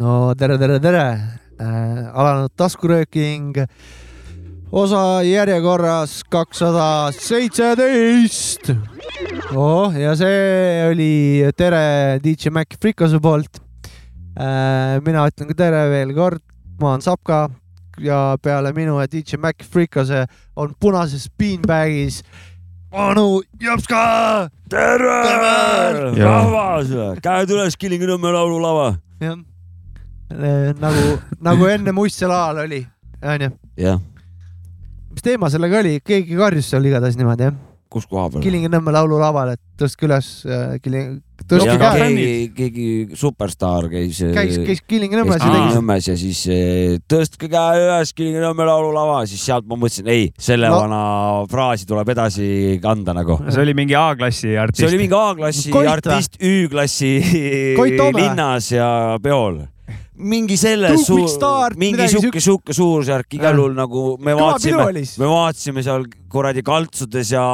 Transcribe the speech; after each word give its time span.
no 0.00 0.34
tere, 0.34 0.56
tere, 0.58 0.78
tere 0.80 1.04
äh,. 1.60 2.08
alanud 2.16 2.52
taskurööking, 2.56 3.52
osa 4.72 5.22
järjekorras 5.26 6.20
kakssada 6.30 7.10
seitseteist. 7.14 8.70
oh, 9.54 9.94
ja 9.96 10.14
see 10.16 10.84
oli 10.90 11.14
tere 11.56 12.20
DJ 12.24 12.52
Mac 12.54 12.76
Frikose 12.80 13.20
poolt 13.22 13.60
äh,. 14.38 15.00
mina 15.06 15.26
ütlen 15.28 15.50
ka 15.50 15.58
tere 15.58 15.82
veel 15.90 16.14
kord, 16.14 16.42
ma 16.80 16.94
olen 16.94 17.04
Sapka 17.04 17.48
ja 18.00 18.38
peale 18.42 18.72
minu 18.76 19.00
ja 19.00 19.10
DJ 19.10 19.40
Mac 19.42 19.66
Frikose 19.66 20.24
on 20.56 20.74
punases 20.80 21.28
beanbag'is 21.38 22.22
onu 22.90 23.42
Jopska. 23.60 24.48
tere, 24.70 25.20
rahvas, 26.16 26.90
käed 27.22 27.54
üles 27.54 27.78
Kilingi-Nõmme 27.78 28.34
laululava. 28.34 28.92
jah 29.20 29.38
Eh, 30.30 30.70
nagu, 30.78 31.18
nagu 31.42 31.66
enne 31.66 31.90
Muistsel 31.92 32.30
ajal 32.30 32.62
oli, 32.62 32.84
onju. 33.18 33.48
jah. 33.82 33.98
Mis 35.20 35.26
teema 35.34 35.50
sellega 35.52 35.82
oli, 35.82 35.98
keegi 36.00 36.38
karjus 36.38 36.70
seal 36.72 36.86
igatahes 36.88 37.18
niimoodi, 37.20 37.50
jah? 37.50 37.58
kus 37.90 38.04
koha 38.06 38.28
peal? 38.30 38.42
Kilingi-Nõmme 38.44 38.92
laululaval, 38.94 39.50
et 39.56 39.60
tõstke 39.76 40.06
üles 40.06 40.26
äh,, 40.46 40.76
Kiling-, 40.80 41.16
tõstke 41.42 41.74
ja, 41.74 41.78
käed. 41.80 42.04
keegi, 42.14 42.28
keegi 42.54 43.18
superstaar 43.18 43.88
käis. 43.90 44.20
käis, 44.32 44.56
käis 44.64 44.80
Kilingi-Nõmmes 44.86 45.42
ja 45.42 45.50
tegi. 45.50 45.74
Nõmmes 45.74 46.06
ja 46.08 46.14
siis 46.16 46.44
tõstke 47.10 47.50
käe 47.52 47.82
üles 47.82 48.14
Kilingi-Nõmme 48.16 48.68
laululava, 48.70 49.18
siis 49.28 49.42
sealt 49.44 49.66
ma 49.68 49.76
mõtlesin, 49.82 50.08
ei, 50.14 50.30
selle 50.40 50.70
no. 50.70 50.78
vana 50.86 51.02
fraasi 51.50 51.88
tuleb 51.90 52.14
edasi 52.14 52.78
kanda 52.80 53.16
nagu. 53.18 53.40
see 53.50 53.64
oli 53.66 53.74
mingi 53.82 53.98
A-klassi 53.98 54.54
artist. 54.54 54.84
see 54.84 54.88
oli 54.88 55.02
mingi 55.02 55.18
A-klassi 55.18 55.74
artist 55.82 56.40
Ü-klassi 56.40 57.12
linnas 58.22 58.70
ja 58.72 58.88
peol 59.20 59.66
mingi 60.20 60.56
selles 60.60 61.06
suur, 61.06 61.74
mingi 61.80 62.08
sihuke, 62.10 62.42
sihuke 62.42 62.76
suurusjärk 62.76 63.38
igal 63.38 63.58
juhul 63.58 63.74
nagu 63.76 64.04
me 64.22 64.34
vaatasime, 64.36 64.86
me 65.20 65.30
vaatasime 65.30 65.84
seal 65.86 66.06
kuradi 66.30 66.64
kaltsudes 66.66 67.32
ja 67.34 67.44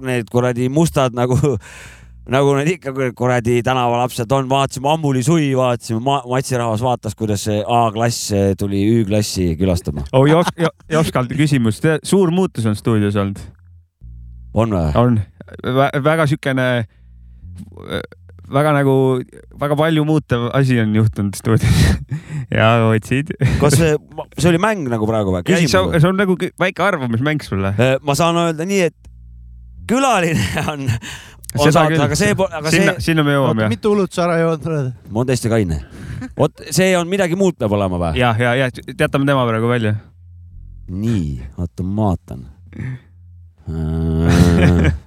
need 0.00 0.28
kuradi 0.32 0.68
mustad 0.72 1.16
nagu 1.16 1.38
nagu 2.34 2.52
need 2.58 2.74
ikka 2.76 3.10
kuradi 3.18 3.60
tänavalapsed 3.66 4.32
on, 4.36 4.48
vaatasime 4.50 4.90
ammuli 4.92 5.22
suvi, 5.26 5.50
vaatasime 5.56 6.02
ma, 6.04 6.20
matsirahvas 6.28 6.84
vaatas, 6.84 7.16
kuidas 7.18 7.46
see 7.48 7.62
A-klass 7.66 8.30
tuli 8.58 8.82
Ü-klassi 9.00 9.54
külastama. 9.58 10.06
oh 10.12 10.28
Jos-, 10.30 10.52
Joskalt 10.90 11.32
küsimus, 11.36 11.80
suur 12.04 12.30
muutus 12.34 12.66
on 12.66 12.78
stuudios 12.78 13.18
olnud? 13.18 13.42
on 14.54 14.74
või? 14.74 14.94
on, 14.98 15.20
väga 16.04 16.26
siukene 16.30 16.70
väga 18.50 18.72
nagu, 18.74 18.94
väga 19.60 19.76
palju 19.78 20.04
muutev 20.08 20.48
asi 20.56 20.78
on 20.82 20.94
juhtunud 20.96 21.36
stuudios 21.38 21.80
ja 22.56 22.72
otsid. 22.88 23.32
kas 23.60 23.76
see, 23.78 23.94
see 24.38 24.50
oli 24.52 24.60
mäng 24.62 24.88
nagu 24.90 25.06
praegu 25.08 25.34
või? 25.34 25.44
ei, 25.54 25.68
see 25.70 25.80
on, 25.80 25.94
see 25.96 26.10
on 26.10 26.18
nagu 26.18 26.36
väike 26.38 26.84
arvamusmäng 26.84 27.44
sulle. 27.46 27.74
Äh, 27.78 27.96
ma 28.02 28.16
saan 28.18 28.38
öelda 28.40 28.66
nii, 28.68 28.82
et 28.90 29.10
külaline 29.90 30.46
on, 30.72 30.86
on 31.58 31.72
saanud, 31.72 32.04
aga 32.06 32.18
see, 32.18 32.34
aga 32.36 32.74
sinna, 32.74 32.94
see. 32.98 33.10
sinna 33.10 33.26
me 33.26 33.36
jõuame 33.36 33.66
jah. 33.66 33.72
mitu 33.72 33.94
hulut 33.94 34.14
sa 34.14 34.26
ära 34.28 34.38
joonud 34.42 34.70
oled? 34.70 34.92
ma 35.08 35.22
olen 35.22 35.32
täiesti 35.32 35.52
kaine. 35.52 35.82
vot 36.38 36.64
see 36.70 36.94
on 36.98 37.10
midagi 37.10 37.38
muud 37.38 37.58
peab 37.60 37.74
olema 37.78 38.00
või? 38.02 38.20
ja, 38.20 38.34
ja, 38.38 38.54
ja 38.58 38.70
jätame 38.70 39.28
tema 39.28 39.46
praegu 39.48 39.70
välja. 39.70 39.94
nii, 40.90 41.26
oota 41.58 41.86
ma 41.86 42.10
vaatan 42.12 42.48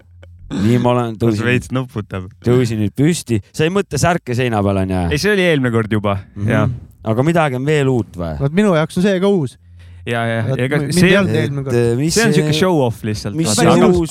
nii 0.54 0.80
ma 0.84 0.94
olen, 0.94 1.18
tõusin. 1.20 1.48
veits 1.48 1.74
nuputab. 1.76 2.30
tõusin 2.46 2.82
nüüd 2.84 2.96
püsti, 2.98 3.42
sa 3.52 3.68
ei 3.68 3.74
mõtle 3.74 4.00
särke 4.02 4.38
seina 4.38 4.62
peal 4.66 4.84
onju? 4.84 5.04
ei, 5.10 5.22
see 5.22 5.34
oli 5.34 5.46
eelmine 5.48 5.74
kord 5.74 5.92
juba 5.92 6.18
mm, 6.20 6.40
-hmm. 6.44 6.54
jah. 6.54 6.70
aga 7.14 7.28
midagi 7.28 7.60
on 7.60 7.68
veel 7.68 7.92
uut 7.92 8.18
või? 8.20 8.38
vot 8.40 8.56
minu 8.62 8.78
jaoks 8.78 8.98
on 9.00 9.08
see 9.08 9.20
ka 9.24 9.34
uus. 9.34 9.58
ja, 10.06 10.24
ja, 10.30 10.40
ega 10.58 10.82
see 10.92 11.14
on, 11.20 11.30
see 11.34 12.26
on 12.28 12.34
siuke 12.40 12.56
show 12.56 12.82
off 12.86 13.04
lihtsalt. 13.04 13.38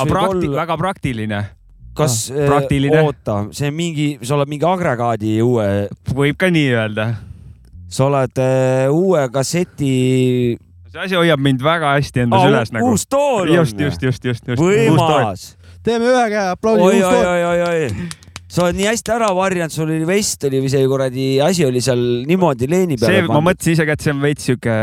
prakti, 0.08 0.52
väga 0.52 0.78
praktiline 0.81 1.42
kas 1.97 2.31
ah,, 2.32 2.47
praktiline. 2.48 3.02
oota, 3.04 3.38
see 3.52 3.69
on 3.69 3.76
mingi, 3.76 4.08
sa 4.25 4.36
oled 4.38 4.50
mingi 4.50 4.66
agregaadi 4.69 5.36
uue. 5.44 5.69
võib 6.16 6.38
ka 6.41 6.50
nii 6.52 6.69
öelda. 6.72 7.08
sa 7.92 8.06
oled 8.08 8.41
uh, 8.41 8.92
uue 8.97 9.26
kasseti. 9.32 9.97
see 10.92 11.02
asi 11.06 11.19
hoiab 11.19 11.41
mind 11.41 11.64
väga 11.64 11.94
hästi 11.98 12.26
endas 12.26 12.44
ah, 12.47 12.52
üles 12.52 12.72
nagu. 12.72 12.92
uus 12.92 13.04
tool 13.06 13.48
on. 13.48 13.56
just, 13.60 13.76
just, 13.78 14.02
just, 14.02 14.25
just, 14.25 14.48
just. 14.48 14.62
võimas 14.62 15.52
teeme 15.87 16.10
ühe 16.10 16.26
käe 16.32 16.48
aplausi. 16.54 16.82
oi, 16.88 17.03
oi, 17.03 17.25
oi, 17.26 17.44
oi, 17.53 17.62
oi 17.70 18.10
sa 18.53 18.66
oled 18.66 18.76
nii 18.76 18.88
hästi 18.91 19.15
ära 19.15 19.31
varjanud, 19.37 19.72
sul 19.72 19.88
oli 19.88 20.06
vest 20.09 20.44
oli 20.48 20.60
või 20.60 20.72
see 20.72 20.88
kuradi 20.91 21.28
asi 21.44 21.65
oli 21.65 21.81
seal 21.84 22.03
niimoodi 22.28 22.69
leeni 22.69 22.98
peal. 23.00 23.15
see, 23.15 23.28
ma 23.31 23.41
mõtlesin 23.44 23.78
ise 23.78 23.87
ka, 23.88 23.97
et 23.97 24.04
see 24.04 24.12
on 24.12 24.20
veits 24.25 24.50
siuke 24.50 24.75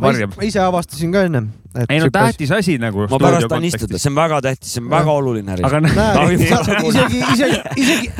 varjab. 0.00 0.36
ma 0.36 0.46
ise 0.46 0.62
avastasin 0.62 1.12
ka 1.12 1.24
ennem. 1.26 1.48
ei 1.88 1.98
no 1.98 2.10
tähtis 2.14 2.52
asi 2.54 2.76
nagu. 2.78 3.08
ma 3.10 3.18
pärast 3.18 3.48
tahan 3.50 3.66
istuda, 3.66 3.98
see 3.98 4.12
on 4.12 4.16
väga 4.20 4.38
tähtis, 4.46 4.76
see 4.76 4.84
on 4.84 4.90
väga 4.92 5.16
oluline. 5.18 5.56
aga 5.58 5.80
näed, 5.88 6.36
isegi, 6.36 7.24
isegi, 7.34 7.60
isegi 7.82 8.12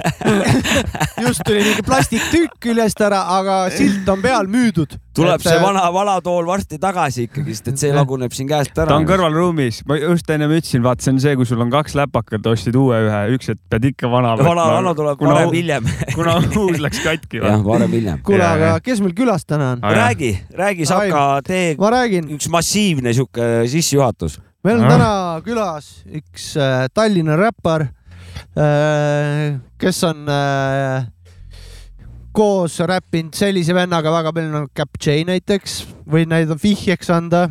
just 1.29 1.47
tuli 1.47 1.63
mingi 1.63 1.87
plastiktükk 1.87 2.59
küljest 2.67 3.07
ära, 3.07 3.23
aga 3.39 3.63
silt 3.75 4.11
on 4.11 4.25
peal 4.25 4.51
müüdud 4.51 4.99
tuleb 5.17 5.41
et, 5.41 5.45
see 5.45 5.57
äh, 5.57 5.63
vana, 5.63 5.85
vana 5.93 6.15
tool 6.25 6.47
varsti 6.49 6.79
tagasi 6.81 7.27
ikkagi, 7.29 7.55
sest 7.57 7.71
et 7.73 7.83
see 7.83 7.93
laguneb 7.95 8.33
siin 8.35 8.49
käest 8.51 8.73
ära. 8.77 8.89
ta 8.91 8.97
on 8.97 9.07
kõrvalruumis, 9.09 9.83
ma 9.89 9.99
just 10.01 10.31
ennem 10.33 10.55
ütlesin, 10.57 10.83
vaat 10.85 11.05
see 11.05 11.13
on 11.15 11.21
see, 11.23 11.35
kui 11.39 11.49
sul 11.49 11.61
on 11.65 11.73
kaks 11.73 11.97
läpakat, 11.99 12.49
ostsid 12.53 12.79
uue 12.81 12.99
ühe, 13.07 13.21
üks, 13.37 13.53
et 13.53 13.61
pead 13.73 13.91
ikka 13.93 14.11
vana 14.13 14.35
võtma. 14.39 14.49
vana, 14.53 14.67
vana 14.79 14.95
tuleb 14.99 15.21
kuna, 15.21 15.37
varem-hiljem 15.37 15.91
kuna 16.17 16.39
uus 16.63 16.81
läks 16.83 17.03
katki. 17.05 17.43
jah, 17.43 17.61
varem-hiljem. 17.67 18.23
kuule, 18.27 18.47
aga 18.49 18.75
kes 18.85 19.05
meil 19.05 19.17
külas 19.19 19.47
täna 19.49 19.75
on? 19.77 19.85
räägi, 20.01 20.33
räägi, 20.57 20.89
Saka, 20.89 21.27
tee 21.47 21.75
üks 21.77 22.49
massiivne 22.53 23.13
sihuke 23.13 23.69
sissejuhatus. 23.71 24.41
meil 24.65 24.81
on 24.81 24.89
täna 24.89 25.13
külas 25.45 25.95
üks 26.09 26.55
äh, 26.57 26.87
Tallinna 26.95 27.37
räppar 27.41 27.91
äh,, 28.57 29.61
kes 29.83 30.05
on 30.09 30.25
äh, 30.29 31.12
koos 32.33 32.79
räppinud 32.89 33.37
sellise 33.37 33.75
vennaga 33.77 34.13
väga 34.13 34.33
palju 34.35 34.53
nagu 34.53 34.71
Cap 34.77 34.97
J 35.01 35.23
näiteks, 35.29 35.83
võin 36.09 36.31
näida 36.33 36.57
vihjeks 36.59 37.11
anda, 37.13 37.47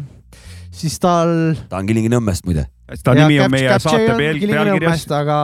siis 0.73 0.97
tal. 1.01 1.53
ta 1.69 1.81
on 1.81 1.89
Kilingi-Nõmmest 1.89 2.47
muide. 2.47 2.67
ta 3.03 3.15
nimi 3.17 3.39
on 3.43 3.53
meie 3.53 3.69
Cap 3.69 3.85
saate 3.85 4.17
pealkirjas. 4.17 5.05
aga 5.15 5.37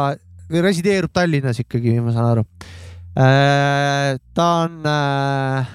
resideerub 0.50 1.14
Tallinnas 1.14 1.62
ikkagi, 1.64 2.00
ma 2.02 2.14
saan 2.16 2.32
aru. 2.32 2.46
Äh, 3.18 4.18
ta 4.38 4.48
on, 4.66 4.82
äh, 4.86 5.72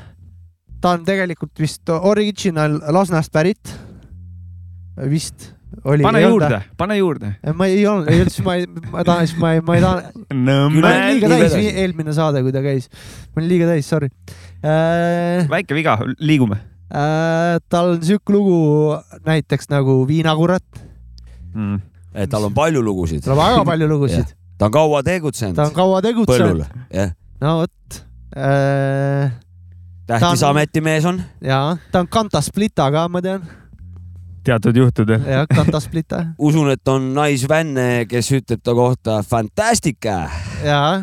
ta 0.81 0.95
on 0.97 1.06
tegelikult 1.06 1.59
vist 1.59 1.91
original 1.91 2.78
Lasnast 2.95 3.33
pärit, 3.34 3.75
vist 5.11 5.53
oli, 5.84 6.05
pane 6.05 6.22
juurde, 6.22 6.60
pane 6.78 6.97
juurde. 6.99 7.33
ma 7.55 7.69
ei 7.71 7.87
olnud, 7.87 8.10
ei 8.12 8.21
olnud, 8.22 8.33
siis 8.34 8.44
ma 8.47 8.56
ei, 8.59 8.66
ma 8.93 9.05
tahan, 9.06 9.28
siis 9.28 9.38
ma 9.41 9.53
ei, 9.56 9.62
ma 9.66 9.77
ei 9.78 9.84
taha. 9.84 10.12
ma 10.33 10.59
olin 10.66 11.06
liiga 11.15 11.31
täis, 11.33 11.56
eelmine 11.72 12.16
saade, 12.16 12.43
kui 12.44 12.55
ta 12.55 12.62
käis. 12.65 12.91
ma 13.33 13.43
olin 13.43 13.50
liiga 13.55 13.71
täis, 13.71 13.88
sorry 13.88 14.10
äh,. 14.62 15.49
väike 15.50 15.77
viga, 15.78 15.97
liigume 16.21 16.59
äh,. 16.93 17.56
tal 17.72 17.97
on 17.97 18.05
sihuke 18.05 18.34
lugu 18.34 18.59
näiteks 19.27 19.71
nagu 19.72 20.03
Viinakurat 20.09 20.84
mm.. 21.55 21.81
tal 22.31 22.50
on 22.50 22.54
palju 22.54 22.84
lugusid. 22.84 23.24
tal 23.24 23.36
on 23.36 23.42
väga 23.42 23.66
palju 23.72 23.91
lugusid 23.91 24.36
ta 24.59 24.69
on 24.69 24.72
kaua 24.72 25.03
tegutsenud. 25.03 25.57
ta 25.57 25.66
on 25.71 25.74
kaua 25.74 26.03
tegutsenud. 26.03 26.65
jah. 26.95 27.15
no 27.41 27.57
vot 27.63 28.04
äh,. 28.36 29.33
tähtis 30.07 30.42
ametimees 30.47 31.04
on. 31.04 31.22
jaa, 31.41 31.77
ta 31.91 32.04
on 32.04 32.09
Kantasplita 32.09 32.91
ka, 32.95 33.09
ma 33.09 33.22
tean 33.22 33.42
teatud 34.44 34.77
juhtudel. 34.77 35.24
jah, 35.27 35.47
katasplita. 35.48 36.27
usun, 36.39 36.71
et 36.74 36.89
on 36.89 37.12
naisvänne, 37.15 38.06
kes 38.10 38.33
ütleb 38.39 38.62
ta 38.62 38.74
kohta 38.74 39.22
fantastica. 39.27 40.28
jaa 40.65 41.03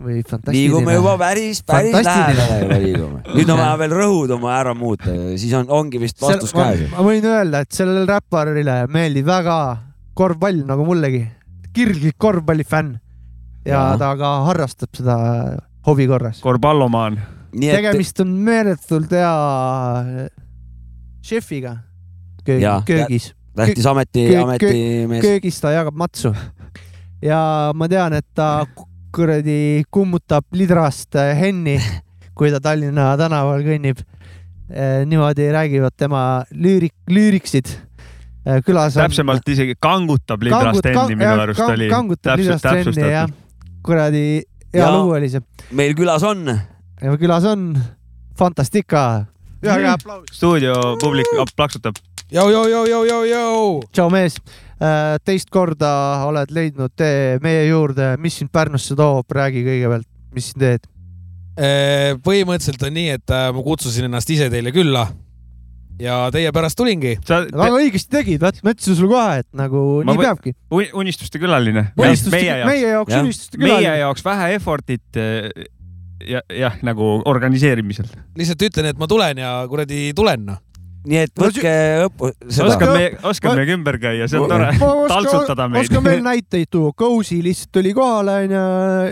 või 0.00 0.22
fantastiline. 0.24 0.56
liigume 0.56 0.94
juba 0.96 1.16
päris, 1.20 1.60
päris 1.66 1.92
lähedale 1.92 2.78
liigume. 2.82 3.20
nüüd 3.34 3.50
on 3.52 3.60
vaja 3.60 3.74
veel 3.82 3.96
rõhud 3.98 4.32
oma 4.36 4.54
ära 4.56 4.74
muuta, 4.74 5.12
siis 5.40 5.52
on, 5.58 5.68
ongi 5.80 6.00
vist 6.02 6.20
vastus 6.22 6.54
käes. 6.56 6.86
ma 6.92 7.04
võin 7.04 7.26
öelda, 7.26 7.64
et 7.64 7.76
sellele 7.76 8.06
räpparile 8.08 8.78
meeldib 8.92 9.28
väga 9.28 9.58
korvpall 10.16 10.64
nagu 10.68 10.86
mullegi, 10.88 11.24
kirglik 11.76 12.16
korvpallifänn 12.20 12.96
ja, 13.66 13.74
ja 13.74 13.84
ta 14.00 14.14
ka 14.18 14.32
harrastab 14.48 14.96
seda 14.96 15.18
hobi 15.86 16.08
korras. 16.10 16.40
korvpallomaan. 16.44 17.20
tegemist 17.52 18.24
on 18.24 18.34
meeletult 18.48 19.12
hea 19.12 19.36
šefiga 21.20 21.76
köög, 22.50 22.66
köögis. 22.90 23.30
tähtis 23.56 23.86
ameti, 23.86 24.26
ametimees. 24.36 25.22
köögis 25.24 25.60
ta 25.62 25.74
jagab 25.74 25.96
matsu 25.98 26.34
ja 27.24 27.40
ma 27.76 27.88
tean, 27.90 28.14
et 28.16 28.26
ta 28.36 28.64
kuradi 29.14 29.84
kummutab 29.92 30.46
lidrast 30.56 31.16
äh, 31.18 31.34
henni, 31.38 31.76
kui 32.36 32.50
ta 32.52 32.60
Tallinna 32.62 33.12
tänaval 33.20 33.64
kõnnib. 33.66 34.02
Äh, 34.70 35.02
niimoodi 35.10 35.48
räägivad 35.50 35.96
tema 35.98 36.22
lüürik, 36.54 36.94
lüüriksid 37.10 37.72
äh, 38.46 38.60
külas 38.62 38.94
on. 38.94 39.08
täpsemalt 39.08 39.48
isegi 39.50 39.74
kangutab 39.82 40.44
lidrast 40.46 40.86
henni 40.86 41.16
minu 41.18 41.32
arust 41.42 41.64
oli. 41.64 41.88
kangutab 41.90 42.38
lidrast 42.38 42.68
henni 42.70 43.08
jah, 43.10 43.26
kuradi 43.82 44.22
hea 44.70 44.84
ja, 44.84 44.92
lugu 44.94 45.16
oli 45.16 45.32
see. 45.32 45.42
meil 45.74 45.96
külas 45.98 46.22
on. 46.22 46.46
külas 47.18 47.48
on 47.50 47.72
Fantastica. 48.38 49.26
stuudio 50.30 50.94
publik 51.02 51.34
plaksutab. 51.56 51.98
Jou, 52.30 52.50
jou, 52.50 52.66
jou, 52.70 52.82
jou, 52.86 53.04
jou, 53.06 53.22
jou. 53.26 53.80
tšau 53.90 54.10
mees 54.12 54.36
Äh, 54.80 55.18
teist 55.28 55.50
korda 55.52 55.90
oled 56.24 56.52
leidnud 56.56 56.94
tee 56.96 57.36
meie 57.44 57.66
juurde, 57.68 58.14
mis 58.20 58.38
sind 58.40 58.48
Pärnusse 58.52 58.94
toob, 58.96 59.26
räägi 59.36 59.60
kõigepealt, 59.66 60.06
mis 60.32 60.46
sind 60.48 60.62
teed? 60.62 60.86
Äh, 61.60 62.14
põhimõtteliselt 62.24 62.86
on 62.88 62.96
nii, 62.96 63.18
et 63.18 63.34
äh, 63.36 63.50
ma 63.52 63.64
kutsusin 63.66 64.06
ennast 64.08 64.32
ise 64.32 64.48
teile 64.52 64.72
külla 64.72 65.02
ja 66.00 66.14
teie 66.32 66.48
pärast 66.56 66.80
tulingi. 66.80 67.18
sa 67.28 67.42
te... 67.44 67.52
väga 67.60 67.82
õigesti 67.82 68.14
tegid, 68.14 68.40
vaat 68.40 68.62
ma 68.64 68.72
ütlesin 68.72 68.96
sulle 68.96 69.12
kohe, 69.12 69.42
et 69.42 69.48
nagu 69.60 69.84
ma 70.08 70.16
nii 70.16 70.24
peabki. 70.24 70.54
unistuste 71.02 71.42
külaline. 71.42 71.84
meie 72.00 72.16
jaoks, 72.16 72.32
meie 72.32 72.80
jaoks 72.94 73.18
unistuste 73.20 73.60
külaline. 73.60 73.82
meie 73.84 74.00
jaoks 74.00 74.24
vähe 74.24 74.48
effort'it 74.56 75.20
ja 76.24 76.40
jah, 76.56 76.80
nagu 76.88 77.18
organiseerimisel. 77.28 78.08
lihtsalt 78.40 78.64
ütlen, 78.70 78.94
et 78.94 79.02
ma 79.02 79.12
tulen 79.12 79.44
ja 79.44 79.58
kuradi 79.68 80.06
tulen 80.16 80.48
noh 80.48 80.64
nii 81.06 81.22
et 81.24 81.32
võtke 81.40 81.72
õppu. 82.06 82.30
oskab 82.66 82.92
me, 82.92 83.06
oskab 83.30 83.56
meiega 83.56 83.76
ümber 83.78 83.98
käia, 84.02 84.28
see 84.30 84.40
on 84.40 84.50
tore. 84.50 84.68
taltsutada 84.80 85.68
meid. 85.70 85.86
oskan 85.86 86.04
veel 86.04 86.22
näiteid 86.30 86.70
tuua, 86.72 86.92
Cozy 86.96 87.40
lihtsalt 87.44 87.72
tuli 87.78 87.94
kohale 87.96 88.36
onju 88.44 88.66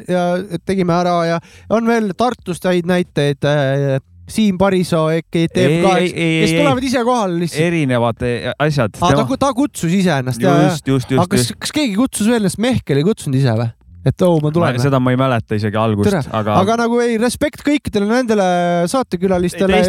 ja 0.08 0.26
tegime 0.68 0.96
ära 0.98 1.16
ja 1.28 1.40
on 1.74 1.88
veel 1.88 2.12
Tartust 2.18 2.68
häid 2.68 2.88
näiteid 2.88 3.48
äh, 3.48 3.98
Siim 4.28 4.58
Parisoo 4.60 5.08
teeb 5.32 5.78
ka, 5.80 5.94
kes 6.04 6.52
tulevad 6.52 6.84
ise 6.84 7.02
kohale 7.06 7.40
lihtsalt. 7.40 7.64
erinevad 7.64 8.24
asjad. 8.60 8.98
ta, 9.00 9.24
ta 9.40 9.52
kutsus 9.56 9.94
ise 9.96 10.20
ennast 10.20 10.44
ja, 10.44 10.54
ja. 10.68 10.76
aga 11.16 11.28
kas, 11.32 11.52
kas 11.56 11.72
keegi 11.72 11.96
kutsus 11.96 12.28
veel 12.28 12.42
ennast, 12.42 12.60
Mehkel 12.60 13.00
ei 13.00 13.08
kutsunud 13.08 13.40
ise 13.40 13.56
või? 13.56 13.72
Et 14.08 14.24
oo 14.24 14.36
oh,, 14.36 14.40
ma 14.42 14.52
tulen. 14.54 14.78
seda 14.82 15.00
ma 15.02 15.12
ei 15.12 15.18
mäleta 15.20 15.56
isegi 15.58 15.78
algust, 15.80 16.30
aga. 16.34 16.56
aga 16.62 16.76
nagu 16.82 17.00
ei, 17.04 17.16
respekt 17.20 17.62
kõikidele 17.66 18.08
nendele 18.08 18.46
saatekülalistele. 18.90 19.80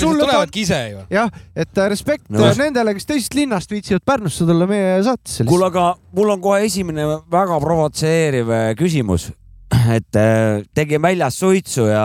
tulevadki 0.00 0.64
ise 0.64 0.80
ju. 0.92 1.04
jah, 1.12 1.30
et 1.54 1.82
äh, 1.82 1.90
respekt 1.92 2.28
no. 2.32 2.48
nendele, 2.58 2.94
kes 2.96 3.08
teisest 3.10 3.36
linnast 3.38 3.72
viitsivad 3.72 4.06
Pärnusse 4.06 4.46
tulla 4.48 4.68
meie 4.70 4.96
saatesse. 5.06 5.46
kuule, 5.48 5.68
aga 5.70 5.92
mul 6.16 6.34
on 6.36 6.42
kohe 6.44 6.64
esimene 6.66 7.06
väga 7.30 7.60
provotseeriv 7.62 8.50
äh, 8.54 8.70
küsimus. 8.78 9.30
et 9.98 10.18
äh, 10.18 10.64
tegin 10.74 11.02
väljas 11.02 11.38
suitsu 11.40 11.86
ja 11.90 12.04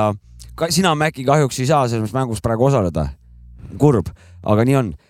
ka, 0.56 0.70
sina, 0.74 0.94
Mäkki, 1.00 1.26
kahjuks 1.28 1.64
ei 1.64 1.72
saa 1.72 1.88
selles 1.92 2.14
mängus 2.16 2.44
praegu 2.44 2.70
osaleda. 2.70 3.10
kurb, 3.82 4.08
aga 4.46 4.64
nii 4.64 4.76
on 4.80 4.94
Äh, 4.94 5.05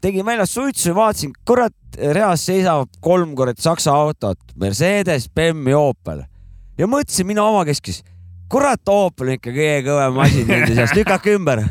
tegin 0.00 0.26
väljas 0.26 0.52
suitsu 0.54 0.90
ja 0.90 0.94
vaatasin, 0.96 1.32
kurat, 1.48 1.74
reas 1.96 2.42
seisab 2.46 2.90
kolm 3.00 3.34
kurat 3.36 3.58
Saksa 3.58 3.94
autot, 3.96 4.38
Mercedes, 4.60 5.30
BMW, 5.32 5.72
Opel 5.78 6.26
ja 6.78 6.86
mõtlesin 6.90 7.26
mina 7.28 7.44
omakeskis, 7.48 8.02
kurat, 8.50 8.82
Opel 8.92 9.32
on 9.32 9.36
ikka 9.38 9.52
kõige 9.52 9.84
kõvem 9.88 10.18
masin 10.18 10.48
nende 10.48 10.74
seas, 10.76 10.94
lükake 10.96 11.34
ümber. 11.38 11.64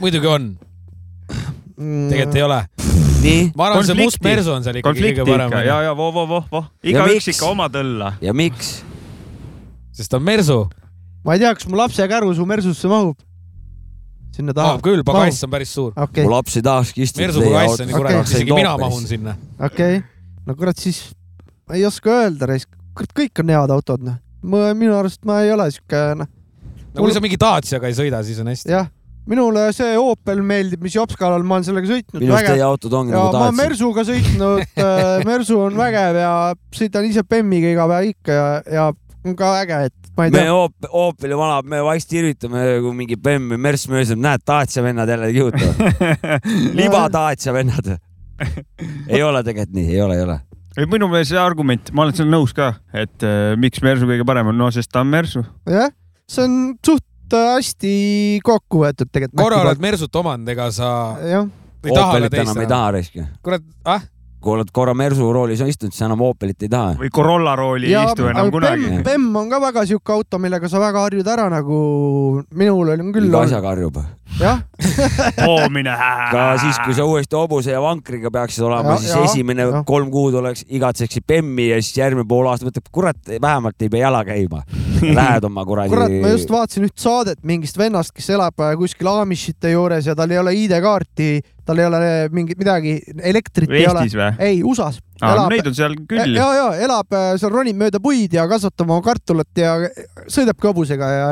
muidugi 0.00 0.30
on. 0.30 0.52
tegelikult 1.76 2.38
ei 2.38 2.46
ole. 2.46 2.60
ma 3.56 3.68
arvan, 3.68 3.84
see 3.86 3.98
must 3.98 4.22
Mersu 4.24 4.54
on 4.56 4.64
seal 4.64 4.80
ikkagi 4.80 5.08
kõige 5.10 5.26
parem. 5.28 5.58
ja, 5.66 5.82
ja 5.88 5.96
voh, 5.96 6.12
voh, 6.14 6.28
voh, 6.28 6.46
voh, 6.52 6.70
igaüks 6.82 7.28
ikka 7.34 7.50
oma 7.52 7.68
tõlla. 7.72 8.14
ja 8.24 8.34
miks? 8.36 8.80
sest 9.92 10.10
ta 10.10 10.18
on 10.20 10.26
Mersu. 10.26 10.64
ma 11.26 11.36
ei 11.36 11.44
tea, 11.44 11.52
kas 11.54 11.68
mu 11.68 11.78
lapse 11.78 12.08
käru 12.08 12.32
su 12.34 12.48
Mersusse 12.48 12.90
mahub 12.90 13.20
sinna 14.36 14.54
taha? 14.56 14.74
mahub 14.74 14.84
küll, 14.84 15.02
pagass 15.06 15.44
on 15.46 15.52
päris 15.52 15.72
suur 15.76 15.92
okay.. 15.96 16.24
mu 16.24 16.32
laps 16.32 16.56
ei 16.58 16.64
tahakski 16.66 17.04
istuda. 17.06 17.26
Mersu 17.26 17.44
pagass 17.46 17.82
on 17.84 17.92
ju 17.92 17.98
kurat, 17.98 18.22
isegi 18.28 18.56
mina 18.56 18.76
mahun 18.80 19.08
sinna. 19.08 19.36
okei 19.58 19.98
okay., 19.98 20.06
no 20.46 20.56
kurat 20.58 20.80
siis 20.80 21.02
ma 21.68 21.78
ei 21.78 21.84
oska 21.88 22.16
öelda, 22.22 22.48
kurat 22.96 23.14
kõik 23.16 23.44
on 23.44 23.52
head 23.54 23.76
autod 23.76 24.08
noh. 24.08 24.18
minu 24.42 24.96
arust 24.98 25.22
ma 25.28 25.42
ei 25.44 25.52
ole 25.54 25.68
siuke 25.74 26.02
noh. 26.18 26.32
no 26.92 27.04
kui 27.04 27.14
sa 27.14 27.22
mingi 27.24 27.40
Daciaga 27.40 27.90
ei 27.90 27.96
sõida, 27.98 28.22
siis 28.26 28.40
on 28.42 28.50
hästi. 28.52 28.72
jah, 28.72 28.90
minule 29.28 29.68
see 29.76 29.94
Opel 30.00 30.42
meeldib, 30.46 30.82
mis 30.82 30.96
Jopskalal 30.96 31.44
ma 31.46 31.58
olen 31.58 31.68
sellega 31.68 31.92
sõitnud. 31.92 32.20
minu 32.24 32.34
arust 32.36 32.52
teie 32.54 32.66
autod 32.66 32.98
ongi 32.98 33.14
nagu 33.14 33.30
Dacia. 33.36 33.52
ma 33.52 33.60
Mersuga 33.62 34.06
sõitnud 34.08 34.64
äh, 34.86 35.14
Mersu 35.28 35.60
on 35.68 35.78
vägev 35.78 36.20
ja 36.22 36.34
sõidan 36.74 37.08
ise 37.08 37.24
Bemmiga 37.28 37.72
iga 37.76 37.88
päev 37.90 38.10
ikka 38.14 38.38
ja, 38.38 38.48
ja 38.80 38.88
on 39.26 39.36
ka 39.38 39.50
äge, 39.60 39.78
et 39.88 40.12
ma 40.16 40.26
ei 40.26 40.32
tea. 40.34 40.44
me 40.44 40.54
Oop-, 40.54 40.88
Opeli 40.90 41.36
vana, 41.38 41.60
me 41.66 41.82
vaisti 41.84 42.18
irvitame, 42.20 42.64
kui 42.84 42.94
mingi 42.96 43.18
Bemm 43.20 43.52
või 43.54 43.60
Merss 43.68 43.88
möödub, 43.90 44.20
näed, 44.22 44.44
Dacia 44.48 44.84
vennad 44.84 45.10
jälle 45.12 45.30
kihutavad 45.34 46.16
liba 46.80 47.04
Dacia 47.12 47.54
vennad 47.54 47.92
ei 49.08 49.22
ole 49.22 49.42
tegelikult 49.46 49.76
nii, 49.78 49.88
ei 49.94 50.02
ole, 50.02 50.18
ei 50.18 50.26
ole. 50.26 50.38
ei, 50.76 50.88
minu 50.90 51.08
meelest 51.12 51.34
see 51.34 51.40
argument, 51.40 51.92
ma 51.94 52.06
olen 52.06 52.18
seal 52.18 52.30
nõus 52.32 52.54
ka, 52.56 52.72
et 52.94 53.26
äh, 53.26 53.54
miks 53.60 53.82
Mersu 53.84 54.08
kõige 54.10 54.26
parem 54.28 54.52
on, 54.52 54.58
no 54.58 54.70
sest 54.74 54.90
ta 54.92 55.04
on 55.04 55.12
Mersu. 55.12 55.44
jah, 55.70 55.92
see 56.30 56.46
on 56.48 56.60
suht 56.84 57.08
hästi 57.32 57.92
kokku 58.44 58.82
võetud 58.82 59.08
tegelikult. 59.08 59.40
korra 59.40 59.62
oled 59.64 59.82
Mersut 59.82 60.22
omanud, 60.22 60.48
ega 60.52 60.70
sa. 60.74 60.88
jah. 61.24 61.50
Opelit 61.82 62.34
enam 62.38 62.60
ei 62.62 62.68
taha 62.70 62.90
risk. 62.94 63.16
kurat, 63.42 63.64
ah 63.90 64.04
kui 64.42 64.56
oled 64.56 64.70
korra 64.74 64.94
Mersu 64.98 65.28
roolis 65.34 65.62
istunud, 65.62 65.94
siis 65.94 66.04
enam 66.06 66.24
Opelit 66.26 66.66
ei 66.66 66.70
taha. 66.72 66.96
või 67.00 67.10
Corolla 67.14 67.54
rooli 67.58 67.92
ei 67.92 67.98
istu 68.00 68.26
enam 68.30 68.50
kunagi. 68.52 68.90
Bemm 69.06 69.36
on 69.38 69.52
ka 69.52 69.60
väga 69.62 69.84
sihuke 69.88 70.14
auto, 70.14 70.40
millega 70.42 70.70
sa 70.70 70.82
väga 70.82 71.06
harjud 71.06 71.30
ära 71.34 71.46
nagu, 71.52 71.78
minul 72.58 72.92
on 72.96 73.14
küll. 73.14 73.30
iga 73.30 73.46
asjaga 73.46 73.72
harjub. 73.74 74.02
jah 74.40 74.62
poomine 75.44 75.92
ka 76.32 76.44
siis, 76.62 76.78
kui 76.86 76.94
sa 76.96 77.04
uuesti 77.04 77.36
hobuse 77.36 77.74
ja 77.74 77.82
vankriga 77.84 78.30
peaksid 78.32 78.64
olema, 78.64 78.96
siis 78.96 79.12
ja, 79.12 79.24
esimene 79.28 79.66
ja. 79.68 79.82
kolm 79.86 80.08
kuud 80.10 80.38
oleks, 80.40 80.64
igatseksid 80.72 81.26
Bemmi 81.28 81.68
ja 81.68 81.80
siis 81.82 82.00
järgmine 82.00 82.26
pool 82.28 82.48
aastat 82.50 82.70
mõtled, 82.70 82.88
kurat, 82.92 83.20
vähemalt 83.28 83.84
ei 83.84 83.92
pea 83.92 84.06
jala 84.06 84.24
käima. 84.26 84.64
Lähed 85.18 85.44
oma 85.46 85.66
kuradi. 85.68 85.92
kurat, 85.92 86.16
ma 86.24 86.32
just 86.32 86.50
vaatasin 86.50 86.88
üht 86.88 86.98
saadet 86.98 87.42
mingist 87.46 87.78
vennast, 87.78 88.14
kes 88.16 88.32
elab 88.34 88.58
kuskil 88.80 89.12
Amishite 89.12 89.74
juures 89.74 90.08
ja 90.08 90.16
tal 90.18 90.32
ei 90.32 90.40
ole 90.40 90.56
ID-kaarti 90.64 91.32
tal 91.72 91.80
ei 91.80 91.88
ole 91.88 92.10
mingit 92.34 92.60
midagi, 92.60 92.98
elektrit 93.32 93.72
Eestis 93.72 94.14
ei 94.14 94.20
ole. 94.20 94.28
ei, 94.42 94.60
USA-s. 94.66 95.00
Neid 95.22 95.68
on 95.70 95.76
seal 95.76 95.94
küll. 96.10 96.34
ja, 96.34 96.46
ja 96.56 96.66
elab 96.82 97.14
äh, 97.14 97.32
seal, 97.40 97.52
ronib 97.54 97.78
mööda 97.78 98.00
puid 98.02 98.34
ja 98.34 98.44
kasvatab 98.50 98.90
oma 98.90 99.02
kartulit 99.04 99.58
ja 99.58 99.74
sõidabki 100.26 100.68
hobusega 100.70 101.10
ja 101.12 101.26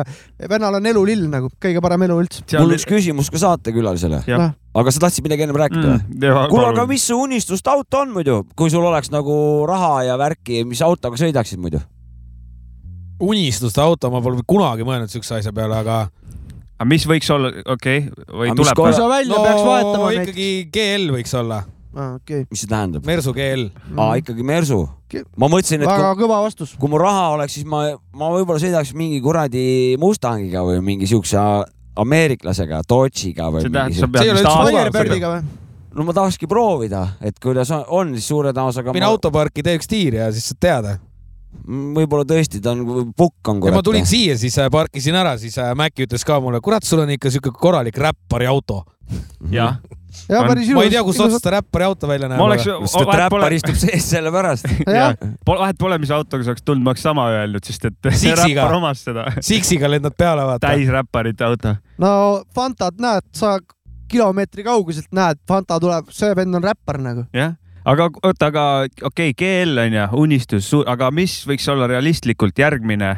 vennal 0.51 0.79
on 0.79 0.87
elulill 0.87 1.27
nagu, 1.33 1.51
kõige 1.63 1.83
parem 1.83 2.07
elu 2.07 2.19
üldse. 2.25 2.45
mul 2.55 2.71
on 2.71 2.79
üks 2.79 2.87
küsimus 2.89 3.31
ka 3.33 3.43
saatekülalisele. 3.43 4.23
aga 4.81 4.95
sa 4.95 5.07
tahtsid 5.07 5.27
midagi 5.27 5.47
ennem 5.47 5.59
rääkida 5.59 5.97
mm,? 5.97 6.51
kuule, 6.53 6.69
aga 6.71 6.87
mis 6.91 7.09
su 7.11 7.19
unistust 7.19 7.67
auto 7.71 8.05
on 8.05 8.15
muidu, 8.15 8.45
kui 8.57 8.71
sul 8.71 8.87
oleks 8.87 9.11
nagu 9.11 9.67
raha 9.69 10.05
ja 10.11 10.21
värki, 10.21 10.63
mis 10.69 10.83
autoga 10.87 11.19
sõidaksid 11.21 11.63
muidu? 11.63 11.83
unistuste 13.21 13.83
auto, 13.83 14.09
ma 14.13 14.23
pole 14.25 14.41
kunagi 14.49 14.87
mõelnud 14.87 15.11
siukse 15.13 15.41
asja 15.41 15.53
peale, 15.53 15.83
aga 15.83 16.07
aga 16.81 16.89
mis 16.89 17.05
võiks 17.09 17.29
olla, 17.35 17.51
okei 17.75 18.07
okay,, 18.09 18.25
või 18.33 18.55
tuleb? 18.57 18.79
kui 18.79 18.95
sa 18.97 19.11
välja 19.11 19.37
no, 19.37 19.43
peaks 19.45 19.67
vahetama 19.67 20.09
näiteks. 20.09 20.31
ikkagi 20.33 20.49
GL 20.73 21.13
võiks 21.19 21.37
olla 21.37 21.61
ah,. 21.61 22.15
Okay. 22.17 22.47
mis 22.49 22.63
see 22.63 22.71
tähendab? 22.71 23.05
Mersu 23.05 23.35
GL 23.37 23.67
mm.. 23.69 24.01
aa, 24.01 24.17
ikkagi 24.23 24.47
Mersu. 24.47 24.81
ma 25.37 25.51
mõtlesin, 25.53 25.85
et 25.85 25.91
väga 25.91 26.15
kui, 26.15 26.25
kõva 26.25 26.41
vastus. 26.47 26.73
kui 26.81 26.93
mul 26.93 27.05
raha 27.05 27.27
oleks, 27.35 27.59
siis 27.59 27.69
ma, 27.69 27.83
ma 28.17 28.31
võib-olla 28.33 28.63
sõidaks 28.63 28.95
mingi 28.97 29.21
kuradi 29.25 29.65
Mustangiga 30.01 30.65
või 30.65 30.81
mingi 30.87 31.11
siukse 31.11 31.43
ameeriklasega, 32.01 32.81
Dodge'iga 32.89 33.51
või. 33.53 33.67
see 33.67 33.75
tähendab, 33.75 34.01
sa 34.01 34.13
pead 34.15 34.71
Firebirdiga 34.71 35.35
või? 35.35 35.45
no 35.99 36.07
ma 36.07 36.17
tahakski 36.17 36.49
proovida, 36.49 37.05
et 37.21 37.37
kuidas 37.43 37.75
on, 37.77 37.85
on 38.01 38.17
siis 38.17 38.33
suure 38.33 38.55
tõenäosusega. 38.55 38.97
mine 38.97 39.05
ma... 39.05 39.13
autoparki, 39.13 39.67
tee 39.67 39.77
üks 39.77 39.91
tiir 39.91 40.21
ja 40.23 40.33
siis 40.33 40.49
saad 40.55 40.65
teada 40.65 40.97
võib-olla 41.97 42.27
tõesti 42.29 42.61
ta 42.63 42.75
on, 42.75 43.13
pukk 43.17 43.53
on. 43.53 43.63
ja 43.67 43.75
ma 43.75 43.83
tulin 43.85 44.07
siia, 44.09 44.37
siis 44.41 44.57
äh, 44.61 44.71
parkisin 44.73 45.17
ära, 45.19 45.37
siis 45.41 45.57
äh, 45.61 45.73
Maci 45.79 46.07
ütles 46.07 46.25
ka 46.27 46.41
mulle, 46.43 46.63
kurat, 46.65 46.87
sul 46.87 47.03
on 47.05 47.11
ikka 47.17 47.33
siuke 47.33 47.53
korralik 47.55 47.99
räppari 48.01 48.49
auto. 48.51 48.85
jah 49.51 49.81
ja, 50.29 50.43
ma 50.47 50.55
ei 50.85 50.91
tea, 50.91 51.03
kust 51.07 51.23
otsast 51.23 51.47
räppari 51.53 51.87
auto 51.87 52.09
välja 52.11 52.29
näeb. 52.31 52.43
oleks, 52.43 52.67
sest 52.67 53.01
et 53.03 53.13
räppar 53.21 53.55
istub 53.55 53.79
sees 53.79 54.07
sellepärast 54.11 54.69
vahet 55.51 55.79
pole, 55.81 55.99
mis 56.03 56.13
autoga 56.15 56.47
sa 56.47 56.55
oleks 56.55 56.65
tulnud, 56.67 56.85
ma 56.87 56.95
oleks 56.95 57.05
sama 57.07 57.27
öelnud, 57.35 57.67
sest 57.67 57.89
et 57.91 58.11
räppar 58.43 58.77
omas 58.79 59.05
seda. 59.07 59.27
Siksiga 59.45 59.91
lendad 59.91 60.17
peale, 60.19 60.47
vaata. 60.47 60.71
täis 60.71 60.91
räpparite 60.91 61.47
auto. 61.47 61.75
no 62.03 62.13
Fantat 62.55 62.99
näed, 63.03 63.27
sa 63.37 63.59
kilomeetri 64.11 64.67
kauguselt 64.67 65.11
näed, 65.15 65.43
Fanta 65.49 65.79
tuleb, 65.83 66.11
see 66.15 66.31
vend 66.39 66.59
on 66.59 66.71
räppar 66.71 67.01
nagu. 67.03 67.27
jah 67.37 67.57
aga 67.91 68.09
oota, 68.23 68.51
aga 68.51 68.65
okei 69.03 69.33
okay,, 69.33 69.37
GL 69.39 69.81
on 69.85 69.97
ju, 69.97 70.07
unistus, 70.25 70.71
aga 70.87 71.11
mis 71.15 71.41
võiks 71.49 71.67
olla 71.73 71.89
realistlikult 71.91 72.59
järgmine 72.59 73.15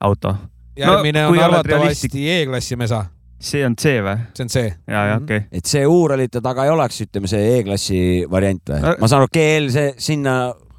auto? 0.00 0.34
järgmine 0.80 1.24
no, 1.24 1.32
on 1.32 1.40
arvatavasti 1.44 2.26
E-klassi 2.36 2.78
mesa. 2.80 3.04
see 3.40 3.62
on 3.66 3.76
C 3.76 3.96
või? 4.04 4.16
see 4.36 4.46
on 4.46 4.52
C. 4.52 4.64
ja, 4.86 5.04
ja 5.12 5.20
okei 5.20 5.44
okay.. 5.44 5.60
et 5.60 5.68
see 5.68 5.86
U-rallite 5.86 6.42
taga 6.44 6.66
ei 6.66 6.74
oleks, 6.74 7.00
ütleme 7.06 7.30
see 7.30 7.54
E-klassi 7.58 8.02
variant 8.30 8.74
või? 8.74 8.96
ma 9.00 9.10
saan 9.10 9.24
aru, 9.24 9.32
GL 9.36 9.70
see 9.74 9.94
sinna. 9.98 10.36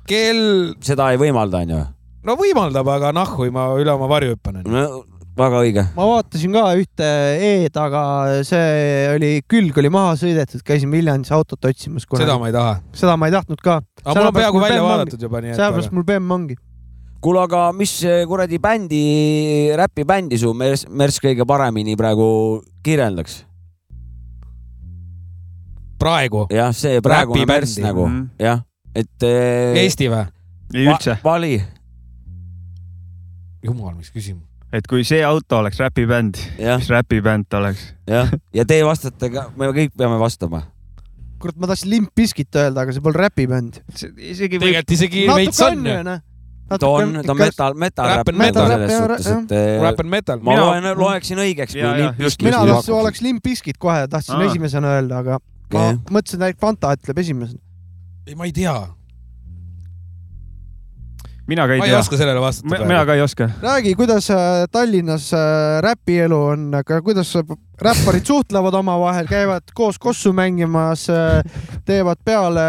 GL. 0.09 0.75
seda 0.83 1.11
ei 1.13 1.21
võimalda, 1.21 1.63
onju? 1.65 1.81
no 2.27 2.37
võimaldab, 2.39 2.93
aga 2.93 3.13
nahhu 3.15 3.49
ma 3.53 3.71
üle 3.79 3.93
oma 3.95 4.09
varju 4.11 4.35
hüppan. 4.35 4.61
no 4.65 4.85
väga 5.37 5.61
õige. 5.63 5.83
ma 5.95 6.07
vaatasin 6.09 6.55
ka 6.55 6.63
ühte 6.79 7.09
E-d, 7.47 7.77
aga 7.79 8.01
see 8.47 9.05
oli, 9.13 9.29
külg 9.49 9.77
oli 9.79 9.91
maha 9.93 10.15
sõidetud, 10.19 10.63
käisin 10.67 10.91
Viljandis 10.91 11.31
autot 11.35 11.69
otsimas. 11.69 12.05
seda 12.09 12.37
ma 12.41 12.49
ei 12.49 12.55
taha. 12.55 12.73
seda 12.97 13.15
ma 13.19 13.29
ei 13.29 13.35
tahtnud 13.35 13.61
ka. 13.63 13.79
aga 14.03 14.17
mul 14.17 14.31
on 14.31 14.35
peaaegu 14.35 14.63
välja 14.63 14.83
vaadatud 14.83 15.23
juba, 15.27 15.41
nii 15.43 15.53
et. 15.53 15.59
sellepärast 15.59 15.95
mul 15.95 16.07
BEM 16.07 16.35
ongi 16.37 16.57
kuule, 17.21 17.43
aga 17.45 17.69
mis 17.77 17.93
kuradi 18.27 18.59
bändi, 18.59 19.05
räpibändi 19.77 20.39
su 20.41 20.55
Mers, 20.57 20.87
Mers 20.89 21.21
kõige 21.23 21.47
paremini 21.47 21.95
praegu 21.99 22.27
kirjeldaks? 22.83 23.41
praegu? 26.01 26.47
jah, 26.51 26.75
see 26.75 26.99
praegune 27.05 27.47
Mers 27.47 27.79
nagu 27.79 28.07
mm, 28.07 28.19
-hmm. 28.19 28.45
jah, 28.47 28.63
et. 28.95 29.27
Eesti 29.87 30.11
või? 30.11 30.25
ei 30.75 30.87
üldse. 30.87 31.19
vali. 31.23 31.59
jumal, 33.63 33.95
mis 33.95 34.11
küsimus 34.11 34.50
et 34.71 34.87
kui 34.87 35.05
see 35.07 35.21
auto 35.27 35.59
oleks 35.61 35.79
räpibänd, 35.81 36.39
mis 36.57 36.89
räpibänd 36.91 37.49
ta 37.49 37.59
oleks? 37.61 37.91
jah, 38.09 38.31
ja 38.55 38.65
teie 38.67 38.85
vastate 38.87 39.31
ka, 39.33 39.49
me 39.59 39.71
kõik 39.75 39.95
peame 39.97 40.19
vastama. 40.21 40.63
kurat, 41.41 41.57
ma 41.59 41.71
tahtsin 41.71 41.91
Limp 41.91 42.11
Bizkit 42.15 42.55
öelda, 42.55 42.85
aga 42.85 42.95
see 42.95 43.03
pole 43.03 43.19
räpibänd. 43.19 43.81
isegi 44.17 44.59
tegelikult 44.59 44.97
isegi 44.97 45.25
veits 45.29 45.63
on 45.67 45.87
ju 45.87 45.97
ta 46.71 46.87
on, 46.87 47.17
ta 47.25 47.33
on 47.33 47.37
metal, 47.37 47.73
metal 47.75 48.11
rap 48.15 48.29
metal 48.31 48.69
selles 48.71 48.93
suhtes, 48.95 49.27
et. 49.27 49.81
Rap 49.83 49.99
and 49.99 50.13
metal. 50.13 50.39
ma 50.45 50.55
loen, 50.55 50.87
loeksin 50.97 51.41
õigeks, 51.43 51.75
kui 51.75 51.91
Limp 51.99 52.21
Bizkit. 52.21 52.47
mina 52.47 52.63
oleks 52.95 53.23
Limp 53.25 53.43
Bizkit 53.43 53.79
kohe, 53.81 54.07
tahtsin 54.11 54.39
esimesena 54.47 54.95
öelda, 54.99 55.19
aga 55.25 55.41
ma 55.75 55.91
mõtlesin, 56.11 56.47
et 56.47 56.59
Fanta 56.61 56.95
ütleb 56.95 57.19
esimesena. 57.25 57.59
ei, 58.27 58.35
ma 58.39 58.47
ei 58.47 58.55
tea 58.55 58.75
mina 61.51 61.67
ka 61.67 61.75
ei 61.75 61.81
ma 61.81 61.85
tea. 61.85 61.91
ma 61.91 61.97
ei 61.97 62.01
oska 62.01 62.17
sellele 62.19 62.41
vastata. 62.41 62.85
mina 62.87 63.01
ka 63.05 63.15
ei 63.17 63.21
oska. 63.21 63.49
räägi, 63.61 63.93
kuidas 63.99 64.29
äh, 64.31 64.37
Tallinnas 64.71 65.33
äh, 65.33 65.81
räpielu 65.83 66.37
on, 66.53 66.69
aga 66.75 67.01
kuidas 67.01 67.33
räpparid 67.81 68.25
suhtlevad 68.27 68.75
omavahel, 68.77 69.27
käivad 69.29 69.73
koos 69.75 69.99
kossu 69.99 70.33
mängimas, 70.33 71.07
äh, 71.09 71.41
teevad 71.85 72.21
peale, 72.25 72.65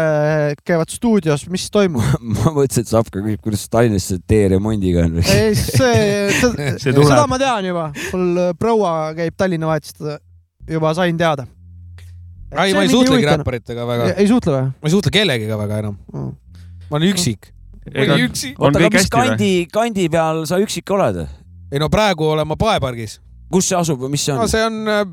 käivad 0.65 0.91
stuudios, 0.91 1.47
mis 1.53 1.69
toimub 1.71 2.03
ma 2.35 2.53
mõtlesin, 2.55 2.83
et 2.85 2.91
Sapka 2.91 3.23
küsib, 3.23 3.41
kuidas 3.45 3.65
Tallinnas 3.71 4.09
see 4.11 4.21
teeremondiga 4.27 5.07
on. 5.07 5.21
ei, 5.23 5.55
see, 5.55 6.29
see, 6.41 6.75
seda 6.83 7.25
ma 7.29 7.39
tean 7.41 7.71
juba, 7.71 7.89
mul 8.11 8.45
proua 8.59 8.93
käib 9.17 9.39
Tallinna 9.39 9.71
vahetust, 9.71 10.03
juba 10.69 10.93
sain 10.97 11.17
teada. 11.19 11.47
ei, 12.51 12.75
ma 12.75 12.83
ei 12.83 12.91
suhtlegi 12.91 13.31
räpparitega 13.31 13.89
väga. 13.89 14.13
ei 14.17 14.29
suhtle 14.29 14.59
või? 14.59 14.71
ma 14.75 14.91
ei 14.91 14.97
suhtle 14.97 15.13
kellegiga 15.21 15.59
väga 15.61 15.83
enam 15.85 15.99
mm.. 16.11 16.31
ma 16.89 16.99
olen 16.99 17.13
üksik 17.13 17.53
ega 17.91 18.19
üksi. 18.21 18.53
oota, 18.57 18.79
aga 18.79 18.91
mis 18.93 19.09
kandi, 19.11 19.51
kandi 19.73 20.07
peal 20.13 20.45
sa 20.49 20.59
üksik 20.63 20.93
oled? 20.95 21.23
ei 21.73 21.81
no 21.81 21.89
praegu 21.93 22.29
olen 22.35 22.47
ma 22.47 22.57
Paepargis. 22.59 23.19
kus 23.51 23.71
see 23.71 23.79
asub 23.79 24.05
või 24.05 24.13
mis 24.15 24.23
see 24.25 24.35
on 24.35 24.43
no,? 24.43 24.47
see 24.51 24.63
on 24.63 24.79
äh, 24.87 25.03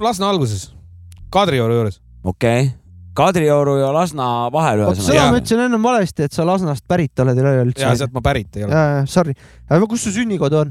Lasna 0.00 0.30
alguses, 0.32 0.70
Kadrioru 1.32 1.80
juures. 1.80 2.00
okei 2.24 2.68
okay. 2.68 2.76
Kadrioru 3.20 3.74
ja 3.80 3.90
Lasna 3.94 4.26
vahel 4.54 4.84
ühesõnaga. 4.84 5.06
seda 5.06 5.24
ma 5.32 5.40
ütlesin 5.40 5.64
ennem 5.66 5.82
valesti, 5.82 6.28
et 6.28 6.36
sa 6.36 6.46
Lasnast 6.46 6.86
pärit 6.88 7.24
oled 7.24 7.40
üleüldse. 7.42 7.82
ja 7.82 7.96
sealt 7.98 8.14
ma 8.14 8.22
pärit 8.24 8.56
ei 8.56 8.64
ole. 8.68 8.84
Sorry, 9.10 9.34
kus 9.90 10.06
su 10.06 10.14
sünnikodu 10.14 10.60
on? 10.62 10.70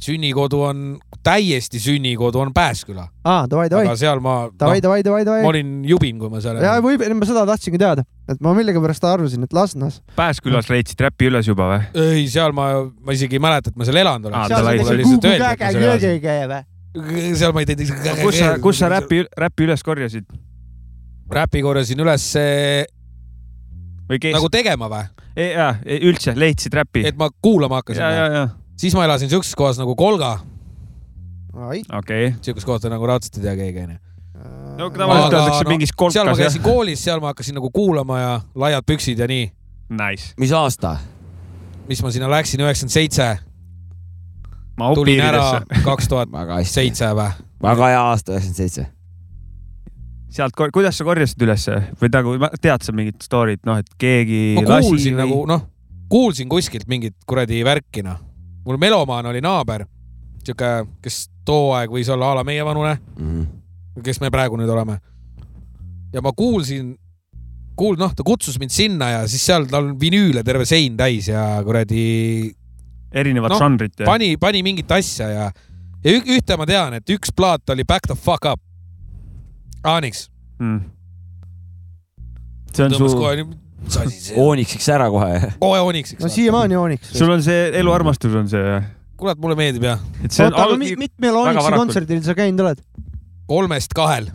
Sünnikodu 0.00 0.60
on, 0.62 0.98
täiesti 1.22 1.80
sünnikodu 1.80 2.38
on 2.38 2.52
Pääsküla. 2.54 3.08
aa, 3.24 3.46
davai, 3.50 3.70
davai. 3.70 3.86
aga 3.86 3.96
seal 3.96 4.20
ma. 4.20 4.50
davai 4.60 4.78
no,, 4.78 4.82
davai, 4.82 5.02
davai, 5.04 5.24
davai. 5.24 5.42
ma 5.42 5.48
olin 5.48 5.84
jubin, 5.88 6.18
kui 6.18 6.30
ma 6.30 6.40
seal. 6.44 6.58
ja 6.62 6.76
võib, 6.84 7.04
ma 7.14 7.28
seda 7.28 7.44
tahtsingi 7.48 7.80
teada, 7.80 8.04
et 8.28 8.40
ma 8.44 8.54
millegipärast 8.56 9.04
arvasin, 9.08 9.46
et 9.46 9.52
Lasnas. 9.56 10.00
Pääskülas 10.16 10.68
leidsid 10.72 11.00
räpi 11.06 11.30
üles 11.30 11.48
juba 11.48 11.68
või? 11.70 11.82
ei, 12.04 12.26
seal 12.32 12.54
ma, 12.56 12.70
ma 13.04 13.16
isegi 13.16 13.38
ei 13.38 13.44
mäleta, 13.44 13.72
et 13.72 13.78
ma 13.80 13.88
seal 13.88 14.00
elanud 14.02 14.30
olen. 14.30 14.48
seal 17.34 17.54
ma 17.54 17.62
ei 17.62 17.70
teinud. 17.70 17.94
kus 18.22 18.40
sa, 18.40 18.56
kus 18.62 18.82
sa 18.82 18.90
räpi, 18.92 19.24
räpi 19.46 19.68
üles 19.68 19.86
korjasid? 19.86 20.26
räpi 21.34 21.62
korjasin 21.64 22.04
üles 22.04 22.26
või 24.10 24.20
kes? 24.20 24.36
nagu 24.36 24.52
tegema 24.52 24.90
või? 24.92 25.06
jaa, 25.40 25.72
üldse 26.02 26.36
leidsid 26.36 26.76
räpi? 26.76 27.06
et 27.08 27.16
ma 27.18 27.30
kuulama 27.42 27.80
hakkasin. 27.80 28.04
ja, 28.04 28.12
ja, 28.12 28.28
ja 28.34 28.44
siis 28.76 28.94
ma 28.94 29.04
elasin 29.04 29.30
siukses 29.30 29.54
kohas 29.54 29.78
nagu 29.78 29.96
Kolga. 29.96 30.38
okei 31.54 31.84
okay.. 31.98 32.32
siukest 32.40 32.66
kohta 32.66 32.90
nagu 32.90 33.06
raudselt 33.06 33.38
ei 33.38 33.46
tea 33.48 33.56
keegi 33.56 33.86
onju 33.86 33.98
no 34.78 34.90
tavaliselt 34.90 35.32
öeldakse 35.32 35.64
no, 35.64 35.70
mingis 35.70 35.92
kolkas. 35.92 36.14
seal 36.14 36.28
ma 36.28 36.36
käisin 36.36 36.60
jah. 36.60 36.64
koolis, 36.64 37.04
seal 37.04 37.20
ma 37.22 37.32
hakkasin 37.32 37.58
nagu 37.58 37.70
kuulama 37.70 38.18
ja 38.20 38.32
laiad 38.54 38.86
püksid 38.86 39.18
ja 39.18 39.28
nii. 39.30 39.50
Nice. 39.94 40.32
mis 40.40 40.52
aasta? 40.52 40.96
mis 41.88 42.02
ma 42.02 42.10
sinna 42.10 42.30
läksin, 42.30 42.60
üheksakümmend 42.64 42.94
seitse. 42.94 43.28
tulin 44.94 45.20
ära 45.20 45.62
kaks 45.88 46.08
tuhat 46.08 46.34
seitse 46.66 47.12
või? 47.14 47.30
väga 47.62 47.92
hea 47.92 48.02
aasta, 48.02 48.32
üheksakümmend 48.32 48.62
seitse. 48.62 48.86
sealt, 50.34 50.58
kuidas 50.72 50.98
sa 50.98 51.06
korjasid 51.06 51.46
ülesse 51.46 51.78
või 52.00 52.12
nagu 52.12 52.36
tead 52.60 52.82
sa 52.82 52.96
mingit 52.96 53.22
story't, 53.22 53.62
noh, 53.68 53.78
et 53.78 53.96
keegi. 53.98 54.58
ma 54.58 54.80
kuulsin 54.80 55.14
või... 55.14 55.22
nagu 55.22 55.42
noh, 55.54 55.66
kuulsin 56.10 56.48
kuskilt 56.48 56.88
mingit 56.90 57.16
kuradi 57.26 57.62
värki 57.66 58.02
noh 58.06 58.33
mul 58.64 58.80
melomaan 58.80 59.26
oli 59.26 59.42
naaber, 59.44 59.86
sihuke, 60.44 60.70
kes 61.04 61.28
too 61.46 61.72
aeg 61.76 61.92
võis 61.92 62.08
olla 62.12 62.32
a 62.32 62.40
la 62.40 62.44
meievanune 62.44 62.94
mm. 62.96 63.30
-hmm. 63.30 64.02
kes 64.04 64.20
me 64.20 64.30
praegu 64.30 64.56
nüüd 64.56 64.70
oleme. 64.70 64.98
ja 66.12 66.22
ma 66.22 66.32
kuulsin, 66.32 66.94
kuul-, 67.76 67.98
noh, 67.98 68.14
ta 68.14 68.22
kutsus 68.22 68.58
mind 68.58 68.70
sinna 68.70 69.10
ja 69.10 69.28
siis 69.28 69.46
seal 69.46 69.66
tal 69.66 69.90
on 69.90 70.00
vinüüle 70.00 70.44
terve 70.44 70.64
sein 70.64 70.96
täis 70.96 71.28
ja 71.28 71.62
kuradi. 71.64 72.54
erinevat 73.12 73.50
no, 73.50 73.58
žanrit. 73.58 74.04
pani, 74.04 74.36
pani 74.36 74.62
mingit 74.62 74.90
asja 74.90 75.28
ja, 75.28 75.50
ja 76.04 76.10
ühte 76.10 76.56
ma 76.56 76.66
tean, 76.66 76.94
et 76.94 77.10
üks 77.10 77.32
plaat 77.36 77.70
oli 77.70 77.84
Back 77.84 78.06
the 78.06 78.14
fuck 78.14 78.44
up. 78.52 78.60
Anix 79.84 80.30
mm.. 80.58 80.80
see 82.72 82.84
on 82.84 82.90
Tõmbas 82.90 83.12
su 83.12 83.20
kohe, 83.20 83.44
Ooniksiks 84.40 84.88
ära 84.94 85.08
kohe. 85.12 85.52
kohe 85.60 85.80
Ooniksiks. 85.80 86.22
no 86.22 86.30
siiamaani 86.32 86.76
Ooniks. 86.80 87.14
sul 87.18 87.30
on 87.30 87.42
see 87.44 87.70
eluarmastus 87.80 88.34
on 88.34 88.48
see? 88.50 88.82
kurat, 89.20 89.38
mulle 89.40 89.56
meeldib 89.58 89.86
jah. 89.86 90.02
oota, 90.24 90.66
aga 90.66 90.78
mitmel 90.78 91.40
Ooniksi 91.42 91.78
kontserdil 91.78 92.22
sa 92.26 92.36
käinud 92.38 92.64
oled? 92.66 92.84
kolmest 93.50 93.96
kahel. 93.96 94.30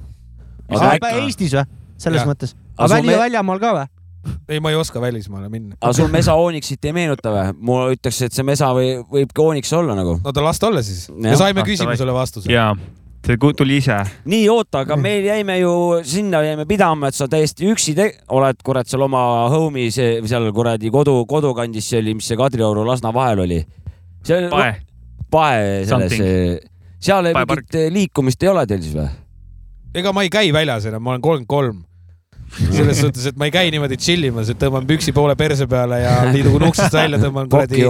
Eestis 0.69 1.55
või? 1.57 1.65
selles 1.99 2.23
ja. 2.23 2.27
mõttes. 2.29 2.55
aga 2.77 2.95
väli- 2.95 3.13
ja 3.13 3.23
väljamaal 3.23 3.61
ka 3.61 3.73
või? 3.77 3.87
ei, 4.49 4.59
ma 4.59 4.71
ei 4.73 4.77
oska 4.79 5.01
välismaale 5.01 5.49
minna. 5.49 5.75
aga 5.81 5.93
sul 5.93 6.11
mesa 6.13 6.35
Onyxit 6.39 6.85
ei 6.85 6.93
meenuta 6.95 7.33
või? 7.33 7.57
mulle 7.59 7.97
ütleks, 7.97 8.21
et 8.27 8.35
see 8.35 8.45
mesa 8.47 8.71
või, 8.75 8.99
võibki 9.11 9.43
Onyx 9.43 9.73
olla 9.77 9.97
nagu. 9.97 10.19
no 10.23 10.35
ta 10.35 10.43
las 10.45 10.61
ta 10.61 10.69
olla 10.71 10.83
siis. 10.85 11.07
me 11.09 11.35
saime 11.39 11.65
küsimusele 11.67 12.15
vastuse. 12.15 12.51
See 13.29 13.53
tuli 13.57 13.77
ise. 13.77 13.97
nii, 14.25 14.47
oota, 14.49 14.83
aga 14.85 14.97
meil 14.97 15.25
jäime 15.27 15.59
ju, 15.59 15.73
sinna 16.07 16.41
jäime 16.45 16.65
pidama, 16.69 17.09
et 17.09 17.17
sa 17.17 17.27
täiesti 17.29 17.69
üksi 17.69 17.95
oled, 18.35 18.61
kurat, 18.65 18.89
seal 18.89 19.05
oma 19.05 19.21
home'is, 19.53 19.99
seal 20.29 20.49
kuradi 20.55 20.91
kodu, 20.93 21.25
kodukandis 21.29 21.89
see 21.89 22.01
oli, 22.01 22.15
mis 22.17 22.29
see 22.29 22.39
Kadrioru, 22.39 22.85
Lasna 22.87 23.13
vahel 23.13 23.45
oli. 23.45 23.59
pae. 24.49 24.73
pae 25.31 25.83
selles, 25.85 26.17
seal 26.99 27.29
mingit 27.33 27.77
liikumist 27.93 28.43
ei 28.43 28.49
ole 28.49 28.65
teil 28.67 28.81
siis 28.81 28.97
või? 28.97 29.09
ega 29.93 30.13
ma 30.13 30.25
ei 30.25 30.33
käi 30.33 30.49
väljas 30.53 30.89
enam, 30.89 31.03
ma 31.03 31.15
olen 31.15 31.21
kolmkümmend 31.21 31.49
kolm 31.49 31.85
selles 32.57 32.99
suhtes, 33.01 33.25
et 33.29 33.37
ma 33.39 33.47
ei 33.47 33.53
käi 33.53 33.71
niimoodi 33.73 33.97
tšillimas, 33.99 34.51
et 34.53 34.59
tõmban 34.61 34.87
püksi 34.89 35.13
poole 35.15 35.35
perse 35.39 35.67
peale 35.69 36.01
ja 36.01 36.13
liidun 36.33 36.65
uksest 36.69 36.95
välja, 36.95 37.19
tõmban 37.21 37.49
kuradi 37.51 37.83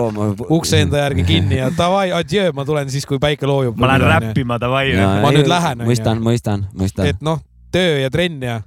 ukse 0.55 0.81
enda 0.83 1.03
järgi 1.03 1.25
kinni 1.27 1.59
ja 1.59 1.69
davai, 1.75 2.09
adjöö, 2.15 2.53
ma 2.55 2.65
tulen 2.67 2.91
siis, 2.93 3.07
kui 3.09 3.21
päike 3.21 3.47
loojub. 3.49 3.77
ma 3.79 3.93
lähen 3.93 4.07
räppima, 4.09 4.59
davai. 4.61 4.95
ma 4.97 5.31
nüüd 5.35 5.49
lähen. 5.49 5.85
mõistan, 5.87 6.23
mõistan, 6.23 6.65
mõistan. 6.77 7.11
et 7.13 7.23
noh, 7.25 7.41
töö 7.73 7.99
ja 8.03 8.11
trenn 8.13 8.43
ja. 8.45 8.59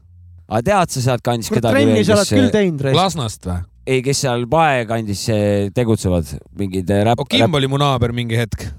aga 0.48 0.62
tead 0.70 0.96
sa 0.96 1.04
sealtkandis 1.08 1.52
kedagi 1.52 1.78
veel? 1.78 1.90
trenni 1.92 2.06
sa 2.06 2.16
oled 2.18 2.32
küll 2.36 2.52
teinud. 2.54 2.86
Lasnast 2.96 3.48
või? 3.48 3.58
ei, 3.86 4.04
kes 4.06 4.22
seal 4.26 4.46
Pae 4.50 4.86
kandis 4.90 5.26
tegutsevad, 5.74 6.36
mingid 6.58 6.90
räpp. 6.92 7.20
Oh, 7.20 7.28
Kim 7.28 7.58
oli 7.58 7.70
mu 7.70 7.80
naaber 7.82 8.14
mingi 8.16 8.38
hetk. 8.38 8.70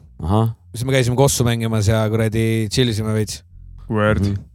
siis 0.74 0.88
me 0.88 0.96
käisime 0.96 1.20
kossu 1.20 1.46
mängimas 1.48 1.92
ja 1.92 2.06
kuradi 2.10 2.70
tšillisime 2.72 3.14
veits. 3.18 3.44
Word 3.90 4.24
mm. 4.24 4.34
-hmm 4.34 4.50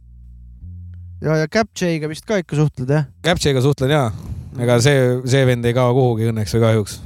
ja, 1.23 1.35
ja 1.41 1.47
Captcha'ga 1.51 2.09
vist 2.11 2.25
ka 2.27 2.39
ikka 2.41 2.57
suhtled, 2.59 2.91
jah? 2.93 3.07
Captcha'ga 3.25 3.63
suhtlen 3.63 3.93
jaa. 3.93 4.09
ega 4.59 4.79
see, 4.83 5.05
see 5.29 5.45
vend 5.47 5.67
ei 5.67 5.75
kao 5.77 5.93
kuhugi 5.95 6.29
õnneks 6.31 6.55
või 6.57 6.63
kahjuks. 6.65 6.99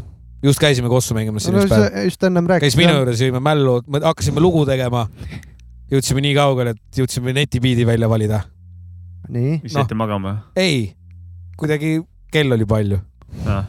just 0.46 0.62
käisime 0.62 0.91
kossu 0.91 1.17
mängimas 1.17 1.48
siin 1.48 1.58
no, 1.58 1.63
üks 1.65 1.74
päev. 1.74 1.98
just 2.10 2.27
ennem 2.29 2.50
rääkis. 2.50 2.70
käis 2.70 2.79
minu 2.79 2.96
juures, 3.00 3.24
jõime 3.25 3.41
mällu, 3.43 3.79
hakkasime 4.03 4.43
lugu 4.43 4.65
tegema. 4.70 5.08
jõudsime 5.93 6.25
nii 6.25 6.36
kaugele, 6.38 6.75
et 6.75 7.01
jõudsime 7.01 7.36
netibiidi 7.38 7.88
välja 7.89 8.10
valida. 8.10 8.43
nii? 9.29 9.60
mis 9.63 9.79
jäite 9.79 9.98
no. 9.98 10.03
magama? 10.03 10.38
ei, 10.55 10.93
kuidagi 11.58 12.00
kell 12.34 12.53
oli 12.53 12.70
palju 12.70 13.01
ah.. 13.50 13.65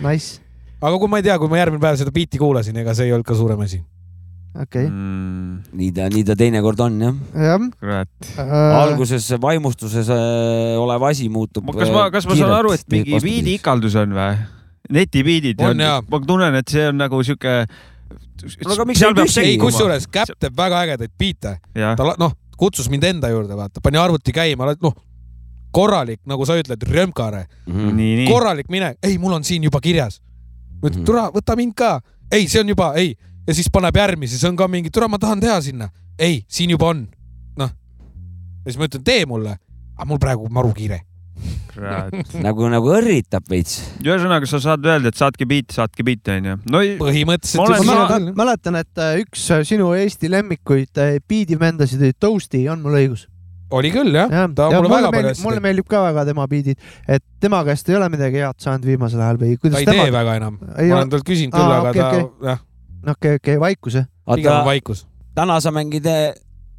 Nice. 0.00 0.40
aga 0.80 0.96
kui 0.98 1.10
ma 1.10 1.20
ei 1.20 1.26
tea, 1.26 1.38
kui 1.38 1.50
ma 1.50 1.58
järgmine 1.60 1.82
päev 1.82 1.98
seda 2.00 2.14
biiti 2.14 2.40
kuulasin, 2.40 2.76
ega 2.80 2.94
see 2.96 3.10
ei 3.10 3.16
olnud 3.16 3.26
ka 3.26 3.36
suurem 3.36 3.60
asi 3.66 3.82
okei 4.54 4.86
okay. 4.86 4.88
mm.. 4.88 5.76
nii 5.78 5.92
ta, 5.94 6.08
nii 6.14 6.24
ta 6.26 6.36
teinekord 6.38 6.80
on 6.86 7.00
jah. 7.02 7.16
jah. 7.34 7.64
kurat 7.80 8.28
uh.... 8.38 8.52
alguses 8.82 9.26
vaimustuses 9.42 10.10
äh, 10.14 10.74
olev 10.80 11.08
asi 11.10 11.28
muutub. 11.28 11.70
kas 11.74 11.90
ma, 11.94 12.06
kas 12.14 12.28
ma 12.30 12.38
saan 12.38 12.54
aru, 12.60 12.74
et 12.76 12.86
mingi 12.92 13.20
biidiikaldus 13.24 13.98
on 14.02 14.14
või? 14.16 14.36
jaa. 15.84 15.98
ma 16.08 16.22
tunnen, 16.26 16.60
et 16.60 16.76
see 16.76 16.86
on 16.90 17.00
nagu 17.00 17.22
sihuke. 17.26 17.56
no 18.64 18.76
aga 18.76 18.86
miks 18.90 19.02
ei 19.02 19.18
küsi? 19.22 19.46
ei, 19.46 19.58
kusjuures 19.60 20.06
Käpp 20.12 20.38
teeb 20.38 20.56
väga 20.58 20.84
ägedaid 20.86 21.16
biite. 21.18 21.58
ta 21.74 22.14
noh, 22.20 22.38
kutsus 22.60 22.90
mind 22.92 23.10
enda 23.10 23.32
juurde, 23.32 23.58
vaata, 23.58 23.82
pani 23.82 23.98
arvuti 23.98 24.34
käima, 24.34 24.70
noh 24.82 24.94
korralik, 25.74 26.20
nagu 26.30 26.46
sa 26.46 26.56
ütled, 26.58 26.82
römkare 26.86 27.46
mm. 27.66 27.90
-hmm. 27.90 28.28
korralik 28.30 28.70
minek, 28.70 28.98
ei, 29.02 29.18
mul 29.18 29.32
on 29.32 29.44
siin 29.44 29.64
juba 29.66 29.80
kirjas. 29.80 30.20
ma 30.82 30.88
ütlen, 30.88 31.04
tule, 31.04 31.24
võta 31.34 31.56
mind 31.56 31.74
ka. 31.74 32.00
ei, 32.30 32.48
see 32.48 32.60
on 32.60 32.68
juba, 32.68 32.92
ei. 32.94 33.14
Ja 33.46 33.56
siis 33.56 33.70
paneb 33.72 33.96
järgmise, 33.96 34.38
see 34.40 34.50
on 34.50 34.58
ka 34.58 34.68
mingi, 34.70 34.92
tule, 34.94 35.08
ma 35.12 35.20
tahan 35.20 35.42
teha 35.42 35.60
sinna. 35.64 35.90
ei, 36.18 36.44
siin 36.48 36.74
juba 36.74 36.92
on. 36.92 37.06
noh. 37.60 37.72
ja 38.64 38.70
siis 38.70 38.80
ma 38.80 38.88
ütlen, 38.90 39.04
tee 39.06 39.26
mulle. 39.26 39.58
aga 39.96 40.08
mul 40.10 40.22
praegu 40.22 40.48
maru 40.50 40.72
kiire 40.76 41.02
nagu, 42.46 42.68
nagu 42.70 42.90
õrritab 42.94 43.48
veits. 43.50 43.80
ühesõnaga, 44.04 44.46
sa 44.46 44.60
saad 44.62 44.84
öelda, 44.86 45.10
et 45.10 45.18
saatke 45.18 45.46
biiti, 45.48 45.74
saatke 45.74 46.06
biiti, 46.06 46.30
onju. 46.36 46.56
no 46.70 46.82
põhimõtteliselt. 47.00 47.74
ma 47.74 47.86
mäletan, 47.90 48.28
mäletan, 48.38 48.80
et 48.80 49.02
äh, 49.02 49.20
üks 49.24 49.48
äh, 49.54 49.64
sinu 49.66 49.90
Eesti 49.98 50.30
lemmikuid 50.30 51.02
äh, 51.02 51.16
oli 51.18 52.12
Toasty, 52.20 52.66
on 52.70 52.84
mul 52.84 53.00
õigus? 53.00 53.26
oli 53.74 53.90
küll 53.90 54.14
jah 54.14 54.30
ja,, 54.30 54.44
ta 54.54 54.68
ja, 54.70 54.78
mulle 54.78 54.92
väga 54.92 55.10
palju 55.14 55.32
hästi. 55.32 55.44
mulle 55.46 55.62
meeldib 55.64 55.88
ka 55.90 56.04
väga 56.04 56.24
tema 56.28 56.46
biidid, 56.50 56.78
et 57.08 57.24
tema 57.42 57.64
käest 57.66 57.88
ei 57.90 57.98
ole 57.98 58.08
midagi 58.12 58.42
head 58.44 58.60
saanud 58.62 58.86
viimasel 58.86 59.24
ajal 59.24 59.40
või 59.40 59.56
kuidas 59.58 59.80
ta 59.80 59.82
ei 59.82 59.88
tema... 59.88 60.06
tee 60.06 60.14
väga 60.14 60.36
enam. 60.40 60.60
ma 60.62 61.00
olen 61.00 61.12
talt 61.16 61.26
küsinud 61.26 61.56
küll, 61.56 61.74
aga 61.80 61.90
okay, 61.90 62.02
ta 62.02 62.10
okay. 62.12 62.52
jah. 62.52 62.62
Okei, 63.10 63.36
okei, 63.40 63.60
vaikus 63.60 64.00
jah. 64.00 64.08
pigem 64.34 64.52
on 64.52 64.64
vaikus. 64.64 65.06
täna 65.34 65.60
sa 65.60 65.70
mängid, 65.74 66.08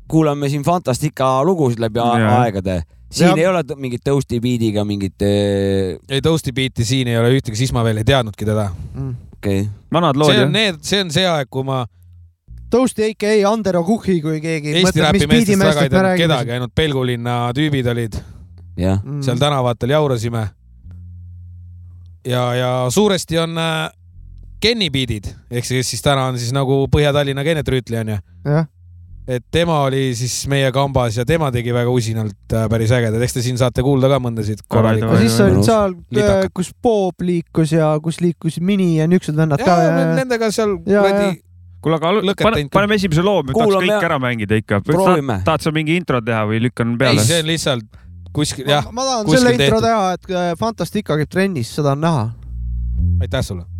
kuulame 0.07 0.49
siin 0.49 0.63
Fantastica 0.63 1.43
lugusid 1.43 1.79
läbi 1.79 1.99
ja. 1.99 2.41
aegade 2.41 2.83
siin 3.15 3.29
ja. 3.29 3.35
ei 3.37 3.47
ole 3.47 3.63
mingit 3.75 4.03
Toasty 4.03 4.39
beat'iga 4.41 4.85
mingit. 4.85 5.21
ei, 6.09 6.21
Toasty 6.21 6.51
beat'i 6.51 6.85
siin 6.85 7.07
ei 7.07 7.17
ole 7.17 7.31
ühtegi, 7.37 7.57
siis 7.57 7.73
ma 7.73 7.83
veel 7.85 8.01
ei 8.01 8.07
teadnudki 8.07 8.45
teda 8.45 8.69
mm.. 8.93 9.15
okei 9.37 9.59
okay.. 9.61 9.71
vanad 9.93 10.17
lood. 10.19 10.33
see 10.33 10.43
on 10.43 10.55
need, 10.55 10.81
see 10.81 11.03
on 11.05 11.13
see 11.13 11.27
aeg, 11.29 11.49
kui 11.51 11.65
ma. 11.67 11.85
Toasty 12.69 13.05
aka 13.11 13.33
Andero 13.47 13.83
Kuhhi, 13.85 14.17
kui 14.21 14.39
keegi. 14.41 14.73
Eesti 14.81 15.03
räpimeestest 15.03 15.61
väga 15.61 15.83
ei 15.85 15.91
teadnud 15.93 16.17
kedagi, 16.19 16.55
ainult 16.57 16.73
Pelgulinna 16.75 17.35
tüübid 17.55 17.87
olid. 17.91 18.17
Mm. 18.75 19.21
seal 19.23 19.37
tänavatel 19.39 19.93
jaurasime. 19.93 20.47
ja, 22.27 22.41
ja 22.57 22.71
suuresti 22.89 23.37
on 23.39 23.57
äh, 23.57 23.91
Kenny 24.65 24.89
beat'id 24.93 25.29
ehk 25.51 25.67
siis, 25.67 25.89
siis 25.89 26.01
täna 26.05 26.29
on 26.31 26.39
siis 26.41 26.53
nagu 26.55 26.85
Põhja-Tallinna 26.91 27.45
Kennet 27.45 27.69
Rüütli 27.69 27.99
onju. 28.01 28.17
et 29.25 29.45
tema 29.53 29.79
oli 29.85 30.09
siis 30.17 30.33
meie 30.49 30.71
kambas 30.73 31.17
ja 31.17 31.25
tema 31.25 31.51
tegi 31.53 31.73
väga 31.73 31.89
usinalt 31.89 32.53
äh, 32.53 32.67
päris 32.69 32.93
ägedad, 32.93 33.21
eks 33.25 33.37
te 33.37 33.41
siin 33.45 33.57
saate 33.61 33.85
kuulda 33.85 34.09
ka 34.11 34.19
mõndasid 34.21 34.61
korralikku. 34.69 35.09
aga 35.09 35.21
siis 35.23 35.39
olid 35.45 35.65
seal, 35.65 35.97
äh, 36.21 36.45
kus 36.53 36.71
Bob 36.81 37.25
liikus 37.25 37.73
ja 37.73 37.93
kus 38.03 38.21
liikus 38.21 38.59
Mini 38.61 38.95
ja 38.99 39.09
niisugused 39.09 39.37
vennad 39.37 39.61
ja, 39.61 39.67
ka. 39.67 39.77
ja 39.81 40.07
nendega 40.21 40.51
seal 40.53 40.77
kuradi 40.85 41.35
kuule, 41.85 41.99
aga 42.01 42.37
pane, 42.41 42.65
paneme 42.73 42.97
esimese 42.97 43.25
loo, 43.25 43.43
me 43.45 43.53
tahaks 43.53 43.77
kõik 43.85 44.07
ära 44.09 44.17
mängida 44.21 44.57
ikka. 44.61 44.81
tahad 44.87 45.61
sa 45.61 45.73
mingi 45.75 45.99
intro 45.99 46.21
teha 46.25 46.41
või 46.49 46.63
lükkan 46.65 46.97
peale? 47.01 47.21
ei, 47.21 47.29
see 47.29 47.43
on 47.43 47.53
lihtsalt 47.53 48.01
kuskil, 48.35 48.65
jah. 48.69 48.89
ma 48.93 49.05
tahan 49.09 49.29
selle 49.35 49.53
intro 49.57 49.85
teha, 49.85 50.09
et 50.17 50.33
äh, 50.33 50.49
Fantastica 50.59 51.21
käib 51.21 51.31
trennis, 51.33 51.73
seda 51.77 51.93
on 51.93 52.05
näha. 52.05 52.27
aitäh 53.21 53.45
sulle 53.45 53.74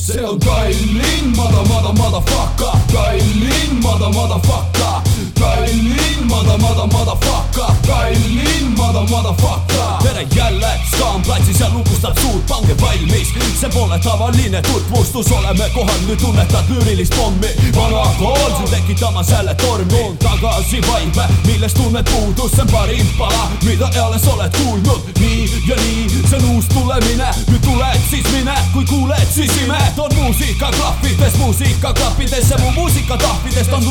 see 0.00 0.24
on 0.24 0.38
Tallinn, 0.38 1.36
mother, 1.36 1.68
mother, 1.68 1.92
motherfucker 2.00 2.72
Tallinn, 2.88 3.82
mother, 3.82 4.10
motherfucker 4.16 5.39
Tallinn, 5.40 6.26
mother, 6.28 6.58
mother, 6.58 6.86
motherfucker. 6.92 7.72
Tallinn, 7.86 8.76
mother, 8.76 9.08
motherfucker. 9.08 9.88
Tere 10.02 10.26
jälle, 10.36 10.80
skamplatsis 10.94 11.60
ja 11.60 11.68
lugustab 11.72 12.18
suud, 12.20 12.42
pange 12.48 12.74
valmis. 12.80 13.28
See 13.60 13.68
pole 13.68 13.98
tavaline 13.98 14.62
tutvustus, 14.62 15.32
oleme 15.32 15.70
kohal, 15.74 16.00
nüüd 16.06 16.20
tunnetad 16.20 16.68
lüürilist 16.68 17.16
pommi. 17.16 17.48
Vana 17.76 18.04
kool, 18.18 18.50
sul 18.56 18.68
tekitamas 18.68 19.30
jälle 19.30 19.54
tormi. 19.54 19.90
Toon 19.90 20.16
tagasi 20.18 20.80
vaibe, 20.88 21.24
millest 21.46 21.76
tunned 21.76 22.10
puudust, 22.12 22.54
see 22.54 22.62
on 22.62 22.72
parim 22.72 23.08
pala, 23.18 23.48
mida 23.64 23.88
eales 23.96 24.28
oled 24.28 24.52
kuulnud. 24.60 25.08
Nii 25.20 25.48
ja 25.68 25.76
nii, 25.76 26.04
see 26.28 26.36
on 26.36 26.44
uus 26.54 26.68
tulemine, 26.74 27.32
nüüd 27.48 27.64
tuled, 27.64 28.00
siis 28.10 28.28
mine, 28.32 28.56
kui 28.72 28.84
kuuled, 28.84 29.28
siis 29.34 29.56
ime. 29.64 29.80
On 30.00 30.14
muusika 30.16 30.70
klahvides, 30.76 31.36
muusika 31.38 31.92
klappidesse, 31.92 32.56
mu 32.60 32.70
muusika 32.76 33.16
tahvidest 33.16 33.72
on 33.72 33.84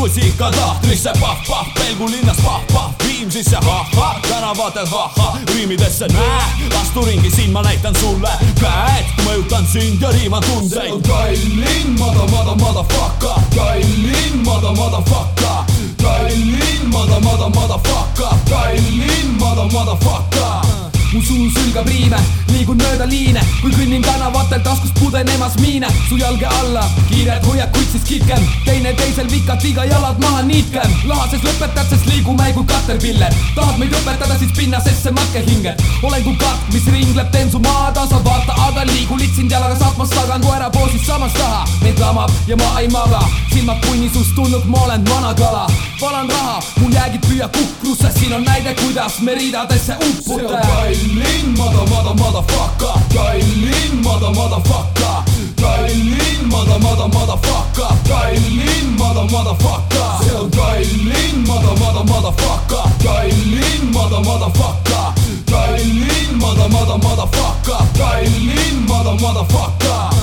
lusika 1.47 1.47
tahtrisse 1.47 1.47
pahh-pahh, 1.47 1.73
pelgulinnas 1.73 2.37
pahh-pahh, 2.37 2.93
Viimsisse 3.07 3.55
ha-ha, 3.55 4.19
tänavatel 4.27 4.87
ha-ha, 4.87 5.37
riimidesse 5.53 6.07
näe, 6.07 6.69
astu 6.81 7.01
ringi, 7.01 7.31
siin 7.31 7.51
ma 7.51 7.61
näitan 7.61 7.95
sulle 7.95 8.29
käed, 8.59 9.05
mõjutan 9.25 9.65
sind 9.67 10.01
ja 10.01 10.09
riiman 10.11 10.43
tundeid. 10.43 10.83
see 10.83 10.91
on 10.91 11.01
Tallinn, 11.01 11.99
mother, 11.99 12.27
mother, 12.29 12.55
motherfucker, 12.55 13.41
Tallinn, 13.55 14.43
mother, 14.43 14.71
motherfucker, 14.75 15.65
Tallinn, 15.97 16.89
mother, 16.91 17.19
mother, 17.19 17.49
motherfucker, 17.49 18.35
Tallinn, 18.49 19.37
mother, 19.39 19.67
motherfucker 19.71 20.98
mu 21.13 21.21
suu 21.25 21.49
sülgab 21.49 21.87
riime, 21.89 22.17
liigun 22.51 22.77
mööda 22.77 23.05
liine, 23.09 23.41
kui 23.61 23.71
kõnnin 23.73 24.03
tänavatel 24.05 24.61
taskus 24.65 24.91
pudenemas 24.99 25.55
miine, 25.61 25.87
su 26.07 26.17
jalge 26.19 26.45
alla, 26.59 26.83
kiired 27.09 27.45
hoiakuid 27.47 27.87
siis 27.93 28.05
kitkem, 28.05 28.43
teineteisel 28.65 29.29
vikatiga 29.31 29.85
jalad 29.89 30.19
maha 30.21 30.43
niitkem, 30.45 30.93
lahases 31.09 31.41
lõpetad, 31.45 31.89
sest 31.89 32.09
liigume 32.11 32.51
kui 32.53 32.67
katerpiller, 32.69 33.33
tahad 33.55 33.79
meid 33.81 33.95
õpetada, 34.01 34.37
siis 34.41 34.53
pinnasesse 34.57 35.13
matke 35.15 35.41
hinge, 35.47 35.73
olen 36.03 36.23
kui 36.27 36.37
katk, 36.41 36.69
mis 36.75 36.85
ringleb, 36.93 37.31
teen 37.33 37.49
su 37.49 37.61
maatasa, 37.63 38.21
vaata, 38.25 38.57
aga 38.67 38.85
liigu 38.91 39.17
litsin 39.17 39.49
jalaga 39.49 39.79
saatmas 39.81 40.13
tagan 40.13 40.45
koera 40.45 40.69
poosis 40.73 41.07
samas 41.09 41.33
taha, 41.39 41.65
meid 41.81 42.01
lamab 42.03 42.33
ja 42.49 42.59
ma 42.61 42.75
ei 42.83 42.91
maga, 42.93 43.23
silmad 43.53 43.81
punni 43.87 44.11
sust 44.13 44.35
tulnud, 44.37 44.69
ma 44.69 44.85
olen 44.85 45.09
vana 45.09 45.33
kala, 45.41 45.65
valan 46.01 46.29
raha, 46.29 46.59
mul 46.83 46.93
jäägid 46.93 47.25
püüa 47.25 47.49
kukrusse, 47.57 48.13
siin 48.19 48.37
on 48.37 48.45
näide, 48.45 48.77
kuidas 48.83 49.19
me 49.25 49.37
ridadesse 49.39 49.97
uppuda. 50.05 50.61
Tallinn, 50.99 51.55
mother, 51.55 51.85
mother, 51.89 52.13
motherfucker. 52.13 52.93
Tallinn, 53.09 54.03
mother, 54.03 54.33
motherfucker. 54.35 55.23
Tallinn, 55.55 56.49
mother, 56.51 56.77
mother, 56.79 57.07
motherfucker. 57.07 57.87
Tallinn, 58.03 58.97
mother, 58.97 59.25
motherfucker. 59.31 60.19
See 60.19 60.35
on 60.35 60.51
Tallinn, 60.51 61.47
mother, 61.47 61.79
mother, 61.79 62.03
motherfucker. 62.03 62.83
Tallinn, 62.99 63.93
mother, 63.93 64.19
motherfucker. 64.27 65.13
Tallinn, 65.45 66.37
mother, 66.37 66.67
mother, 66.67 66.97
motherfucker. 66.99 67.79
Tallinn, 67.95 68.87
mother, 68.87 69.15
motherfucker 69.23 70.18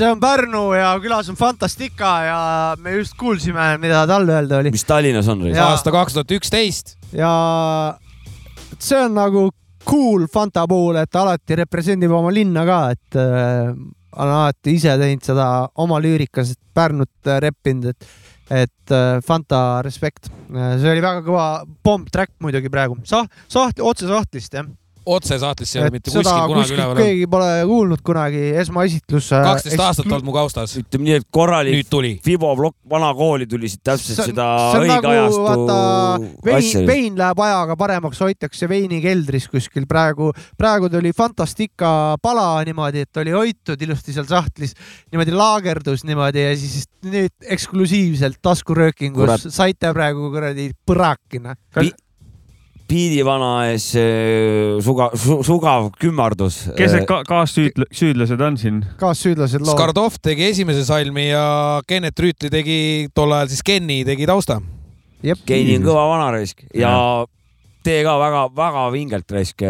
see 0.00 0.08
on 0.08 0.20
Pärnu 0.20 0.62
ja 0.72 0.94
külas 1.02 1.28
on 1.28 1.36
Fantastica 1.36 2.10
ja 2.24 2.40
me 2.80 2.94
just 2.96 3.16
kuulsime, 3.20 3.74
mida 3.82 4.06
tal 4.08 4.28
öelda 4.28 4.60
oli. 4.62 4.72
mis 4.72 4.84
Tallinnas 4.88 5.28
on? 5.28 5.44
aasta 5.52 5.92
kaks 5.92 6.16
tuhat 6.16 6.32
üksteist. 6.38 6.96
ja 7.12 7.32
see 8.78 9.00
on 9.00 9.14
nagu 9.18 9.50
cool 9.84 10.26
Fanta 10.32 10.64
puhul, 10.68 10.96
et 11.02 11.10
ta 11.12 11.24
alati 11.24 11.58
represendib 11.60 12.12
oma 12.16 12.32
linna 12.32 12.64
ka, 12.68 12.80
et 12.94 13.20
äh, 13.20 13.70
on 14.16 14.32
alati 14.38 14.76
ise 14.78 14.96
teinud 15.00 15.24
seda 15.26 15.46
oma 15.84 16.00
lüürikas, 16.00 16.56
Pärnut 16.74 17.28
äh, 17.28 17.40
reppinud, 17.44 17.92
et 17.92 18.10
et 18.50 18.90
äh, 18.90 19.20
Fanta 19.22 19.80
respekt, 19.86 20.26
äh, 20.50 20.74
see 20.80 20.90
oli 20.90 21.04
väga 21.04 21.22
kõva 21.26 21.44
pomp 21.86 22.08
track 22.10 22.32
muidugi 22.42 22.72
praegu, 22.72 22.96
saht-, 23.06 23.30
saht-, 23.52 23.82
otse 23.84 24.08
sahtlist 24.10 24.56
jah 24.56 24.66
otse 25.06 25.38
saates 25.40 25.70
ei 25.74 25.82
ole 25.82 25.92
mitte 25.94 26.12
kuskil 26.12 26.28
kunagi 26.50 26.74
üleval 26.74 26.92
olnud. 26.92 27.02
keegi 27.04 27.28
pole 27.30 27.48
kuulnud 27.70 28.02
kunagi, 28.04 28.42
esmaesitlus. 28.62 29.30
kaksteist 29.30 29.82
aastat 29.84 30.06
olnud 30.08 30.26
mu 30.26 30.34
kaustas. 30.34 30.74
ütleme 30.80 31.08
nii, 31.08 31.20
et 31.20 31.26
korralik 31.32 31.94
Fibo 32.24 32.50
plokk 32.56 32.76
vana 32.90 33.10
kooli 33.16 33.46
tuli 33.50 33.70
siit 33.70 33.82
täpselt 33.86 34.20
seda 34.30 34.46
õige 34.78 34.96
nagu, 34.96 35.12
ajastu 35.12 36.28
vein, 36.46 36.86
vein 36.88 37.18
läheb 37.18 37.42
ajaga 37.46 37.76
paremaks, 37.80 38.20
hoitakse 38.24 38.68
veini 38.70 39.00
keldris 39.04 39.48
kuskil 39.50 39.88
praegu, 39.90 40.32
praegu 40.58 40.90
tuli 40.92 41.14
Fantastica 41.16 42.16
pala 42.22 42.48
niimoodi, 42.66 43.06
et 43.06 43.22
oli 43.22 43.34
hoitud 43.34 43.80
ilusti 43.86 44.14
seal 44.16 44.28
sahtlis, 44.30 44.76
niimoodi 45.12 45.34
laagerdus 45.36 46.04
niimoodi 46.08 46.44
ja 46.44 46.52
siis 46.58 46.86
nüüd 47.06 47.50
eksklusiivselt 47.56 48.40
taskuröökingus 48.44 49.48
saite 49.48 49.94
praegu 49.96 50.30
kuradi 50.34 50.70
põrakina 50.86 51.56
piidivana 51.74 52.09
ees 52.90 53.86
suga, 54.84 55.10
su, 55.14 55.40
sugav 55.46 55.90
kümmardus. 56.00 56.62
kes 56.76 56.96
need 56.96 57.06
ka 57.08 57.20
kaassüüdlased 57.28 58.42
on 58.46 58.58
siin? 58.60 58.80
kaassüüdlased 59.00 59.62
loo. 59.62 59.74
Skardov 59.76 60.18
tegi 60.22 60.48
esimese 60.50 60.84
salmi 60.88 61.28
ja 61.30 61.80
Kennet 61.86 62.18
Rüütli 62.18 62.50
tegi 62.52 62.80
tol 63.14 63.32
ajal 63.36 63.52
siis 63.52 63.62
Kenny 63.66 64.02
tegi 64.08 64.26
tausta. 64.30 64.60
Kenny 65.20 65.76
on 65.78 65.86
kõva 65.86 66.06
vanaraisk 66.14 66.64
ja, 66.72 66.88
ja 66.88 66.94
tee 67.86 68.02
ka 68.06 68.16
väga-väga 68.20 68.88
vingelt 68.94 69.36
raisk. 69.36 69.62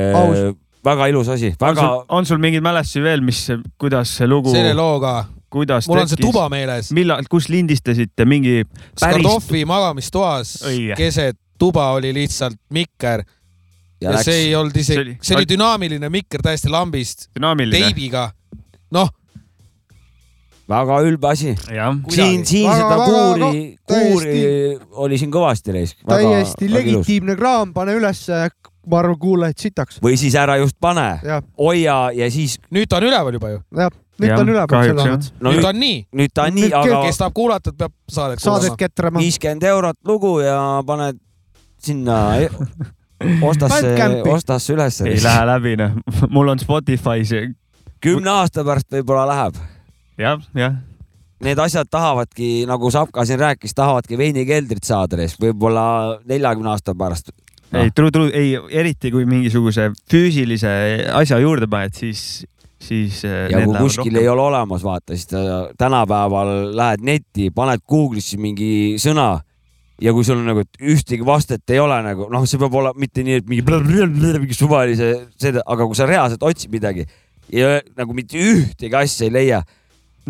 väga 0.85 1.11
ilus 1.13 1.29
asi, 1.29 1.53
väga. 1.61 1.91
on 2.09 2.27
sul 2.27 2.41
mingeid 2.43 2.65
mälestusi 2.65 3.05
veel, 3.05 3.21
mis, 3.27 3.45
kuidas 3.79 4.17
see 4.17 4.31
lugu? 4.31 4.55
selle 4.55 4.73
looga 4.79 5.27
kuidas 5.51 5.89
mul 5.91 6.01
tekkis? 6.01 6.13
on 6.13 6.17
see 6.17 6.25
tuba 6.25 6.49
meeles. 6.53 6.91
millal, 6.97 7.23
kus 7.31 7.51
lindistasite 7.53 8.27
mingi 8.29 8.63
päris... 8.65 8.97
Skardovi 9.03 9.65
magamistoas 9.69 10.57
keset 10.97 11.37
tuba 11.61 11.91
oli 11.97 12.15
lihtsalt 12.17 12.59
mikker. 12.73 13.25
ja, 14.01 14.17
ja 14.17 14.25
see 14.25 14.47
ei 14.47 14.55
olnud 14.57 14.77
isegi, 14.77 14.97
see 14.97 15.03
oli, 15.05 15.17
see 15.23 15.39
oli 15.39 15.49
dünaamiline 15.49 16.09
mikker 16.09 16.43
täiesti 16.43 16.73
lambist. 16.73 17.29
teibiga. 17.37 18.31
noh 18.91 19.11
väga 20.71 21.01
ülbe 21.03 21.31
asi. 21.33 21.55
siin, 22.09 22.45
siin 22.47 22.69
väga, 22.69 22.77
seda 22.79 22.99
väga, 22.99 23.07
kuuri, 23.07 23.63
kuuri 23.91 24.43
oli 25.05 25.19
siin 25.19 25.33
kõvasti 25.35 25.75
reis. 25.75 25.97
täiesti 26.07 26.71
legitiimne 26.71 27.37
kraam, 27.39 27.75
pane 27.75 27.97
ülesse, 27.99 28.45
ma 28.87 29.01
arvan, 29.03 29.19
kuulajaid 29.21 29.59
sitaks. 29.59 29.99
või 30.05 30.19
siis 30.21 30.37
ära 30.39 30.57
just 30.61 30.79
pane, 30.81 31.09
hoia 31.59 31.99
ja 32.17 32.31
siis. 32.31 32.59
nüüd 32.71 32.91
ta 32.91 33.01
on 33.01 33.11
üleval 33.11 33.37
juba 33.41 33.57
ju. 33.57 33.65
jah 33.83 33.91
nüüd 34.21 34.35
ta 34.35 34.43
on 34.43 34.53
üleval 34.53 34.85
selles 34.85 35.11
mõttes. 35.15 35.33
no 35.41 35.55
nüüd 35.55 35.65
ta 35.65 35.73
on 35.73 35.81
nii. 35.81 35.99
nüüd 36.21 36.35
ta 36.35 36.47
on 36.47 36.57
nii, 36.59 36.71
aga. 36.83 37.01
kes 37.07 37.21
tahab 37.23 37.37
kuulata, 37.37 37.75
peab 37.77 37.97
saadet 38.11 38.45
saadet 38.45 38.79
ketrama. 38.79 39.23
viiskümmend 39.23 39.67
eurot 39.73 39.99
lugu 40.07 40.39
ja 40.45 40.61
paned 40.87 41.19
sinna 41.85 42.19
ostasse, 43.51 43.97
ostasse 44.29 44.75
ülesse. 44.75 45.09
ei 45.09 45.23
lähe 45.23 45.47
läbi, 45.47 45.75
noh. 45.81 45.99
mul 46.35 46.55
on 46.55 46.63
Spotify's. 46.63 47.35
kümne 48.01 48.31
aasta 48.31 48.65
pärast 48.65 48.91
võib-olla 48.93 49.27
läheb 49.31 49.59
ja,. 50.19 50.37
jah, 50.37 50.47
jah 50.55 50.79
need 51.41 51.59
asjad 51.59 51.89
tahavadki, 51.89 52.67
nagu 52.69 52.91
Sapka 52.93 53.25
siin 53.25 53.41
rääkis, 53.41 53.73
tahavadki 53.75 54.19
veinikeldrit 54.21 54.85
saada, 54.85 55.17
võib-olla 55.41 55.85
neljakümne 56.29 56.75
aasta 56.75 56.95
pärast 56.95 57.33
no.. 57.73 57.81
ei, 57.81 57.93
true, 57.97 58.13
true, 58.13 58.31
ei, 58.37 58.57
eriti 58.83 59.13
kui 59.15 59.25
mingisuguse 59.29 59.91
füüsilise 60.11 60.73
asja 61.17 61.41
juurde 61.41 61.69
paned, 61.71 61.97
siis 61.97 62.45
siis. 62.81 63.25
Äh, 63.25 63.51
ja 63.53 63.65
kui 63.65 63.77
kuskil 63.77 64.11
rohkem. 64.11 64.23
ei 64.23 64.29
ole 64.29 64.43
olemas, 64.43 64.85
vaata, 64.85 65.17
siis 65.17 65.29
tänapäeval 65.79 66.77
lähed 66.77 67.05
netti, 67.05 67.51
paned 67.55 67.85
Google'isse 67.89 68.41
mingi 68.41 68.97
sõna 69.01 69.35
ja 70.01 70.15
kui 70.17 70.27
sul 70.27 70.41
nagu 70.45 70.65
ühtegi 70.81 71.27
vastet 71.27 71.75
ei 71.75 71.81
ole 71.83 71.99
nagu 72.05 72.29
noh, 72.33 72.47
see 72.49 72.61
peab 72.61 72.77
olema 72.81 73.01
mitte 73.01 73.25
nii, 73.27 73.41
et 73.43 73.51
mingi, 73.51 73.65
mingi 73.67 74.57
suvalise, 74.57 75.13
aga 75.65 75.85
kui 75.85 75.99
sa 75.99 76.09
reaalselt 76.09 76.47
otsid 76.47 76.73
midagi 76.73 77.07
ja 77.53 77.79
nagu 77.99 78.17
mitte 78.17 78.41
ühtegi 78.41 78.97
asja 78.97 79.29
ei 79.29 79.35
leia 79.35 79.61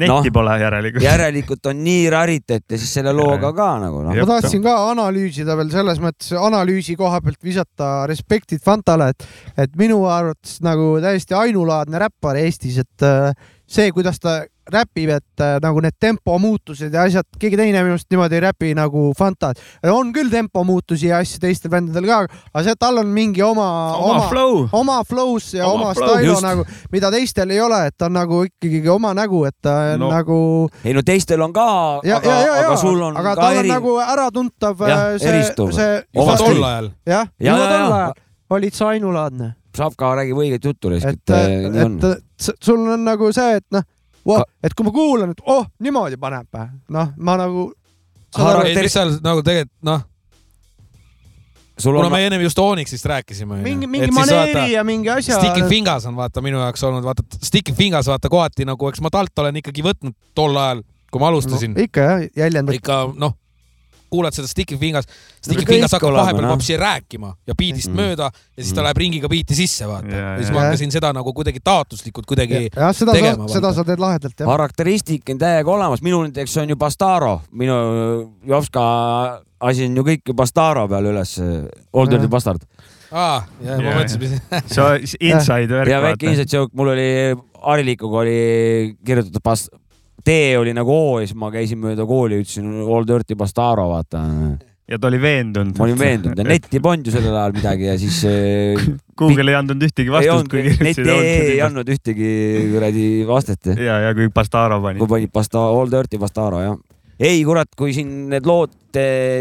netti 0.00 0.30
no, 0.30 0.34
pole 0.34 0.54
järelikult. 0.60 1.04
järelikult 1.04 1.68
on 1.72 1.80
nii 1.84 2.04
raritet 2.12 2.64
ja 2.70 2.78
siis 2.78 2.92
selle 2.94 3.12
looga 3.16 3.50
ka 3.56 3.68
nagu 3.82 4.04
noh. 4.06 4.14
ma 4.14 4.26
tahtsin 4.28 4.62
ka 4.64 4.74
analüüsida 4.92 5.56
veel 5.58 5.72
selles 5.72 6.00
mõttes 6.02 6.30
analüüsi 6.38 6.96
koha 6.98 7.20
pealt 7.24 7.40
visata 7.44 7.90
respektid 8.10 8.62
Fantale, 8.64 9.10
et, 9.12 9.26
et 9.66 9.74
minu 9.78 10.02
arvates 10.10 10.60
nagu 10.64 10.92
täiesti 11.02 11.36
ainulaadne 11.36 12.00
räppar 12.06 12.38
Eestis, 12.40 12.80
et 12.84 13.10
see, 13.70 13.90
kuidas 13.94 14.22
ta 14.22 14.40
räpib, 14.72 15.10
et 15.16 15.42
äh, 15.42 15.56
nagu 15.62 15.82
need 15.84 15.96
tempomuutused 16.00 16.94
ja 16.94 17.04
asjad, 17.08 17.26
keegi 17.40 17.58
teine 17.58 17.82
minu 17.84 17.96
arust 17.96 18.08
niimoodi 18.12 18.38
ei 18.38 18.44
räpi 18.46 18.72
nagu 18.78 19.10
Fanta. 19.18 19.52
on 19.90 20.12
küll 20.14 20.30
tempomuutusi 20.32 21.10
ja 21.10 21.20
asju 21.24 21.40
teistel 21.42 21.72
bändidel 21.72 22.06
ka, 22.08 22.20
aga 22.52 22.64
see, 22.66 22.76
tal 22.80 23.02
on 23.02 23.10
mingi 23.14 23.42
oma, 23.42 23.68
oma, 23.96 24.14
oma 24.14 24.28
flow, 24.30 24.62
oma 24.72 25.00
flow's 25.08 25.50
ja 25.56 25.66
oma, 25.68 25.90
oma 25.90 25.94
stylo 25.98 26.38
nagu, 26.44 26.66
mida 26.92 27.10
teistel 27.14 27.50
ei 27.50 27.60
ole, 27.60 27.82
et 27.90 27.98
ta 27.98 28.08
on 28.10 28.16
nagu 28.18 28.42
ikkagi 28.48 28.82
oma 28.92 29.12
nägu, 29.16 29.44
et 29.48 29.56
ta 29.62 29.76
on 29.94 30.06
no. 30.06 30.14
nagu. 30.14 30.40
ei 30.84 30.96
no 30.96 31.04
teistel 31.06 31.42
on 31.44 31.54
ka, 31.56 31.68
aga, 32.04 32.40
aga 32.56 32.80
sul 32.80 33.00
on 33.10 33.20
aga 33.20 33.36
ka 33.38 33.52
eri. 33.60 33.70
nagu 33.72 33.98
äratuntav 34.04 34.88
ja, 34.88 35.04
äh, 35.14 35.20
see, 35.22 35.44
see. 35.76 36.02
juba 36.14 36.40
tol 36.40 36.66
ajal. 36.72 36.92
jah, 37.08 37.30
juba 37.38 37.62
tol 37.66 38.00
ajal 38.00 38.18
olid 38.50 38.74
sa 38.74 38.90
ainulaadne. 38.94 39.54
Savka 39.76 40.10
räägib 40.18 40.38
õiget 40.42 40.64
juttu, 40.66 40.90
et, 40.96 41.04
et, 41.06 41.30
et, 41.30 42.04
et 42.10 42.48
sul 42.58 42.80
on 42.90 43.04
nagu 43.06 43.30
see, 43.34 43.60
et 43.60 43.66
noh 43.74 43.84
wow,, 44.26 44.44
et 44.62 44.74
kui 44.76 44.86
ma 44.86 44.92
kuulan, 44.94 45.34
et 45.34 45.42
oh, 45.46 45.66
niimoodi 45.80 46.20
paneb, 46.20 46.62
noh, 46.88 47.12
ma 47.16 47.36
nagu. 47.40 47.70
mis 48.38 48.92
seal 48.92 49.16
nagu 49.24 49.42
tegelikult 49.42 49.76
noh 49.86 50.06
kuna 51.82 52.06
on... 52.06 52.12
me 52.12 52.26
ennem 52.26 52.42
just 52.42 52.58
Onyxist 52.58 53.04
rääkisime. 53.04 53.56
mingi, 53.56 53.86
mingi 53.86 54.10
maneeri 54.10 54.54
vaata, 54.54 54.66
ja 54.66 54.84
mingi 54.84 55.10
asja. 55.10 55.38
Sticking 55.38 55.68
Fingers 55.68 56.06
on 56.06 56.16
vaata 56.16 56.42
minu 56.42 56.60
jaoks 56.60 56.84
olnud, 56.84 57.04
vaata 57.04 57.22
Sticking 57.42 57.76
Fingers 57.76 58.06
vaata 58.06 58.28
kohati 58.28 58.64
nagu, 58.68 58.88
eks 58.88 59.00
ma 59.00 59.10
talt 59.10 59.38
olen 59.38 59.56
ikkagi 59.62 59.84
võtnud 59.84 60.16
tol 60.34 60.56
ajal, 60.56 60.82
kui 61.12 61.22
ma 61.22 61.30
alustasin 61.32 61.74
no,. 61.74 61.84
ikka 61.86 62.06
jah, 62.06 62.26
jäljendab. 62.44 62.76
ikka 62.76 63.02
noh 63.16 63.36
kuulad 64.10 64.36
seda 64.36 64.48
Sticky 64.50 64.78
Fingers, 64.80 65.08
Sticky 65.40 65.66
Fingers 65.68 65.94
hakkab 65.96 66.14
vahepeal 66.16 66.46
no. 66.46 66.52
vapsi 66.54 66.76
rääkima 66.80 67.32
ja 67.46 67.54
beat'ist 67.54 67.90
mm 67.90 67.96
-hmm. 67.96 68.10
mööda 68.10 68.30
ja 68.32 68.62
siis 68.62 68.74
ta 68.74 68.80
mm. 68.80 68.84
läheb 68.84 69.02
ringiga 69.04 69.28
beat'i 69.28 69.54
sisse, 69.54 69.88
vaata. 69.88 70.14
ja 70.16 70.36
siis 70.38 70.52
ma 70.52 70.64
hakkasin 70.66 70.92
seda 70.92 71.12
nagu 71.16 71.32
kuidagi 71.32 71.60
taotluslikult 71.64 72.26
kuidagi 72.26 72.68
ja, 72.76 72.92
seda 72.92 73.12
tegema. 73.12 73.48
seda 73.48 73.72
sa 73.74 73.84
teed 73.84 73.98
lahedalt, 73.98 74.34
jah. 74.40 74.48
karakteristik 74.48 75.30
on 75.30 75.38
täiega 75.38 75.70
olemas, 75.70 76.02
minul 76.02 76.26
näiteks 76.28 76.56
on 76.56 76.68
ju 76.68 76.76
Bastaro, 76.76 77.40
minu 77.52 77.74
Jovska 78.46 78.82
asi 79.60 79.84
on 79.86 79.96
ju 79.96 80.02
kõik 80.02 80.34
Bastaro 80.34 80.88
peal 80.88 81.12
üles, 81.12 81.36
Old 81.92 82.10
Dirty 82.10 82.28
Bastard 82.28 82.66
aa, 83.10 83.42
ja 83.64 83.76
ma 83.80 83.94
mõtlesin. 83.98 84.40
sa 84.70 84.94
inside 85.30 85.74
värk. 85.74 85.90
ja 85.90 86.00
väike 86.04 86.30
inside 86.30 86.50
joke, 86.56 86.74
mul 86.76 86.92
oli 86.94 87.08
Harilikuga 87.60 88.22
oli 88.22 88.40
kirjutatud 89.04 89.42
Bast-, 89.44 89.72
tee 90.24 90.58
oli 90.58 90.74
nagu 90.76 90.94
O 90.94 91.20
ja 91.20 91.28
siis 91.28 91.38
ma 91.38 91.52
käisin 91.54 91.80
mööda 91.82 92.06
kooli, 92.08 92.40
ütlesin 92.42 92.68
All 92.82 93.06
Dirty 93.08 93.36
Bastaro, 93.38 93.86
vaata. 93.92 94.24
ja 94.90 94.98
ta 94.98 95.08
oli 95.08 95.20
veendunud. 95.22 95.76
ma 95.78 95.86
olin 95.86 95.98
veendunud 95.98 96.38
ja 96.42 96.46
netti 96.46 96.80
polnud 96.82 97.06
ju 97.06 97.14
sellel 97.14 97.36
ajal 97.36 97.56
midagi 97.56 97.88
ja 97.88 97.96
siis 98.00 98.22
äh, 98.28 98.86
Google 99.20 99.52
ei 99.52 99.58
andnud 99.58 99.82
ühtegi 99.86 100.12
vastust, 100.12 100.50
kui 100.50 100.64
kirjutasid. 100.66 101.06
net 101.06 101.50
ei 101.54 101.60
andnud 101.64 101.90
ühtegi 101.96 102.30
kuradi 102.74 103.08
vastet. 103.28 103.74
ja, 103.76 104.00
ja 104.08 104.14
kui 104.18 104.30
Bastaro 104.34 104.80
pani. 104.84 105.02
kui 105.02 105.10
panid 105.10 105.34
Basta-, 105.34 105.68
All 105.70 105.92
Dirty 105.92 106.18
Bastaro, 106.20 106.62
jah 106.64 106.78
ei 107.20 107.42
kurat, 107.44 107.68
kui 107.76 107.92
siin 107.92 108.30
need 108.32 108.46
lood 108.48 108.72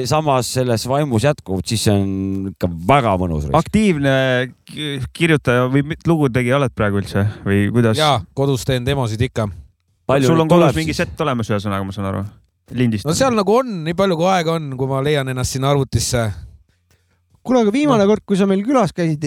samas 0.05 0.51
selles 0.59 0.83
vaimus 0.89 1.23
jätkuvad, 1.25 1.65
siis 1.65 1.87
see 1.87 1.93
on 1.95 2.49
ikka 2.51 2.67
väga 2.89 3.15
mõnus. 3.21 3.47
aktiivne 3.55 4.11
kirjutaja 5.15 5.69
või 5.71 5.95
lugutegija 6.05 6.59
oled 6.59 6.75
praegu 6.75 6.99
üldse 7.01 7.25
või 7.45 7.63
kuidas? 7.73 7.97
jaa, 7.97 8.19
kodus 8.37 8.67
teen 8.67 8.85
demosid 8.85 9.23
ikka 9.29 9.47
sul 10.25 10.43
on 10.43 10.51
kodus 10.51 10.77
mingi 10.77 10.95
set 10.97 11.21
olemas, 11.25 11.49
ühesõnaga, 11.51 11.85
ma 11.85 11.95
saan 11.95 12.09
aru, 12.11 12.23
lindist? 12.77 13.07
no 13.07 13.15
seal 13.17 13.35
nagu 13.37 13.59
on, 13.61 13.71
nii 13.85 13.97
palju 13.97 14.17
kui 14.19 14.29
aega 14.31 14.55
on, 14.57 14.71
kui 14.79 14.89
ma 14.89 15.03
leian 15.05 15.29
ennast 15.31 15.57
sinna 15.57 15.71
arvutisse. 15.73 16.25
kuule, 17.43 17.63
aga 17.63 17.73
viimane 17.75 18.03
no. 18.05 18.09
kord, 18.11 18.25
kui 18.27 18.39
sa 18.39 18.49
meil 18.49 18.65
külas 18.65 18.93
käisid 18.95 19.25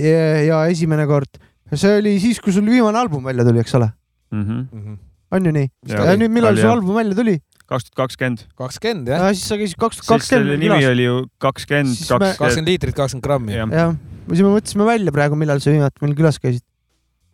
ja 0.48 0.64
esimene 0.72 1.06
kord, 1.10 1.40
see 1.72 1.96
oli 2.00 2.18
siis, 2.22 2.42
kui 2.42 2.54
sul 2.54 2.68
viimane 2.68 3.00
album 3.00 3.24
välja 3.30 3.46
tuli, 3.48 3.62
eks 3.62 3.78
ole 3.78 3.88
mm? 4.32 4.44
-hmm. 4.44 4.98
on 5.38 5.46
ju 5.46 5.54
nii? 5.58 5.72
ja 5.94 6.16
nüüd, 6.18 6.34
millal 6.34 6.58
su 6.58 6.68
album 6.68 6.98
välja 6.98 7.18
tuli? 7.18 7.38
kaks 7.72 7.88
tuhat 7.88 7.96
kakskümmend. 8.02 8.46
kakskümmend 8.58 9.08
jah 9.08 9.26
ja,? 9.26 9.34
siis 9.34 9.48
sa 9.48 9.56
käisid 9.60 9.78
kaks 9.80 10.00
tuhat 10.00 10.18
kakskümmend. 10.18 10.50
selle 10.50 10.58
nimi 10.60 10.86
oli 10.86 11.06
ju 11.06 11.22
kakskümmend. 11.38 11.96
kakskümmend 12.10 12.68
liitrit, 12.68 12.96
kakskümmend 12.96 13.24
grammi. 13.24 13.54
jah, 13.56 13.96
siis 14.28 14.44
me 14.44 14.52
mõtlesime 14.52 14.88
välja 14.88 15.14
praegu, 15.14 15.38
millal 15.38 15.62
sa 15.62 15.72
viimati 15.72 16.04
meil 16.04 16.16
külas 16.18 16.40
käisid 16.42 16.64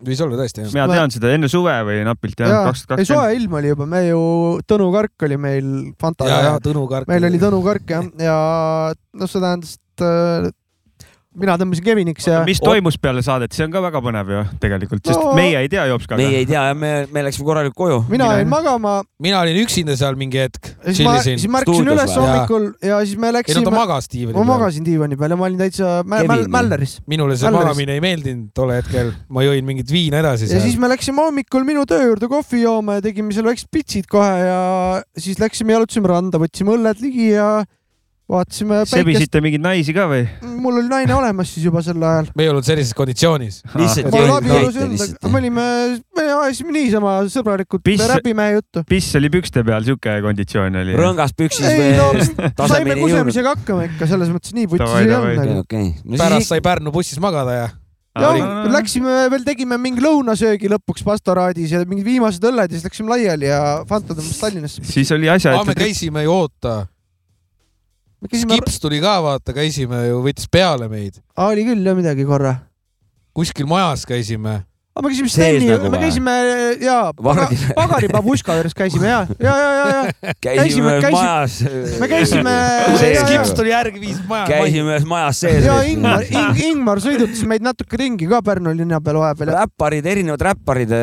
võis 0.06 0.20
olla 0.24 0.38
tõesti 0.38 0.62
jah? 0.64 0.72
mina 0.74 0.87
tean 0.92 1.14
seda 1.14 1.32
enne 1.34 1.50
suve 1.50 1.74
või 1.88 2.02
napilt 2.06 2.38
jah, 2.42 2.68
kaks 2.68 2.84
tuhat 2.84 2.98
kakskümmend. 2.98 3.04
ei, 3.04 3.11
soe 3.11 3.40
ilm 3.40 3.58
oli 3.61 3.72
juba, 3.72 3.88
me 3.90 4.04
ju, 4.06 4.22
Tõnu 4.68 4.88
Kark 4.94 5.26
oli 5.28 5.40
meil 5.40 5.72
Fanta 6.00 6.28
ja, 6.30 6.38
ja 6.46 6.54
Tõnu 6.62 6.87
Kark. 6.90 7.11
meil 7.11 7.28
oli 7.28 7.42
Tõnu 7.42 7.61
Kark 7.66 7.94
jah, 7.96 8.08
ja 8.22 8.38
noh, 8.94 9.30
see 9.30 9.42
tähendas, 9.42 9.76
et 9.78 10.06
äh, 10.06 10.50
mina 11.38 11.57
tõmbasin 11.61 11.85
Keviniks 11.87 12.29
ja. 12.29 12.40
mis 12.46 12.61
toimus 12.62 12.98
peale 13.01 13.22
saadet, 13.24 13.55
see 13.55 13.66
on 13.66 13.74
ka 13.74 13.83
väga 13.85 14.03
põnev 14.05 14.33
ju 14.33 14.42
tegelikult, 14.62 15.05
sest 15.07 15.20
no, 15.20 15.35
meie 15.38 15.61
ei 15.62 15.70
tea 15.72 15.87
Jopskaga. 15.90 16.20
meie 16.20 16.42
ei 16.42 16.48
tea 16.48 16.64
ja 16.70 16.77
me, 16.79 16.92
me 17.14 17.24
läksime 17.27 17.46
korralikult 17.48 17.79
koju. 17.79 17.98
mina 18.12 18.31
jäin 18.37 18.51
magama. 18.51 18.98
mina 19.22 19.40
olin 19.44 19.61
üksinda 19.62 19.96
seal 19.98 20.18
mingi 20.20 20.40
hetk. 20.42 20.72
siis 20.87 21.03
ma, 21.07 21.16
siis 21.24 21.46
ma 21.51 21.62
ärkasin 21.62 21.92
üles 21.94 22.14
hommikul 22.18 22.68
ja 22.85 23.01
siis 23.05 23.20
me 23.20 23.33
läksime. 23.35 23.61
ei 23.61 23.64
no 23.64 23.70
ta 23.70 23.77
magas 23.77 24.11
diivani 24.12 24.35
peal. 24.35 24.44
ma 24.44 24.59
magasin 24.59 24.87
diivani 24.88 25.20
peal 25.20 25.35
ja 25.35 25.40
ma 25.40 25.48
olin 25.48 25.62
täitsa 25.62 25.94
mäl, 26.05 26.44
mälleris. 26.59 26.98
minule 27.07 27.38
see 27.38 27.48
Mälleris. 27.48 27.70
magamine 27.70 27.98
ei 27.98 28.05
meeldinud 28.05 28.53
tol 28.57 28.74
hetkel, 28.74 29.14
ma 29.33 29.46
jõin 29.46 29.66
mingit 29.68 29.92
viina 29.92 30.22
edasi. 30.24 30.51
ja 30.53 30.62
siis 30.64 30.79
me 30.81 30.90
läksime 30.90 31.24
hommikul 31.24 31.66
minu 31.68 31.87
töö 31.88 32.11
juurde 32.11 32.31
kohvi 32.31 32.62
jooma 32.64 32.98
ja 32.98 33.05
tegime 33.09 33.35
seal 33.37 33.48
väiksed 33.48 33.70
pitsid 33.72 34.11
kohe 34.11 34.37
ja 34.42 34.61
siis 35.16 35.40
läksime 35.42 35.77
jalutasime 35.77 36.11
randa, 36.11 36.40
võtsime 36.42 36.74
õlled 36.77 37.05
ligi 37.05 37.33
ja 37.33 37.51
vaatasime. 38.29 38.83
sebisite 38.88 39.41
mingeid 39.45 39.62
naisi 39.64 39.95
ka 39.97 40.05
või? 40.11 40.27
mul 40.61 40.81
oli 40.83 40.91
naine 40.91 41.14
olemas 41.17 41.51
siis 41.55 41.64
juba 41.69 41.83
sel 41.85 42.03
ajal. 42.03 42.29
me 42.37 42.45
ei 42.45 42.53
olnud 42.53 42.67
sellises 42.67 42.95
konditsioonis. 42.97 43.62
me 43.75 45.38
olime, 45.41 45.67
me 46.19 46.27
ajasime 46.35 46.75
niisama 46.77 47.17
sõbralikult, 47.33 47.88
me 47.88 48.11
räpime 48.12 48.51
juttu. 48.53 48.85
piss 48.88 49.17
oli 49.19 49.33
pükste 49.33 49.64
peal, 49.67 49.87
siuke 49.87 50.19
konditsioon 50.25 50.81
oli. 50.83 50.97
rõngas 50.99 51.35
püksis 51.38 51.67
või 51.67 51.91
no, 51.97 52.69
saime 52.75 52.99
kusemisega 53.01 53.57
hakkama 53.57 53.88
ikka, 53.88 54.11
selles 54.11 54.33
mõttes 54.35 54.57
nii 54.57 54.71
putis 54.71 54.97
ei 55.01 55.12
olnud. 55.17 55.55
Okay. 55.64 55.93
No, 56.05 56.21
pärast 56.21 56.53
sai 56.53 56.64
Pärnu 56.64 56.93
bussis 56.95 57.21
magada 57.23 57.57
ja 57.57 57.69
ja 58.19 58.33
läksime 58.73 59.29
veel, 59.31 59.45
tegime 59.47 59.77
mingi 59.79 60.03
lõunasöögi 60.03 60.71
lõpuks 60.73 61.05
pastoraadis 61.07 61.71
ja 61.75 61.85
mingid 61.87 62.07
viimased 62.09 62.45
õlled 62.45 62.73
ja 62.73 62.75
siis 62.75 62.87
läksime 62.88 63.12
laiali 63.14 63.47
ja 63.47 63.61
Fanta 63.88 64.17
tõmbas 64.17 64.41
Tallinnasse. 64.41 64.83
siis 64.85 65.12
oli 65.14 65.31
asja. 65.31 65.55
me 65.64 65.77
käisime 65.79 66.25
ju 66.27 66.35
oota 66.35 66.81
Käisime... 68.26 68.57
Skips 68.57 68.81
tuli 68.83 68.98
ka 69.02 69.18
vaata, 69.22 69.54
käisime 69.54 70.00
ju, 70.09 70.18
võttis 70.24 70.48
peale 70.50 70.88
meid. 70.90 71.20
oli 71.38 71.62
küll 71.68 71.87
jah 71.87 71.94
midagi 71.94 72.26
korra. 72.26 72.57
kuskil 73.37 73.68
majas 73.70 74.02
käisime 74.09 74.64
aga 74.98 75.06
me 75.06 75.12
käisime 75.14 75.30
Steni 75.30 75.68
nagu, 75.70 75.90
me 75.92 75.98
käisime 76.02 76.32
ja 76.82 76.98
pagari 77.14 78.08
babuška 78.11 78.58
juures 78.58 78.74
käisime 78.74 79.06
ja, 79.06 79.20
ja, 79.38 79.54
ja, 79.54 79.70
ja, 79.78 79.88
ja. 80.02 80.34
käisime, 80.42 80.98
käisime 80.98 81.12
majas. 81.14 81.58
me 82.00 82.08
käisime. 82.11 82.54
Skips 82.98 83.52
tuli 83.56 83.70
järgi, 83.70 84.00
viis 84.02 84.18
maja. 84.28 84.46
käisime 84.50 84.96
ühes 84.96 85.06
majas 85.08 85.42
sees. 85.44 85.66
ja 85.66 85.76
Ingmar 85.87 86.24
Ing,, 86.26 86.62
Ingmar 86.72 87.02
sõidutas 87.02 87.44
meid 87.48 87.64
natuke 87.64 88.00
ringi 88.00 88.28
ka 88.30 88.40
Pärnu 88.44 88.72
linna 88.76 89.00
peal 89.04 89.20
vahepeal. 89.22 89.52
räpparid, 89.54 90.08
erinevad 90.11 90.42
räpparid, 90.48 90.94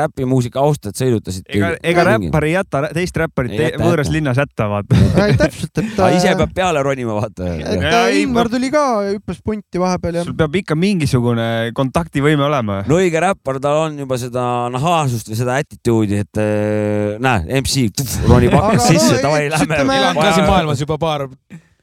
räpimuusika 0.00 0.62
austajad 0.64 0.98
sõidutasid. 1.00 1.44
ega, 1.52 1.74
ega 1.82 2.06
räppar 2.12 2.48
ei 2.48 2.54
jäta 2.54 2.84
teist 2.96 3.20
räpparit 3.20 3.78
võõras 3.80 4.12
linnas 4.12 4.40
hätta, 4.40 4.70
vaata. 4.72 5.02
täpselt, 5.42 5.82
et. 5.82 6.02
ise 6.16 6.34
peab 6.40 6.54
peale 6.56 6.82
ronima, 6.86 7.18
vaata. 7.20 7.52
et 7.58 8.18
Ingmar 8.22 8.50
tuli 8.52 8.72
ka, 8.72 8.86
hüppas 9.12 9.42
punti 9.44 9.82
vahepeal 9.82 10.20
ja. 10.20 10.26
sul 10.26 10.36
peab 10.38 10.56
ikka 10.62 10.78
mingisugune 10.78 11.48
kontaktivõime 11.76 12.48
olema. 12.48 12.80
no 12.88 13.00
õige 13.02 13.17
räppar, 13.22 13.58
tal 13.62 13.84
on 13.86 13.98
juba 14.02 14.18
seda 14.20 14.42
nahaalsust 14.72 15.30
või 15.30 15.38
seda 15.38 15.58
attitude'i, 15.62 16.22
et 16.24 16.40
äh, 16.42 17.16
näe, 17.22 17.60
MC 17.62 17.88
ronib 18.28 18.56
aknast 18.58 18.90
sisse, 18.92 19.20
davai, 19.22 19.46
lähme. 19.52 19.78
siin 20.34 20.48
maailmas 20.48 20.82
juba 20.84 20.98
paar, 21.00 21.28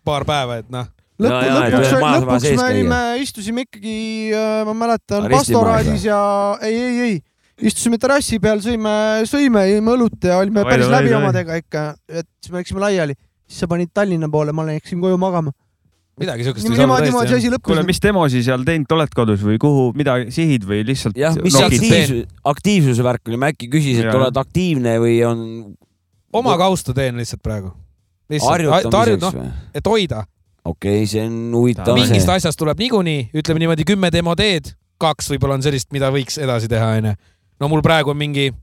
paar 0.05 0.27
päeva, 0.27 0.61
et 0.63 0.69
noh. 0.73 0.91
Lõppu, 1.15 1.47
lõpuks, 1.47 1.93
lõpuks 1.95 2.47
me 2.59 2.63
olime, 2.65 3.01
istusime 3.23 3.63
ikkagi, 3.63 3.99
äh, 4.35 4.63
ma 4.67 4.73
mäletan, 4.75 5.29
pastoraadis 5.31 6.03
ja 6.09 6.19
ei, 6.65 6.75
ei, 6.75 6.97
ei, 7.05 7.19
istusime 7.69 7.99
terrassi 8.01 8.39
peal, 8.43 8.59
sõime, 8.63 8.95
sõime, 9.29 9.63
jõime 9.71 9.93
õlut 9.95 10.27
ja 10.27 10.41
olime 10.43 10.65
päris 10.67 10.91
läbi 10.91 11.15
omadega 11.15 11.61
ikka, 11.61 11.85
et 12.11 12.27
siis 12.43 12.51
me 12.51 12.59
läksime 12.59 12.83
laiali. 12.83 13.15
siis 13.47 13.63
sa 13.63 13.69
panid 13.71 13.93
Tallinna 13.95 14.27
poole, 14.31 14.51
ma 14.51 14.67
läksin 14.67 14.99
koju 14.99 15.15
magama 15.21 15.55
midagi 16.21 16.45
siukest 16.47 16.67
tõesti. 16.67 16.79
niimoodi 16.79 17.33
asi 17.35 17.49
lõppes. 17.51 17.65
kuule, 17.67 17.83
mis 17.87 17.99
demosi 18.03 18.43
seal 18.45 18.63
teinud 18.67 18.93
oled 18.95 19.15
kodus 19.15 19.41
või 19.43 19.57
kuhu, 19.61 19.87
mida 19.97 20.17
sihid 20.33 20.67
või 20.67 20.83
lihtsalt? 20.87 21.17
jah, 21.19 21.35
mis 21.43 21.55
see 21.55 21.65
aktiivsus, 21.67 22.21
aktiivsuse 22.53 23.05
värk 23.05 23.31
oli, 23.31 23.39
Mäkki 23.41 23.69
küsis, 23.71 23.99
et 23.99 24.07
ja. 24.07 24.15
oled 24.19 24.39
aktiivne 24.39 24.95
või 25.03 25.17
on. 25.27 25.43
oma 26.35 26.55
kausta 26.61 26.95
teen 26.95 27.19
lihtsalt 27.19 27.43
praegu. 27.43 27.73
harjutamiseks 28.31 29.27
no, 29.27 29.33
või? 29.35 29.51
et 29.75 29.91
hoida. 29.91 30.23
okei 30.63 31.01
okay,, 31.03 31.11
see 31.11 31.27
on 31.27 31.39
huvitav. 31.59 31.99
mingist 31.99 32.31
asjast 32.37 32.59
tuleb 32.59 32.79
niikuinii, 32.85 33.29
ütleme 33.35 33.65
niimoodi 33.65 33.87
kümme 33.87 34.11
demo 34.13 34.35
teed, 34.39 34.71
kaks 35.01 35.33
võib-olla 35.33 35.59
on 35.59 35.65
sellist, 35.65 35.91
mida 35.95 36.11
võiks 36.15 36.39
edasi 36.39 36.71
teha, 36.71 36.95
onju. 37.01 37.15
no 37.59 37.71
mul 37.71 37.83
praegu 37.85 38.15
on 38.15 38.21
mingi 38.23 38.53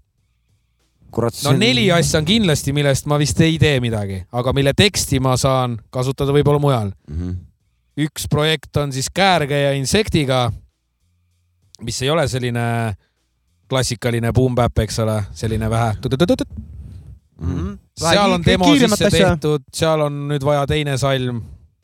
kurat. 1.12 1.36
no 1.44 1.52
neli 1.56 1.86
asja 1.92 2.20
on 2.20 2.26
kindlasti, 2.28 2.74
millest 2.76 3.08
ma 3.10 3.18
vist 3.20 3.40
ei 3.44 3.58
tee 3.60 3.78
midagi, 3.84 4.22
aga 4.32 4.54
mille 4.56 4.74
teksti 4.76 5.20
ma 5.22 5.36
saan 5.40 5.78
kasutada 5.92 6.34
võib-olla 6.34 6.62
mujal 6.62 6.90
mm. 6.92 7.18
-hmm. 7.18 7.36
üks 8.06 8.28
projekt 8.30 8.76
on 8.76 8.92
siis 8.92 9.10
Käärkäija 9.14 9.72
Insektiga, 9.78 10.50
mis 11.80 12.02
ei 12.02 12.10
ole 12.10 12.28
selline 12.28 12.94
klassikaline 13.68 14.32
boom-bap, 14.36 14.78
eks 14.84 14.98
ole, 15.00 15.22
selline 15.32 15.70
vähe. 15.70 15.94
Mm 17.40 17.54
-hmm. 17.56 17.78
seal 17.96 18.32
on 18.32 18.42
demo 18.44 18.74
sisse 18.76 19.10
tehtud, 19.10 19.62
seal 19.74 20.00
on 20.00 20.28
nüüd 20.28 20.44
vaja 20.44 20.66
teine 20.66 20.98
salm. 20.98 21.42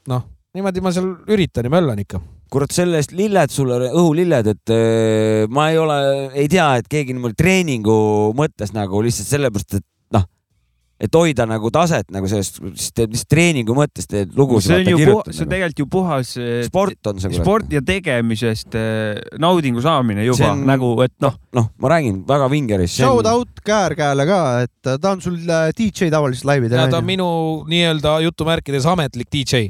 noh, 0.08 0.24
niimoodi 0.54 0.80
ma 0.80 0.92
seal 0.92 1.14
üritan 1.28 1.64
ja 1.64 1.70
möllan 1.70 1.98
ikka 1.98 2.20
kurat, 2.52 2.72
selle 2.74 3.02
eest 3.02 3.14
lilled 3.16 3.52
sulle, 3.52 3.78
õhulilled, 3.90 4.52
et 4.54 4.72
äh, 4.74 5.44
ma 5.52 5.68
ei 5.72 5.78
ole, 5.80 6.00
ei 6.32 6.48
tea, 6.50 6.70
et 6.80 6.90
keegi 6.90 7.16
niimoodi 7.16 7.38
treeningu 7.38 7.98
mõttes 8.38 8.74
nagu 8.76 9.02
lihtsalt 9.04 9.30
sellepärast, 9.30 9.78
et 9.80 9.86
noh, 10.16 10.24
et 10.98 11.18
hoida 11.18 11.46
nagu 11.48 11.70
taset 11.74 12.08
nagu 12.14 12.30
sellest, 12.30 12.60
siis 12.74 12.94
teed 12.96 13.12
lihtsalt 13.12 13.30
treeningu 13.34 13.76
mõttes 13.76 14.08
teed 14.10 14.32
lugusid. 14.38 14.72
see 14.72 14.80
on 14.80 14.90
ju 14.90 15.10
puhas, 15.10 15.28
see 15.36 15.44
on 15.44 15.48
nagu. 15.48 15.52
tegelikult 15.54 15.82
ju 15.82 15.88
puhas 15.92 16.32
äh, 16.40 16.62
sport 16.68 17.12
on 17.12 17.20
see. 17.22 17.36
sport 17.36 17.76
ja 17.76 17.84
tegemisest 17.92 18.78
äh, 18.78 19.20
naudingu 19.42 19.84
saamine 19.84 20.24
juba 20.26 20.54
on, 20.54 20.64
nagu, 20.68 20.94
et 21.04 21.14
noh. 21.24 21.36
noh, 21.58 21.68
ma 21.82 21.92
räägin 21.94 22.24
väga 22.28 22.48
vingeris. 22.52 22.96
Shout 22.96 23.28
out 23.30 23.62
Käär-Käele 23.68 24.26
ka, 24.28 24.40
et 24.64 24.92
ta 24.96 25.12
on 25.12 25.22
sul 25.24 25.38
DJ 25.42 26.10
tavaliselt 26.14 26.48
laividel. 26.48 26.80
ja 26.80 26.90
ta 26.90 27.02
on 27.02 27.08
minu 27.08 27.30
nii-öelda 27.68 28.18
jutumärkides 28.24 28.88
ametlik 28.88 29.30
DJ 29.32 29.68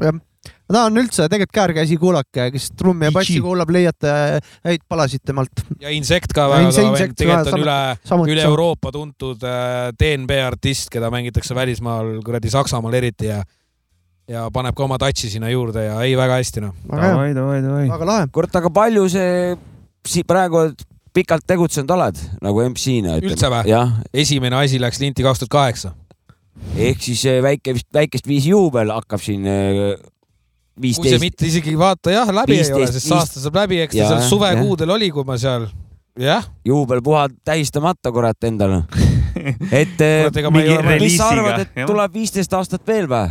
ma 0.68 0.76
tahan 0.76 1.00
üldse 1.00 1.26
tegelikult 1.32 1.54
käärkäsi 1.56 1.96
kuulake, 2.00 2.48
kes 2.52 2.70
trummi 2.76 3.08
ja 3.08 3.12
bassi 3.14 3.38
kuulab, 3.44 3.70
leiate 3.72 4.12
häid 4.66 4.84
palasid 4.88 5.24
temalt. 5.24 5.64
ja 5.80 5.92
Insekt 5.94 6.34
ka 6.36 6.48
väga 6.52 6.72
kõva 6.74 6.92
vend, 6.98 7.14
tegelikult 7.16 7.54
on 7.56 7.64
üle, 7.64 7.78
üle 8.34 8.44
Euroopa 8.44 8.92
tuntud 8.92 9.46
äh, 9.48 9.88
DNB 9.96 10.42
artist, 10.44 10.90
keda 10.92 11.08
mängitakse 11.14 11.56
välismaal, 11.56 12.18
kuradi 12.26 12.52
Saksamaal 12.52 13.00
eriti 13.00 13.32
ja 13.32 13.40
ja 14.28 14.44
paneb 14.52 14.76
ka 14.76 14.84
oma 14.84 14.98
touch'i 15.00 15.30
sinna 15.32 15.48
juurde 15.48 15.86
ja 15.86 15.96
ei, 16.04 16.12
väga 16.18 16.36
hästi 16.36 16.62
noh. 16.66 16.76
davai, 16.90 17.32
davai, 17.36 17.62
davai. 17.64 17.86
väga 17.88 18.08
lahe. 18.10 18.28
kurat, 18.32 18.60
aga 18.60 18.70
palju 18.74 19.06
see 19.08 19.56
si 20.08 20.24
praegu 20.28 20.66
pikalt 21.16 21.46
tegutsenud 21.48 21.94
oled 21.96 22.20
nagu 22.44 22.66
MC-na? 22.66 23.16
üldse 23.24 23.48
või? 23.52 23.80
esimene 24.12 24.60
asi 24.60 24.80
läks 24.82 25.00
linti 25.00 25.24
kaks 25.24 25.40
tuhat 25.42 25.54
kaheksa. 25.56 25.94
ehk 26.76 27.00
siis 27.08 27.24
väike 27.42 27.78
vist, 27.78 27.88
väikest 27.94 28.28
viisi 28.28 28.52
juubel 28.52 28.92
hakkab 28.92 29.24
siin 29.24 29.48
äh, 29.48 29.96
viisteist. 30.80 31.02
kui 31.04 31.12
see 31.12 31.22
mitte 31.22 31.46
isegi 31.48 31.76
vaata 31.78 32.14
jah, 32.14 32.30
läbi 32.34 32.58
15, 32.58 32.76
ei 32.76 32.82
ole, 32.82 32.92
sest 32.92 33.12
aasta 33.16 33.42
saab 33.42 33.60
läbi, 33.62 33.82
eks 33.84 33.96
ta 33.96 34.08
seal 34.12 34.24
suvekuudel 34.28 34.94
oli, 34.96 35.10
kui 35.14 35.26
ma 35.28 35.38
seal, 35.40 35.68
jah. 36.18 36.46
juubelpuha 36.64 37.28
tähistamata 37.44 38.12
kurat 38.14 38.48
endale 38.48 38.82
et 39.82 40.00
eh, 40.04 40.28
mis 41.00 41.16
sa 41.16 41.30
arvad, 41.34 41.66
et 41.66 41.84
tuleb 41.86 42.14
viisteist 42.14 42.54
aastat 42.58 42.86
veel 42.86 43.10
või? 43.10 43.30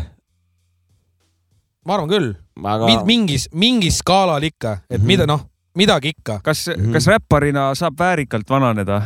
ma 1.87 1.97
arvan 1.97 2.11
küll 2.11 2.33
Aga.... 2.63 3.03
mingis, 3.07 3.47
mingis 3.53 4.01
skaalal 4.03 4.43
ikka, 4.43 4.79
et 4.89 4.97
mm 4.97 5.03
-hmm. 5.03 5.07
mida 5.07 5.27
noh, 5.29 5.45
midagi 5.77 6.13
ikka. 6.15 6.39
kas 6.43 6.67
mm, 6.67 6.73
-hmm. 6.73 6.93
kas 6.93 7.07
räpparina 7.07 7.75
saab 7.75 7.99
väärikalt 7.99 8.49
vananeda? 8.49 9.01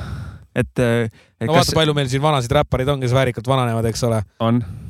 et, 0.56 0.80
et. 0.80 1.14
No 1.48 1.56
kas... 1.56 1.70
vaata, 1.70 1.78
palju 1.80 1.96
meil 1.98 2.10
siin 2.12 2.24
vanasid 2.24 2.54
räppareid 2.56 2.92
on, 2.94 3.02
kes 3.04 3.16
väärikalt 3.16 3.48
vananevad, 3.50 3.88
eks 3.92 4.06
ole. 4.08 4.22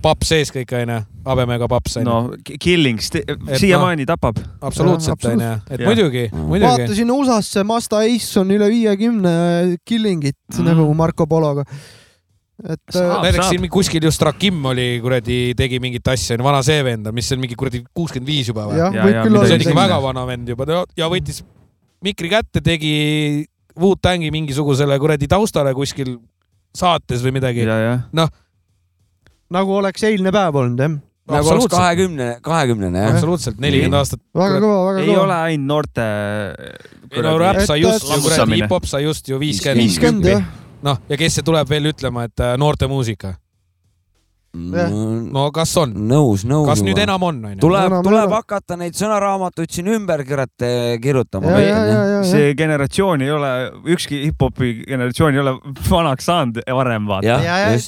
paps 0.03 0.33
sees 0.33 0.51
kõik 0.53 0.73
onju, 0.81 0.99
habemega 1.27 1.69
paps 1.71 1.99
onju. 2.01 2.09
no 2.09 2.57
killing 2.61 3.01
siiamaani 3.01 4.05
no, 4.05 4.11
tapab. 4.13 4.41
absoluutselt 4.61 5.29
onju, 5.31 5.53
et 5.69 5.79
ja. 5.79 5.87
muidugi, 5.87 6.27
muidugi. 6.35 6.67
vaatasin 6.67 7.15
USA-sse, 7.15 7.65
Mazda 7.67 8.03
Ace 8.07 8.41
on 8.41 8.53
üle 8.57 8.69
viiekümne 8.73 9.33
killing'it 9.87 10.39
mm. 10.57 10.69
nagu 10.71 10.87
Marco 10.97 11.27
Pologa 11.29 11.65
et 12.61 12.93
saab, 12.93 13.23
näiteks 13.25 13.47
siin 13.53 13.69
kuskil 13.73 14.03
just 14.05 14.21
Rakim 14.25 14.59
oli 14.69 14.87
kuradi, 15.01 15.39
tegi 15.57 15.79
mingit 15.81 16.07
asja, 16.13 16.37
vana 16.43 16.61
see 16.65 16.83
vend 16.85 17.09
on, 17.09 17.15
mis 17.17 17.29
see 17.29 17.37
on 17.37 17.41
mingi 17.45 17.57
kuradi 17.57 17.81
kuuskümmend 17.95 18.29
viis 18.29 18.51
juba 18.51 18.67
või? 18.69 18.81
see 19.47 19.57
on 19.57 19.65
ikka 19.65 19.77
väga 19.77 19.97
vana 20.03 20.27
vend 20.29 20.51
juba 20.53 20.83
ja 20.97 21.09
võttis 21.11 21.41
mikri 22.05 22.31
kätte, 22.33 22.61
tegi 22.65 23.47
Wu-Tangi 23.79 24.31
mingisugusele 24.33 24.97
kuradi 24.99 25.29
taustale 25.31 25.73
kuskil 25.77 26.17
saates 26.75 27.23
või 27.25 27.37
midagi. 27.39 27.65
noh. 28.13 28.29
nagu 29.51 29.79
oleks 29.79 30.03
eilne 30.07 30.31
päev 30.31 30.55
olnud, 30.55 30.79
jah 30.79 30.99
nagu 31.31 31.51
oleks 31.53 31.69
kahekümne, 31.71 32.27
kahekümnene 32.43 33.03
jah. 33.05 33.13
absoluutselt, 33.15 33.59
nelikümmend 33.61 33.99
aastat. 33.99 34.21
väga 34.35 34.57
kõva, 34.63 34.79
väga 34.87 35.03
kõva. 35.03 35.05
ei 35.05 35.19
ole 35.21 35.37
ainult 35.47 35.69
noorte. 35.71 36.07
ei 37.11 37.25
no 37.25 37.35
räpp 37.41 37.61
sai 37.69 37.77
just 37.83 38.09
ju 38.09 38.19
kuradi, 38.25 38.57
hip-hop 38.61 38.89
sai 38.89 39.03
just 39.05 39.29
ju 39.29 39.39
viiskümmend. 39.41 39.83
viiskümmend 39.83 40.29
jah. 40.31 40.49
noh, 40.87 40.99
ja 41.09 41.19
kes 41.21 41.39
see 41.39 41.47
tuleb 41.47 41.69
veel 41.69 41.91
ütlema, 41.93 42.25
et 42.29 42.43
äh, 42.43 42.55
noorte 42.61 42.89
muusika 42.91 43.35
no 44.53 45.45
kas 45.55 45.71
on? 45.79 45.93
nõus, 46.09 46.43
nõus. 46.47 46.67
kas 46.67 46.81
nüüd 46.83 46.99
enam 46.99 47.23
on, 47.23 47.39
tuleb, 47.61 47.95
tuleb 48.03 48.33
hakata 48.35 48.75
neid 48.79 48.97
sõnaraamatuid 48.99 49.71
siin 49.71 49.87
ümber 49.95 50.23
kirjutama. 50.25 51.55
see 52.27 52.51
generatsioon 52.59 53.23
ei 53.23 53.31
ole, 53.31 53.51
ükski 53.95 54.25
hip-hopi 54.25 54.73
generatsioon 54.89 55.37
ei 55.37 55.43
ole 55.43 55.55
vanaks 55.87 56.27
saanud 56.27 56.61
varem, 56.67 57.07
vaata. 57.07 57.39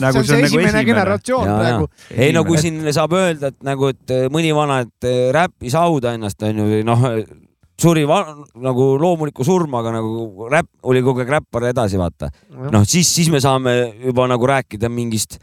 Nagu 0.03 0.23
see 0.23 0.23
on 0.23 0.27
see 0.29 0.41
nagu 0.41 0.61
esimene 0.63 0.83
generatsioon 0.87 1.47
ja, 1.51 1.59
praegu. 1.59 1.89
ei 2.15 2.31
no 2.35 2.45
kui 2.47 2.59
siin 2.63 2.81
saab 2.95 3.15
öelda, 3.19 3.51
et 3.51 3.63
nagu, 3.67 3.91
et 3.91 4.17
mõni 4.33 4.55
vana, 4.55 4.83
et 4.87 5.09
äh, 5.09 5.23
räppis 5.35 5.75
hauda 5.77 6.15
ennast, 6.15 6.43
onju, 6.47 6.69
või 6.69 6.83
noh, 6.87 7.07
suri 7.83 8.05
nagu 8.07 8.85
loomuliku 9.01 9.43
surmaga 9.43 9.91
nagu 9.91 10.47
räpp, 10.51 10.69
oli 10.87 11.01
kogu 11.03 11.23
aeg 11.23 11.33
räppar 11.37 11.67
edasi, 11.71 11.99
vaata. 11.99 12.31
noh, 12.71 12.85
siis, 12.87 13.09
siis 13.09 13.31
me 13.33 13.41
saame 13.43 13.75
juba 14.05 14.27
nagu 14.31 14.47
rääkida 14.47 14.91
mingist 14.93 15.39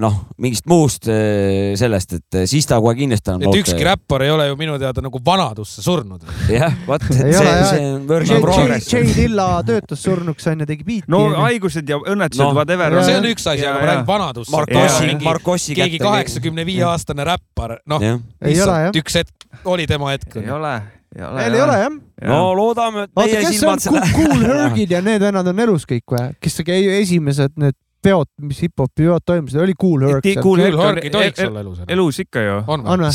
noh, 0.00 0.16
mingist 0.42 0.66
muust 0.70 1.08
eh, 1.12 1.74
sellest, 1.78 2.16
et 2.18 2.38
eh, 2.40 2.46
siis 2.50 2.66
ta 2.68 2.80
kohe 2.82 2.96
kindlasti 2.98 3.32
on. 3.34 3.44
et 3.44 3.58
ükski 3.60 3.86
räppar 3.86 4.24
ei 4.26 4.32
ole 4.34 4.48
ju 4.48 4.56
minu 4.58 4.76
teada 4.80 5.04
nagu 5.04 5.20
vanadusse 5.26 5.84
surnud. 5.84 6.24
jah, 6.50 6.74
vot, 6.88 7.04
see, 7.10 7.30
see 7.34 7.84
on 7.84 8.02
in 8.02 8.42
progress. 8.42 8.90
Jay 8.90 9.14
Dilla 9.14 9.48
töötas 9.66 10.02
surnuks 10.04 10.50
onju, 10.50 10.66
tegi 10.70 10.86
biiti. 10.86 11.10
no 11.12 11.22
haigused 11.44 11.88
ja 11.88 12.00
õnnetused 12.00 12.42
no,, 12.42 12.50
whatever. 12.56 12.98
see 13.06 13.20
on 13.20 13.30
üks 13.30 13.46
asi, 13.46 13.66
aga 13.66 13.78
ma 13.78 13.92
räägin 13.92 14.08
vanadusse. 14.10 14.54
Markossi, 14.54 15.14
Markossi 15.24 15.78
keegi 15.78 16.02
kaheksakümne 16.02 16.66
viie 16.66 16.84
aastane 16.88 17.26
räppar, 17.28 17.78
noh, 17.90 18.02
lihtsalt 18.44 19.02
üks 19.02 19.22
hetk 19.22 19.64
oli 19.70 19.86
tema 19.90 20.14
hetk. 20.14 20.42
ei 20.42 20.50
ole 20.50 20.76
veel 21.14 21.54
ei 21.54 21.62
ole 21.62 21.78
jah? 21.78 21.96
no 22.28 22.38
loodame, 22.56 23.06
et 23.06 23.12
meie 23.18 23.42
silmad 23.52 23.82
selle. 23.82 24.02
Cool 24.14 24.44
Hergid 24.44 24.94
ja 24.94 25.00
need 25.04 25.22
vennad 25.22 25.48
on 25.50 25.64
elus 25.66 25.86
kõik 25.88 26.14
või? 26.14 26.30
kes 26.42 26.60
esimesed 26.64 27.54
need 27.60 27.76
peod, 28.04 28.28
mis 28.44 28.60
hip-hopi 28.64 29.06
peod 29.06 29.24
toimusid, 29.26 29.60
oli 29.64 29.74
Cool 29.80 30.06
Herc. 30.08 30.28
Cool 30.42 30.62
Herc 30.62 31.00
ei 31.02 31.12
tohiks 31.12 31.44
olla 31.46 31.62
elus. 31.64 31.80
elus 31.96 32.20
ikka 32.24 32.44
ju. 32.44 32.58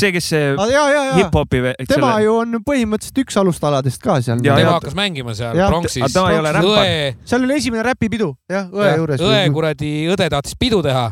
see, 0.00 0.12
kes 0.16 0.30
see 0.34 0.50
ah, 0.54 1.14
hip-hopi. 1.18 1.62
tema 1.90 2.16
ju 2.24 2.36
on 2.42 2.60
põhimõtteliselt 2.66 3.22
üks 3.24 3.38
alustaladest 3.40 4.02
ka 4.02 4.18
seal. 4.24 4.42
tema 4.44 4.76
hakkas 4.76 4.96
mängima 4.98 5.36
seal 5.38 5.56
räppar. 6.58 7.16
seal 7.24 7.46
oli 7.46 7.58
esimene 7.60 7.86
räpipidu, 7.86 8.32
jah, 8.50 8.68
õe 8.74 8.96
juures. 8.96 9.24
õe 9.30 9.46
kuradi, 9.54 9.94
õde 10.12 10.30
tahtis 10.32 10.58
pidu 10.58 10.82
teha. 10.86 11.10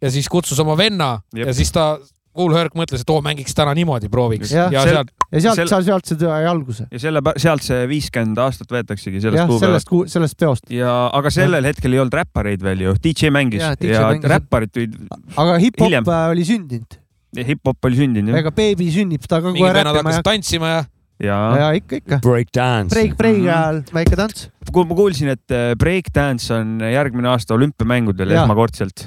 ja 0.00 0.12
siis 0.12 0.28
kutsus 0.32 0.60
oma 0.62 0.76
venna 0.78 1.16
ja 1.36 1.52
siis 1.56 1.72
ta 1.74 1.92
Cool 2.40 2.54
Herc 2.56 2.76
mõtles, 2.78 3.02
et 3.04 3.10
oo, 3.12 3.20
mängiks 3.24 3.56
täna 3.56 3.74
niimoodi, 3.76 4.08
prooviks. 4.12 4.52
ja, 4.54 4.68
ja 4.72 4.84
sealt, 4.86 5.10
ja 5.28 5.42
sealt 5.44 5.60
sel..., 5.60 5.72
sealt 5.90 6.08
see 6.08 6.20
sai 6.22 6.46
alguse. 6.48 6.86
ja 6.88 7.02
selle, 7.02 7.22
sealt 7.42 7.66
see 7.66 7.82
viiskümmend 7.90 8.40
aastat 8.40 8.72
võetaksegi 8.72 9.20
sellest 9.20 9.50
kuupäevast. 9.50 9.90
sellest, 9.90 10.14
sellest 10.14 10.38
peost. 10.40 10.70
ja, 10.74 10.94
aga 11.16 11.32
sellel 11.34 11.66
ja. 11.66 11.74
hetkel 11.74 11.96
ei 11.96 12.02
olnud 12.02 12.16
räppareid 12.22 12.64
veel 12.64 12.86
ju, 12.86 12.94
DJ 13.04 13.32
mängis 13.34 13.64
ja, 13.64 13.74
DJ 13.80 13.98
ja 13.98 14.06
mängis. 14.08 14.30
räpparid 14.32 14.72
tulid. 14.72 14.96
aga 15.36 15.58
hip-hop 15.60 16.14
oli 16.30 16.46
sündinud. 16.48 16.96
hip-hop 17.50 17.90
oli 17.90 18.00
sündinud, 18.00 18.32
jah. 18.32 18.40
ega 18.44 18.54
beebi 18.56 18.88
sünnib, 18.94 19.28
ta 19.28 19.42
ka 19.44 19.52
kohe 19.52 19.74
räppima 19.76 20.00
hakkas 20.00 20.24
tantsima 20.26 20.72
ja 20.72 20.80
ja, 21.20 21.38
ja 21.58 21.70
ikka, 21.76 22.00
ikka. 22.00 22.18
Breakdance. 22.24 22.94
Break, 22.94 23.16
break 23.18 23.42
ajal 23.44 23.82
väike 23.92 24.16
tants. 24.16 24.48
kui 24.72 24.86
ma 24.88 24.96
kuulsin, 24.96 25.32
et 25.34 25.52
äh, 25.52 25.72
breakdance 25.78 26.52
on 26.54 26.78
järgmine 26.80 27.28
aasta 27.32 27.56
olümpiamängudel 27.56 28.32
esmakordselt, 28.38 29.04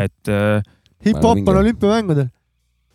et 0.00 0.32
äh, 0.32 0.64
hip-hop 1.06 1.44
on 1.46 1.60
olümpiamängudel 1.62 2.30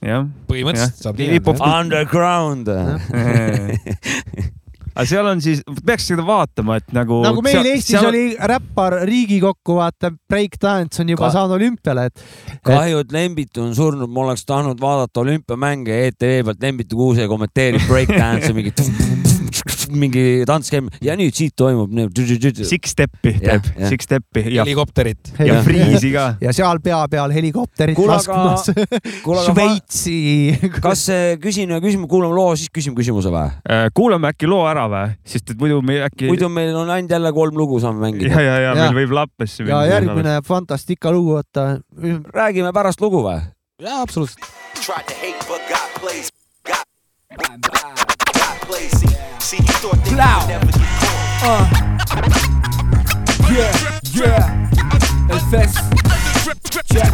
jah. 0.05 0.29
põhimõtteliselt 0.49 1.03
saab 1.03 1.19
nii 1.19 1.39
öelda. 1.39 1.73
Underground 1.79 2.71
aga 4.99 5.07
seal 5.07 5.29
on 5.29 5.41
siis, 5.43 5.61
peaks 5.85 6.09
seda 6.11 6.25
vaatama, 6.27 6.79
et 6.81 6.93
nagu. 6.95 7.21
nagu 7.23 7.43
meil 7.45 7.59
seal, 7.59 7.71
Eestis 7.71 7.95
seal... 7.95 8.09
oli 8.09 8.23
räppar 8.51 8.99
Riigikokku, 9.07 9.77
vaata, 9.79 10.11
breakdance 10.31 11.03
on 11.03 11.13
juba 11.13 11.27
Ka... 11.27 11.33
saanud 11.37 11.55
olümpiale, 11.59 12.09
et. 12.09 12.27
kahju, 12.67 13.03
et 13.05 13.15
Lembit 13.15 13.61
on 13.63 13.73
surnud, 13.77 14.11
ma 14.11 14.27
oleks 14.27 14.45
tahtnud 14.49 14.81
vaadata 14.81 15.23
olümpiamänge 15.23 16.03
ETV 16.09 16.43
pealt, 16.49 16.63
Lembit 16.67 16.95
Kuuse 16.95 17.27
kommenteerib 17.31 17.87
breakdance'i 17.87 18.55
mingit 18.57 19.28
mingi 19.95 20.43
tants 20.49 20.71
käib 20.71 20.89
ja 21.03 21.15
nüüd 21.19 21.35
siit 21.35 21.55
toimub. 21.57 21.93
Six 22.69 22.93
step'i 22.93 23.35
teeb, 23.41 23.67
six 23.89 24.07
step'i 24.07 24.43
ja 24.53 24.65
helikopterit 24.65 25.31
ja 25.45 25.59
friisi 25.65 26.11
ka. 26.13 26.25
ja 26.45 26.53
seal 26.55 26.81
pea 26.83 27.01
peal 27.11 27.33
helikopterit 27.35 27.99
laskmas. 28.09 28.69
Šveitsi. 29.49 30.17
kas 30.85 31.05
küsin 31.41 31.71
ühe 31.73 31.81
küsimuse, 31.83 32.09
kuulame 32.11 32.35
loo, 32.35 32.55
siis 32.59 32.71
küsime 32.73 32.97
küsimuse 32.97 33.31
või? 33.33 33.49
Äh, 33.69 33.87
kuulame 33.95 34.33
äkki 34.33 34.49
loo 34.49 34.65
ära 34.69 34.87
või, 34.91 35.13
sest 35.27 35.53
et 35.53 35.61
muidu 35.61 35.81
me 35.85 35.99
äkki. 36.07 36.29
muidu 36.31 36.49
meil 36.53 36.73
on 36.77 36.91
ainult 36.93 37.13
jälle 37.15 37.33
kolm 37.35 37.59
lugu 37.59 37.81
saame 37.83 38.05
mängida. 38.07 38.33
ja, 38.35 38.45
ja, 38.45 38.59
ja 38.67 38.75
meil 38.81 38.97
võib 39.03 39.15
lappesse 39.21 39.63
minna. 39.63 39.83
ja 39.85 39.97
järgmine 39.97 40.39
Fantastika 40.45 41.13
lugu, 41.13 41.37
oota. 41.39 41.69
räägime 42.33 42.73
pärast 42.75 43.01
lugu 43.01 43.23
või? 43.25 43.39
jaa, 43.83 44.01
absoluutselt. 44.01 44.45
Tried 44.79 45.05
to 45.07 45.13
hate 45.13 45.47
but 45.47 45.61
got 45.69 46.01
plays. 46.01 46.31
Got, 46.63 46.85
got 47.37 48.18
plays. 48.69 48.91
See, 49.39 49.57
you 49.57 49.73
thought 49.81 49.97
they 50.05 50.11
would 50.11 50.47
never 50.47 50.65
get 50.65 50.89
caught. 51.01 51.41
Uh. 51.43 51.65
Yeah, 53.49 53.73
yeah. 54.13 55.29
El 55.29 55.39
Fest. 55.49 55.77
Check. 56.93 57.11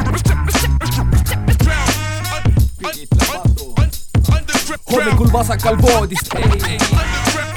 hommikul 4.86 5.30
vasakal 5.32 5.76
voodist 5.76 6.28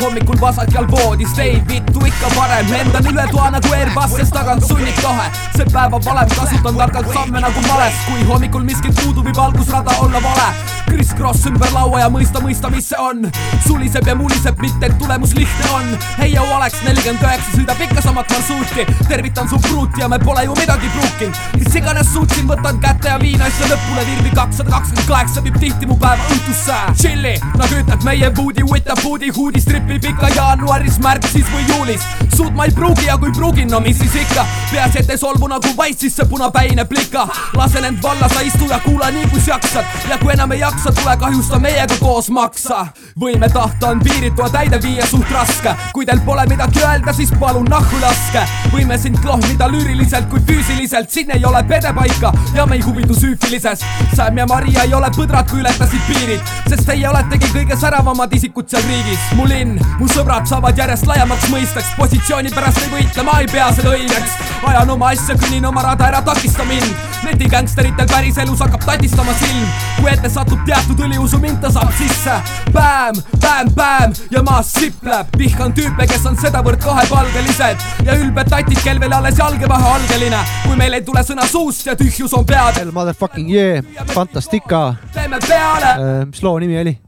hommikul 0.02 0.40
vasakal 0.40 0.88
voodis 0.90 1.38
ei 1.38 1.62
vittu 1.68 2.04
ikka 2.06 2.30
parem. 2.36 2.70
Lendan 2.70 3.10
üle 3.12 3.26
toa 3.32 3.50
nagu 3.54 3.74
Airbus, 3.74 4.16
sest 4.16 4.34
tagant 4.36 4.66
sunnib 4.66 5.02
tahe. 5.02 5.28
See 5.56 5.68
päeva 5.72 6.00
valem 6.04 6.34
kasutan 6.34 6.80
targalt 6.82 7.12
samme 7.14 7.40
nagu 7.44 7.62
males. 7.68 8.02
Kui 8.08 8.26
hommikul 8.32 8.66
miskit 8.66 8.94
puudu, 9.02 9.24
võib 9.26 9.40
algusrada 9.42 9.96
olla 10.02 10.22
vale. 10.24 10.50
Chris 10.88 11.10
Cross 11.16 11.44
ümber 11.50 11.68
laua 11.74 12.00
ja 12.00 12.08
mõista, 12.08 12.40
mõista, 12.40 12.70
mis 12.72 12.86
see 12.88 13.00
on. 13.02 13.26
Suliseb 13.66 14.06
ja 14.08 14.14
muliseb, 14.16 14.56
mitte 14.62 14.88
et 14.88 14.94
tulemus 15.00 15.34
lihtne 15.36 15.72
on. 15.76 15.90
Heio 16.18 16.46
Alex 16.56 16.80
nelikümmend 16.86 17.24
üheksa 17.26 17.56
sõidab 17.56 17.82
ikka 17.84 18.04
samat 18.06 18.32
marsruuti 18.32 18.86
tervitan 19.08 19.48
su 19.50 19.58
pruuti 19.66 20.00
ja 20.00 20.08
me 20.08 20.18
pole 20.22 20.44
ju 20.46 20.56
midagi 20.56 20.88
pruukinud. 20.94 21.42
Mis 21.58 21.76
iganes 21.76 22.08
suutsin, 22.12 22.48
võtan 22.48 22.80
kätte 22.80 23.12
ja 23.12 23.18
viin 23.20 23.42
asja 23.42 23.68
lõpule. 23.68 24.06
Virvi 24.08 24.32
kakssada 24.36 24.72
kakskümmend 24.72 25.08
kaheksa 25.12 25.44
viib 25.44 25.60
tihti 25.60 25.90
mu 25.90 25.98
päeva 26.00 26.24
õhtusse. 26.32 26.78
Chilli, 27.02 27.34
nagu 27.60 27.80
ütleb 27.82 28.08
meie 28.08 28.32
puudi, 28.40 28.64
võtab 28.72 29.02
puudi 29.04 29.32
huudistrip 29.36 29.87
tripib 29.88 30.04
ikka 30.10 30.28
jaanuaris, 30.36 30.98
märtsis 31.00 31.46
või 31.48 31.64
juulis. 31.68 32.02
Suud 32.36 32.52
ma 32.54 32.66
ei 32.68 32.72
pruugi 32.76 33.06
ja 33.06 33.16
kui 33.18 33.32
pruugin, 33.32 33.70
no 33.72 33.80
mis 33.80 33.96
siis 33.98 34.18
ikka. 34.20 34.44
Peaasi, 34.70 35.00
et 35.00 35.10
ei 35.14 35.18
solvu 35.18 35.48
nagu 35.48 35.70
vaid 35.76 35.96
sisse 35.98 36.26
punapäine 36.28 36.84
plika. 36.84 37.24
Lasen 37.56 37.86
end 37.88 38.02
valla, 38.02 38.28
sa 38.28 38.42
istu 38.44 38.68
ja 38.68 38.78
kuula 38.84 39.08
nii 39.14 39.30
kus 39.32 39.48
jaksad. 39.48 39.86
Ja 40.10 40.18
kui 40.20 40.32
enam 40.34 40.52
ei 40.52 40.60
jaksa, 40.60 40.92
tule 40.92 41.16
kahjusta 41.16 41.58
meiega 41.62 41.96
koos 42.02 42.28
maksa. 42.30 42.86
Võime 43.20 43.48
tahta 43.52 43.94
on 43.94 44.02
piiritu, 44.04 44.44
täide 44.52 44.80
viia 44.82 45.06
suht 45.08 45.32
raske. 45.32 45.72
Kui 45.96 46.06
teil 46.06 46.20
pole 46.26 46.44
midagi 46.50 46.84
öelda, 46.84 47.16
siis 47.16 47.32
palun 47.40 47.66
nahku 47.72 48.02
laske. 48.02 48.44
Võime 48.74 48.98
sind 49.00 49.18
klohmida 49.24 49.70
lüüriliselt 49.72 50.28
kui 50.28 50.44
füüsiliselt. 50.44 51.10
Siin 51.10 51.32
ei 51.34 51.44
ole 51.48 51.64
pedepaika 51.64 52.34
ja 52.54 52.66
me 52.66 52.76
ei 52.76 52.84
huvitu 52.84 53.16
süüfilises 53.16 53.86
Sam 54.16 54.38
ja 54.38 54.46
Maria 54.46 54.84
ei 54.84 54.94
ole 54.94 55.08
põdrad, 55.16 55.48
kui 55.48 55.62
ületasid 55.62 56.04
piirid. 56.10 56.54
Sest 56.68 56.84
teie 56.88 57.08
oletegi 57.08 57.50
kõige 57.54 57.76
säravamad 57.78 58.32
isikud 58.36 58.68
seal 58.68 58.84
riigis. 58.88 59.32
Mu 59.38 59.48
linn 59.48 59.77
mu 59.98 60.08
sõbrad 60.10 60.46
saavad 60.48 60.78
järjest 60.78 61.06
laiemaks 61.08 61.48
mõisteks, 61.52 61.90
positsiooni 61.98 62.52
pärast 62.54 62.80
ei 62.82 62.90
võitle, 62.92 63.24
ma 63.26 63.38
ei 63.42 63.48
pea 63.50 63.68
seda 63.76 63.94
õigeks. 63.96 64.36
ajan 64.68 64.90
oma 64.90 65.12
asja, 65.14 65.36
kõnnin 65.38 65.66
oma 65.68 65.82
rada, 65.82 66.08
ära 66.08 66.22
takista 66.22 66.64
mind. 66.68 67.06
netigängsteritel 67.24 68.06
päriselus 68.08 68.60
hakkab 68.62 68.84
tadistama 68.86 69.32
silm, 69.40 69.64
kui 69.98 70.10
ette 70.10 70.30
satub 70.30 70.60
teatud 70.66 71.00
õliusu 71.06 71.40
mind, 71.42 71.60
ta 71.60 71.70
saab 71.70 71.90
sisse. 71.98 72.36
Bäm, 72.72 73.18
bäm, 73.42 73.72
bäm 73.74 74.14
ja 74.30 74.42
maas 74.42 74.70
sipleb, 74.72 75.34
vihkan 75.38 75.74
tüüpe, 75.74 76.06
kes 76.06 76.26
on 76.30 76.38
sedavõrd 76.38 76.80
kahepalgelised 76.84 78.06
ja 78.06 78.16
ülbed 78.20 78.48
tatid, 78.50 78.78
kel 78.84 79.00
veel 79.02 79.12
alles 79.18 79.38
jalge 79.38 79.68
vahe 79.68 79.90
algeline, 79.96 80.44
kui 80.66 80.78
meil 80.78 80.94
ei 81.00 81.04
tule 81.04 81.24
sõna 81.26 81.46
suust 81.48 81.90
ja 81.90 81.96
tühjus 81.98 82.36
on 82.38 82.46
peadel. 82.46 82.94
Motherfucking 82.94 83.50
yeah, 83.50 83.84
Fantastica. 84.14 84.94
teeme 85.12 85.42
peale 85.48 85.92
äh,. 85.92 86.24
mis 86.30 86.42
loo 86.42 86.58
nimi 86.58 86.80
oli? 86.80 86.98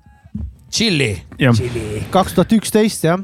Chilli. 0.70 1.10
kaks 2.14 2.36
tuhat 2.36 2.52
üksteist 2.54 3.04
jah? 3.04 3.18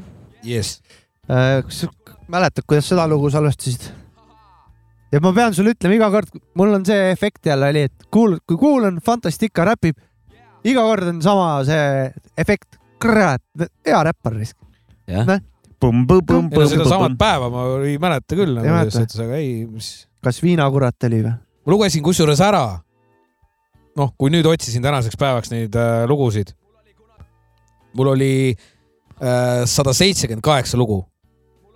Yes. 0.45 0.81
Äh, 1.29 1.63
kas 1.63 1.83
sa 1.83 1.89
mäletad, 2.31 2.65
kuidas 2.67 2.89
seda 2.91 3.07
lugu 3.07 3.31
salvestasid? 3.31 3.87
ja 5.11 5.21
ma 5.23 5.31
pean 5.35 5.55
sulle 5.55 5.71
ütlema 5.75 5.95
iga 5.95 6.09
kord, 6.11 6.33
mul 6.59 6.73
on 6.75 6.85
see 6.87 7.11
efekt 7.13 7.47
jälle 7.47 7.69
oli, 7.71 7.85
et 7.87 8.07
kuul-, 8.13 8.39
kui 8.47 8.59
kuulan 8.59 8.99
Fantastica 9.03 9.63
räpib, 9.67 9.95
iga 10.67 10.83
kord 10.83 11.07
on 11.13 11.21
sama 11.23 11.61
see 11.67 12.09
efekt, 12.39 12.75
kurat, 13.01 13.43
hea 13.87 14.01
räppar 14.09 14.35
risk. 14.35 14.57
jah. 15.07 15.37
seda 16.73 16.89
samat 16.89 17.15
päeva 17.19 17.51
ma 17.53 17.65
ei 17.85 17.95
mäleta 18.01 18.35
küll 18.35 18.57
nagu 18.57 18.67
selles 18.67 18.99
suhtes, 18.99 19.23
aga 19.23 19.39
ei, 19.39 19.63
mis. 19.69 19.91
kas 20.25 20.41
viinakurat 20.43 21.07
oli 21.07 21.23
või? 21.23 21.35
ma 21.37 21.75
lugesin 21.75 22.03
kusjuures 22.03 22.43
ära. 22.43 22.65
noh, 23.95 24.13
kui 24.19 24.33
nüüd 24.33 24.47
otsisin 24.51 24.83
tänaseks 24.83 25.15
päevaks 25.19 25.55
neid 25.55 25.75
äh, 25.79 26.03
lugusid 26.09 26.56
mul 27.97 28.13
oli 28.13 28.33
äh, 28.53 29.63
sada 29.65 29.93
seitsekümmend 29.97 30.45
kaheksa 30.45 30.79
lugu 30.79 31.01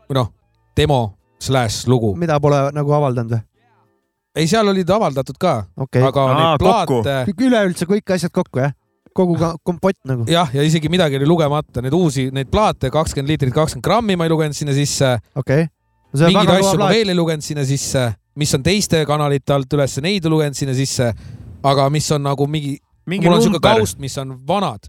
või 0.10 0.20
noh, 0.20 0.34
demo 0.78 1.02
slaš 1.42 1.86
lugu. 1.90 2.14
mida 2.20 2.40
pole 2.40 2.68
nagu 2.76 2.94
avaldanud 2.98 3.38
või? 3.38 3.42
ei, 4.36 4.48
seal 4.48 4.68
olid 4.72 4.90
avaldatud 4.90 5.40
ka 5.42 5.58
okay., 5.76 6.04
aga 6.08 6.28
Aa, 6.28 6.38
neid 6.38 6.62
plaate. 6.62 7.18
üleüldse 7.48 7.88
kõik 7.90 8.16
asjad 8.16 8.34
kokku 8.36 8.64
jah? 8.64 8.76
kogu 9.14 9.36
kompott 9.64 9.98
nagu. 10.08 10.26
jah, 10.30 10.50
ja 10.56 10.64
isegi 10.64 10.90
midagi 10.92 11.20
oli 11.20 11.28
lugemata, 11.28 11.84
neid 11.84 11.96
uusi, 11.96 12.30
neid 12.32 12.48
plaate, 12.52 12.92
kakskümmend 12.94 13.34
liitrit, 13.34 13.54
kakskümmend 13.56 13.84
grammi 13.84 14.16
ma 14.16 14.28
ei 14.28 14.32
lugenud 14.32 14.56
sinna 14.56 14.76
sisse. 14.76 15.18
okei 15.36 15.66
okay.. 15.66 16.30
mingeid 16.30 16.54
asju 16.62 16.80
ma 16.80 16.92
veel 16.94 17.12
ei 17.12 17.18
lugenud 17.18 17.46
sinna 17.46 17.66
sisse, 17.68 18.08
mis 18.40 18.56
on 18.56 18.64
teiste 18.64 19.04
kanalite 19.08 19.56
alt 19.56 19.76
üles, 19.76 19.98
neid 20.06 20.24
ei 20.24 20.32
lugenud 20.32 20.58
sinna 20.58 20.78
sisse. 20.78 21.12
aga 21.64 21.90
mis 21.94 22.08
on 22.16 22.24
nagu 22.30 22.48
mingi, 22.48 22.78
mingi 23.10 23.28
mul 23.28 23.40
on 23.40 23.46
siuke 23.50 23.64
kaust, 23.64 24.00
mis 24.00 24.18
on 24.22 24.38
vanad 24.48 24.88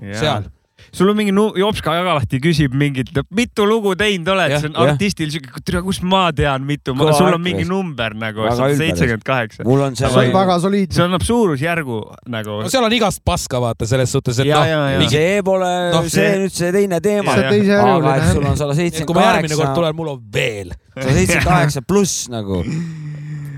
seal 0.00 0.50
sul 0.92 1.08
on 1.10 1.16
mingi 1.16 1.32
Jops 1.60 1.82
Kajalahti 1.84 2.38
küsib 2.42 2.74
mingit, 2.76 3.10
mitu 3.34 3.66
lugu 3.68 3.94
teinud 3.98 4.28
oled, 4.32 4.54
see 4.60 4.70
on 4.70 4.78
artistil 4.86 5.30
siuke, 5.32 5.62
tere, 5.64 5.82
kust 5.84 6.04
ma 6.06 6.28
tean, 6.36 6.64
mitu, 6.68 6.94
sul 6.96 7.28
on 7.30 7.42
mingi 7.42 7.66
number 7.68 8.16
nagu 8.18 8.46
seitsekümmend 8.56 9.24
kaheksa. 9.26 9.66
mul 9.66 9.84
on 9.88 9.96
seal. 9.98 10.12
see 10.14 10.30
on 10.30 10.36
väga 10.36 10.58
soliidne. 10.62 10.96
see 10.96 11.06
annab 11.06 11.26
suurusjärgu 11.26 12.00
nagu. 12.32 12.58
no 12.64 12.72
seal 12.72 12.86
on 12.86 12.96
igast 12.96 13.22
paska 13.26 13.60
vaata 13.62 13.88
selles 13.88 14.12
suhtes, 14.12 14.40
et 14.42 14.50
noh. 14.52 15.06
see 15.12 15.42
pole 15.46 15.72
no,, 15.94 16.02
see 16.12 16.32
nüüd 16.44 16.56
see 16.56 16.72
teine 16.76 17.00
teema. 17.04 17.36
aga 17.36 18.16
et 18.16 18.30
sul 18.32 18.44
on 18.44 18.58
sada 18.60 18.76
seitsekümmend 18.78 18.82
kaheksa. 18.82 19.06
kui 19.10 19.20
ma 19.20 19.28
järgmine 19.30 19.60
kord 19.60 19.74
tulen, 19.80 19.98
mul 19.98 20.12
on 20.14 20.22
veel. 20.32 20.74
sada 20.94 21.18
seitsekümmend 21.20 21.50
kaheksa 21.50 21.84
pluss 21.86 22.28
nagu. 22.32 22.62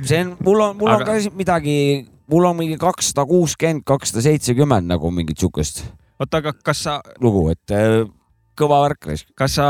see 0.06 0.24
on, 0.24 0.36
mul 0.42 0.66
on, 0.68 0.76
mul 0.80 0.94
on 0.96 1.06
ka 1.06 1.18
midagi, 1.38 1.78
mul 2.30 2.50
on 2.50 2.58
mingi 2.62 2.80
kakssada 2.80 3.26
kuuskümmend, 3.28 3.86
kakssada 3.88 4.24
seitsekümmend 4.30 4.90
nagu 4.90 5.12
mingit 5.14 5.38
siukest. 5.42 5.84
Oota, 6.18 6.42
aga 6.42 6.54
kas 6.64 6.84
sa. 6.86 7.00
lugu, 7.22 7.48
et 7.54 7.74
äh, 7.74 8.04
kõva 8.58 8.80
värk. 8.86 9.10
kas 9.38 9.58
sa, 9.58 9.68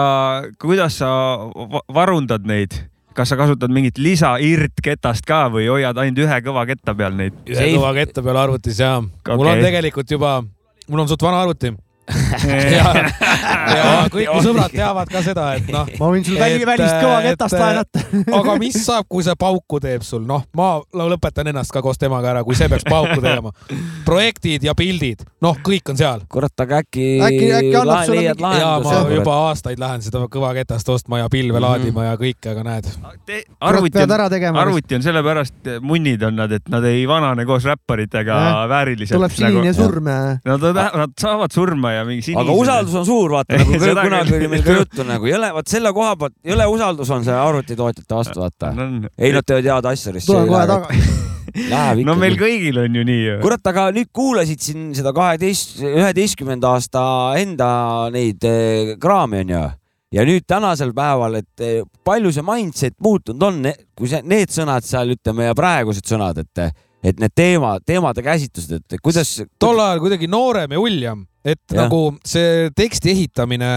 kuidas 0.61 1.01
sa 1.03 1.11
varundad 1.95 2.47
neid? 2.49 2.77
kas 3.19 3.33
sa 3.33 3.37
kasutad 3.41 3.73
mingit 3.75 3.99
lisa 3.99 4.37
irt-ketast 4.39 5.27
ka 5.27 5.49
või 5.51 5.67
hoiad 5.67 5.97
ainult 5.99 6.23
ühe 6.23 6.37
kõva 6.47 6.63
ketta 6.69 6.95
peal 6.95 7.17
neid? 7.19 7.35
ühe 7.51 7.73
kõva 7.75 7.91
ketta 7.97 8.23
peal 8.23 8.39
arvutis 8.39 8.79
ja 8.79 8.99
okay. 9.03 9.35
mul 9.35 9.51
on 9.51 9.63
tegelikult 9.65 10.11
juba, 10.11 10.39
mul 10.87 11.03
on 11.03 11.11
suht 11.11 11.25
vana 11.27 11.43
arvuti 11.43 11.75
ja, 12.77 12.87
ja 13.77 13.89
kõik 14.13 14.31
mu 14.33 14.41
sõbrad 14.45 14.73
teavad 14.73 15.11
ka 15.13 15.23
seda, 15.25 15.51
et 15.59 15.69
noh. 15.73 15.89
ma 16.01 16.11
võin 16.13 16.25
sul 16.25 16.39
väli, 16.41 16.65
välist 16.69 16.97
kõva 17.03 17.19
ketast 17.27 17.59
laenata 17.59 18.05
aga 18.39 18.57
mis 18.61 18.79
saab, 18.81 19.07
kui 19.11 19.25
see 19.27 19.37
pauku 19.39 19.81
teeb 19.83 20.05
sul, 20.07 20.25
noh, 20.29 20.45
ma 20.57 20.79
lõpetan 20.97 21.51
ennast 21.53 21.73
ka 21.75 21.83
koos 21.85 22.01
temaga 22.01 22.33
ära, 22.33 22.45
kui 22.47 22.57
see 22.59 22.69
peaks 22.71 22.87
pauku 22.89 23.21
tegema. 23.21 23.53
projektid 24.09 24.65
ja 24.65 24.75
pildid, 24.79 25.25
noh, 25.45 25.59
kõik 25.65 25.93
on 25.93 26.01
seal. 26.01 26.25
kurat, 26.31 26.55
aga 26.65 26.83
äkki. 26.83 27.07
äkki, 27.25 27.51
äkki 27.61 27.75
annab 27.83 28.05
sulle 28.09 28.35
mingi. 28.35 28.63
ja 28.63 28.71
ma 28.85 28.97
juba 29.13 29.37
aastaid 29.49 29.83
lähen 29.83 30.05
seda 30.05 30.25
kõva 30.33 30.55
ketast 30.57 30.89
ostma 30.93 31.23
ja 31.23 31.29
pilve 31.33 31.59
mm 31.59 31.65
-hmm. 31.65 31.69
laadima 31.69 32.05
ja 32.05 32.17
kõike, 32.21 32.53
aga 32.53 32.65
näed. 32.65 32.91
arvuti 33.61 34.03
on, 34.03 34.57
arvuti 34.57 34.95
on 34.95 35.03
sellepärast 35.03 35.73
munnid 35.81 36.23
on 36.23 36.37
nad, 36.37 36.53
et 36.53 36.69
nad 36.69 36.85
ei 36.85 37.07
vanane 37.09 37.45
koos 37.47 37.65
räpparitega 37.65 38.69
vääriliselt. 38.69 39.19
tuleb 39.19 39.39
nagu, 39.41 39.73
surm 39.75 40.07
ja. 40.07 40.39
Nad, 40.45 40.67
nad 40.75 41.11
saavad 41.21 41.53
surma 41.53 41.93
ja 41.93 41.98
mingi 42.07 42.27
sinise. 42.27 42.43
aga 42.45 42.57
usaldus 42.63 42.99
on 43.01 43.07
suur, 43.09 43.33
vaata 43.39 43.59
nagu 43.59 43.79
kunagi 44.09 44.37
oli 44.39 44.51
meil 44.53 44.67
ka 44.67 44.77
juttu 44.81 45.07
nagu 45.09 45.31
jõle, 45.31 45.53
vot 45.57 45.73
selle 45.73 45.95
koha 45.97 46.15
pealt 46.21 46.37
jõle 46.53 46.69
usaldus 46.75 47.15
on 47.17 47.27
see 47.27 47.39
arvutitootjate 47.39 48.21
vastu, 48.21 48.45
vaata. 48.45 48.75
ei, 49.17 49.33
nad 49.35 49.47
teevad 49.47 49.73
head 49.73 49.91
asja. 49.93 50.15
tulen 50.27 50.53
kohe 50.53 50.69
tagasi 50.75 51.27
Läheb 51.69 52.05
no 52.07 52.15
meil 52.19 52.37
kõigil 52.39 52.77
on 52.83 52.97
ju 52.99 53.03
nii 53.09 53.39
kurat, 53.43 53.65
aga 53.71 53.89
nüüd 53.95 54.11
kuulasid 54.15 54.63
siin 54.63 54.91
seda 54.97 55.15
kaheteist, 55.17 55.79
üheteistkümnenda 55.81 56.75
aasta 56.77 57.03
enda 57.41 57.71
neid 58.15 58.45
eh, 58.47 58.95
kraami 59.01 59.43
onju 59.45 59.63
ja 60.15 60.25
nüüd 60.29 60.47
tänasel 60.49 60.93
päeval, 60.97 61.39
et 61.43 61.65
eh, 61.65 61.81
palju 62.07 62.33
see 62.35 62.45
mindset 62.47 62.97
muutunud 63.05 63.49
on, 63.49 63.73
kui 63.99 64.11
see, 64.11 64.23
need 64.29 64.53
sõnad 64.55 64.87
seal 64.87 65.15
ütleme 65.17 65.51
ja 65.51 65.57
praegused 65.59 66.07
sõnad, 66.09 66.41
et, 66.45 66.85
et 67.05 67.21
need 67.21 67.35
teema, 67.37 67.77
teemade 67.85 68.25
käsitlused, 68.25 68.85
et 68.85 69.03
kuidas. 69.05 69.35
tol 69.61 69.81
ajal 69.85 70.05
kuidagi 70.05 70.31
noorem 70.31 70.77
ja 70.77 70.85
uljam 70.85 71.27
et 71.55 71.75
ja. 71.75 71.85
nagu 71.85 72.03
see 72.27 72.69
teksti 72.77 73.13
ehitamine 73.15 73.71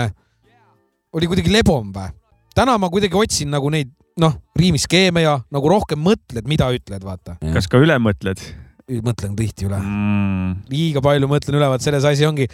oli 1.16 1.30
kuidagi 1.32 1.54
lebom 1.54 1.92
või? 1.96 2.12
täna 2.56 2.78
ma 2.82 2.90
kuidagi 2.92 3.18
otsin 3.18 3.52
nagu 3.54 3.72
neid, 3.72 3.92
noh, 4.20 4.36
riimiskeeme 4.60 5.24
ja 5.24 5.38
nagu 5.54 5.72
rohkem 5.72 6.02
mõtled, 6.04 6.48
mida 6.50 6.68
ütled, 6.76 7.06
vaata. 7.06 7.38
kas 7.56 7.70
ka 7.72 7.82
üle 7.82 7.98
mõtled? 8.02 8.42
mõtlen 8.92 9.36
tihti 9.38 9.70
üle 9.70 9.78
mm.. 9.80 10.56
liiga 10.72 11.04
palju 11.04 11.30
mõtlen 11.32 11.56
üle, 11.56 11.68
vaat 11.72 11.84
selles 11.86 12.04
asi 12.08 12.26
ongi, 12.28 12.50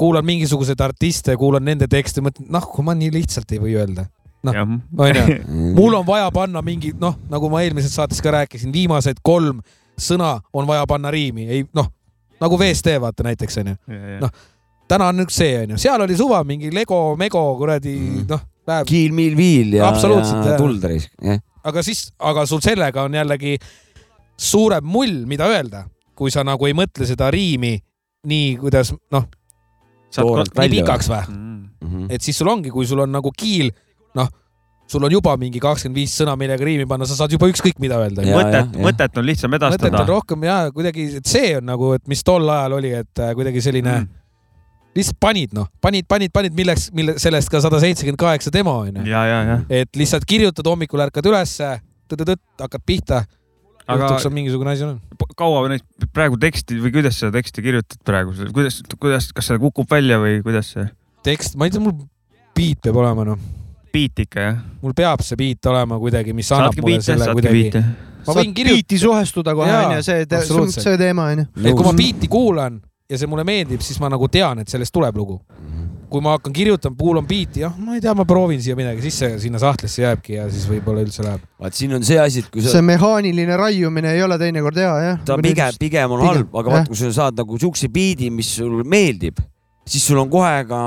kuulan 0.00 0.26
mingisuguseid 0.26 0.80
artiste, 0.82 1.36
kuulan 1.38 1.62
nende 1.66 1.86
tekste, 1.90 2.24
mõtlen, 2.24 2.48
noh, 2.50 2.64
kui 2.66 2.86
ma 2.86 2.96
nii 2.98 3.12
lihtsalt 3.14 3.54
ei 3.54 3.62
või 3.62 3.76
öelda 3.78 4.08
noh, 4.46 4.58
onju, 4.98 5.24
mul 5.78 5.98
on 6.00 6.06
vaja 6.06 6.30
panna 6.34 6.62
mingi, 6.64 6.92
noh, 6.98 7.18
nagu 7.30 7.50
ma 7.52 7.62
eelmises 7.66 7.94
saates 7.94 8.22
ka 8.24 8.32
rääkisin, 8.34 8.72
viimased 8.74 9.22
kolm 9.26 9.62
sõna 9.98 10.38
on 10.54 10.68
vaja 10.68 10.86
panna 10.90 11.12
riimi, 11.14 11.48
ei 11.50 11.64
noh, 11.76 11.90
nagu 12.40 12.58
VST 12.60 12.94
vaata 13.00 13.26
näiteks 13.26 13.60
onju. 13.62 13.74
noh, 14.20 14.32
täna 14.88 15.10
on 15.12 15.24
üks 15.26 15.40
see 15.40 15.58
onju, 15.62 15.78
seal 15.80 16.04
oli 16.04 16.16
suva 16.16 16.42
mingi 16.46 16.70
Lego, 16.74 17.16
Mego 17.20 17.44
kuradi 17.60 17.96
mm. 17.98 18.30
noh. 18.30 18.46
Kiil, 18.84 19.14
miil, 19.16 19.32
viil 19.32 19.78
ja, 19.78 19.86
ja 19.96 20.56
tuld 20.60 20.82
risk. 20.84 21.14
aga 21.64 21.82
siis, 21.82 22.10
aga 22.20 22.42
sul 22.46 22.60
sellega 22.60 23.06
on 23.08 23.14
jällegi 23.16 23.54
suurem 24.36 24.84
mull, 24.84 25.22
mida 25.26 25.48
öelda, 25.48 25.86
kui 26.12 26.28
sa 26.30 26.44
nagu 26.44 26.68
ei 26.68 26.76
mõtle 26.76 27.06
seda 27.08 27.30
riimi 27.32 27.78
nii, 28.28 28.50
kuidas 28.60 28.92
noh, 29.14 29.24
nii 30.12 30.74
pikaks 30.74 31.08
või 31.08 31.22
mm 31.30 31.64
-hmm. 31.80 32.06
et 32.12 32.22
siis 32.22 32.36
sul 32.36 32.52
ongi, 32.52 32.68
kui 32.70 32.86
sul 32.86 33.00
on 33.06 33.12
nagu 33.12 33.32
kiil, 33.32 33.72
noh 34.20 34.28
sul 34.88 35.04
on 35.04 35.12
juba 35.12 35.34
mingi 35.40 35.60
kakskümmend 35.62 35.98
viis 35.98 36.14
sõna, 36.16 36.34
millega 36.40 36.64
riimi 36.64 36.86
panna, 36.88 37.08
sa 37.08 37.16
saad 37.18 37.32
juba 37.34 37.48
ükskõik 37.50 37.80
mida 37.82 37.98
öelda. 38.00 38.24
mõtet, 38.24 38.78
mõtet 38.80 39.20
on 39.20 39.26
lihtsam 39.28 39.56
edastada. 39.58 39.90
mõtet 39.90 40.00
on 40.00 40.08
rohkem 40.08 40.46
ja 40.48 40.60
kuidagi, 40.74 41.08
see 41.20 41.56
on 41.58 41.68
nagu, 41.68 41.92
et 41.98 42.06
mis 42.10 42.24
tol 42.24 42.48
ajal 42.48 42.78
oli, 42.78 42.94
et 43.02 43.24
äh, 43.24 43.34
kuidagi 43.36 43.62
selline 43.64 43.94
mm. 43.94 44.08
lihtsalt 44.98 45.20
panid 45.20 45.56
noh, 45.56 45.68
panid, 45.84 46.08
panid, 46.08 46.32
panid, 46.34 46.56
milleks, 46.56 46.88
mille, 46.96 47.18
sellest 47.20 47.52
ka 47.52 47.60
sada 47.64 47.80
seitsekümmend 47.84 48.20
kaheksa 48.20 48.52
demo 48.54 48.78
onju. 48.86 49.04
et 49.68 50.00
lihtsalt 50.00 50.24
kirjutad 50.28 50.72
hommikul, 50.72 51.04
ärkad 51.04 51.28
ülesse, 51.28 51.74
hakkad 52.08 52.86
pihta 52.88 53.26
aga 53.88 54.04
juhtuks 54.04 54.24
seal 54.24 54.34
mingisugune 54.36 54.72
asi 54.72 54.86
on. 54.88 54.96
kaua 55.36 55.62
neid 55.72 56.08
praegu 56.16 56.40
teksti 56.40 56.80
või 56.80 56.92
kuidas 56.96 57.20
sa 57.20 57.32
teksti 57.34 57.64
kirjutad 57.64 58.00
praegu, 58.08 58.34
kuidas, 58.56 58.80
kuidas, 58.96 59.30
kas 59.36 59.52
see 59.52 59.60
kukub 59.60 59.88
välja 59.90 60.20
või 60.22 60.40
kuidas 60.44 60.74
see? 60.76 60.88
tekst, 61.28 61.56
ma 61.60 61.68
ei 61.68 61.76
tea, 61.76 61.84
mul 61.84 61.96
beat 62.56 62.84
peab 62.84 63.00
olema 63.00 63.32
noh 63.32 63.57
beat 63.92 64.24
ikka 64.26 64.44
jah? 64.44 64.60
mul 64.82 64.94
peab 64.96 65.22
see 65.26 65.38
beat 65.38 65.70
olema 65.70 65.98
kuidagi, 66.00 66.34
mis 66.36 66.50
annab 66.52 66.72
saadki 66.72 66.84
mulle 66.84 67.00
selle 67.04 67.32
kuidagi. 67.38 67.84
ma 68.26 68.36
võin 68.40 68.52
kirjutada. 68.56 69.00
suhestuda 69.04 69.56
kohe 69.58 69.78
onju, 69.78 70.04
see, 70.06 70.28
see 70.76 71.00
teema 71.00 71.30
onju. 71.32 71.48
et 71.64 71.72
kui 71.72 71.88
ma 71.88 71.96
beat'i 72.02 72.30
kuulan 72.32 72.78
ja 73.08 73.18
see 73.18 73.30
mulle 73.30 73.44
meeldib, 73.48 73.82
siis 73.84 74.00
ma 74.02 74.10
nagu 74.12 74.28
tean, 74.32 74.60
et 74.62 74.68
sellest 74.68 74.92
tuleb 74.94 75.16
lugu. 75.16 75.40
kui 76.08 76.22
ma 76.24 76.38
hakkan 76.38 76.54
kirjutama, 76.56 76.96
kuulan 76.96 77.26
beat'i, 77.28 77.60
jah, 77.60 77.74
ma 77.84 77.98
ei 77.98 78.00
tea, 78.00 78.14
ma 78.16 78.24
proovin 78.24 78.62
siia 78.64 78.72
midagi, 78.76 79.02
siis 79.04 79.18
see 79.20 79.34
sinna 79.42 79.60
sahtlisse 79.60 80.00
jääbki 80.06 80.38
ja 80.38 80.46
siis 80.48 80.64
võib-olla 80.70 81.02
üldse 81.04 81.20
läheb. 81.24 81.42
vaat 81.60 81.76
siin 81.76 81.92
on 81.98 82.04
see 82.04 82.16
asi, 82.20 82.40
et 82.44 82.48
kui 82.52 82.64
sa. 82.64 82.72
see 82.72 82.84
mehaaniline 82.84 83.58
raiumine 83.60 84.14
ei 84.16 84.22
ole 84.24 84.38
teinekord 84.40 84.80
hea 84.80 84.94
jah. 85.04 85.20
ta 85.28 85.36
pigem, 85.36 85.76
pigem 85.80 86.16
on 86.16 86.24
pigem, 86.24 86.32
halb, 86.32 86.56
aga 86.62 86.74
vaat 86.76 86.88
kui 86.88 87.00
sa 87.00 87.12
saad 87.12 87.36
nagu 87.42 87.60
siukse 87.60 87.92
beat'i, 87.92 88.30
mis 88.32 88.54
sulle 88.56 88.88
meeldib 88.88 89.44
siis 89.88 90.06
sul 90.06 90.20
on 90.20 90.30
kohe 90.30 90.64
ka 90.68 90.78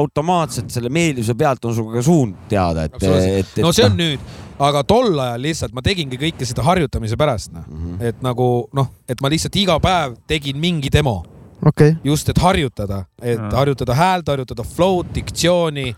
automaatselt 0.00 0.70
selle 0.74 0.90
meeldivuse 0.92 1.34
pealt 1.38 1.64
on 1.68 1.74
sul 1.76 1.88
ka 1.92 2.02
suund 2.04 2.36
teada, 2.50 2.88
et, 2.88 2.98
et, 3.02 3.40
et. 3.40 3.62
no 3.64 3.72
see 3.74 3.86
on 3.86 3.96
nüüd, 3.98 4.28
aga 4.68 4.82
tol 4.88 5.12
ajal 5.14 5.42
lihtsalt 5.46 5.74
ma 5.76 5.84
tegingi 5.84 6.18
kõike 6.20 6.48
seda 6.48 6.64
harjutamise 6.66 7.18
pärast, 7.20 7.52
noh 7.54 7.66
mm 7.66 7.82
-hmm., 7.84 8.06
et 8.10 8.22
nagu 8.24 8.68
noh, 8.74 8.92
et 9.08 9.20
ma 9.22 9.30
lihtsalt 9.32 9.56
iga 9.56 9.78
päev 9.82 10.18
tegin 10.26 10.58
mingi 10.58 10.92
demo 10.92 11.22
okay.. 11.66 11.96
just, 12.04 12.28
et 12.28 12.38
harjutada, 12.38 13.04
et 13.22 13.38
ja. 13.38 13.50
harjutada 13.56 13.94
häält, 13.94 14.28
harjutada 14.28 14.64
flow'd, 14.64 15.12
diktsiooni, 15.14 15.94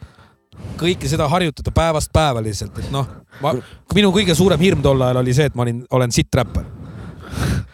kõike 0.81 1.09
seda 1.09 1.29
harjutada 1.29 1.73
päevast 1.75 2.13
päeva 2.13 2.43
lihtsalt, 2.43 2.79
et 2.79 2.93
noh, 2.93 3.09
ma, 3.41 3.55
minu 3.95 4.13
kõige 4.13 4.35
suurem 4.35 4.61
hirm 4.61 4.83
tol 4.83 5.01
ajal 5.01 5.23
oli 5.23 5.35
see, 5.35 5.49
et 5.51 5.55
ma 5.55 5.67
olin, 5.67 5.85
olen 5.91 6.13
sitt 6.13 6.35
räppar 6.35 6.80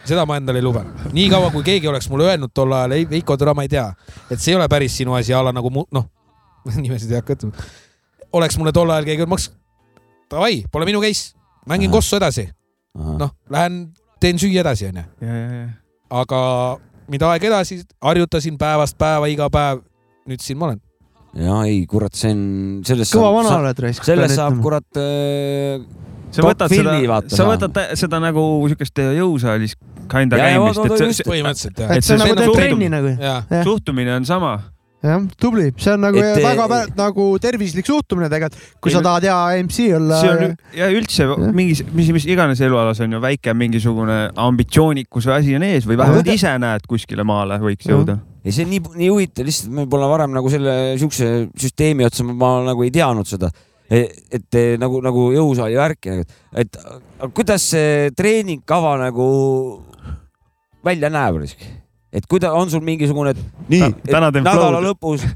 seda 0.07 0.27
ma 0.29 0.39
endale 0.41 0.61
ei 0.61 0.65
luba. 0.65 0.85
niikaua 1.13 1.51
kui 1.55 1.65
keegi 1.67 1.89
oleks 1.91 2.09
mulle 2.11 2.29
öelnud 2.31 2.53
tol 2.55 2.73
ajal, 2.73 2.97
ei 2.97 3.09
Veiko, 3.11 3.37
täna 3.37 3.55
ma 3.55 3.67
ei 3.67 3.73
tea, 3.73 3.89
et 4.31 4.41
see 4.41 4.55
ei 4.55 4.61
ole 4.61 4.69
päris 4.73 4.97
sinu 4.97 5.17
asi, 5.19 5.35
a 5.35 5.43
la 5.45 5.53
nagu 5.57 5.71
mu, 5.73 5.87
noh, 5.93 6.09
nimesid 6.83 7.13
ei 7.13 7.21
hakka 7.21 7.37
ütlema. 7.39 7.69
oleks 8.33 8.59
mulle 8.61 8.75
tol 8.77 8.91
ajal 8.91 9.09
keegi 9.09 9.25
öelnud, 9.25 9.35
ma 9.35 9.39
oleks, 9.39 9.51
davai, 10.33 10.63
pole 10.73 10.89
minu 10.89 11.03
case, 11.05 11.35
mängin 11.69 11.93
kossu 11.93 12.21
edasi. 12.21 12.49
noh, 12.97 13.35
lähen 13.51 13.87
teen 14.21 14.41
süüa 14.41 14.63
edasi, 14.65 14.91
onju. 14.93 15.07
aga 16.23 16.41
mida 17.13 17.31
aeg 17.35 17.51
edasi, 17.51 17.83
harjutasin 18.03 18.59
päevast 18.59 18.99
päeva, 18.99 19.31
iga 19.31 19.51
päev. 19.53 19.85
nüüd 20.27 20.43
siin 20.43 20.59
ma 20.59 20.71
olen 20.71 20.83
ja 21.37 21.61
ei, 21.69 21.85
kurat, 21.91 22.15
see 22.17 22.33
on, 22.33 22.43
sellest 22.87 23.15
kõva 23.15 23.31
vana 23.35 23.57
oled 23.61 23.81
raisk. 23.85 24.05
sellest 24.07 24.39
saab 24.39 24.57
kurat 24.65 25.01
äh, 25.01 25.85
sa 26.37 26.47
võtad 26.47 26.77
seda, 26.77 27.19
sa 27.33 27.49
võtad 27.49 27.83
seda 27.99 28.23
nagu 28.23 28.47
siukest 28.71 29.05
jõusaalis 29.17 29.77
kinda 30.11 30.41
käimist. 30.41 31.27
põhimõtteliselt 31.27 31.85
jah. 31.85 31.93
et 31.97 32.07
see 32.07 32.19
nagu 32.21 32.39
teeb 32.39 32.57
trenni 32.57 32.91
nagu. 32.93 33.13
suhtumine 33.67 34.17
on 34.21 34.29
sama 34.29 34.57
jah, 35.05 35.25
tubli, 35.41 35.69
see 35.81 35.95
on 35.95 36.03
nagu 36.07 36.21
et, 36.21 36.39
väga 36.43 36.67
et, 36.83 36.95
nagu 36.99 37.27
tervislik 37.43 37.89
suhtumine 37.89 38.31
tegelikult, 38.33 38.71
kui 38.83 38.93
ei, 38.93 38.97
sa 38.97 39.03
tahad 39.05 39.27
hea 39.29 39.65
MC 39.65 39.89
olla. 39.99 40.21
see 40.23 40.33
on 40.33 40.57
ja 40.79 40.89
üldse 40.95 41.29
ja. 41.29 41.37
mingi, 41.59 41.77
mis, 41.97 42.11
mis 42.17 42.29
iganes 42.33 42.63
elualas 42.65 43.01
on 43.05 43.17
ju 43.17 43.21
väike 43.23 43.55
mingisugune 43.57 44.19
ambitsioonikus 44.47 45.29
või 45.29 45.37
asi 45.37 45.59
on 45.59 45.67
ees 45.69 45.89
või 45.89 46.01
vähemalt 46.01 46.33
ise 46.33 46.57
näed 46.63 46.89
kuskile 46.91 47.27
maale 47.29 47.61
võiks 47.63 47.89
jõuda. 47.91 48.19
ja 48.47 48.57
see 48.57 48.67
on 48.67 48.75
nii, 48.75 48.83
nii 49.05 49.13
huvitav, 49.13 49.49
lihtsalt 49.49 49.77
me 49.79 49.87
pole 49.91 50.11
varem 50.11 50.35
nagu 50.37 50.53
selle 50.53 50.77
siukse 51.01 51.31
süsteemi 51.61 52.09
otsa, 52.09 52.27
ma 52.27 52.57
nagu 52.67 52.87
ei 52.87 52.95
teadnud 52.95 53.29
seda 53.29 53.53
et, 53.91 54.21
et 54.35 54.61
nagu, 54.81 55.01
nagu 55.05 55.31
jõusaali 55.35 55.79
värki 55.79 56.15
nagu, 56.15 56.39
et 56.57 56.79
kuidas 57.37 57.71
see 57.75 58.13
treeningkava 58.17 58.97
nagu 59.07 59.27
välja 60.87 61.11
näeb, 61.11 61.43
et 62.13 62.27
kuidas 62.31 62.55
on 62.55 62.71
sul 62.71 62.85
mingisugune, 62.87 63.35
et 63.35 63.69
nii, 63.73 63.93
nädala 64.11 64.81
lõpus 64.85 65.27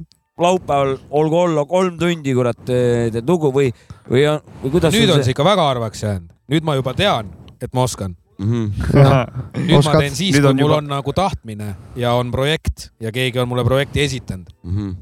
laupäeval 0.40 0.96
olgu 1.10 1.36
olla 1.36 1.64
kolm 1.68 1.98
tundi, 2.00 2.34
kurat, 2.34 2.58
teed 2.64 3.28
lugu 3.28 3.50
või, 3.52 3.68
või, 4.08 4.24
või 4.62 4.72
kuidas? 4.72 4.94
nüüd 4.96 5.12
on 5.12 5.24
see 5.24 5.34
ikka 5.34 5.44
väga 5.46 5.68
harvaks 5.68 6.06
jäänud, 6.06 6.32
nüüd 6.50 6.66
ma 6.66 6.78
juba 6.78 6.94
tean, 6.96 7.28
et 7.60 7.72
ma 7.76 7.84
oskan 7.84 8.16
mm. 8.40 8.50
-hmm. 8.50 8.72
nüüd 9.68 9.78
Oskad. 9.78 9.94
ma 9.94 10.00
teen 10.00 10.16
siis, 10.16 10.40
kui 10.40 10.54
mul 10.54 10.64
juba... 10.64 10.80
on 10.80 10.90
nagu 10.90 11.12
tahtmine 11.12 11.74
ja 11.96 12.14
on 12.16 12.30
projekt 12.30 12.90
ja 13.00 13.12
keegi 13.12 13.38
on 13.38 13.48
mulle 13.48 13.64
projekti 13.64 14.02
esitanud 14.02 14.48
mm. 14.62 14.76
-hmm. 14.76 14.96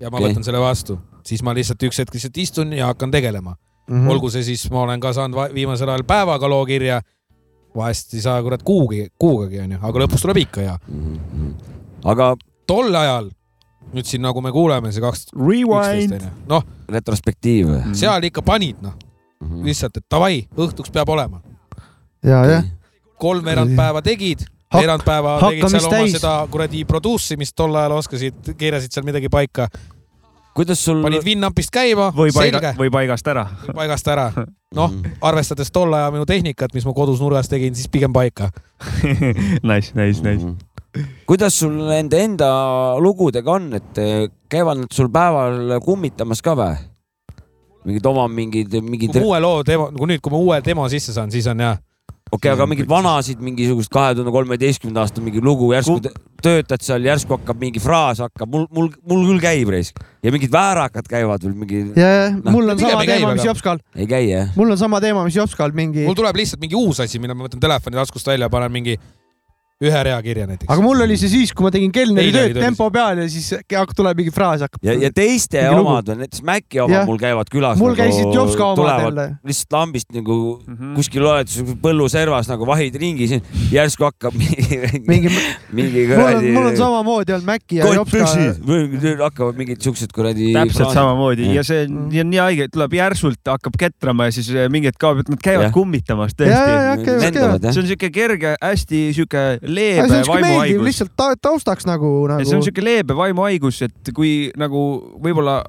ja 0.00 0.10
ma 0.10 0.18
okay. 0.18 0.30
võtan 0.30 0.44
selle 0.44 0.60
vastu, 0.60 0.98
siis 1.26 1.42
ma 1.42 1.54
lihtsalt 1.54 1.82
üks 1.82 1.98
hetk 2.02 2.14
lihtsalt 2.14 2.36
istun 2.36 2.72
ja 2.72 2.86
hakkan 2.86 3.10
tegelema 3.10 3.54
mm. 3.54 3.94
-hmm. 3.94 4.10
olgu 4.10 4.30
see 4.30 4.42
siis, 4.42 4.70
ma 4.70 4.82
olen 4.82 5.00
ka 5.00 5.12
saanud 5.12 5.54
viimasel 5.54 5.88
ajal 5.88 6.04
päevaga 6.04 6.48
loo 6.48 6.66
kirja 6.66 7.00
vahest 7.76 8.14
ei 8.14 8.20
saa 8.20 8.42
kurat 8.42 8.62
kuugi, 8.62 9.08
kuugagi 9.18 9.60
onju, 9.60 9.78
aga 9.82 10.04
lõpus 10.04 10.22
tuleb 10.22 10.42
ikka 10.44 10.60
hea 10.60 10.76
mm. 10.88 11.16
-hmm. 11.16 11.54
aga 12.04 12.34
tol 12.66 12.94
ajal, 12.94 13.30
nüüd 13.92 14.06
siin 14.06 14.22
nagu 14.22 14.40
me 14.40 14.52
kuuleme, 14.52 14.92
see 14.92 15.02
kaks 15.02 15.26
onju, 15.34 16.20
noh. 16.48 16.64
retrospektiiv 16.88 17.66
mm. 17.66 17.80
-hmm. 17.80 17.94
seal 17.94 18.30
ikka 18.30 18.42
panid 18.42 18.76
noh 18.82 18.94
mm 19.40 19.48
-hmm., 19.48 19.64
lihtsalt, 19.64 19.96
et 19.96 20.06
davai, 20.10 20.46
õhtuks 20.56 20.92
peab 20.92 21.08
olema. 21.08 21.40
ja, 22.22 22.44
jah. 22.46 22.64
kolmveerand 23.18 23.76
päeva 23.76 24.02
tegid 24.02 24.46
veerand 24.74 25.04
päeva 25.04 25.38
tegid 25.40 25.68
seal 25.68 25.86
oma 25.86 25.96
täis. 25.96 26.16
seda 26.18 26.34
kuradi 26.50 26.84
produce 26.84 27.34
imist 27.34 27.56
tol 27.56 27.74
ajal 27.74 27.98
oskasid, 27.98 28.54
keerasid 28.58 28.92
seal 28.92 29.06
midagi 29.06 29.30
paika 29.32 29.68
kuidas 30.54 30.84
sul. 30.84 31.02
panid 31.02 31.24
Winnampist 31.26 31.72
käima, 31.74 32.10
selge. 32.32 32.74
või 32.78 32.90
paigast 32.90 33.26
ära. 33.28 33.46
paigast 33.74 34.08
ära. 34.08 34.30
noh, 34.78 34.94
arvestades 35.22 35.70
tol 35.74 35.94
ajal 35.94 36.14
minu 36.14 36.26
tehnikat, 36.28 36.74
mis 36.74 36.86
ma 36.86 36.94
kodus 36.96 37.22
nurgas 37.22 37.50
tegin, 37.50 37.74
siis 37.74 37.90
pigem 37.90 38.12
paika 38.14 38.50
Nice, 39.68 39.94
nice, 39.94 40.22
nice 40.22 40.42
mm. 40.42 40.56
-hmm. 40.56 41.04
kuidas 41.26 41.58
sul 41.58 41.76
nende 41.88 42.18
enda 42.24 42.48
lugudega 42.98 43.52
on, 43.52 43.72
et 43.74 43.98
eh, 43.98 44.28
käivad 44.48 44.82
nad 44.82 44.92
sul 44.92 45.08
päeval 45.08 45.80
kummitamas 45.84 46.42
ka 46.42 46.56
või? 46.58 46.74
mingid 47.84 48.06
oma 48.06 48.28
mingid, 48.28 48.80
mingid. 48.82 49.16
uue 49.22 49.40
loo 49.40 49.62
demo, 49.66 49.90
kui 49.92 50.08
nüüd, 50.08 50.20
kui 50.20 50.32
ma 50.32 50.38
uue 50.38 50.60
demo 50.64 50.88
sisse 50.88 51.12
saan, 51.12 51.30
siis 51.30 51.46
on 51.46 51.60
jah 51.60 51.78
okei 52.34 52.50
okay,, 52.50 52.54
aga 52.56 52.66
mingeid 52.70 52.90
vanasid, 52.90 53.40
mingisugust 53.44 53.92
kahe 53.94 54.14
tuhande 54.16 54.32
kolmeteistkümnenda 54.34 55.04
aasta 55.04 55.22
mingi 55.24 55.42
lugu 55.44 55.70
järsku 55.74 55.98
töötad 56.44 56.84
seal, 56.84 57.06
järsku 57.06 57.38
hakkab 57.38 57.60
mingi 57.62 57.82
fraas 57.82 58.20
hakkab, 58.24 58.50
mul, 58.50 58.66
mul, 58.74 58.90
mul 59.08 59.26
küll 59.30 59.42
käib 59.44 59.72
raisk 59.74 60.00
ja 60.24 60.32
mingid 60.34 60.52
väärakad 60.52 61.08
käivad 61.10 61.46
veel 61.46 61.56
mingi. 61.56 61.82
ja, 61.96 62.08
ja 62.08 62.30
no. 62.36 62.54
mul 62.56 62.74
on 62.74 62.80
sama 62.80 63.04
teema, 63.08 63.34
mis 63.38 63.48
Jopskal. 63.48 63.82
ei 63.96 64.08
käi 64.10 64.24
jah? 64.28 64.54
mul 64.58 64.74
on 64.74 64.80
sama 64.80 65.00
teema, 65.04 65.26
mis 65.28 65.38
Jopskal 65.38 65.74
mingi. 65.76 66.06
mul 66.08 66.18
tuleb 66.18 66.42
lihtsalt 66.42 66.62
mingi 66.64 66.78
uus 66.78 67.02
asi, 67.04 67.22
mille 67.22 67.36
ma 67.36 67.46
võtan 67.48 67.62
telefoni 67.62 68.00
taskust 68.02 68.32
välja, 68.32 68.50
panen 68.52 68.74
mingi 68.74 68.98
ühe 69.82 70.00
rea 70.06 70.18
kirja 70.22 70.46
näiteks. 70.46 70.68
aga 70.70 70.82
mul 70.84 71.00
oli 71.02 71.16
see 71.18 71.30
siis, 71.32 71.50
kui 71.54 71.66
ma 71.66 71.70
tegin 71.74 71.90
kelneri 71.94 72.30
tööd 72.30 72.58
tempo 72.62 72.86
peal 72.94 73.18
ja 73.24 73.26
siis 73.30 73.48
tuleb 73.98 74.20
mingi 74.20 74.30
fraas 74.34 74.62
hakkab. 74.62 74.78
ja, 74.86 74.94
ja 75.02 75.10
teiste 75.14 75.64
omad 75.74 76.12
on, 76.12 76.20
näiteks 76.22 76.44
Maci 76.46 76.78
omad 76.84 77.08
mul 77.08 77.18
käivad 77.18 77.50
külas. 77.50 77.80
mul 77.80 77.90
nagu, 77.90 77.98
käisid 77.98 78.36
Jopska 78.36 78.68
omad 78.70 79.02
jälle. 79.02 79.24
lihtsalt 79.50 79.74
lambist 79.74 80.14
nagu 80.14 80.36
mm 80.60 80.76
-hmm. 80.76 80.92
kuskil 80.94 81.26
oled 81.26 81.50
põlluservas 81.82 82.50
nagu 82.52 82.68
vahid 82.70 82.94
ringi, 83.02 83.40
järsku 83.74 84.06
hakkab 84.06 84.36
mingi, 84.38 85.32
mingi 85.72 86.06
kuradi. 86.12 86.54
mul 86.54 86.70
on 86.70 86.78
samamoodi 86.78 87.34
olnud 87.34 87.50
Maci 87.50 87.80
ja 87.80 87.90
Jopska. 87.98 89.24
hakkavad 89.24 89.58
mingid 89.58 89.82
siuksed 89.82 90.14
kuradi. 90.14 90.52
täpselt 90.54 90.94
samamoodi 90.94 91.50
ja 91.50 91.66
see 91.66 91.88
on 91.90 92.30
nii 92.30 92.42
haige, 92.44 92.68
tuleb 92.70 92.94
järsult 92.94 93.42
hakkab 93.42 93.74
ketrama 93.78 94.30
ja 94.30 94.38
siis 94.38 94.54
mingid 94.70 94.94
kaob, 95.02 95.24
et 95.26 95.34
nad 95.34 95.42
käivad 95.42 95.74
kummitamas 95.74 96.38
tõesti. 96.38 97.74
see 97.74 97.82
on 97.82 97.90
siuke 97.90 98.14
kerge, 98.14 98.54
hästi 98.62 99.04
siuke 99.18 99.63
leebe 99.64 100.20
vaimuhaigus. 100.28 100.84
lihtsalt 100.88 101.14
ta, 101.16 101.32
taustaks 101.40 101.88
nagu, 101.88 102.10
nagu.... 102.30 102.46
see 102.46 102.58
on 102.58 102.64
siuke 102.66 102.84
leebe 102.84 103.16
vaimuhaigus, 103.18 103.82
et 103.88 104.12
kui 104.16 104.52
nagu 104.60 104.84
võib-olla 105.24 105.60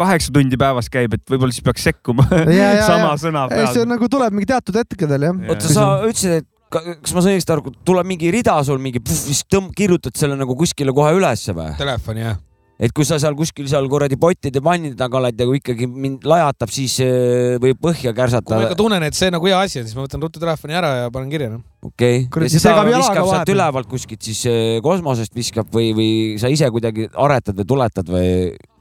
kaheksa 0.00 0.32
tundi 0.34 0.58
päevas 0.60 0.88
käib, 0.92 1.14
et 1.16 1.24
võib-olla 1.28 1.54
siis 1.54 1.66
peaks 1.66 1.84
sekkuma 1.90 2.26
ja, 2.30 2.70
ja, 2.80 2.86
sama 2.92 3.12
ja. 3.12 3.16
sõna 3.20 3.46
peal. 3.50 3.72
see 3.74 3.88
nagu 3.88 4.08
tuleb 4.12 4.36
mingi 4.36 4.48
teatud 4.52 4.80
hetkedel 4.80 5.28
jah 5.28 5.34
ja.. 5.34 5.54
oota, 5.54 5.72
sa 5.72 5.88
ütlesid, 6.06 6.44
et 6.44 6.48
kas 6.70 7.16
ma 7.16 7.24
sain 7.24 7.34
õigesti 7.34 7.56
aru, 7.56 7.74
tuleb 7.86 8.06
mingi 8.12 8.30
rida 8.34 8.54
sul 8.66 8.78
mingi, 8.82 9.02
siis 9.10 9.42
tõmb-, 9.50 9.74
kirjutad 9.76 10.14
selle 10.18 10.38
nagu 10.38 10.54
kuskile 10.58 10.94
kohe 10.96 11.16
ülesse 11.18 11.56
või? 11.56 11.74
Telefoni 11.80 12.24
jah 12.28 12.38
et 12.80 12.94
kui 12.96 13.04
sa 13.04 13.18
seal 13.20 13.36
kuskil 13.36 13.68
seal 13.70 13.86
kuradi 13.92 14.16
pottide 14.20 14.62
pannide 14.64 14.96
taga 14.98 15.18
oled 15.20 15.36
ja 15.36 15.46
kui 15.48 15.60
ikkagi 15.60 15.88
mind 15.90 16.24
lajatab, 16.28 16.72
siis 16.72 16.96
äh, 17.04 17.58
võib 17.62 17.80
põhja 17.82 18.14
kärsata. 18.16 18.46
kui 18.48 18.56
ma 18.56 18.68
ikka 18.68 18.78
tunnen, 18.78 19.04
et 19.04 19.16
see 19.18 19.30
nagu 19.32 19.50
hea 19.50 19.58
asi 19.60 19.82
on, 19.82 19.88
siis 19.88 19.98
ma 19.98 20.06
võtan 20.06 20.24
ruttu 20.24 20.42
telefoni 20.42 20.78
ära 20.80 20.92
ja 21.02 21.10
panen 21.12 21.32
kirja 21.32 21.50
noh. 21.52 21.64
okei 21.84 22.24
okay., 22.24 22.48
ja 22.48 22.62
seda 22.64 22.84
viskab 22.88 23.28
sealt 23.28 23.54
ülevalt 23.54 23.90
kuskilt 23.90 24.24
siis 24.24 24.42
äh, 24.48 24.78
kosmosest 24.84 25.36
viskab 25.36 25.68
või, 25.74 25.92
või 25.96 26.12
sa 26.40 26.52
ise 26.52 26.70
kuidagi 26.72 27.10
aretad 27.12 27.60
või 27.60 27.68
tuletad 27.74 28.14
või 28.16 28.30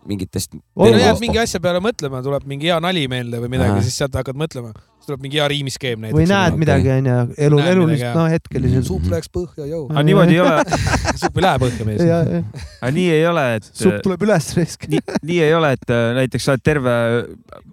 mingitest. 0.09 0.55
no 0.55 0.87
jääd 0.87 1.19
mingi 1.21 1.41
asja 1.41 1.59
peale 1.61 1.83
mõtlema, 1.83 2.23
tuleb 2.25 2.47
mingi 2.49 2.71
hea 2.71 2.79
nali 2.83 3.03
meelde 3.11 3.43
või 3.43 3.57
midagi, 3.57 3.83
siis 3.89 3.99
sealt 3.99 4.15
hakkad 4.15 4.39
mõtlema 4.39 4.71
siis 4.73 4.88
tuleb 5.09 5.25
mingi 5.25 5.39
hea 5.41 5.47
riimiskeem 5.51 6.05
näiteks. 6.05 6.17
või 6.17 6.29
näed 6.29 6.57
midagi, 6.61 6.91
onju, 6.95 7.17
elu, 7.47 7.61
elulist, 7.73 8.07
no 8.15 8.25
hetkeliselt. 8.31 8.87
supp 8.87 9.09
läks 9.11 9.31
põhja, 9.33 9.67
jõu. 9.69 9.85
aga 9.91 10.05
niimoodi 10.07 10.37
ei 10.37 10.41
ole 10.43 10.55
supp 11.21 11.39
ei 11.39 11.45
lähe 11.45 11.61
põhja 11.65 11.87
mees. 11.89 12.03
aga 12.79 12.91
nii 12.95 13.07
ei 13.17 13.23
ole, 13.29 13.45
et. 13.59 13.71
supp 13.83 14.01
tuleb 14.05 14.27
üles 14.27 14.49
risk 14.59 14.89
nii, 14.91 15.03
nii 15.31 15.39
ei 15.47 15.55
ole, 15.57 15.73
et 15.77 15.95
äh, 15.95 16.09
näiteks 16.21 16.49
sa 16.49 16.55
oled 16.55 16.65
terve 16.65 16.97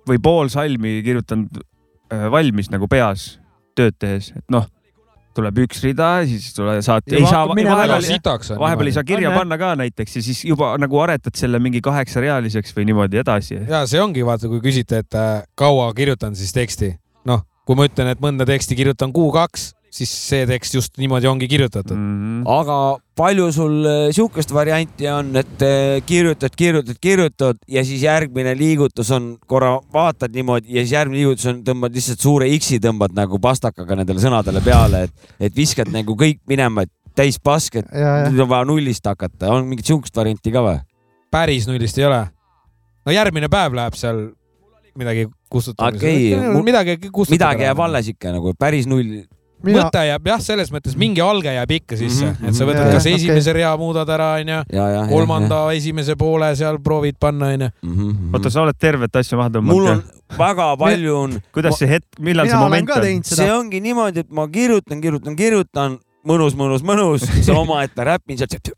või 0.08 0.22
pool 0.22 0.52
salmi 0.52 0.98
kirjutanud 1.06 1.60
äh, 1.60 2.30
valmis 2.32 2.72
nagu 2.72 2.88
peas 2.90 3.34
tööd 3.76 3.98
tehes, 4.00 4.32
et 4.36 4.46
noh 4.52 4.66
tuleb 5.36 5.62
üks 5.66 5.82
rida, 5.84 6.10
siis 6.28 6.52
tule 6.56 6.78
saad, 6.84 7.06
ei 7.12 7.24
saa, 7.28 7.44
vahepeal, 7.48 8.56
vahepeal 8.60 8.90
ei 8.90 8.94
saa 8.96 9.06
kirja 9.06 9.30
on, 9.30 9.38
panna 9.42 9.58
ka 9.60 9.72
näiteks 9.78 10.18
ja 10.18 10.24
siis 10.24 10.42
juba 10.48 10.72
nagu 10.80 11.00
aretad 11.02 11.36
selle 11.38 11.60
mingi 11.62 11.82
kaheksarealiseks 11.84 12.76
või 12.76 12.88
niimoodi 12.90 13.20
edasi. 13.22 13.60
ja 13.68 13.84
see 13.90 14.00
ongi 14.02 14.24
vaata, 14.26 14.48
kui 14.52 14.62
küsite, 14.64 15.02
et 15.04 15.18
äh, 15.18 15.42
kaua 15.58 15.90
kirjutan 15.96 16.36
siis 16.38 16.54
teksti, 16.56 16.94
kui 17.66 17.78
ma 17.78 17.88
ütlen, 17.88 18.12
et 18.12 18.22
mõnda 18.22 18.46
teksti 18.48 18.78
kirjutan 18.78 19.12
kuu-kaks, 19.14 19.72
siis 19.96 20.10
see 20.28 20.46
tekst 20.48 20.74
just 20.76 20.98
niimoodi 21.00 21.28
ongi 21.30 21.48
kirjutatud 21.48 21.96
mm. 21.96 22.16
-hmm. 22.20 22.48
aga 22.52 22.76
palju 23.16 23.46
sul 23.52 23.86
äh, 23.86 24.08
sihukest 24.12 24.52
varianti 24.52 25.08
on, 25.08 25.30
et 25.36 25.62
äh, 25.62 26.02
kirjutad, 26.06 26.52
kirjutad, 26.56 26.98
kirjutad 27.00 27.56
ja 27.68 27.84
siis 27.84 28.02
järgmine 28.02 28.54
liigutus 28.58 29.10
on, 29.10 29.36
korra 29.46 29.78
vaatad 29.92 30.34
niimoodi 30.34 30.74
ja 30.76 30.84
siis 30.84 30.92
järgmine 30.92 31.22
liigutus 31.22 31.46
on, 31.52 31.62
tõmbad 31.64 31.96
lihtsalt 31.96 32.20
suure 32.20 32.50
X-i 32.58 32.80
tõmbad 32.82 33.16
nagu 33.16 33.40
pastakaga 33.40 33.96
nendele 34.02 34.20
sõnadele 34.20 34.60
peale, 34.64 35.06
et, 35.08 35.32
et 35.40 35.56
viskad 35.56 35.90
nagu 35.92 36.16
kõik 36.18 36.42
minema, 36.48 36.84
et 36.84 36.92
täis 37.16 37.40
pask, 37.40 37.80
et 37.80 37.88
nüüd 38.28 38.42
on 38.44 38.50
vaja 38.50 38.68
nullist 38.68 39.06
hakata, 39.06 39.48
on 39.54 39.64
mingit 39.66 39.88
sihukest 39.88 40.16
varianti 40.16 40.52
ka 40.52 40.64
või? 40.66 40.78
päris 41.32 41.66
nullist 41.68 41.98
ei 41.98 42.04
ole. 42.04 42.26
no 43.06 43.12
järgmine 43.12 43.48
päev 43.48 43.74
läheb 43.76 43.96
seal 43.96 44.28
midagi 44.96 45.26
kustutamise 45.50 46.06
okay,. 46.06 46.62
midagi 46.62 46.98
kustutada. 47.08 47.34
midagi 47.34 47.66
jääb 47.68 47.80
alles 47.86 48.12
ikka 48.14 48.36
nagu 48.36 48.54
päris 48.58 48.86
null. 48.90 49.24
Mina... 49.64 49.86
mõte 49.86 50.02
jääb 50.04 50.26
jah, 50.28 50.40
selles 50.44 50.68
mõttes 50.70 50.94
mingi 51.00 51.22
alge 51.24 51.50
jääb 51.50 51.70
ikka 51.78 51.96
sisse 51.96 52.26
mm, 52.26 52.34
-hmm. 52.36 52.48
et 52.50 52.58
sa 52.58 52.66
võtad 52.68 52.90
kas 52.92 53.06
esimese 53.08 53.54
rea 53.56 53.70
muudad 53.80 54.10
ära, 54.12 54.34
onju, 54.42 54.58
kolmanda 55.08 55.62
ja, 55.62 55.70
ja. 55.72 55.78
esimese 55.80 56.16
poole 56.20 56.50
seal 56.58 56.78
proovid 56.84 57.16
panna, 57.20 57.48
onju. 57.54 57.70
Mhm. 57.82 58.34
oota, 58.36 58.52
sa 58.52 58.62
oled 58.66 58.76
tervet 58.78 59.16
asja 59.16 59.38
maha 59.40 59.54
tõmmanud? 59.56 59.72
mul 59.72 59.88
on 59.94 60.02
väga 60.38 60.68
palju 60.76 61.16
on. 61.16 61.38
kuidas 61.56 61.80
see 61.80 61.88
hetk, 61.88 62.20
millal 62.20 62.50
see 62.50 62.60
moment 62.60 62.92
on? 62.98 63.24
see 63.24 63.48
ongi 63.52 63.80
niimoodi, 63.80 64.26
et 64.26 64.30
ma 64.30 64.46
kirjutan, 64.48 65.00
kirjutan, 65.00 65.36
kirjutan 65.36 65.98
mõnus, 66.26 66.56
mõnus, 66.58 66.84
mõnus, 66.86 67.26
see 67.26 67.54
omaette 67.62 68.06
räppin 68.06 68.40
sealt 68.40 68.72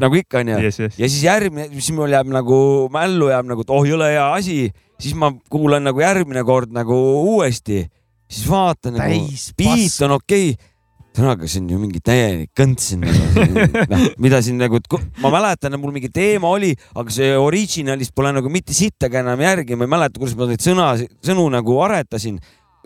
nagu 0.00 0.18
ikka 0.20 0.42
onju. 0.42 0.58
Ja 0.60 0.72
siis 1.04 1.20
järgmine, 1.24 1.68
siis 1.76 1.92
mul 1.96 2.14
jääb 2.14 2.30
nagu 2.32 2.60
mällu 2.94 3.30
jääb 3.32 3.50
nagu, 3.50 3.66
et 3.66 3.74
oh 3.74 3.86
jõle 3.88 4.10
hea 4.14 4.26
asi, 4.38 4.58
siis 5.00 5.16
ma 5.18 5.32
kuulan 5.52 5.86
nagu 5.86 6.02
järgmine 6.02 6.44
kord 6.48 6.74
nagu 6.74 6.96
uuesti, 7.36 7.84
siis 8.28 8.48
vaatan 8.50 8.98
nagu, 8.98 9.22
beat 9.60 10.02
on 10.08 10.18
okei. 10.18 10.50
Okay 10.56 10.74
ühesõnaga, 11.18 11.48
see 11.50 11.60
on 11.62 11.70
ju 11.72 11.78
mingi 11.80 12.00
täielik 12.04 12.50
kõnts 12.56 12.90
siin 12.90 13.02
nagu, 13.02 13.44
noh, 13.92 14.04
mida 14.22 14.40
siin 14.44 14.58
nagu, 14.60 14.78
ma 15.22 15.32
mäletan, 15.34 15.74
et 15.74 15.80
mul 15.80 15.92
mingi 15.94 16.10
teema 16.14 16.50
oli, 16.54 16.70
aga 16.94 17.10
see 17.12 17.32
originalist 17.36 18.14
pole 18.14 18.32
nagu 18.34 18.50
mitte 18.52 18.76
sittagi 18.76 19.18
enam 19.20 19.40
järgi, 19.42 19.76
ma 19.76 19.86
ei 19.86 19.92
mäleta, 19.96 20.20
kuidas 20.20 20.36
ma 20.38 20.48
neid 20.50 20.62
sõna, 20.62 20.92
sõnu 21.24 21.48
nagu 21.52 21.78
aretasin 21.84 22.38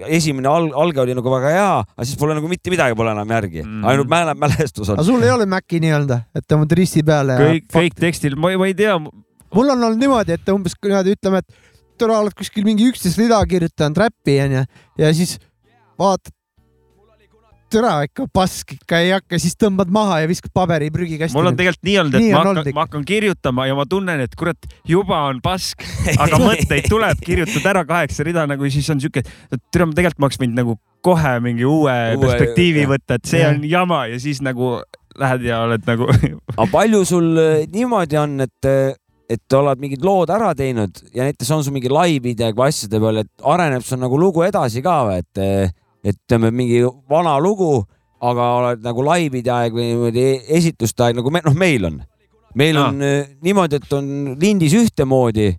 esimene 0.09 0.49
alg, 0.49 0.73
alge 0.79 1.03
oli 1.03 1.17
nagu 1.17 1.33
väga 1.33 1.53
hea, 1.53 1.73
aga 1.83 2.07
siis 2.09 2.19
pole 2.21 2.37
nagu 2.37 2.49
mitte 2.51 2.73
midagi 2.73 2.97
pole 2.99 3.13
enam 3.13 3.35
järgi 3.37 3.63
mm., 3.65 3.85
ainult 3.91 4.11
mäle, 4.11 4.35
mälestus 4.39 4.89
on. 4.89 4.99
aga 4.99 5.07
sul 5.07 5.23
ei 5.25 5.33
ole 5.35 5.47
Maci 5.51 5.81
nii-öelda, 5.83 6.23
et 6.37 6.47
tõmbad 6.49 6.73
risti 6.79 7.05
peale 7.07 7.37
ja. 7.37 7.51
kõik, 7.51 7.69
kõik 7.75 7.99
tekstil, 8.01 8.39
ma, 8.41 8.55
ma 8.61 8.71
ei 8.71 8.77
tea. 8.79 8.97
mul 8.99 9.75
on 9.75 9.77
olnud 9.77 10.01
niimoodi, 10.01 10.39
et 10.39 10.53
umbes 10.55 10.77
niimoodi 10.81 11.17
ütleme, 11.19 11.43
et 11.45 11.73
tore, 12.01 12.17
oled 12.19 12.37
kuskil 12.37 12.67
mingi 12.67 12.89
üksteist 12.91 13.21
rida 13.21 13.41
kirjutanud 13.49 14.01
räppi 14.05 14.39
onju 14.47 14.65
ja 15.03 15.13
siis 15.17 15.37
vaatad 16.01 16.33
türa 17.73 17.93
ikka 18.07 18.27
pask 18.35 18.75
ikka 18.77 19.01
ei 19.03 19.11
hakka, 19.15 19.41
siis 19.43 19.57
tõmbad 19.61 19.91
maha 19.93 20.21
ja 20.23 20.31
viskad 20.31 20.53
paberi 20.55 20.91
prügikasti. 20.95 21.37
mul 21.39 21.51
on 21.53 21.59
tegelikult 21.59 21.89
nii 21.89 21.99
olnud, 22.03 22.17
et 22.19 22.27
nii 22.27 22.33
ma, 22.35 22.45
hakkan, 22.45 22.73
ma 22.77 22.87
hakkan 22.87 23.05
kirjutama 23.09 23.67
ja 23.69 23.77
ma 23.79 23.87
tunnen, 23.89 24.23
et 24.27 24.39
kurat, 24.39 24.71
juba 24.89 25.25
on 25.31 25.43
pask, 25.45 25.85
aga 26.15 26.41
mõtteid 26.47 26.89
tuleb, 26.93 27.21
kirjutad 27.25 27.69
ära 27.75 27.85
kaheksa 27.89 28.27
rida 28.29 28.47
nagu 28.51 28.73
siis 28.73 28.89
on 28.93 29.03
siuke, 29.03 29.25
et 29.25 29.63
türa, 29.75 29.89
tegelikult 29.91 30.23
ma 30.23 30.31
oleks 30.31 30.43
võinud 30.43 30.61
nagu 30.63 30.79
kohe 31.03 31.37
mingi 31.43 31.67
uue, 31.67 31.95
uue 32.17 32.23
perspektiivi 32.23 32.85
jah. 32.85 32.93
võtta, 32.95 33.19
et 33.19 33.31
see 33.31 33.43
ja. 33.43 33.53
on 33.53 33.63
jama 33.67 34.05
ja 34.13 34.19
siis 34.23 34.43
nagu 34.45 34.77
lähed 35.19 35.45
ja 35.45 35.63
oled 35.67 35.85
nagu 35.89 36.09
aga 36.57 36.67
palju 36.73 37.05
sul 37.09 37.31
äh, 37.41 37.63
niimoodi 37.73 38.19
on, 38.21 38.39
et 38.47 38.69
äh, 38.69 38.93
et 39.33 39.57
oled 39.57 39.81
mingid 39.81 40.03
lood 40.05 40.31
ära 40.33 40.51
teinud 40.57 40.99
ja 41.15 41.27
näiteks 41.27 41.51
on 41.55 41.63
sul 41.65 41.75
mingi 41.75 41.91
live-video 41.93 42.53
või 42.57 42.69
asjade 42.69 43.01
peal, 43.01 43.23
et 43.23 43.47
areneb 43.55 43.85
sul 43.87 44.01
nagu 44.03 44.19
lugu 44.21 44.45
edasi 44.45 44.83
ka 44.85 44.97
või, 45.09 45.23
et, 45.23 45.43
et 46.03 46.17
ütleme, 46.17 46.51
mingi 46.55 46.83
vana 47.11 47.37
lugu, 47.43 47.85
aga 48.23 48.49
oled 48.59 48.87
nagu 48.87 49.05
live'ide 49.07 49.53
aeg 49.55 49.77
või 49.77 49.91
niimoodi 49.93 50.27
esituste 50.59 51.07
aeg 51.07 51.19
nagu 51.19 51.33
me, 51.35 51.43
noh, 51.47 51.57
meil 51.59 51.89
on. 51.89 52.01
meil 52.59 52.79
on 52.79 52.99
no. 53.01 53.11
Äh, 53.23 53.35
niimoodi, 53.43 53.81
et 53.81 53.97
on 53.97 54.09
lindis 54.41 54.75
ühtemoodi, 54.79 55.51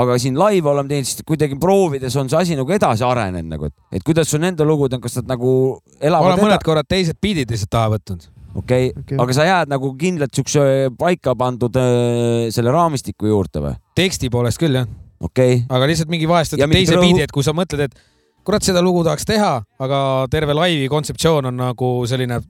aga 0.00 0.16
siin 0.22 0.36
live 0.38 0.70
oleme 0.70 0.90
teinud, 0.90 1.08
siis 1.08 1.24
kuidagi 1.26 1.56
proovides 1.60 2.16
on 2.20 2.28
see 2.30 2.38
asi 2.38 2.58
nagu 2.58 2.74
edasi 2.74 3.06
arenenud 3.06 3.56
nagu, 3.56 3.70
et, 3.70 3.76
et 3.98 4.04
kuidas 4.06 4.30
sul 4.30 4.42
nende 4.42 4.66
lugud 4.66 4.92
on, 4.94 5.02
kas 5.02 5.18
nad 5.20 5.32
nagu 5.34 5.54
elavad? 5.98 6.34
olen 6.34 6.44
mõned 6.46 6.66
korrad 6.66 6.88
teised 6.90 7.18
beat'id 7.22 7.50
lihtsalt 7.50 7.72
taha 7.74 7.94
võtnud 7.96 8.28
okei 8.54 8.90
okay. 8.90 9.02
okay., 9.02 9.18
aga 9.24 9.36
sa 9.36 9.46
jääd 9.48 9.72
nagu 9.72 9.92
kindlalt 9.98 10.34
siukse 10.36 10.62
paika 10.98 11.34
pandud 11.38 11.76
äh, 11.80 12.48
selle 12.54 12.74
raamistiku 12.74 13.30
juurde 13.30 13.64
või? 13.64 13.74
teksti 13.98 14.30
poolest 14.32 14.60
küll 14.62 14.78
jah. 14.80 14.88
okei 15.20 15.60
okay.. 15.60 15.66
aga 15.70 15.90
lihtsalt 15.90 16.12
mingi 16.12 16.30
vahest 16.30 16.56
võtad 16.56 16.74
teise 16.74 16.96
rõhu... 16.96 17.08
biidi, 17.08 17.26
et 17.26 17.34
kui 17.34 17.46
sa 17.46 17.54
mõtled, 17.56 17.90
et 17.90 17.98
kurat, 18.44 18.64
seda 18.64 18.82
lugu 18.84 19.04
tahaks 19.06 19.26
teha, 19.28 19.54
aga 19.80 20.02
terve 20.32 20.56
laivi 20.56 20.88
kontseptsioon 20.92 21.50
on 21.50 21.58
nagu 21.60 21.90
selline 22.10 22.40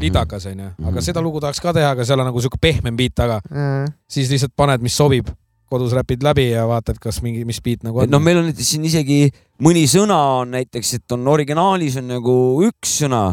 lidakas 0.00 0.46
onju, 0.50 0.70
aga 0.82 0.92
mhm. 0.92 1.06
seda 1.08 1.24
lugu 1.24 1.40
tahaks 1.44 1.62
ka 1.62 1.74
teha, 1.76 1.94
aga 1.96 2.06
seal 2.08 2.20
on 2.22 2.30
nagu 2.30 2.44
siuke 2.44 2.60
pehmem 2.60 2.96
beat 2.98 3.16
taga 3.16 3.40
mm.. 3.48 3.92
siis 4.10 4.30
lihtsalt 4.32 4.54
paned, 4.56 4.84
mis 4.84 4.96
sobib 4.96 5.30
kodus 5.66 5.96
räpid 5.96 6.22
läbi 6.22 6.50
ja 6.52 6.66
vaatad, 6.68 7.00
kas 7.02 7.18
mingi, 7.24 7.42
mis 7.48 7.58
beat 7.64 7.82
nagu 7.86 8.04
on. 8.04 8.12
noh, 8.12 8.22
meil 8.22 8.42
on 8.42 8.52
siin 8.54 8.84
isegi 8.86 9.24
mõni 9.64 9.86
sõna 9.90 10.18
on 10.42 10.54
näiteks, 10.54 10.94
et 11.00 11.16
on 11.16 11.26
originaalis 11.32 11.98
on 12.02 12.12
nagu 12.12 12.36
üks 12.68 13.00
sõna 13.02 13.24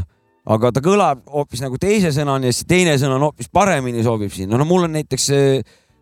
aga 0.43 0.73
ta 0.75 0.81
kõlab 0.83 1.21
hoopis 1.31 1.61
nagu 1.63 1.77
teise 1.79 2.11
sõnani 2.15 2.49
ja 2.49 2.55
siis 2.55 2.67
teine 2.67 2.95
sõna 2.99 3.19
on 3.19 3.29
hoopis 3.29 3.51
paremini 3.53 4.03
sobib 4.03 4.33
siin. 4.33 4.49
no, 4.51 4.59
no 4.59 4.67
mul 4.67 4.87
on 4.87 4.95
näiteks 4.97 5.29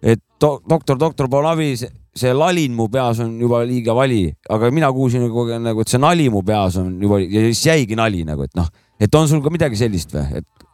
et 0.01 0.24
doktor, 0.41 0.97
doktor 0.97 1.30
Polavi, 1.30 1.76
see 2.16 2.34
lalin 2.36 2.74
mu 2.76 2.88
peas 2.91 3.22
on 3.24 3.38
juba 3.39 3.62
liiga 3.68 3.95
vali, 3.95 4.26
aga 4.51 4.72
mina 4.74 4.91
kuulsin 4.91 5.24
kogu 5.30 5.53
aeg 5.53 5.64
nagu, 5.64 5.84
et 5.84 5.91
see 5.91 6.01
nali 6.01 6.28
mu 6.34 6.43
peas 6.43 6.78
on 6.82 6.93
juba 7.01 7.22
ja 7.24 7.45
siis 7.47 7.66
jäigi 7.70 7.97
nali 7.99 8.26
nagu, 8.28 8.43
et 8.47 8.55
noh, 8.59 8.68
et 8.99 9.16
on 9.16 9.30
sul 9.32 9.43
ka 9.43 9.53
midagi 9.53 9.80
sellist 9.80 10.12
või, 10.16 10.41
et? 10.41 10.68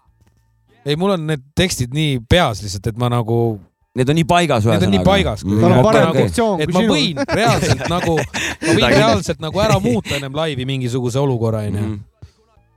ei, 0.87 0.97
mul 0.97 1.13
on 1.17 1.27
need 1.29 1.43
tekstid 1.57 1.93
nii 1.93 2.21
peas 2.29 2.63
lihtsalt, 2.65 2.93
et 2.93 3.01
ma 3.01 3.11
nagu 3.13 3.57
Need 3.97 4.11
on 4.13 4.17
nii 4.19 4.27
paigas 4.29 4.61
ühesõnaga. 4.61 4.77
Need 4.77 4.85
on 4.85 4.91
nii 4.93 5.05
paigas. 5.07 5.39
tal 5.41 5.71
on 5.73 5.79
parem 5.81 6.11
diktsioon 6.13 6.59
kui 6.59 6.67
sinul. 6.67 6.67
et 6.67 6.75
ma 6.75 6.81
võin 6.91 7.37
reaalselt 7.39 7.79
nagu, 7.89 8.11
ma 8.21 8.75
võin 8.77 8.83
reaalselt 8.93 9.39
nagu 9.41 9.63
ära 9.63 9.79
muuta 9.81 10.11
ennem 10.19 10.37
laivi 10.37 10.67
mingisuguse 10.69 11.17
olukorra 11.17 11.63
onju. 11.65 11.81
Mhm. 11.81 11.95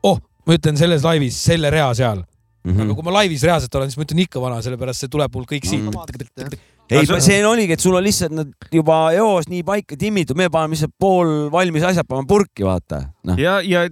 oh, 0.09 0.17
ma 0.49 0.57
ütlen 0.57 0.81
selles 0.81 1.05
laivis 1.05 1.37
selle 1.45 1.69
rea 1.73 1.91
seal 1.95 2.23
mm. 2.23 2.73
-hmm. 2.73 2.83
aga 2.87 2.97
kui 2.97 3.05
ma 3.05 3.17
laivis 3.19 3.45
reaalselt 3.45 3.75
olen, 3.75 3.91
siis 3.93 4.01
ma 4.01 4.07
ütlen 4.07 4.25
ikka 4.25 4.41
vana, 4.43 4.63
sellepärast 4.65 5.05
see 5.05 5.13
tuleb 5.13 5.37
mul 5.37 5.45
kõik 5.51 5.69
siit 5.69 5.83
mm. 5.83 5.91
-hmm. 5.93 6.59
Ei, 6.91 7.23
see 7.23 7.39
oligi, 7.47 7.77
et 7.77 7.85
sul 7.85 7.97
on 7.99 8.05
lihtsalt 8.05 8.35
nad 8.35 8.71
juba 8.75 8.99
eos 9.17 9.49
nii 9.51 9.63
paika 9.67 9.99
timmitud, 10.01 10.39
me 10.39 10.51
paneme 10.53 10.77
lihtsalt 10.77 10.95
pool 11.01 11.49
valmis 11.53 11.87
asjad 11.87 12.09
paneme 12.09 12.29
purki, 12.31 12.67
vaata. 12.67 13.05
No.. 13.29 13.39
ja, 13.41 13.59
ja, 13.65 13.87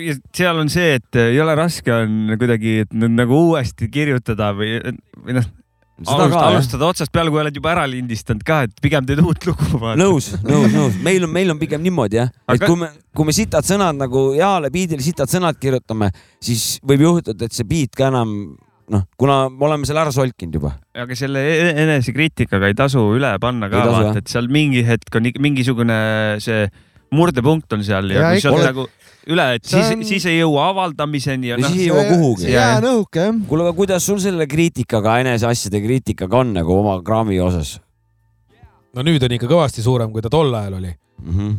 ja 0.00 0.18
seal 0.36 0.64
on 0.64 0.72
see, 0.72 0.96
et 0.98 1.22
ei 1.28 1.40
ole 1.42 1.54
raske 1.58 1.92
on 1.94 2.36
kuidagi, 2.40 2.82
et 2.86 2.98
nagu 2.98 3.44
uuesti 3.50 3.90
kirjutada 3.92 4.52
või, 4.56 4.78
või 5.24 5.40
noh 5.40 5.54
alustada, 6.06 6.46
alustada 6.46 6.86
otsast 6.86 7.12
peale, 7.12 7.30
kui 7.32 7.40
oled 7.42 7.56
juba 7.58 7.72
ära 7.72 7.86
lindistanud 7.90 8.44
ka, 8.46 8.60
et 8.68 8.82
pigem 8.82 9.06
teed 9.08 9.22
uut 9.22 9.48
lugu. 9.48 9.80
nõus, 9.98 10.30
nõus, 10.46 10.70
nõus, 10.74 10.98
meil 11.06 11.26
on, 11.26 11.32
meil 11.34 11.50
on 11.54 11.60
pigem 11.60 11.82
niimoodi 11.84 12.20
jah, 12.20 12.30
et 12.46 12.54
Aga... 12.56 12.70
kui 12.70 12.80
me, 12.84 12.90
kui 13.16 13.28
me 13.28 13.34
sitad 13.34 13.66
sõnad 13.66 13.98
nagu 13.98 14.28
heale 14.36 14.70
biidile 14.74 15.02
sitad 15.04 15.30
sõnad 15.30 15.58
kirjutame, 15.60 16.12
siis 16.44 16.76
võib 16.86 17.04
juhtuda, 17.06 17.48
et 17.48 17.56
see 17.56 17.66
biit 17.68 17.98
ka 17.98 18.12
enam 18.12 18.34
noh, 18.92 19.06
kuna 19.20 19.38
me 19.52 19.64
oleme 19.68 19.88
selle 19.88 20.02
ära 20.04 20.12
solkinud 20.14 20.58
juba. 20.60 20.74
aga 20.96 21.16
selle 21.18 21.42
e-, 21.44 21.72
enesekriitikaga 21.84 22.70
ei 22.70 22.76
tasu 22.78 23.04
üle 23.16 23.32
panna 23.42 23.70
ka, 23.72 23.84
vaata, 23.88 24.22
et 24.22 24.30
seal 24.32 24.50
mingi 24.52 24.84
hetk 24.86 25.18
on 25.20 25.28
mingisugune 25.44 25.98
see 26.44 26.68
murdepunkt 27.14 27.72
on 27.72 27.84
seal 27.86 28.10
ja, 28.12 28.22
ja 28.22 28.32
kui 28.36 28.44
sa 28.44 28.52
oled 28.52 28.70
nagu 28.72 28.86
üle, 29.28 29.46
et 29.58 29.66
siis 29.68 29.90
on..., 29.92 30.04
siis 30.08 30.24
ei 30.30 30.38
jõua 30.38 30.70
avaldamiseni 30.72 31.52
ja 31.52 31.58
no, 31.60 31.68
siis 31.68 31.84
ei 31.84 31.90
jõua 31.90 32.04
kuhugi. 32.08 32.48
jää 32.52 32.78
nõuke 32.84 33.26
jah. 33.26 33.42
kuule, 33.50 33.66
aga 33.66 33.74
kuidas 33.76 34.06
sul 34.08 34.20
selle 34.22 34.48
kriitikaga, 34.50 35.18
eneseasjade 35.24 35.82
kriitikaga 35.84 36.42
on 36.42 36.54
nagu 36.56 36.76
oma 36.78 36.98
kraami 37.04 37.40
osas? 37.44 37.76
no 38.96 39.04
nüüd 39.04 39.24
on 39.24 39.36
ikka 39.36 39.50
kõvasti 39.50 39.84
suurem, 39.84 40.12
kui 40.14 40.24
ta 40.24 40.32
tol 40.32 40.52
ajal 40.54 40.78
oli 40.80 40.92
mm. 40.92 41.34
-hmm. 41.34 41.58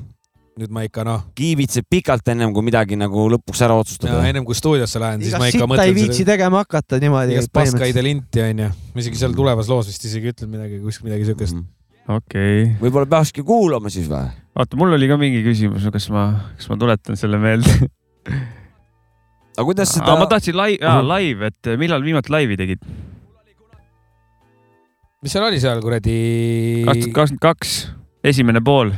Nüüd 0.60 0.74
ma 0.76 0.84
ikka 0.88 1.06
noh. 1.08 1.26
kiivitsed 1.40 1.88
pikalt 1.90 2.28
ennem 2.34 2.54
kui 2.56 2.66
midagi 2.68 3.00
nagu 3.00 3.26
lõpuks 3.34 3.64
ära 3.66 3.78
otsustada. 3.80 4.22
ennem 4.28 4.46
kui 4.48 4.58
stuudiosse 4.58 5.02
lähen, 5.02 5.24
siis 5.24 5.36
ma 5.40 5.50
ikka 5.52 5.68
mõtlen. 5.70 5.90
ei 5.90 5.98
viitsi 5.98 6.22
seda... 6.22 6.36
tegema 6.36 6.64
hakata 6.66 7.00
niimoodi. 7.02 7.38
igast 7.38 7.54
paskaide 7.56 8.04
linti 8.06 8.44
onju, 8.44 8.70
ma 8.94 9.04
isegi 9.04 9.22
seal 9.22 9.36
tulevas 9.38 9.72
loos 9.72 9.90
vist 9.92 10.08
isegi 10.10 10.34
ütlen 10.34 10.52
midagi, 10.54 10.82
kuskil 10.84 11.10
midagi 11.10 11.30
siukest 11.32 11.56
mm. 11.56 11.66
-hmm 11.66 11.76
okei 12.10 12.64
okay.. 12.64 12.70
võib-olla 12.82 13.10
peakski 13.10 13.44
kuulama 13.46 13.92
siis 13.94 14.08
või? 14.10 14.30
oota, 14.58 14.78
mul 14.80 14.96
oli 14.98 15.10
ka 15.10 15.18
mingi 15.22 15.44
küsimus, 15.46 15.86
kas 15.94 16.10
ma, 16.14 16.26
kas 16.58 16.70
ma 16.72 16.78
tuletan 16.82 17.20
selle 17.20 17.38
meelde 17.42 17.76
aga 19.60 19.68
kuidas 19.68 19.94
seda? 19.94 20.16
ma 20.18 20.28
tahtsin 20.32 20.58
live, 20.58 20.80
jaa 20.82 21.04
live, 21.06 21.52
et 21.52 21.72
millal 21.82 22.04
viimati 22.06 22.34
laivi 22.34 22.58
tegid? 22.60 22.82
mis 25.24 25.36
seal 25.36 25.46
oli 25.46 25.62
seal 25.62 25.84
kuradi? 25.84 26.18
kakskümmend 26.88 27.44
kaks, 27.44 27.78
esimene 28.26 28.64
pool, 28.66 28.94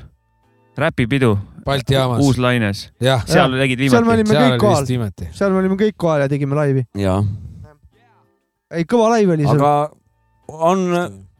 räpipidu. 0.77 1.37
Balti 1.65 1.93
jaamas. 1.93 2.19
uus 2.25 2.37
laines. 2.41 2.89
seal 2.99 3.57
tegid 3.59 3.79
viimati. 3.79 3.95
seal 3.95 4.05
me 4.05 4.13
olime 4.13 4.33
kõik 4.33 4.59
kohal, 4.59 4.85
seal 5.31 5.51
me 5.51 5.59
olime 5.59 5.75
kõik 5.77 5.97
kohal 5.97 6.23
ja 6.25 6.29
tegime 6.29 6.57
laivi. 6.57 6.85
ei, 8.71 8.85
kõva 8.85 9.11
laiv 9.15 9.35
oli 9.35 9.45
seal. 9.45 9.59
aga 9.59 9.91
on 10.71 10.87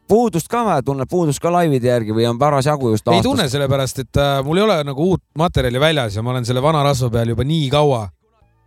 puudust 0.08 0.48
ka 0.52 0.62
või, 0.66 0.78
tunned 0.84 1.08
puudust 1.10 1.40
ka 1.42 1.50
laivide 1.52 1.88
järgi 1.88 2.14
või 2.14 2.26
on 2.28 2.38
parasjagu 2.40 2.92
just 2.92 3.06
aastast? 3.06 3.20
ei 3.20 3.26
tunne, 3.26 3.48
sellepärast 3.48 4.02
et 4.04 4.20
äh, 4.20 4.40
mul 4.44 4.60
ei 4.60 4.66
ole 4.66 4.78
nagu 4.86 5.06
uut 5.14 5.22
materjali 5.38 5.80
väljas 5.80 6.16
ja 6.16 6.24
ma 6.24 6.34
olen 6.34 6.46
selle 6.48 6.62
vana 6.62 6.82
rasva 6.84 7.10
peal 7.10 7.32
juba 7.32 7.46
nii 7.48 7.70
kaua 7.72 8.06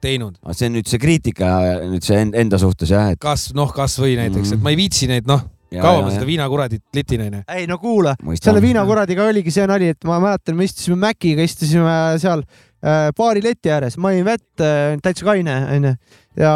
teinud. 0.02 0.38
see 0.52 0.70
on 0.70 0.78
nüüd 0.78 0.90
see 0.90 1.02
kriitika 1.02 1.52
nüüd 1.86 2.06
see 2.06 2.24
enda 2.42 2.60
suhtes 2.62 2.92
jah 2.94 3.12
et...? 3.14 3.22
kas 3.22 3.52
noh, 3.58 3.72
kasvõi 3.74 4.16
näiteks 4.20 4.42
mm, 4.42 4.52
-hmm. 4.52 4.58
et 4.58 4.66
ma 4.66 4.74
ei 4.74 4.80
viitsi 4.80 5.10
neid 5.12 5.30
noh, 5.30 5.46
kaua 5.84 6.06
ma 6.06 6.14
seda 6.14 6.28
viinakuradit 6.28 6.84
litin 6.96 7.26
onju. 7.28 7.42
ei 7.56 7.68
no 7.70 7.80
kuula, 7.82 8.16
selle 8.42 8.64
viinakuradiga 8.64 9.28
oligi 9.32 9.54
see 9.54 9.68
nali, 9.70 9.92
et 9.96 10.08
ma 10.08 10.20
mäletan, 10.24 10.58
me 10.58 10.68
istusime 10.68 11.00
Maciga, 11.02 11.46
istusime 11.46 11.96
seal 12.22 12.46
äh, 12.46 13.10
baari 13.18 13.44
leti 13.46 13.74
ääres, 13.74 14.00
ma 14.02 14.14
jõin 14.16 14.28
vett 14.28 14.64
äh,, 14.64 14.96
täitsa 15.04 15.28
kaine 15.28 15.58
onju 15.78 15.96
ja 16.40 16.54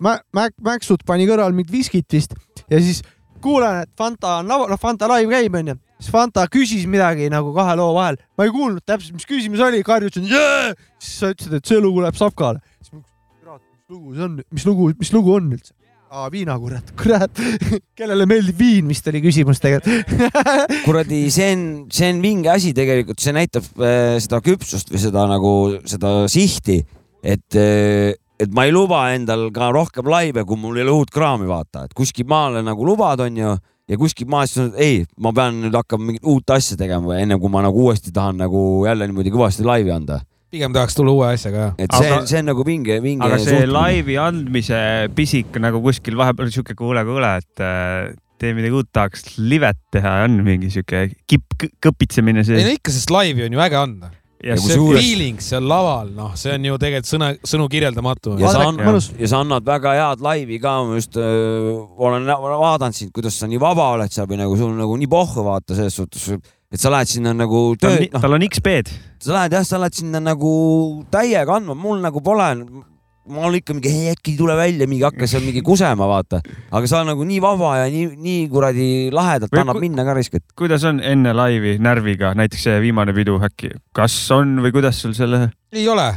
Mac, 0.00 0.24
Mac, 0.32 0.56
Macsud 0.64 1.04
pani 1.06 1.28
kõrval 1.28 1.54
mingit 1.56 1.72
viskit 1.72 2.12
vist 2.12 2.34
ja 2.70 2.80
siis 2.80 3.02
kuulen, 3.42 3.84
et 3.84 3.92
Fanta 3.98 4.38
on 4.40 4.50
lava, 4.50 4.68
noh, 4.70 4.80
Fanta 4.80 5.08
live 5.12 5.30
käib, 5.32 5.58
onju. 5.60 5.76
siis 5.98 6.10
Fanta 6.14 6.46
küsis 6.52 6.86
midagi 6.90 7.28
nagu 7.32 7.52
kahe 7.56 7.76
loo 7.78 7.92
vahel. 7.96 8.18
ma 8.38 8.48
ei 8.48 8.54
kuulnud 8.54 8.84
täpselt, 8.86 9.16
mis 9.18 9.28
küsimus 9.28 9.62
oli, 9.64 9.82
karjutasin 9.86 10.28
yeah! 10.30 10.74
siis 10.98 11.20
sa 11.22 11.32
ütlesid, 11.34 11.58
et 11.60 11.72
see 11.72 11.80
lugu 11.82 12.02
läheb 12.04 12.18
Savkale. 12.18 12.62
siis 12.80 12.94
ma 12.94 13.02
mõtlesin, 13.02 13.66
mis 13.78 13.94
lugu 13.94 14.14
see 14.14 14.28
on, 14.28 14.38
mis 14.50 14.68
lugu, 14.68 14.92
mis 14.98 15.12
lugu 15.14 15.36
on 15.36 15.52
üldse? 15.58 15.74
Aa, 16.10 16.28
viina, 16.32 16.56
kurat, 16.62 16.92
kellele 17.96 18.26
meeldib 18.28 18.58
viin, 18.58 18.88
vist 18.90 19.08
oli 19.10 19.22
küsimus 19.24 19.60
tegelikult. 19.62 20.14
Kuradi, 20.86 21.24
see 21.34 21.50
on, 21.54 21.66
see 21.92 22.12
on 22.12 22.22
vinge 22.24 22.52
asi 22.52 22.72
tegelikult, 22.76 23.20
see 23.22 23.34
näitab 23.36 23.66
äh, 23.82 24.16
seda 24.22 24.40
küpsust 24.44 24.92
või 24.92 25.02
seda 25.02 25.26
nagu 25.30 25.52
seda 25.88 26.14
sihti, 26.30 26.80
et 27.22 27.58
äh, 27.58 28.14
et 28.38 28.52
ma 28.54 28.68
ei 28.68 28.70
luba 28.70 29.00
endal 29.10 29.48
ka 29.50 29.72
rohkem 29.74 30.06
laive, 30.06 30.44
kui 30.46 30.58
mul 30.60 30.76
ei 30.78 30.84
ole 30.84 30.92
uut 31.00 31.10
kraami 31.10 31.48
vaata, 31.48 31.88
et 31.88 31.94
kuskil 31.96 32.28
maale 32.30 32.62
nagu 32.62 32.86
lubad, 32.86 33.18
onju, 33.24 33.56
ja 33.90 33.98
kuskil 33.98 34.28
maas 34.30 34.54
ei, 34.78 35.02
ma 35.18 35.32
pean 35.34 35.58
nüüd 35.64 35.74
hakkama 35.74 36.06
mingit 36.12 36.28
uut 36.28 36.54
asja 36.54 36.78
tegema 36.78 37.10
või 37.10 37.24
enne 37.24 37.38
kui 37.40 37.50
ma 37.50 37.64
nagu 37.66 37.88
uuesti 37.88 38.14
tahan 38.14 38.38
nagu 38.38 38.60
jälle 38.86 39.08
niimoodi 39.10 39.32
kõvasti 39.34 39.66
laivi 39.66 39.90
anda 39.90 40.20
pigem 40.52 40.74
tahaks 40.76 40.96
tulla 40.96 41.14
uue 41.14 41.26
asjaga. 41.32 41.72
et 41.78 41.92
see 41.92 42.20
see 42.30 42.40
on 42.42 42.48
nagu 42.52 42.64
vinge, 42.66 43.00
vinge. 43.04 43.24
aga 43.24 43.40
see 43.40 43.50
suhtumine. 43.52 43.74
laivi 43.74 44.16
andmise 44.22 44.80
pisik 45.16 45.58
nagu 45.62 45.82
kuskil 45.84 46.16
vahepeal 46.20 46.52
sihuke 46.54 46.76
kuule, 46.78 47.04
kuule, 47.08 47.34
et 47.42 47.64
äh, 47.64 48.14
tee 48.38 48.54
midagi 48.56 48.78
uut, 48.78 48.90
tahaks 48.94 49.34
livet 49.38 49.80
teha, 49.94 50.22
on 50.28 50.40
mingi 50.46 50.70
sihuke 50.72 51.08
kipp, 51.28 51.68
kõpitsemine 51.84 52.46
sees. 52.46 52.62
ei 52.62 52.70
no 52.70 52.78
ikka, 52.78 52.94
sest 52.94 53.12
laivi 53.14 53.46
on 53.48 53.58
ju 53.58 53.66
äge 53.66 53.80
anda 53.80 54.12
ja, 54.38 54.54
ja 54.54 54.58
see 54.62 54.76
suures... 54.78 55.02
feeling 55.02 55.40
seal 55.42 55.66
laval, 55.68 56.12
noh, 56.14 56.34
see 56.38 56.54
on 56.54 56.66
ju 56.68 56.78
tegelikult 56.80 57.10
sõna, 57.10 57.30
sõnu 57.52 57.66
kirjeldamatu. 57.72 58.36
ja 58.40 58.52
sa, 58.54 58.68
ja. 58.70 58.94
ja 59.24 59.30
sa 59.30 59.42
annad 59.42 59.66
väga 59.66 59.94
head 59.98 60.22
laivi 60.24 60.60
ka, 60.62 60.76
ma 60.86 60.98
just 60.98 61.18
öö, 61.18 61.74
olen 62.08 62.28
vaadanud 62.28 62.96
sind, 62.96 63.12
kuidas 63.16 63.38
sa 63.38 63.50
nii 63.50 63.60
vaba 63.62 63.90
oled 63.96 64.14
seal 64.14 64.28
või 64.30 64.40
nagu 64.40 64.58
sul 64.60 64.76
nagu 64.78 64.98
nii 65.00 65.10
pohhu 65.10 65.44
vaata 65.46 65.78
selles 65.78 65.98
suhtes, 65.98 66.30
et 66.72 66.80
sa 66.80 66.92
lähed 66.92 67.08
sinna 67.08 67.32
nagu 67.36 67.72
tööd. 67.80 68.08
No. 68.12 68.20
tal 68.20 68.36
on 68.36 68.44
X-B-d. 68.48 68.92
sa 69.24 69.34
lähed 69.38 69.56
jah, 69.56 69.66
sa 69.66 69.80
lähed 69.80 69.96
sinna 69.96 70.20
nagu 70.20 70.52
täiega 71.12 71.56
andma, 71.56 71.76
mul 71.78 72.02
nagu 72.04 72.22
pole 72.24 72.52
ma 73.28 73.44
olen 73.44 73.60
ikka 73.60 73.76
mingi, 73.76 73.92
äkki 74.12 74.32
ei 74.32 74.38
tule 74.38 74.56
välja, 74.56 74.88
mingi 74.88 75.04
hakkas 75.04 75.34
seal 75.34 75.44
mingi 75.44 75.62
kusema, 75.64 76.08
vaata. 76.08 76.40
aga 76.72 76.90
sa 76.90 77.02
nagu 77.06 77.24
nii 77.28 77.40
vaba 77.44 77.74
ja 77.82 77.88
nii, 77.92 78.06
nii 78.24 78.46
kuradi 78.52 78.88
lahedalt 79.14 79.52
või 79.52 79.62
annab 79.64 79.80
minna 79.82 80.04
ka 80.06 80.16
risk, 80.16 80.38
et. 80.40 80.46
kuidas 80.58 80.84
on 80.88 81.02
enne 81.04 81.34
laivi 81.36 81.76
närviga, 81.82 82.32
näiteks 82.38 82.68
see 82.68 82.80
viimane 82.84 83.14
pidu 83.16 83.38
äkki, 83.44 83.74
kas 83.96 84.16
on 84.36 84.58
või 84.64 84.72
kuidas 84.74 85.00
sul 85.04 85.16
selle? 85.18 85.50
ei 85.72 85.84
ole. 85.88 86.08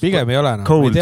pigem 0.00 0.30
ei 0.30 0.38
ole 0.42 0.56
no.. 0.60 0.66
Cold, 0.68 0.98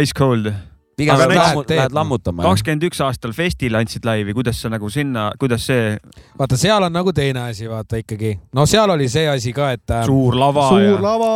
ice 0.00 0.16
cold. 0.16 0.50
Pigem 0.96 1.18
lähed, 1.18 1.34
lähed, 1.34 1.70
lähed 1.70 1.94
lammutama. 1.94 2.44
kakskümmend 2.44 2.86
üks 2.88 3.00
aastal 3.04 3.34
festil 3.36 3.74
andsid 3.78 4.06
laivi, 4.06 4.34
kuidas 4.36 4.60
sa 4.62 4.70
nagu 4.72 4.90
sinna, 4.92 5.28
kuidas 5.40 5.66
see? 5.68 5.96
vaata, 6.38 6.58
seal 6.60 6.86
on 6.86 6.94
nagu 6.94 7.12
teine 7.16 7.46
asi, 7.48 7.66
vaata 7.70 8.00
ikkagi. 8.02 8.34
no 8.54 8.66
seal 8.70 8.94
oli 8.94 9.08
see 9.12 9.26
asi 9.30 9.52
ka, 9.56 9.72
et. 9.74 9.84
Äh, 9.90 10.06
suur 10.08 10.38
lava. 10.38 10.68
suur 10.70 10.86
ja... 10.86 11.02
lava. 11.02 11.32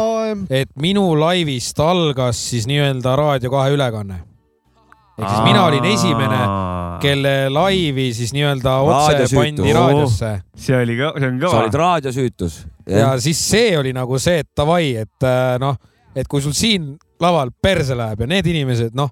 et 0.50 0.70
minu 0.80 1.10
laivist 1.18 1.80
algas 1.82 2.40
siis 2.52 2.68
nii-öelda 2.70 3.16
Raadio 3.18 3.50
kahe 3.52 3.74
ülekanne. 3.74 4.22
ehk 5.18 5.26
siis 5.26 5.44
mina 5.48 5.66
olin 5.66 5.90
esimene, 5.90 6.40
kelle 7.02 7.34
laivi 7.50 8.12
siis 8.14 8.32
nii-öelda 8.36 8.78
otse 8.86 9.28
pandi 9.34 9.74
raadiosse. 9.74 10.32
see 10.54 10.78
oli 10.78 10.98
ka, 11.00 11.12
see 11.18 11.32
on 11.32 11.42
kõva. 11.42 11.52
sa 11.52 11.62
olid 11.64 11.82
raadiosüütus. 11.82 12.64
ja 12.86 13.12
siis 13.20 13.42
see 13.50 13.76
oli 13.78 13.94
nagu 13.96 14.22
see, 14.22 14.42
et 14.46 14.50
davai, 14.56 14.94
et 15.02 15.26
äh, 15.26 15.54
noh, 15.62 15.78
et 16.14 16.30
kui 16.30 16.42
sul 16.42 16.54
siin 16.56 16.94
laval 17.18 17.50
perse 17.62 17.96
läheb 17.98 18.22
ja 18.22 18.30
need 18.30 18.46
inimesed, 18.46 18.94
noh 18.94 19.10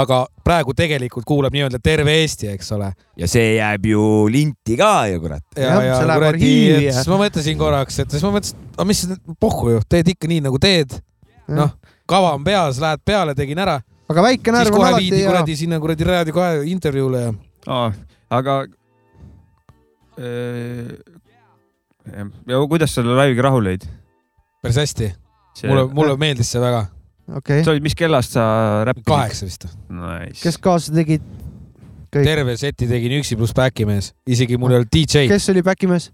aga 0.00 0.20
praegu 0.44 0.74
tegelikult 0.76 1.26
kuulab 1.28 1.54
nii-öelda 1.54 1.80
terve 1.82 2.14
Eesti, 2.22 2.48
eks 2.54 2.70
ole. 2.76 2.90
ja 3.20 3.28
see 3.30 3.56
jääb 3.56 3.88
ju 3.88 4.04
linti 4.32 4.76
ka 4.80 5.06
ju 5.12 5.22
kurat. 5.22 5.44
ja, 5.56 5.74
ja, 5.84 5.98
kuradi, 6.10 6.52
siis 6.90 7.10
ma 7.10 7.18
mõtlesin 7.24 7.58
korraks, 7.60 7.98
et 8.02 8.14
siis 8.14 8.24
ma 8.26 8.32
mõtlesin, 8.36 8.62
aga 8.74 8.86
mis 8.90 9.02
pohhu 9.40 9.74
ju, 9.76 9.82
teed 9.88 10.14
ikka 10.14 10.30
nii 10.30 10.44
nagu 10.46 10.60
teed. 10.62 10.96
noh, 11.48 11.74
kava 12.10 12.34
on 12.38 12.46
peas, 12.46 12.80
lähed 12.82 13.04
peale, 13.04 13.34
tegin 13.38 13.60
ära. 13.64 13.80
aga 14.08 14.24
väike 14.28 14.54
närv 14.54 14.78
on 14.78 14.86
alati 14.88 15.12
hea. 15.14 15.26
kuradi 15.28 15.58
sinna 15.58 15.80
kuradi 15.82 16.08
Raadio 16.08 16.36
kahe 16.36 16.64
intervjuule 16.70 17.26
ja 17.26 17.34
oh,. 17.66 17.92
aga 18.30 18.62
äh, 20.20 20.90
ja 22.50 22.64
kuidas 22.68 22.92
sa 22.92 23.00
selle 23.02 23.16
laiviga 23.16 23.48
rahul 23.48 23.64
olid? 23.64 23.86
päris 24.64 24.80
hästi. 24.82 25.14
mulle, 25.68 25.88
mulle 25.92 26.18
meeldis 26.20 26.52
see 26.52 26.60
väga 26.60 26.86
okay.. 27.28 27.64
sa 27.64 27.72
olid, 27.74 27.84
mis 27.84 27.96
kellast 27.98 28.36
sa 28.36 28.44
räppisid? 28.88 29.08
kaheksa 29.08 29.48
vist 29.48 29.66
nice.. 29.88 30.42
kes 30.42 30.58
kaasa 30.62 30.94
tegid? 30.94 31.24
terve 32.14 32.56
seti 32.60 32.88
tegin 32.90 33.16
üksi 33.18 33.38
pluss 33.38 33.54
back'imees, 33.56 34.12
isegi 34.30 34.58
mul 34.60 34.74
ei 34.74 34.80
olnud 34.82 34.92
DJ-d. 34.92 35.26
kes 35.32 35.48
oli 35.52 35.64
back'imees? 35.66 36.10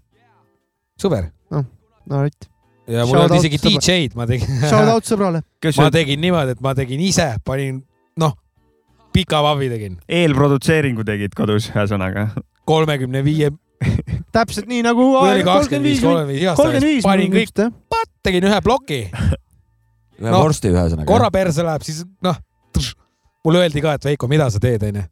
sõber 1.01 1.29
oh,. 1.53 1.65
no 2.09 2.23
right. 2.23 2.49
ja 2.89 3.05
mul 3.05 3.19
ei 3.19 3.25
olnud 3.27 3.37
isegi 3.41 3.61
DJ-d, 3.61 4.17
ma 4.17 4.27
tegin. 4.29 4.61
Shout 4.65 4.89
out 4.91 5.07
sõbrale. 5.07 5.43
ma 5.81 5.89
tegin 5.93 6.21
niimoodi, 6.23 6.55
et 6.57 6.63
ma 6.63 6.73
tegin 6.77 7.03
ise, 7.05 7.27
panin, 7.45 7.83
noh, 8.21 8.37
pika 9.13 9.43
vavi 9.45 9.69
tegin. 9.71 9.99
eelprodutseeringu 10.09 11.05
tegid 11.07 11.35
kodus, 11.37 11.69
ühesõnaga. 11.73 12.31
kolmekümne 12.69 13.23
viie 13.25 13.51
täpselt 14.35 14.69
nii 14.71 14.83
nagu. 14.85 15.11
kakskümmend 15.45 15.85
viis, 15.85 16.01
kolmkümmend 16.01 16.87
viis 16.87 17.05
panin 17.05 17.33
kõik, 17.33 17.55
tegin 18.25 18.49
ühe 18.49 18.59
ploki 18.65 19.03
ühe 20.21 20.31
no, 20.31 20.41
vorsti 20.45 20.71
ühesõnaga. 20.71 21.07
korra 21.09 21.29
perse 21.33 21.65
läheb, 21.65 21.85
siis 21.85 22.03
noh, 22.25 22.37
mulle 23.45 23.63
öeldi 23.65 23.83
ka, 23.83 23.95
et 23.97 24.05
Veiko, 24.11 24.29
mida 24.31 24.49
sa 24.53 24.61
teed, 24.61 24.83
onju. 24.87 25.05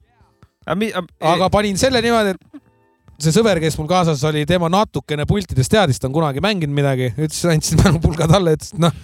aga 1.34 1.50
panin 1.54 1.80
selle 1.82 2.02
niimoodi, 2.06 2.36
et 2.36 3.24
see 3.26 3.34
sõber, 3.36 3.60
kes 3.64 3.78
mul 3.80 3.90
kaasas 3.90 4.22
oli, 4.30 4.46
tema 4.50 4.70
natukene 4.72 5.26
pultidest 5.30 5.74
teadis, 5.74 6.00
ta 6.00 6.08
on 6.10 6.16
kunagi 6.16 6.44
mänginud 6.44 6.76
midagi, 6.76 7.12
ütles, 7.18 7.42
andsin 7.52 7.80
mälupulga 7.84 8.30
talle, 8.30 8.56
ütles, 8.58 8.76
et 8.76 8.86
noh, 8.86 8.96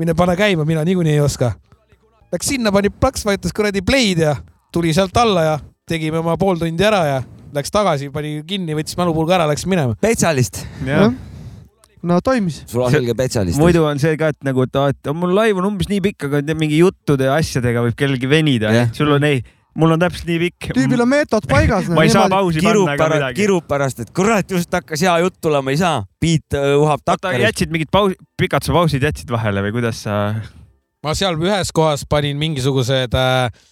mine 0.00 0.16
pane 0.18 0.38
käima, 0.38 0.66
mina 0.68 0.84
niikuinii 0.88 1.18
ei 1.18 1.24
oska. 1.24 1.52
Läks 2.32 2.48
sinna, 2.54 2.72
pani 2.72 2.88
plaks, 2.88 3.26
vajutas 3.28 3.52
kuradi 3.52 3.82
play'd 3.84 4.22
ja 4.24 4.38
tuli 4.72 4.94
sealt 4.96 5.16
alla 5.20 5.44
ja 5.44 5.58
tegime 5.88 6.22
oma 6.22 6.38
pool 6.40 6.56
tundi 6.60 6.86
ära 6.86 7.02
ja 7.04 7.18
läks 7.52 7.74
tagasi, 7.74 8.08
pani 8.14 8.38
kinni, 8.48 8.72
võttis 8.78 8.96
mälupulga 8.96 9.36
ära, 9.36 9.50
läks 9.50 9.66
minema. 9.68 9.98
spetsialist. 10.00 10.64
jah 10.86 11.12
no 12.06 12.18
toimis. 12.24 12.62
sul 12.70 12.84
on 12.84 12.92
selge 12.92 13.14
spetsialist. 13.14 13.60
muidu 13.60 13.84
on 13.86 14.00
see 14.02 14.18
ka, 14.20 14.32
et 14.34 14.46
nagu, 14.46 14.66
et, 14.66 14.78
et 14.92 15.10
mul 15.16 15.34
laiv 15.36 15.60
on 15.62 15.72
umbes 15.72 15.90
nii 15.90 16.02
pikk, 16.10 16.28
aga 16.28 16.56
mingi 16.58 16.80
juttude 16.82 17.28
ja 17.28 17.38
asjadega 17.40 17.84
võib 17.86 17.98
kellelgi 17.98 18.30
venida 18.30 18.72
yeah.. 18.74 18.90
sul 18.96 19.12
on 19.14 19.26
ei, 19.28 19.42
mul 19.78 19.94
on 19.94 20.02
täpselt 20.02 20.28
nii 20.30 20.40
pikk. 20.46 20.72
tüübil 20.78 21.04
on 21.04 21.10
meetod 21.12 21.46
paigas 21.50 21.90
ma 21.92 22.06
ei 22.06 22.12
saa 22.12 22.28
pausi 22.32 22.62
panna 22.64 22.96
ega 22.96 23.08
midagi. 23.14 23.38
kirub 23.42 23.68
pärast, 23.70 24.02
et 24.04 24.12
kurat, 24.16 24.56
just 24.58 24.74
hakkas 24.74 25.04
hea 25.06 25.14
jutt 25.24 25.38
tulema, 25.44 25.74
ei 25.74 25.80
saa. 25.80 26.02
beat 26.22 26.58
uh, 26.58 26.74
uhab 26.82 27.04
takka. 27.06 27.34
jätsid 27.46 27.72
mingid 27.74 27.92
pausi, 27.94 28.18
pikad 28.40 28.66
sa 28.66 28.76
pausid 28.76 29.06
jätsid 29.08 29.32
vahele 29.32 29.64
või 29.68 29.78
kuidas 29.78 30.04
sa? 30.08 30.18
ma 31.02 31.16
seal 31.18 31.38
ühes 31.40 31.72
kohas 31.74 32.06
panin 32.08 32.38
mingisugused 32.40 33.16
äh, 33.18 33.64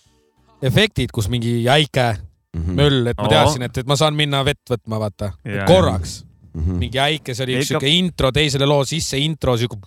efektid, 0.62 1.12
kus 1.14 1.30
mingi 1.32 1.60
jäike 1.66 2.12
mm 2.14 2.62
-hmm. 2.62 2.80
möll, 2.80 3.06
et 3.10 3.20
ma 3.20 3.28
teadsin, 3.30 3.68
et, 3.68 3.78
et 3.82 3.86
ma 3.86 3.98
saan 3.98 4.16
minna 4.18 4.44
vett 4.46 4.62
võtma, 4.70 5.02
vaata, 5.02 5.32
korraks 5.66 6.20
mm. 6.52 6.62
-hmm. 6.62 6.78
mingi 6.84 6.98
äike, 6.98 7.34
see 7.34 7.46
oli 7.46 7.58
üks 7.60 7.72
siuke 7.72 7.90
intro 7.90 8.30
teisele 8.32 8.68
loo 8.68 8.84
sisse, 8.84 9.18
intro 9.18 9.56
siuke 9.56 9.78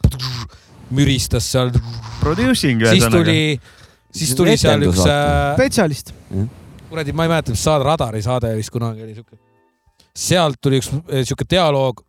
müristas 0.93 1.47
seal. 1.51 1.72
Producing 2.20 2.84
siis 2.89 3.07
tuli, 3.11 3.59
siis 4.14 4.36
tuli 4.38 4.57
seal 4.57 4.88
üks 4.89 5.03
äh, 5.05 5.53
spetsialist. 5.57 6.14
kuradi, 6.89 7.14
ma 7.14 7.26
ei 7.26 7.34
mäleta, 7.34 7.51
mis 7.51 7.64
saade, 7.64 7.84
Radari 7.88 8.22
saade 8.22 8.53
vist 8.57 8.74
kunagi 8.74 9.03
oli 9.03 9.16
siuke. 9.16 9.38
sealt 10.16 10.61
tuli 10.61 10.82
üks 10.82 10.91
äh, 10.93 11.24
siuke 11.24 11.47
dialoog. 11.49 12.03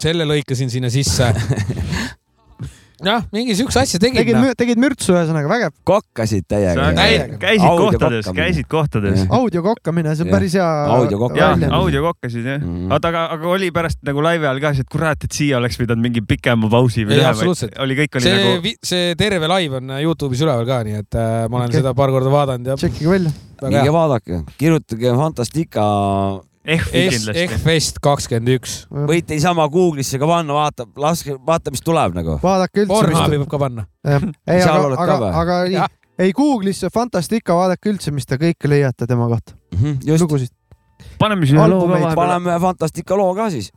selle 0.00 0.24
lõikasin 0.24 0.70
sinna 0.72 0.88
sisse 0.90 1.26
jah, 3.04 3.24
mingi 3.34 3.54
siukse 3.58 3.80
asja 3.82 4.00
tegid. 4.02 4.20
tegid, 4.20 4.36
noh. 4.36 4.54
tegid 4.58 4.80
mürtsu 4.80 5.14
ühesõnaga, 5.14 5.48
vägev. 5.50 5.74
kokkasid 5.88 6.46
täiega. 6.50 6.88
käisid 7.40 7.66
audio 7.66 7.86
kohtades, 7.88 8.30
käisid 8.36 8.68
kohtades. 8.70 9.24
audio 9.28 9.62
kokkamine, 9.64 10.14
see 10.18 10.26
on 10.26 10.32
päris 10.34 10.56
hea. 10.58 10.68
audio 10.96 11.20
kokkamine. 11.22 11.70
audio 11.80 12.02
kokkasid 12.08 12.46
jah 12.46 12.58
mm. 12.60 12.74
-hmm. 12.74 12.92
oota, 12.96 13.12
aga, 13.12 13.24
aga 13.36 13.48
oli 13.54 13.70
pärast 13.74 14.02
nagu 14.06 14.24
laivi 14.24 14.48
ajal 14.48 14.60
ka 14.64 14.74
see, 14.74 14.86
et 14.86 14.92
kurat, 14.92 15.24
et 15.28 15.38
siia 15.40 15.58
oleks 15.60 15.80
pidanud 15.80 16.04
mingi 16.04 16.24
pikema 16.26 16.70
pausi 16.72 17.06
või 17.08 17.20
teha. 17.20 17.32
oli, 17.84 17.98
kõik 18.02 18.20
oli 18.20 18.28
see, 18.28 18.44
nagu. 18.44 18.74
see 18.92 19.14
terve 19.20 19.50
laiv 19.50 19.78
on 19.80 19.96
Youtube'is 20.00 20.44
üleval 20.44 20.68
ka, 20.68 20.82
nii 20.86 21.00
et 21.00 21.20
äh, 21.20 21.48
ma 21.48 21.62
olen 21.62 21.70
okay. 21.70 21.80
seda 21.80 21.94
paar 21.96 22.12
korda 22.14 22.32
vaadanud 22.32 22.74
ja. 22.74 22.78
tšekkige 22.80 23.16
välja. 23.16 23.34
minge 23.62 23.96
vaadake, 23.96 24.44
kirjutage 24.60 25.16
Fantastica 25.16 25.88
F-Fest 26.60 28.02
kakskümmend 28.04 28.52
üks. 28.58 28.74
võite 28.92 29.32
niisama 29.32 29.64
Google'isse 29.72 30.18
ka 30.20 30.28
panna, 30.28 30.52
vaata, 30.52 30.84
laske, 31.00 31.38
vaata, 31.46 31.72
mis 31.72 31.80
tuleb 31.84 32.16
nagu. 32.18 32.36
vaadake 32.42 32.84
üldse. 32.84 32.92
Pornhubi 32.92 33.38
võib 33.40 33.48
ka 33.48 33.60
panna. 33.62 33.86
ei, 34.04 34.60
aga, 34.60 34.90
aga, 35.00 35.30
aga 35.40 35.58
ei, 35.64 35.78
ei 36.26 36.34
Google'isse 36.36 36.90
Fantastica, 36.92 37.56
vaadake 37.56 37.94
üldse, 37.94 38.12
mis 38.12 38.28
te 38.28 38.36
kõike 38.40 38.68
leiate 38.68 39.08
tema 39.08 39.28
kohta 39.30 39.56
mm. 39.72 39.78
-hmm, 39.78 40.20
lugusid. 40.20 40.52
paneme 41.18 41.46
siis 41.46 41.56
ühe 41.56 41.68
loo 41.68 41.86
ka 41.86 41.94
vahele. 41.94 42.14
paneme 42.14 42.58
Fantastica 42.60 43.16
loo 43.16 43.34
ka 43.34 43.50
siis. 43.50 43.72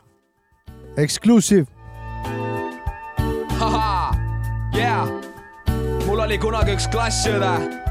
Exclusive. 0.98 1.68
Yeah. 4.76 5.08
mul 6.06 6.20
oli 6.20 6.38
kunagi 6.38 6.76
üks 6.76 6.90
klassiõde 6.92 7.83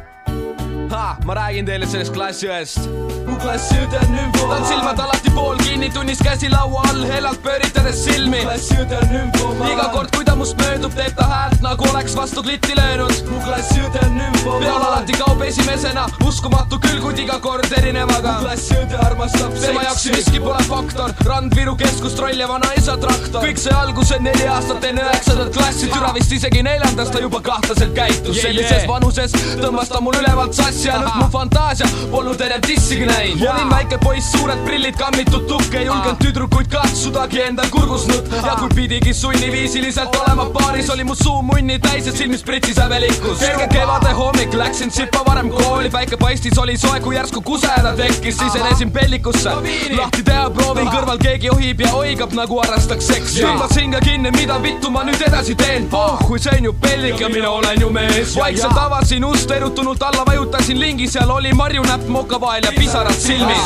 ha, 0.92 1.16
ma 1.24 1.34
räägin 1.34 1.66
teile 1.66 1.86
sellest 1.88 2.12
klassiõest. 2.12 2.86
mu 3.26 3.36
klassiõde 3.40 3.98
on 4.02 4.10
nümfo. 4.12 4.46
tal 4.50 4.64
silmad 4.68 5.00
alati 5.00 5.30
pool 5.34 5.56
kinni, 5.64 5.88
tunnis 5.90 6.20
käsi 6.20 6.50
laua 6.52 6.82
all, 6.90 7.04
hellalt 7.08 7.40
pööritades 7.44 8.04
silmi. 8.04 8.42
klassiõde 8.44 8.98
on 9.00 9.08
nümfo. 9.12 9.52
iga 9.72 9.88
kord, 9.94 10.10
kui 10.16 10.24
ta 10.24 10.34
must 10.36 10.58
möödub, 10.60 10.92
teeb 10.96 11.14
ta 11.16 11.28
häält 11.30 11.64
nagu 11.64 11.88
oleks 11.90 12.16
vastu 12.16 12.42
klitti 12.42 12.76
löönud. 12.76 13.22
mu 13.30 13.40
klassiõde 13.46 14.02
on 14.04 14.16
nümfo. 14.18 14.58
peol 14.60 14.86
alati 14.88 15.16
kaob 15.20 15.42
esimesena, 15.48 16.06
uskumatu 16.26 16.80
küll, 16.84 17.00
kuid 17.04 17.22
iga 17.24 17.38
kord 17.40 17.72
erinevaga. 17.78 18.36
mu 18.40 18.48
klassiõde 18.48 19.00
armastab 19.06 19.56
seksi. 19.56 19.66
tema 19.66 19.86
jaoks 19.88 20.06
miski 20.16 20.40
pole 20.44 20.62
faktor, 20.68 21.16
Randviru 21.24 21.76
keskus, 21.76 22.18
troll 22.20 22.44
ja 22.44 22.48
vanaisa 22.48 22.98
traktor. 23.06 23.40
kõik 23.46 23.64
sai 23.64 23.76
alguse 23.80 24.20
neli 24.20 24.48
aastat 24.48 24.84
enne 24.90 25.08
üheksandat 25.08 25.56
klassi, 25.56 25.88
türa 25.94 26.12
vist 26.14 26.32
isegi 26.32 26.62
neljandas 26.62 27.10
ta 27.10 27.20
juba 27.24 27.40
kahtlaselt 27.40 27.94
käitus 27.96 28.36
yeah,. 28.36 28.46
sellises 28.46 28.78
yeah. 28.82 28.88
vanuses 28.88 29.32
tõmbas 29.62 29.88
ta 29.88 30.00
mul 30.00 30.20
ülevalt 30.20 30.54
sassi 30.54 30.81
jäänud 30.84 31.14
mu 31.14 31.28
fantaasia 31.32 31.86
polnud 32.10 32.40
enne 32.40 32.58
dissigi 32.66 33.06
näinud. 33.06 33.42
olin 33.54 33.70
väike 33.70 33.98
poiss, 33.98 34.32
suured 34.32 34.64
prillid, 34.64 34.96
kammitud 34.98 35.46
tukk, 35.48 35.74
ei 35.74 35.86
julgenud 35.86 36.18
tüdrukuid 36.24 36.68
katsudagi 36.72 37.42
endal 37.42 37.70
kurgusnud 37.70 38.32
ja 38.46 38.56
kui 38.60 38.68
pidigi 38.74 39.14
sunniviisiliselt 39.14 40.16
olema 40.22 40.46
paaris, 40.54 40.90
oli 40.90 41.04
mu 41.04 41.14
suu 41.14 41.42
munni 41.42 41.78
täis 41.78 42.06
ja 42.06 42.12
silmis 42.12 42.42
pritsis 42.42 42.78
häbelikkus. 42.82 43.38
kerge 43.38 43.68
kevade 43.72 44.12
hommik, 44.18 44.54
läksin 44.54 44.90
sipa 44.90 45.22
varem 45.26 45.50
kooli, 45.50 45.90
päike 45.90 46.16
paistis, 46.16 46.58
oli 46.58 46.76
soe, 46.76 47.00
kui 47.00 47.16
järsku 47.16 47.40
kusehäda 47.40 47.94
tekkis, 47.96 48.36
sisenesin 48.38 48.90
pellikusse. 48.90 49.50
lahti 49.96 50.22
teha 50.22 50.50
proovin, 50.50 50.88
kõrval 50.88 51.18
keegi 51.22 51.50
ohib 51.50 51.80
ja 51.80 51.94
oigab 51.94 52.32
nagu 52.32 52.60
harrastaks 52.62 53.06
seksi. 53.06 53.42
tõmbasin 53.42 53.92
ka 53.96 54.00
kinni, 54.04 54.30
mida 54.30 54.62
vittu 54.62 54.90
ma 54.90 55.04
nüüd 55.04 55.22
edasi 55.28 55.54
teen. 55.54 55.88
oh, 55.92 56.18
kui 56.26 56.38
see 56.38 56.56
on 56.58 56.64
ju 56.64 56.72
pellik 56.72 57.20
ja 57.20 57.28
mina 57.28 57.50
olen 57.50 57.80
ju 57.80 57.90
mees. 57.90 58.36
vaikselt 58.36 58.78
avasin 58.78 59.24
ust, 59.24 59.50
erutunult 59.50 60.02
alla 60.02 60.24
vajutasin 60.26 60.71
käisin 60.72 60.80
lingi, 60.80 61.08
seal 61.08 61.30
oli 61.30 61.52
marjunäpp 61.52 62.08
moka 62.08 62.40
vahel 62.40 62.62
ja 62.64 62.72
pisarad 62.78 63.14
silmis. 63.14 63.58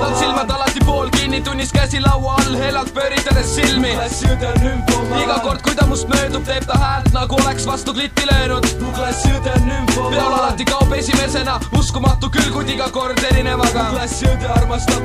tal 0.00 0.14
silmad 0.18 0.50
alati 0.50 0.80
pool 0.84 1.10
kinni, 1.10 1.40
tunnis 1.40 1.72
käsi 1.72 2.00
laua 2.00 2.34
all, 2.34 2.56
helalt 2.56 2.94
pööritades 2.94 3.54
silmi. 3.54 3.92
iga 5.22 5.38
kord, 5.42 5.62
kui 5.62 5.74
ta 5.74 5.86
must 5.86 6.08
möödub, 6.08 6.44
teeb 6.44 6.66
ta 6.66 6.78
häält 6.78 7.12
nagu 7.12 7.34
oleks 7.34 7.66
vastu 7.66 7.94
klitti 7.94 8.26
löönud. 8.26 8.66
peol 10.10 10.32
alati 10.32 10.64
kaob 10.64 10.92
esimesena, 10.92 11.60
uskumatu 11.78 12.30
küll, 12.30 12.50
kuid 12.52 12.68
iga 12.68 12.90
kord 12.90 13.22
erinevaga. 13.30 13.86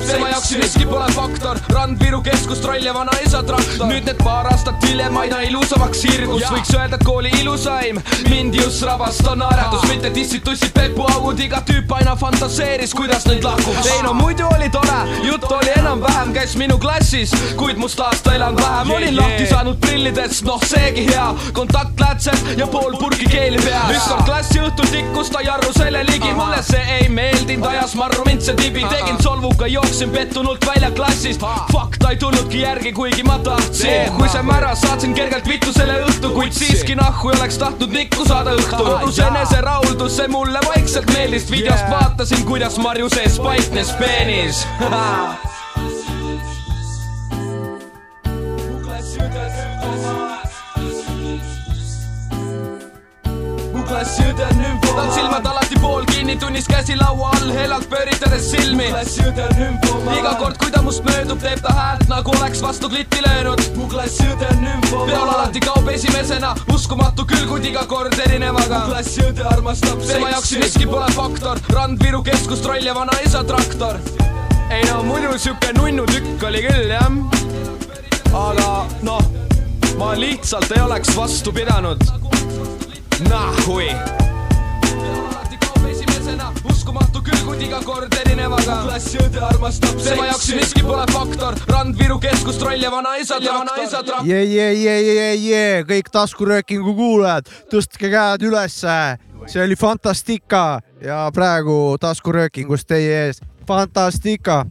tema 0.08 0.30
jaoks 0.30 0.52
miski 0.58 0.86
pole 0.86 1.12
faktor, 1.12 1.60
rand 1.70 2.00
Viru 2.02 2.22
keskust, 2.22 2.66
roll 2.66 2.82
ja 2.86 2.94
vanaisa 2.94 3.44
traktor. 3.44 3.88
nüüd 3.88 4.06
need 4.06 4.24
paar 4.24 4.48
aastat 4.52 4.84
hiljem 4.90 5.18
aina 5.18 5.42
ilusamaks 5.42 6.02
sirgus, 6.02 6.44
võiks 6.50 6.74
öelda, 6.74 6.96
et 6.96 7.06
kooli 7.06 7.30
ilusaim 7.42 8.02
mind 8.30 8.56
just 8.56 8.82
rabastas 8.82 9.38
naeratus, 9.38 9.86
mitte 9.90 10.14
dissid, 10.14 10.44
tussid, 10.44 10.74
Pepu 10.74 11.11
aud, 11.16 11.40
iga 11.40 11.62
tüüp 11.68 11.92
aina 11.96 12.16
fantaseeris, 12.16 12.94
kuidas 12.94 13.26
neid 13.26 13.44
lahkuks. 13.44 13.88
ei 13.94 14.02
no 14.06 14.14
muidu 14.14 14.48
oli 14.56 14.70
tore, 14.70 15.00
jutt 15.24 15.46
oli 15.52 15.72
enam-vähem, 15.78 16.34
käis 16.36 16.56
minu 16.60 16.78
klassis, 16.80 17.34
kuid 17.58 17.80
must 17.82 18.00
aasta 18.00 18.36
elanud 18.36 18.62
vähem, 18.62 18.92
olin 18.92 19.18
lahti 19.18 19.48
saanud 19.50 19.80
prillidest, 19.82 20.44
noh 20.48 20.62
seegi 20.68 21.06
hea, 21.10 21.28
kontaktlätsed 21.58 22.58
ja 22.58 22.68
pool 22.68 22.98
purki 23.00 23.30
keeli 23.32 23.62
peas. 23.66 23.96
ükskord 23.96 24.26
klassi 24.30 24.62
õhtul 24.62 24.92
tikkus 24.92 25.32
ta 25.34 25.42
Jarru 25.46 25.74
selle 25.78 26.04
ligi, 26.10 26.32
mulle 26.38 26.62
see 26.66 26.84
ei 27.00 27.10
meeldinud, 27.10 27.68
ajas 27.72 27.96
marru 28.00 28.26
mind 28.28 28.46
see 28.46 28.56
tibi, 28.60 28.86
tegin 28.92 29.20
solvuga, 29.24 29.68
jooksin 29.68 30.12
pettunult 30.14 30.66
välja 30.68 30.92
klassist. 30.92 31.42
Fuck, 31.72 31.98
ta 32.00 32.14
ei 32.14 32.22
tulnudki 32.22 32.62
järgi, 32.62 32.94
kuigi 32.94 33.24
ma 33.28 33.40
tahtsin, 33.44 34.12
kui 34.18 34.30
see 34.30 34.44
mära 34.46 34.76
saatsin 34.76 35.16
kergelt 35.18 35.48
vittu 35.48 35.74
selle 35.74 36.00
õhtu, 36.06 36.34
kuid 36.36 36.56
siiski 36.56 36.96
nahku 37.00 37.32
ei 37.32 37.40
oleks 37.40 37.58
tahtnud 37.62 37.96
nikku 37.96 38.28
saada 38.28 38.56
õhtul. 38.60 38.86
kodus 38.86 39.20
eneserahuldus, 39.26 40.16
see 40.22 40.28
mulle 40.32 40.60
vaikselt 40.68 40.91
meeldis, 41.14 41.52
videost 41.52 41.88
vaatasin, 41.90 42.46
kuidas 42.46 42.78
Marju 42.78 43.10
sees 43.10 43.40
paiknes 43.40 43.94
peenis 44.00 44.66
klassi 53.92 54.24
õde 54.24 54.46
on 54.48 54.60
nümfomaan. 54.62 55.08
tal 55.08 55.10
silmad 55.16 55.48
alati 55.52 55.80
pool 55.82 56.06
kinni, 56.08 56.36
tunnis 56.40 56.68
käsi 56.70 56.96
laua 56.96 57.32
all, 57.36 57.52
helalt 57.56 57.88
pööritades 57.92 58.48
silmi. 58.52 58.88
klassi 58.92 59.24
õde 59.26 59.44
on 59.48 59.58
nümfomaan. 59.60 60.20
iga 60.20 60.32
kord, 60.40 60.58
kui 60.62 60.72
ta 60.72 60.82
must 60.86 61.04
möödub, 61.08 61.42
teeb 61.44 61.60
ta 61.66 61.74
häält 61.76 62.08
nagu 62.12 62.36
oleks 62.38 62.62
vastu 62.64 62.90
klitti 62.90 63.24
löönud. 63.26 63.64
mu 63.76 63.88
klassi 63.92 64.28
õde 64.32 64.48
on 64.54 64.64
nümfomaan. 64.64 65.12
peol 65.12 65.34
alati 65.36 65.64
kaob 65.66 65.92
esimesena, 65.96 66.54
uskumatu 66.74 67.26
küll, 67.28 67.46
kuid 67.50 67.68
iga 67.68 67.84
kord 67.92 68.16
erinevaga. 68.28 68.86
mu 68.86 68.94
klassi 68.94 69.28
õde 69.28 69.46
armastab 69.52 70.08
tema 70.08 70.32
jaoks 70.36 70.56
miski 70.64 70.88
pole 70.88 71.12
faktor, 71.18 71.60
rand 71.76 72.04
Viru 72.04 72.24
keskust, 72.24 72.66
roll 72.66 72.88
ja 72.88 72.96
vanaisa 72.96 73.44
traktor. 73.44 74.00
ei 74.72 74.88
no 74.88 75.04
muidu 75.04 75.36
siuke 75.38 75.76
nunnu 75.76 76.08
tükk 76.08 76.48
oli 76.48 76.64
küll 76.70 76.96
jah. 76.96 77.12
aga 78.48 78.72
noh, 79.04 79.32
ma 80.00 80.14
lihtsalt 80.16 80.72
ei 80.72 80.82
oleks 80.88 81.16
vastu 81.18 81.52
pidanud 81.52 82.32
nahui 83.30 83.92
uskumatu 86.70 87.22
küll, 87.24 87.42
kuid 87.46 87.62
iga 87.66 87.80
kord 87.86 88.14
erinevaga. 88.22 88.78
klassi 88.86 89.20
õde 89.22 89.42
armastab 89.46 89.94
seksi. 89.94 90.10
tema 90.10 90.26
jaoks 90.30 90.50
miski 90.58 90.84
pole 90.86 91.06
faktor, 91.12 91.58
rand 91.70 91.98
Viru 92.00 92.18
keskust, 92.20 92.62
roll 92.66 92.82
ja 92.82 92.92
vanaisa 92.92 93.40
traktor. 93.40 94.26
jee, 94.26 94.44
jee, 94.46 94.74
jee, 94.74 95.00
jee, 95.02 95.36
jee, 95.36 95.84
kõik 95.90 96.12
taskuröökingu 96.12 96.96
kuulajad, 96.96 97.50
tõstke 97.72 98.12
käed 98.12 98.48
ülesse. 98.50 98.98
see 99.46 99.64
oli 99.64 99.76
Fantastica 99.76 100.82
ja 101.02 101.24
praegu 101.34 101.98
taskuröökingus 102.00 102.86
teie 102.86 103.26
ees 103.28 103.42
Fantastica. 103.68 104.66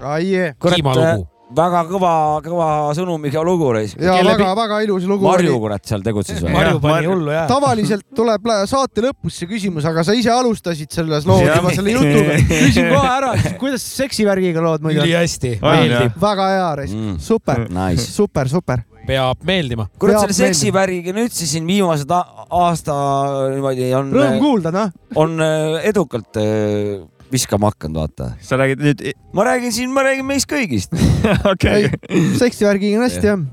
ai. 0.00 0.52
Kiima 0.58 0.94
lugu 0.96 1.31
väga 1.56 1.82
kõva, 1.88 2.12
kõva 2.44 2.68
sõnumiga 2.96 3.42
lugu 3.46 3.70
reis. 3.76 3.94
ja 4.00 4.18
väga-väga 4.26 4.82
ilus 4.86 5.06
lugu. 5.08 5.26
Marju 5.26 5.58
kurat 5.62 5.88
seal 5.88 6.04
tegutses 6.04 6.42
või? 6.42 6.52
Marju 6.56 6.82
pani 6.82 7.10
hullu 7.10 7.34
jah. 7.34 7.48
tavaliselt 7.50 8.06
tuleb 8.16 8.52
saate 8.70 9.06
lõpus 9.06 9.40
see 9.40 9.50
küsimus, 9.50 9.88
aga 9.88 10.04
sa 10.06 10.16
ise 10.18 10.32
alustasid 10.34 10.92
selles 10.94 11.26
loos 11.28 11.44
juba 11.46 11.74
selle 11.74 11.96
jutuga. 11.96 12.38
küsin 12.52 12.92
kohe 12.92 13.10
ära, 13.16 13.34
kuidas 13.62 13.84
seksivärgiga 13.98 14.64
lood 14.64 14.86
muidu? 14.86 15.04
ülihästi, 15.04 15.58
meeldib. 15.62 16.16
väga 16.22 16.48
hea 16.54 16.72
reis 16.82 16.96
mm., 16.96 17.20
super 17.22 17.68
nice., 17.68 18.08
super, 18.12 18.50
super 18.50 18.86
peab 19.06 19.42
meeldima. 19.46 19.88
kurat, 20.00 20.20
selle 20.22 20.36
seksivärgiga 20.36 21.14
nüüd 21.16 21.34
siis 21.34 21.52
siin 21.56 21.66
viimased 21.68 22.10
aasta 22.12 22.94
niimoodi 23.52 23.90
on. 23.98 24.12
Rõõm 24.14 24.38
kuulda, 24.42 24.72
noh. 24.74 24.92
on 25.18 25.36
äh, 25.42 25.88
edukalt 25.90 26.38
äh, 26.40 27.02
viskama 27.32 27.72
hakanud, 27.72 28.00
vaata. 28.02 28.32
sa 28.40 28.58
räägid 28.60 28.82
nüüd? 28.84 29.02
ma 29.32 29.44
räägin 29.48 29.72
siin, 29.72 29.90
ma 29.92 30.04
räägin 30.06 30.26
meist 30.28 30.48
kõigist 30.50 30.94
okei. 31.52 31.90
seksivärgiga 32.38 33.00
on 33.00 33.06
hästi 33.06 33.30
jah. 33.30 33.44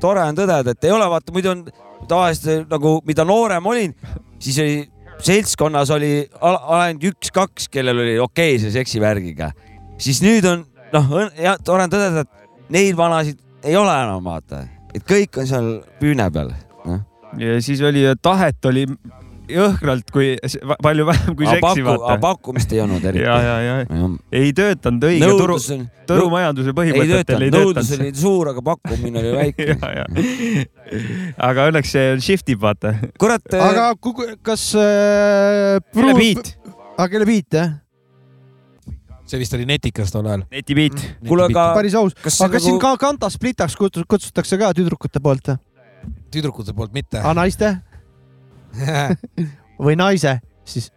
tore 0.00 0.24
on 0.24 0.38
tõdeda, 0.38 0.74
et 0.74 0.88
ei 0.88 0.94
ole, 0.94 1.08
vaata 1.10 1.34
muidu 1.34 1.52
on 1.52 1.64
tavaliselt 2.08 2.70
nagu, 2.70 3.00
mida 3.06 3.24
noorem 3.26 3.66
olin, 3.66 3.96
siis 4.42 4.58
oli 4.62 4.76
seltskonnas 5.24 5.90
oli 5.94 6.12
ainult 6.42 7.04
üks-kaks, 7.10 7.70
kellel 7.72 8.02
oli 8.04 8.16
okei 8.20 8.56
okay, 8.56 8.62
see 8.62 8.74
seksivärgiga. 8.74 9.52
siis 9.98 10.20
nüüd 10.24 10.46
on 10.48 10.66
noh, 10.92 11.12
tore 11.64 11.86
on 11.86 11.92
tõdeda, 11.92 12.24
et 12.24 12.72
neid 12.72 12.96
vanasid 12.98 13.40
ei 13.66 13.76
ole 13.76 13.92
enam, 13.92 14.24
vaata, 14.24 14.64
et 14.94 15.04
kõik 15.06 15.40
on 15.40 15.48
seal 15.48 15.70
püüne 16.00 16.28
peal 16.32 16.52
no.. 16.86 17.00
ja 17.40 17.60
siis 17.64 17.82
oli, 17.84 18.04
tahet 18.22 18.68
oli 18.70 18.86
jõhkralt, 19.50 20.10
kui 20.14 20.34
palju 20.82 21.06
vähem 21.08 21.36
kui 21.38 21.48
seksi 21.48 21.84
vaata. 21.86 22.16
pakkumist 22.22 22.72
ei 22.74 22.82
olnud 22.84 23.04
eriti. 23.04 23.24
ja, 23.24 23.36
ja, 23.42 23.56
ja 23.60 24.10
ei 24.32 24.52
töötanud 24.56 25.06
õige 25.08 25.30
turu, 25.38 25.58
turumajanduse 26.08 26.74
põhimõtetel 26.76 27.46
ei 27.46 27.54
töötanud. 27.54 27.56
nõudlus 27.56 27.92
oli 27.98 28.12
suur, 28.20 28.52
aga 28.52 28.64
pakkumine 28.66 29.22
oli 29.22 29.32
väike 29.36 29.78
aga 31.48 31.70
õnneks 31.70 31.96
see 31.96 32.14
shift 32.24 32.52
ib, 32.52 32.62
vaata. 32.62 32.94
kurat. 33.20 33.44
Äh, 33.54 33.64
aga 33.70 33.90
kas 34.46 34.68
äh,. 34.78 35.80
kelle 35.94 36.14
beat? 36.18 36.54
aga 36.96 37.10
kelle 37.12 37.28
beat 37.28 37.60
jah? 37.60 37.74
see 39.26 39.40
vist 39.42 39.54
oli 39.58 39.66
netikas 39.68 40.12
tol 40.14 40.26
ajal. 40.26 40.44
netibeat 40.50 40.96
mm,. 40.96 41.28
kuule, 41.28 41.48
aga. 41.50 41.70
päris 41.76 41.96
aus. 41.98 42.14
aga 42.14 42.28
kas 42.28 42.40
nagu... 42.44 42.62
siin 42.68 42.82
ka 42.82 42.94
Kanta 43.00 43.30
Splitaks 43.32 43.76
kutsutakse 43.78 44.58
ka 44.60 44.72
tüdrukute 44.76 45.22
poolt? 45.22 45.56
tüdrukute 46.30 46.74
poolt 46.76 46.94
mitte. 46.96 47.20
aga 47.22 47.34
naiste? 47.40 47.72
või 49.84 49.96
naise 49.98 50.38
siis? 50.64 50.92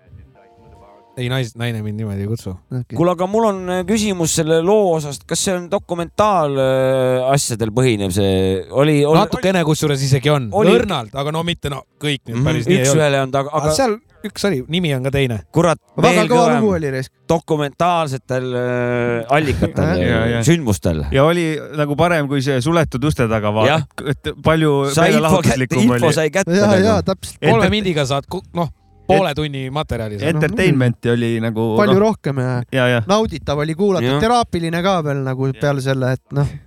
ei, 1.19 1.27
nais, 1.31 1.51
naine 1.59 1.81
mind 1.83 1.99
niimoodi 1.99 2.23
ei 2.23 2.29
kutsu 2.29 2.53
okay.. 2.53 2.95
kuule, 2.95 3.11
aga 3.15 3.27
mul 3.29 3.45
on 3.49 3.57
äh, 3.73 3.81
küsimus 3.87 4.35
selle 4.39 4.57
loo 4.65 4.93
osast, 4.95 5.25
kas 5.29 5.43
see 5.45 5.55
on 5.57 5.63
dokumentaalasjadel 5.71 7.71
põhinev, 7.75 8.13
see 8.15 8.33
oli, 8.69 9.01
oli? 9.03 9.19
natukene 9.19 9.63
kusjuures 9.67 10.01
isegi 10.05 10.29
on 10.33 10.43
oli..., 10.55 10.71
õrnalt, 10.77 11.13
aga 11.19 11.29
no 11.35 11.43
mitte 11.47 11.71
no 11.73 11.79
kõik 11.99 12.21
nüüd 12.23 12.35
mm 12.35 12.39
-hmm. 12.39 12.51
päris 12.51 12.69
nii 12.69 12.77
ei 12.77 12.83
ole. 12.83 12.93
üks-ühele 12.93 13.17
on 13.25 13.35
ta, 13.35 13.43
aga, 13.45 13.55
aga 13.61 13.75
seal 13.75 13.93
üks 14.27 14.45
oli, 14.49 14.59
nimi 14.71 14.91
on 14.95 15.05
ka 15.07 15.11
teine. 15.13 15.39
kurat, 15.55 15.79
oli 15.97 16.91
risk. 16.91 17.11
dokumentaalsetel 17.29 18.47
äh, 18.55 19.35
allikatel 19.35 20.01
ja, 20.01 20.25
ja. 20.33 20.41
sündmustel. 20.43 21.05
ja 21.11 21.23
oli 21.23 21.45
nagu 21.79 21.95
parem 21.99 22.27
kui 22.31 22.43
see 22.45 22.59
suletud 22.61 23.03
uste 23.09 23.29
taga 23.31 23.53
vaadata, 23.55 24.09
et 24.11 24.31
palju 24.43 24.73
meelelahutuslikum 24.91 25.85
oli. 25.85 26.01
info 26.01 26.11
sai 26.15 26.29
kätte. 26.33 26.55
ja, 26.57 26.73
ja 26.75 26.97
nagu. 26.99 27.07
täpselt. 27.13 27.39
kolme 27.45 27.71
mindiga 27.73 28.05
saad, 28.09 28.27
noh 28.53 28.73
poole 29.09 29.33
tunni 29.33 29.69
materjali. 29.73 30.19
Entertainment'i 30.21 31.09
oli 31.09 31.29
nagu. 31.41 31.71
palju 31.79 31.97
no, 31.97 32.01
rohkem 32.03 32.41
ja, 32.43 32.55
ja, 32.75 32.87
ja 32.95 33.03
nauditav 33.09 33.57
oli 33.63 33.75
kuulata, 33.75 34.17
teraapiline 34.21 34.83
ka 34.85 34.99
veel 35.05 35.23
nagu 35.25 35.53
peale 35.61 35.81
selle, 35.85 36.17
et 36.19 36.35
noh 36.35 36.57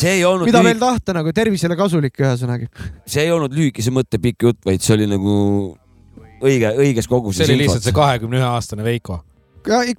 see 0.00 0.16
ei 0.18 0.24
olnud. 0.24 0.48
mida 0.48 0.60
lühik... 0.60 0.70
veel 0.72 0.80
tahta 0.80 1.14
nagu 1.16 1.32
tervisele 1.36 1.76
kasulik, 1.78 2.16
ühesõnaga. 2.20 2.68
see 3.06 3.26
ei 3.26 3.32
olnud 3.34 3.54
lühikese 3.54 3.92
mõtte 3.94 4.20
pikk 4.22 4.48
jutt, 4.48 4.60
vaid 4.66 4.82
see 4.84 4.96
oli 4.96 5.08
nagu 5.10 5.34
õige, 6.40 6.70
õiges 6.80 7.08
koguses. 7.10 7.44
see 7.44 7.54
oli 7.54 7.64
lihtsalt 7.64 7.84
see 7.86 7.96
kahekümne 7.96 8.40
ühe 8.40 8.46
aastane 8.46 8.84
Veiko. 8.86 9.20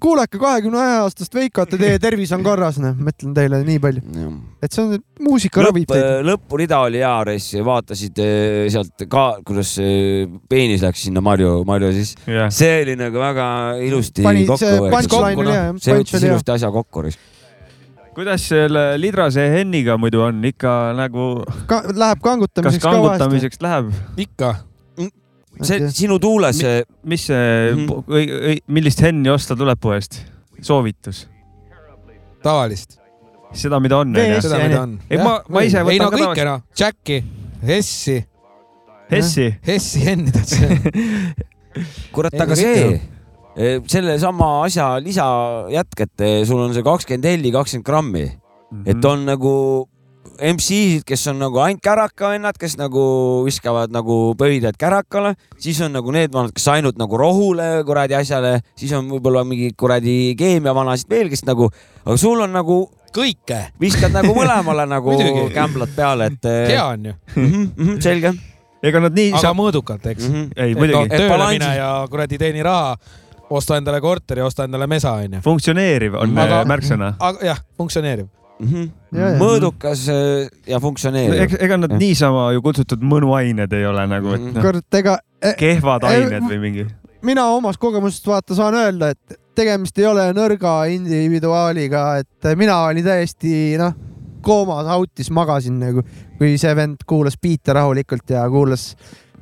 kuulake 0.01 0.39
kahekümne 0.41 0.79
ühe 0.81 0.93
aastast 1.03 1.35
Veikot 1.37 1.75
ja 1.75 1.79
teie 1.81 1.99
tervis 2.05 2.31
on 2.35 2.43
korras, 2.45 2.79
noh, 2.81 2.95
ma 2.97 3.13
ütlen 3.13 3.35
teile 3.37 3.61
nii 3.65 3.81
palju. 3.83 4.21
et 4.61 4.71
see 4.73 4.83
on, 4.83 5.03
muusika 5.21 5.65
ravib 5.67 5.89
teid. 5.91 6.05
Äh, 6.05 6.21
lõpurida 6.25 6.81
oli 6.87 7.01
hea, 7.03 7.13
Ress, 7.29 7.57
vaatasid 7.65 8.23
äh, 8.23 8.69
sealt 8.73 9.05
ka, 9.11 9.25
kuidas 9.47 9.75
peenis 10.49 10.85
läks 10.85 11.05
sinna 11.07 11.23
Marju, 11.25 11.59
Marju 11.67 11.91
siis 11.97 12.15
yeah.. 12.25 12.49
see 12.53 12.81
oli 12.85 12.97
nagu 12.99 13.21
väga 13.21 13.51
ilusti 13.85 14.25
Pani, 14.25 14.47
kokku. 14.49 15.21
oli 15.21 15.51
hea. 15.51 15.69
see 15.83 15.99
võttis 15.99 16.25
ilusti 16.25 16.57
asja 16.57 16.73
kokku. 16.73 17.05
kuidas 18.17 18.49
selle 18.49 18.89
Lidrase 18.97 19.45
Henniga 19.53 19.99
muidu 20.01 20.25
on, 20.25 20.41
ikka 20.49 20.95
nagu 20.97 21.29
ka,? 21.69 21.85
Läheb 21.93 22.25
kangutamiseks 22.25 22.81
ka 22.81 22.97
vahest? 22.97 23.05
kas 23.05 23.17
kangutamiseks 23.21 23.65
läheb? 23.69 23.95
ikka 24.25 24.55
see 25.59 25.89
sinu 25.93 26.17
tuules 26.21 26.61
Mi,. 26.63 26.73
mis 27.11 27.27
see 27.27 27.73
mm, 27.73 27.85
-hmm. 27.87 28.63
millist 28.67 29.01
henni 29.01 29.29
osta 29.29 29.55
tuleb 29.55 29.79
poest? 29.81 30.21
soovitus? 30.61 31.27
tavalist. 32.43 32.97
seda, 33.53 33.79
mida 33.79 33.97
on. 34.01 34.15
seda, 34.41 34.59
mida 34.63 34.81
on. 34.81 34.99
ei, 35.09 35.17
ma, 35.17 35.39
ma 35.49 35.63
ise 35.67 35.83
võtan 35.83 35.93
ei, 35.93 36.01
no, 36.01 36.09
ka 36.09 36.19
kõike 36.23 36.45
noh, 36.47 36.65
Jacki, 36.77 37.23
Hessi. 37.67 38.17
Hessi? 39.11 39.47
Hessi 39.67 40.05
henni 40.05 40.31
tahtsin 40.31 40.77
kurat, 42.15 42.35
aga 42.41 42.55
see, 42.57 42.95
e, 43.55 43.73
sellesama 43.91 44.49
asja 44.65 44.93
lisajätk, 45.03 46.05
et 46.07 46.25
sul 46.47 46.63
on 46.63 46.73
see 46.75 46.85
kakskümmend 46.85 47.27
helli, 47.27 47.51
kakskümmend 47.53 47.87
grammi 47.87 48.25
mm, 48.25 48.37
-hmm. 48.71 48.89
et 48.91 49.05
on 49.05 49.25
nagu 49.27 49.53
MC-sid, 50.39 51.03
kes 51.07 51.27
on 51.31 51.39
nagu 51.41 51.59
ainult 51.61 51.81
käraka 51.83 52.31
vennad, 52.33 52.57
kes 52.59 52.77
nagu 52.79 53.01
viskavad 53.45 53.91
nagu 53.93 54.33
pöidlad 54.39 54.77
kärakale, 54.79 55.35
siis 55.61 55.81
on 55.85 55.93
nagu 55.95 56.13
need 56.15 56.33
vanad, 56.33 56.53
kes 56.55 56.67
ainult 56.73 56.97
nagu 57.01 57.19
rohule 57.19 57.67
kuradi 57.87 58.17
asjale, 58.17 58.59
siis 58.79 58.93
on 58.97 59.09
võib-olla 59.11 59.43
mingi 59.47 59.71
kuradi 59.77 60.33
keemiavanasid 60.39 61.11
veel, 61.11 61.29
kes 61.31 61.45
nagu, 61.49 61.69
aga 62.05 62.17
sul 62.17 62.41
on 62.41 62.55
nagu 62.55 62.79
kõike. 63.15 63.59
viskad 63.81 64.15
nagu 64.15 64.33
mõlemale 64.37 64.87
nagu 64.95 65.17
kämblad 65.53 65.95
peale, 65.95 66.31
et. 66.31 66.45
Eh, 66.45 66.73
hea 66.73 66.85
on 66.85 67.05
ju 67.05 67.13
mm. 67.35 67.71
-hmm, 67.77 68.01
selge. 68.01 68.33
ega 68.83 68.99
nad 68.99 69.13
nii. 69.15 69.33
aga 69.37 69.53
mõõdukalt, 69.53 70.05
eks 70.05 70.27
mm. 70.27 70.35
-hmm. 70.35 70.51
ei, 70.55 70.75
muidugi 70.75 71.07
no,. 71.07 71.17
tööle 71.17 71.49
mine 71.51 71.75
ja 71.75 72.07
kuradi 72.09 72.37
teeni 72.37 72.63
raha 72.63 72.97
osta 73.51 73.77
endale 73.77 74.01
korteri, 74.01 74.41
osta 74.41 74.63
endale 74.63 74.87
mesa, 74.87 75.11
onju. 75.11 75.41
funktsioneeriv 75.43 76.15
on 76.15 76.37
aga, 76.37 76.63
märksõna. 76.65 77.15
jah, 77.43 77.59
funktsioneeriv 77.77 78.27
mm. 78.61 78.67
-hmm. 78.71 78.89
Ja, 79.11 79.29
ja. 79.33 79.39
mõõdukas 79.39 80.05
äh, 80.09 80.49
ja 80.67 80.79
funktsioneeriv. 80.79 81.57
ega 81.59 81.77
nad 81.77 81.97
niisama 81.99 82.51
ju 82.55 82.61
kutsutud 82.61 83.03
mõnuained 83.03 83.73
ei 83.75 83.85
ole 83.85 84.05
nagu, 84.07 84.35
et 84.37 84.47
noh. 84.53 84.61
kurat, 84.61 84.99
ega. 85.01 85.17
E- 85.41 85.55
kehvad 85.59 86.05
e- 86.05 86.15
ained 86.15 86.47
või 86.47 86.59
mingi. 86.61 86.85
mina 87.21 87.45
omast 87.55 87.79
kogemusest 87.81 88.27
vaata 88.27 88.55
saan 88.55 88.77
öelda, 88.77 89.11
et 89.15 89.39
tegemist 89.55 89.97
ei 89.99 90.05
ole 90.05 90.29
nõrga 90.33 90.85
individuaaliga, 90.93 92.05
et 92.21 92.55
mina 92.55 92.79
olin 92.85 93.05
täiesti 93.05 93.75
noh, 93.81 93.93
koomas, 94.41 94.87
autis 94.87 95.31
magasin 95.31 95.79
nagu, 95.79 96.05
kui 96.37 96.57
see 96.57 96.75
vend 96.75 97.03
kuulas 97.07 97.37
biite 97.41 97.73
rahulikult 97.73 98.29
ja 98.29 98.47
kuulas, 98.49 98.95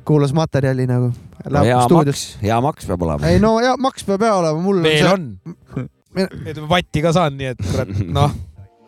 kuulas 0.04 0.34
materjali 0.36 0.86
nagu. 0.86 1.12
No, 1.50 1.62
hea 1.64 1.78
stuudios. 1.86 2.26
maks, 2.34 2.42
hea 2.42 2.60
maks 2.60 2.86
peab 2.86 3.02
olema. 3.02 3.26
ei 3.26 3.38
no 3.40 3.54
ja 3.60 3.76
maks 3.80 4.04
peab 4.04 4.20
hea 4.20 4.34
olema, 4.34 4.60
mul 4.60 4.82
veel 4.82 5.06
on, 5.08 5.26
see... 5.72 5.86
on. 6.26 6.68
vatti 6.68 7.00
ka 7.00 7.14
saan, 7.16 7.38
nii 7.38 7.54
et 7.54 7.62
kurat, 7.70 7.94
noh 8.04 8.34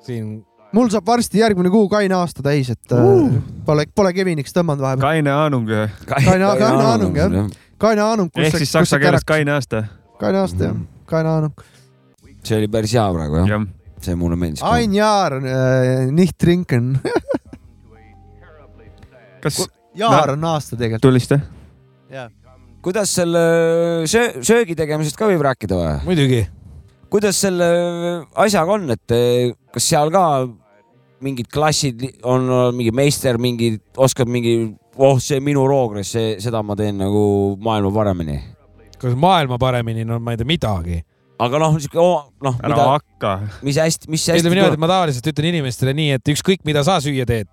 siin 0.06 0.42
mul 0.72 0.88
saab 0.92 1.06
varsti 1.06 1.42
järgmine 1.42 1.70
kuu 1.72 1.88
kaine 1.92 2.16
aasta 2.16 2.44
täis, 2.44 2.70
et 2.72 2.94
uh. 2.96 3.28
pole, 3.66 3.86
pole 3.94 4.12
Keviniks 4.16 4.54
tõmmanud 4.56 4.82
vahepeal. 4.84 5.04
kaine 5.04 5.34
Aanung. 5.34 5.68
kaine, 6.08 6.48
kaine 6.62 6.86
Aanung 6.88 7.18
jah, 7.20 7.36
kaine 7.82 8.04
Aanung. 8.04 8.32
ehk 8.36 8.58
siis 8.62 8.72
saksa 8.72 9.00
keeles 9.02 9.26
kaine 9.28 9.54
aasta. 9.56 9.84
kaine 10.20 10.42
aasta 10.42 10.70
jah, 10.70 10.80
kaine 11.10 11.32
Aanung. 11.34 11.64
see 12.42 12.58
oli 12.58 12.70
päris 12.72 12.94
hea 12.96 13.06
praegu 13.14 13.42
jah 13.42 13.52
ja. 13.54 13.60
see 14.02 14.16
mulle 14.18 14.38
meeldis. 14.40 14.64
Ein 14.66 14.96
Jaar 14.96 15.38
äh,, 15.38 16.08
nicht 16.10 16.38
trinken 16.40 16.96
kas? 19.42 19.66
Jaar 19.98 20.36
on 20.36 20.48
aasta 20.54 20.76
tegelikult. 20.76 21.04
tulist 21.04 21.36
jah? 21.36 21.44
jah. 22.10 22.32
kuidas 22.82 23.12
selle 23.14 23.44
söö, 24.08 24.40
söögi 24.40 24.78
tegemisest 24.78 25.20
ka 25.20 25.28
võib 25.30 25.44
rääkida 25.44 25.78
või? 25.78 25.94
muidugi 26.08 26.42
kuidas 27.12 27.38
selle 27.44 27.68
asjaga 28.40 28.76
on, 28.78 28.90
et 28.96 29.16
eh, 29.16 29.52
kas 29.74 29.88
seal 29.92 30.12
ka 30.14 30.24
mingid 31.22 31.50
klassid 31.52 32.02
on 32.26 32.48
mingi 32.74 32.90
meister, 32.94 33.38
mingi, 33.38 33.76
oskab 34.00 34.30
mingi, 34.32 34.56
oh, 34.96 35.20
see 35.22 35.38
minu 35.44 35.68
roogres, 35.68 36.10
see, 36.16 36.34
seda 36.42 36.64
ma 36.66 36.74
teen 36.78 36.98
nagu 36.98 37.22
maailma 37.62 37.92
paremini. 37.94 38.40
kas 38.98 39.14
maailma 39.18 39.58
paremini, 39.58 40.06
no 40.06 40.18
ma 40.22 40.34
ei 40.34 40.40
tea 40.40 40.48
midagi 40.48 41.02
aga 41.42 41.58
noh, 41.62 41.78
siuke 41.82 41.98
oh, 42.00 42.28
noh. 42.44 42.58
ära 42.62 42.74
mida, 42.74 42.84
hakka. 42.96 43.32
mis 43.66 43.78
hästi, 43.80 44.10
mis 44.12 44.26
hästi. 44.28 44.42
ütleme 44.42 44.58
niimoodi, 44.58 44.78
et 44.78 44.82
ma 44.82 44.90
tavaliselt 44.90 45.26
ütlen 45.32 45.50
inimestele 45.50 45.94
nii, 45.98 46.18
et 46.18 46.32
ükskõik, 46.34 46.62
mida 46.68 46.84
sa 46.86 46.98
süüa 47.02 47.26
teed. 47.28 47.50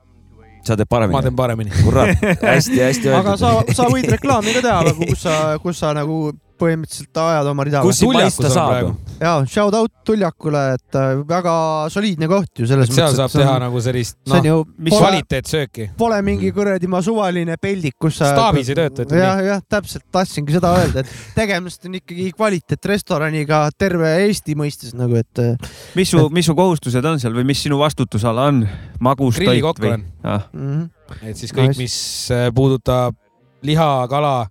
sa 0.66 0.76
teed 0.76 0.89
paremini? 0.91 1.16
ma 1.16 1.24
teen 1.26 1.38
paremini. 1.38 1.74
kurat, 1.86 2.14
hästi-hästi 2.43 3.10
öeldud. 3.10 3.22
aga 3.22 3.38
sa, 3.41 3.53
sa 3.80 3.88
võid 3.91 4.10
reklaami 4.14 4.53
ka 4.57 4.64
teha, 4.66 4.93
kus 4.99 5.24
sa, 5.26 5.36
kus 5.64 5.82
sa 5.82 5.93
nagu 5.97 6.20
põhimõtteliselt 6.60 7.22
ajad 7.24 7.49
oma 7.51 7.66
rida. 7.68 7.84
kus 7.86 8.01
paista 8.05 8.51
saab? 8.53 8.91
ja 9.20 9.34
shout 9.49 9.78
out 9.78 9.93
Tuljakule, 10.10 10.62
et 10.74 10.97
äh, 10.97 11.20
väga 11.28 11.53
soliidne 11.93 12.30
koht 12.32 12.62
ju 12.62 12.68
selles 12.70 12.89
mõttes. 12.89 12.97
seal 12.97 13.18
saab 13.18 13.34
teha 13.34 13.55
on, 13.57 13.66
nagu 13.68 13.82
sellist, 13.84 14.18
noh, 14.32 14.64
mis 14.78 14.93
pole, 14.95 15.01
kvaliteetsööki. 15.03 15.89
Pole 15.99 16.18
mingi 16.26 16.49
kuradi 16.55 16.89
ma 16.89 17.01
suvaline 17.05 17.60
peldik, 17.62 17.97
kus 18.01 18.18
sa. 18.22 18.32
staabis 18.34 18.72
ei 18.74 18.80
tööta, 18.80 19.05
ütleme 19.05 19.20
nii. 19.20 19.26
jah, 19.28 19.43
jah, 19.45 19.64
täpselt 19.76 20.07
tahtsingi 20.16 20.57
seda 20.57 20.74
öelda, 20.80 21.03
et 21.03 21.14
tegemist 21.38 21.86
on 21.86 21.99
ikkagi 21.99 22.30
kvaliteetrestoraniga 22.38 23.62
terve 23.78 24.16
Eesti 24.26 24.57
mõistes 24.57 24.97
nagu, 24.97 25.20
et. 25.20 25.43
Äh, 25.43 25.72
mis 25.99 26.10
su, 26.16 26.26
mis 26.34 26.49
su 26.49 26.57
kohustused 26.57 27.05
on 27.05 27.22
seal 27.22 27.38
või 27.38 27.45
mis 27.51 27.62
sinu 27.68 27.80
vastutusala 27.82 28.49
on? 28.49 28.64
magus 28.99 29.38
toit 29.39 29.84
või? 29.84 29.95
Ah. 30.24 30.49
Mm 30.53 30.70
-hmm. 30.70 31.30
et 31.30 31.38
siis 31.38 31.53
kõik, 31.55 31.78
mis 31.78 31.95
äh, 32.34 32.49
puudutab 32.55 33.16
liha, 33.62 34.07
kala 34.10 34.49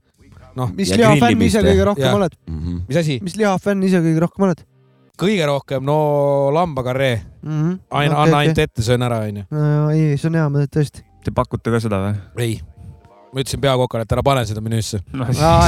noh. 0.58 0.72
mis 0.76 0.92
lihafänn 0.96 1.46
ise 1.46 1.62
kõige 1.64 1.86
rohkem 1.92 2.18
oled 2.18 2.34
mm? 2.46 2.58
-hmm. 2.58 2.80
mis 2.88 3.00
asi? 3.02 3.18
mis 3.24 3.36
lihafänn 3.38 3.86
ise 3.86 4.02
kõige 4.04 4.24
rohkem 4.26 4.48
oled? 4.48 4.64
kõige 5.18 5.46
rohkem, 5.50 5.84
no 5.84 5.98
lambakarree 6.54 7.18
mm. 7.18 7.52
-hmm. 7.52 7.78
aina 7.90 8.14
okay,, 8.14 8.24
anna 8.24 8.42
ainult 8.42 8.58
okay. 8.58 8.70
ette, 8.70 8.82
söön 8.82 9.02
ära, 9.02 9.20
onju. 9.26 9.44
ei, 9.92 10.16
see 10.16 10.30
on 10.30 10.38
hea, 10.38 10.66
tõesti. 10.76 11.06
Te 11.24 11.34
pakute 11.34 11.74
ka 11.74 11.80
seda 11.82 12.02
või? 12.04 12.18
ei 12.44 12.60
ma 13.32 13.42
ütlesin 13.42 13.60
peakokale, 13.60 14.06
et 14.06 14.14
ära 14.16 14.24
pane 14.24 14.44
seda 14.48 14.62
menüüsse 14.64 15.02
no,. 15.12 15.26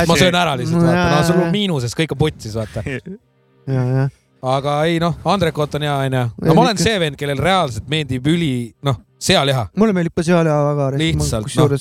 ma 0.08 0.16
söön 0.16 0.34
ära 0.34 0.56
lihtsalt, 0.58 0.86
vaata, 0.86 1.10
no 1.16 1.22
sul 1.28 1.42
on 1.44 1.52
miinuses, 1.54 1.94
kõik 1.96 2.14
on 2.16 2.20
putsis, 2.22 2.56
vaata. 2.56 2.84
ja, 3.74 4.08
aga 4.54 4.76
ei 4.88 5.00
noh, 5.02 5.18
Andrekot 5.28 5.74
on 5.78 5.86
hea, 5.88 5.96
onju. 6.06 6.26
no 6.46 6.56
ma 6.56 6.66
olen 6.68 6.80
see 6.80 6.96
vend, 7.02 7.18
kellel 7.20 7.42
reaalselt 7.42 7.90
meeldib 7.90 8.30
üli, 8.32 8.52
noh, 8.86 9.02
sealiha. 9.20 9.68
mulle 9.76 9.96
meeldib 9.96 10.16
ka 10.16 10.24
sealiha 10.30 10.62
väga. 10.70 10.92
lihtsalt, 11.02 11.52
noh 11.58 11.76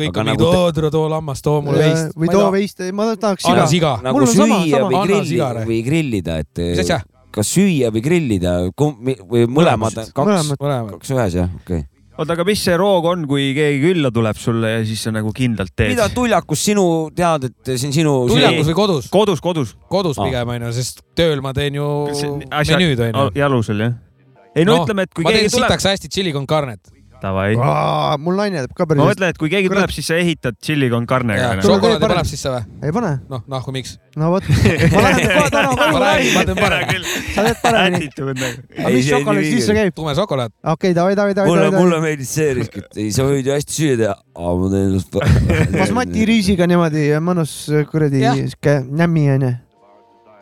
kõik 0.00 0.20
on 0.22 0.32
mingid, 0.32 0.46
oo 0.48 0.72
tule 0.76 0.90
too 0.94 1.06
lammas, 1.12 1.44
too 1.44 1.60
mulle 1.66 1.84
veist. 1.84 2.18
või 2.18 2.32
too 2.32 2.48
veist, 2.54 2.84
ma 2.96 3.12
tahaks 3.14 3.46
siga. 3.46 3.68
siga. 3.70 3.94
nagu 4.06 4.26
süüa 4.26 4.82
või 4.88 5.06
grillida 5.06 5.54
või 5.62 5.80
grillida, 5.86 6.40
et. 6.44 6.64
mis 6.72 6.84
asja? 6.84 7.00
kas 7.30 7.54
süüa 7.54 7.92
või 7.94 8.02
grillida 8.04 8.58
või 8.74 9.46
mõlemad, 9.46 10.02
kaks, 10.16 10.52
kaks 10.56 11.16
ühes 11.16 11.40
jah, 11.42 11.56
okei 11.62 11.84
okay 11.84 11.88
oota, 12.20 12.36
aga 12.36 12.44
mis 12.46 12.60
see 12.64 12.76
roog 12.78 13.08
on, 13.10 13.24
kui 13.28 13.50
keegi 13.56 13.80
külla 13.82 14.10
tuleb 14.14 14.38
sulle 14.40 14.74
ja 14.74 14.82
siis 14.86 15.02
sa 15.06 15.12
nagu 15.14 15.32
kindlalt 15.36 15.72
teed? 15.72 15.94
mida 15.94 16.08
tuljakus 16.12 16.64
sinu 16.68 16.84
tead, 17.16 17.48
et 17.50 17.72
siin 17.80 17.94
sinu. 17.96 18.14
tuljakus 18.30 18.70
või 18.70 18.76
kodus? 18.76 19.10
kodus, 19.14 19.42
kodus. 19.44 19.74
kodus 19.92 20.20
pigem 20.20 20.54
onju, 20.56 20.72
sest 20.76 21.04
tööl 21.18 21.42
ma 21.44 21.54
teen 21.56 21.80
ju 21.80 21.88
menüüd 22.52 23.04
onju. 23.08 23.26
jalusel 23.40 23.84
jah? 23.86 23.98
ei 24.52 24.66
no, 24.66 24.74
no 24.74 24.84
ütleme, 24.84 25.06
et 25.08 25.14
kui 25.14 25.24
keegi 25.24 25.48
tuleb. 25.48 25.64
ma 25.64 25.68
teen 25.70 25.70
sitaks 25.70 25.90
hästi 25.92 26.12
tšilli 26.12 26.34
con 26.36 26.48
carnet 26.50 26.92
Davai. 27.20 27.54
mul 28.24 28.38
naine 28.38 28.64
teeb 28.64 28.74
ka 28.76 28.86
päris 28.88 29.02
ma 29.02 29.08
mõtlen, 29.10 29.34
et 29.34 29.38
kui 29.40 29.50
keegi 29.52 29.68
Kurat. 29.68 29.84
tuleb, 29.84 29.94
siis 29.94 30.08
sa 30.10 30.18
ehitad 30.20 30.56
tšilli 30.56 30.88
con 30.92 31.06
carne'ga. 31.10 31.52
šokolaadi 31.64 32.08
paneb 32.08 32.28
sisse 32.28 32.52
või? 32.52 32.62
ei 32.88 32.94
pane. 32.96 33.12
noh, 33.30 33.44
nahku 33.50 33.74
miks? 33.76 33.96
no 34.20 34.32
vot, 34.34 34.48
ma 34.94 35.04
lähen 35.06 35.30
kohe 35.34 35.52
täna 35.52 35.72
koju. 35.74 35.92
ma 35.94 36.02
räägin, 36.04 36.32
ma 36.34 36.44
teen 36.48 36.60
parem. 36.60 37.06
sa 37.34 37.46
teed 37.46 37.62
paremini. 37.64 38.10
aga 38.80 38.92
mis 38.96 39.08
šokolaad 39.10 39.48
sisse 39.52 39.78
käib? 39.78 39.96
tume 39.96 40.16
šokolaad. 40.18 40.56
okei 40.74 40.96
davai, 40.96 41.16
davai, 41.18 41.36
davai. 41.38 41.52
mulle, 41.52 41.70
mulle 41.76 42.02
meeldis 42.04 42.34
see 42.40 42.52
risk, 42.60 42.78
et 42.82 43.02
ei, 43.04 43.10
sa 43.14 43.28
võid 43.28 43.46
ju 43.46 43.56
hästi 43.56 43.78
süüa 43.78 43.98
teha, 44.00 44.18
aga 44.36 44.54
ma 44.64 44.70
teen 44.76 44.94
just. 44.98 45.18
basmati 45.80 46.28
riisiga 46.28 46.68
niimoodi 46.70 47.10
mõnus 47.24 47.56
kuradi 47.92 48.24
siuke 48.54 48.80
nämmi 48.88 49.28
onju 49.36 49.56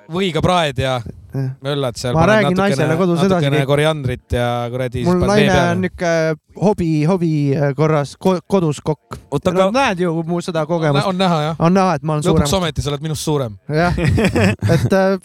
või 0.08 0.30
ka 0.32 0.40
praed 0.44 0.78
ja 0.80 0.98
möllad 1.34 1.96
seal. 1.96 2.14
ma 2.14 2.26
räägin 2.26 2.56
naisele 2.56 2.96
kodus 2.96 3.22
edasi. 3.22 3.34
natukene 3.34 3.66
koriandrit 3.66 4.32
ja 4.32 4.48
kuradi. 4.70 5.04
mul 5.04 5.24
naine 5.26 5.56
on 5.70 5.80
niuke 5.84 6.12
hobi, 6.56 6.90
hobi 7.04 7.32
korras 7.76 8.16
ko 8.16 8.38
kodus 8.46 8.80
kokk. 8.84 9.18
Aga... 9.32 9.70
näed 9.74 10.04
ju 10.06 10.12
mu 10.26 10.40
seda 10.44 10.66
kogemust. 10.66 11.06
on 11.06 11.18
näha 11.18 11.40
jah. 11.42 11.56
on 11.58 11.74
näha, 11.74 11.96
et 11.98 12.02
ma 12.02 12.16
olen 12.16 12.22
suurem. 12.22 12.44
lõpuks 12.44 12.56
ometi 12.60 12.84
sa 12.84 12.92
oled 12.92 13.04
minust 13.04 13.24
suurem. 13.28 13.58
jah, 13.68 13.98
et 14.74 14.92
äh, 14.92 15.18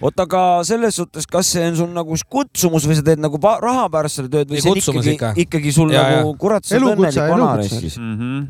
oota, 0.00 0.26
aga 0.28 0.42
selles 0.66 0.98
suhtes, 1.00 1.26
kas 1.30 1.50
see 1.56 1.64
on 1.68 1.78
sul 1.78 1.90
nagu 1.94 2.18
kutsumus 2.30 2.86
või 2.88 2.98
sa 2.98 3.06
teed 3.06 3.22
nagu 3.22 3.40
raha 3.42 3.88
pärast 3.92 4.20
seda 4.20 4.30
tööd 4.36 4.54
või 4.54 4.62
see 4.62 4.70
on 4.74 4.82
ikkagi, 4.82 5.16
ikka. 5.16 5.32
ikkagi 5.46 5.74
sul 5.74 5.94
ja, 5.94 6.04
nagu 6.18 6.36
kurat, 6.40 6.66
sa 6.66 6.78
oled 6.78 6.94
õnnelik 6.94 7.32
vanareis 7.34 7.74
siis 7.74 7.98
mm? 7.98 8.14
-hmm. 8.20 8.46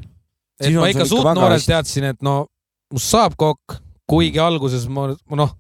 et 0.61 0.76
ma 0.76 0.92
ikka 0.92 1.09
suht 1.09 1.30
noorelt 1.30 1.72
teadsin, 1.72 2.11
et 2.12 2.20
no 2.22 2.45
must 2.92 3.11
saab 3.11 3.38
kokk 3.40 3.80
kuigi 4.11 4.40
alguses 4.42 4.86
ma, 4.92 5.09
noh, 5.40 5.55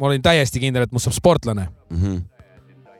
ma 0.00 0.08
olin 0.08 0.22
täiesti 0.24 0.62
kindel, 0.62 0.86
et 0.86 0.92
must 0.96 1.08
saab 1.08 1.16
sportlane 1.16 1.66
mm. 1.68 2.02
-hmm. 2.02 2.20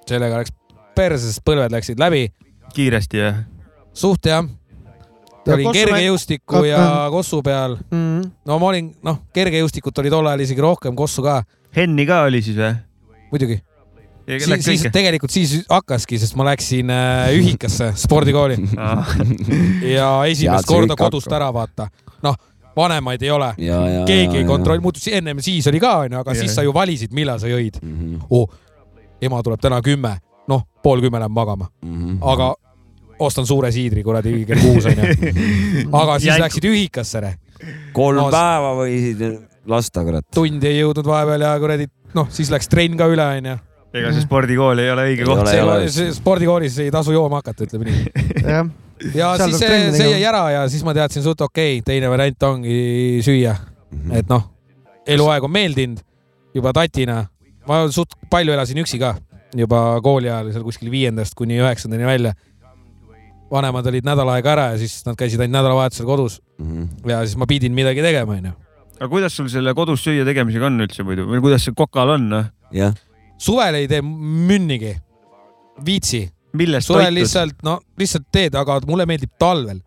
sellega 0.09 0.43
läks 0.43 0.53
perse, 0.97 1.27
sest 1.27 1.45
põlved 1.47 1.73
läksid 1.73 2.01
läbi. 2.01 2.29
kiiresti 2.75 3.23
jah? 3.23 3.41
suht 3.93 4.27
jah. 4.27 4.45
olin 5.49 5.73
kergejõustiku 5.73 6.65
ja 6.69 7.09
kossu 7.11 7.43
peal 7.43 7.79
mm. 7.81 7.97
-hmm. 7.97 8.31
no 8.47 8.59
ma 8.59 8.71
olin, 8.75 8.93
noh, 9.03 9.25
kergejõustikut 9.33 9.99
oli 9.99 10.13
tol 10.13 10.27
ajal 10.27 10.47
isegi 10.47 10.61
rohkem, 10.61 10.95
kossu 10.97 11.23
ka. 11.23 11.43
Henni 11.77 12.07
ka 12.07 12.23
oli 12.29 12.43
siis 12.43 12.57
või? 12.57 12.77
muidugi. 13.33 13.61
siis, 14.27 14.65
siis 14.65 14.87
tegelikult 14.93 15.31
siis 15.31 15.57
hakkaski, 15.69 16.19
sest 16.19 16.37
ma 16.37 16.45
läksin 16.51 16.91
äh, 16.91 17.33
ühikasse 17.39 17.93
spordikooli 17.97 18.61
ja 19.97 20.13
esimest 20.27 20.69
korda 20.69 20.97
kodust 20.97 21.33
ära 21.33 21.53
vaata. 21.55 21.89
noh 22.23 22.37
vanemaid 22.77 23.23
ei 23.23 23.31
ole. 23.31 23.53
keegi 24.07 24.41
ei 24.41 24.45
kontrolli, 24.45 24.81
muutus 24.81 25.09
ennem 25.13 25.41
siis 25.45 25.67
oli 25.71 25.81
ka 25.81 25.93
onju, 26.05 26.19
aga 26.23 26.35
ja, 26.35 26.41
siis 26.41 26.55
sa 26.55 26.65
ju 26.67 26.75
valisid, 26.75 27.15
millal 27.17 27.41
sa 27.43 27.51
jõid 27.51 27.81
mm. 27.83 27.95
-hmm. 27.99 28.27
Oh, 28.31 28.49
ema 29.23 29.43
tuleb 29.43 29.61
täna 29.61 29.81
kümme, 29.83 30.17
noh, 30.49 30.67
pool 30.83 31.01
kümme 31.01 31.19
läheb 31.19 31.33
magama 31.33 31.69
mm, 31.83 31.97
-hmm. 31.97 32.19
aga 32.33 32.55
ostan 33.19 33.47
suure 33.47 33.73
siidri 33.73 34.03
kuradi 34.03 34.45
kell 34.47 34.61
kuus 34.61 34.87
onju. 34.87 35.33
aga 36.03 36.19
siis 36.19 36.33
Jänk. 36.33 36.45
läksid 36.45 36.65
ühikasse 36.65 37.35
kolm 37.93 38.17
no, 38.17 38.29
päeva 38.31 38.75
võisid 38.79 39.25
lasta, 39.67 40.05
kurat. 40.05 40.27
tundi 40.35 40.67
ei 40.67 40.81
jõudnud 40.81 41.07
vahepeal 41.07 41.41
ja 41.41 41.59
kuradi, 41.61 41.89
noh, 42.15 42.31
siis 42.31 42.51
läks 42.51 42.69
trenn 42.69 42.97
ka 42.97 43.07
üle, 43.07 43.27
onju. 43.41 43.57
ega 43.93 44.13
see 44.13 44.23
spordikool 44.23 44.79
ei 44.79 44.91
ole 44.91 45.09
õige 45.11 45.25
koht. 45.25 46.15
spordikoolis 46.17 46.79
ei 46.79 46.91
tasu 46.91 47.13
jooma 47.13 47.43
hakata, 47.43 47.65
ütleme 47.65 47.91
nii. 47.91 48.07
jah 48.55 48.65
ja 49.15 49.33
Seal 49.39 49.53
siis 49.53 49.63
see, 49.63 49.81
see 49.97 50.11
jäi 50.13 50.23
ära 50.29 50.45
ja 50.55 50.69
siis 50.69 50.85
ma 50.87 50.95
teadsin 50.97 51.25
suht 51.25 51.41
okei 51.41 51.79
okay,, 51.79 51.85
teine 51.87 52.11
variant 52.13 52.49
ongi 52.51 53.21
süüa 53.25 53.55
mm. 53.57 53.99
-hmm. 53.99 54.19
et 54.21 54.29
noh, 54.31 54.47
eluaeg 55.07 55.45
on 55.45 55.53
meeldinud 55.53 56.05
juba 56.55 56.73
tatina. 56.77 57.25
ma 57.69 57.83
suht 57.93 58.15
palju 58.31 58.53
elasin 58.53 58.79
üksi 58.83 58.99
ka 58.99 59.15
juba 59.57 60.01
kooli 60.03 60.31
ajal 60.31 60.53
seal 60.53 60.65
kuskil 60.65 60.91
viiendast 60.91 61.35
kuni 61.35 61.59
üheksandani 61.61 62.07
välja. 62.07 62.35
vanemad 63.51 63.87
olid 63.87 64.07
nädal 64.07 64.29
aega 64.31 64.53
ära 64.53 64.65
ja 64.73 64.79
siis 64.79 65.01
nad 65.07 65.17
käisid 65.19 65.41
ainult 65.41 65.57
nädalavahetusel 65.59 66.07
kodus 66.07 66.41
mm. 66.59 66.67
-hmm. 66.67 67.11
ja 67.11 67.25
siis 67.27 67.37
ma 67.37 67.47
pidin 67.47 67.73
midagi 67.75 68.03
tegema, 68.03 68.33
onju. 68.33 68.53
aga 69.01 69.09
kuidas 69.09 69.37
sul 69.37 69.49
selle 69.49 69.75
kodus 69.75 70.05
süüa 70.07 70.25
tegemisega 70.25 70.67
on 70.67 70.81
üldse 70.81 71.03
muidu 71.03 71.27
või 71.27 71.41
kuidas 71.41 71.65
see 71.65 71.75
kokal 71.75 72.09
on, 72.09 72.29
noh? 72.29 72.45
suvel 73.39 73.75
ei 73.75 73.89
tee 73.89 74.03
münnigi, 74.03 74.97
viitsi 75.87 76.31
millest 76.57 76.91
suvel 76.91 77.07
toitud? 77.07 77.19
lihtsalt, 77.21 77.57
no 77.67 77.79
lihtsalt 78.01 78.29
teed, 78.33 78.59
aga 78.59 78.81
mulle 78.89 79.07
meeldib 79.09 79.33
talvel. 79.41 79.81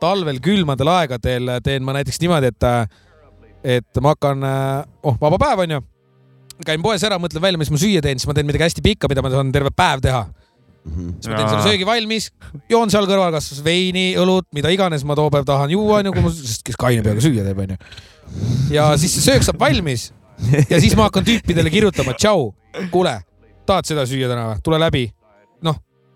talvel 0.00 0.40
külmadel 0.44 0.90
aegadel 0.92 1.56
teen 1.64 1.84
ma 1.84 1.96
näiteks 1.96 2.20
niimoodi, 2.20 2.52
et, 2.52 2.66
et 3.76 4.00
ma 4.04 4.12
hakkan, 4.14 4.42
oh, 5.02 5.16
vaba 5.20 5.38
päev 5.40 5.64
onju. 5.64 5.82
käin 6.66 6.82
poes 6.84 7.04
ära, 7.04 7.20
mõtlen 7.20 7.42
välja, 7.42 7.60
mis 7.60 7.72
ma 7.72 7.80
süüa 7.80 8.02
teen, 8.04 8.20
siis 8.20 8.28
ma 8.28 8.36
teen 8.36 8.48
midagi 8.48 8.68
hästi 8.68 8.84
pikka, 8.84 9.08
mida 9.12 9.24
ma 9.24 9.32
saan 9.32 9.54
terve 9.54 9.72
päev 9.76 10.04
teha 10.04 10.26
siis 10.86 11.30
ma 11.30 11.38
teen 11.38 11.48
selle 11.50 11.64
söögi 11.64 11.86
valmis, 11.88 12.28
joon 12.70 12.92
seal 12.92 13.08
kõrval 13.08 13.32
kas 13.34 13.48
veini, 13.66 14.12
õlut, 14.20 14.46
mida 14.56 14.70
iganes 14.74 15.04
ma 15.08 15.16
too 15.18 15.30
päev 15.32 15.46
tahan 15.48 15.72
juua, 15.72 16.00
onju, 16.00 16.12
kui 16.14 16.24
ma, 16.24 16.32
kes 16.68 16.78
kaine 16.80 17.02
peaga 17.06 17.24
süüa 17.24 17.46
teeb, 17.46 17.64
onju. 17.64 17.78
ja 18.74 18.88
siis 19.00 19.16
see 19.16 19.26
söök 19.26 19.46
saab 19.46 19.60
valmis 19.62 20.10
ja 20.70 20.80
siis 20.82 20.94
ma 20.98 21.08
hakkan 21.08 21.26
tüüpidele 21.26 21.72
kirjutama, 21.72 22.14
tšau, 22.18 22.50
kuule, 22.94 23.18
tahad 23.66 23.88
seda 23.88 24.06
süüa 24.08 24.30
täna 24.30 24.50
või, 24.52 24.62
tule 24.66 24.80
läbi 24.82 25.06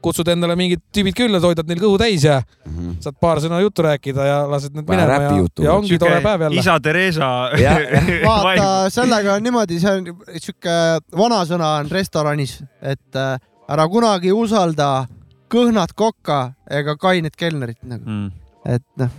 kutsud 0.03 0.29
endale 0.33 0.57
mingid 0.59 0.83
tüübid 0.95 1.17
külla, 1.17 1.41
toidad 1.43 1.69
neil 1.69 1.81
kõhu 1.83 1.99
täis 2.01 2.25
ja 2.25 2.41
mm 2.41 2.73
-hmm. 2.73 2.97
saad 3.05 3.17
paar 3.21 3.41
sõna 3.43 3.61
juttu 3.61 3.85
rääkida 3.87 4.27
ja 4.27 4.39
lased 4.51 4.75
need 4.75 4.89
minema 4.89 5.21
ja, 5.23 5.47
ja 5.65 5.73
ongi 5.75 5.95
Süke 5.95 5.99
tore 6.05 6.21
päev 6.25 6.47
jälle. 6.47 6.61
isa 6.61 6.81
Theresa 6.81 7.31
vaata, 8.29 8.91
sellega 8.91 9.35
on 9.35 9.43
niimoodi, 9.43 9.81
see 9.81 9.97
on 9.97 10.13
sihuke 10.37 10.77
vanasõna 11.17 11.73
on 11.81 11.91
restoranis, 11.91 12.63
et 12.83 13.17
äh, 13.17 13.39
ära 13.69 13.89
kunagi 13.89 14.33
usalda 14.33 15.07
kõhnat 15.51 15.93
kokka 15.95 16.53
ega 16.71 16.97
kainet 16.97 17.37
kelnerit 17.37 17.83
nagu 17.83 18.05
mm., 18.07 18.31
et 18.65 18.87
noh 18.97 19.11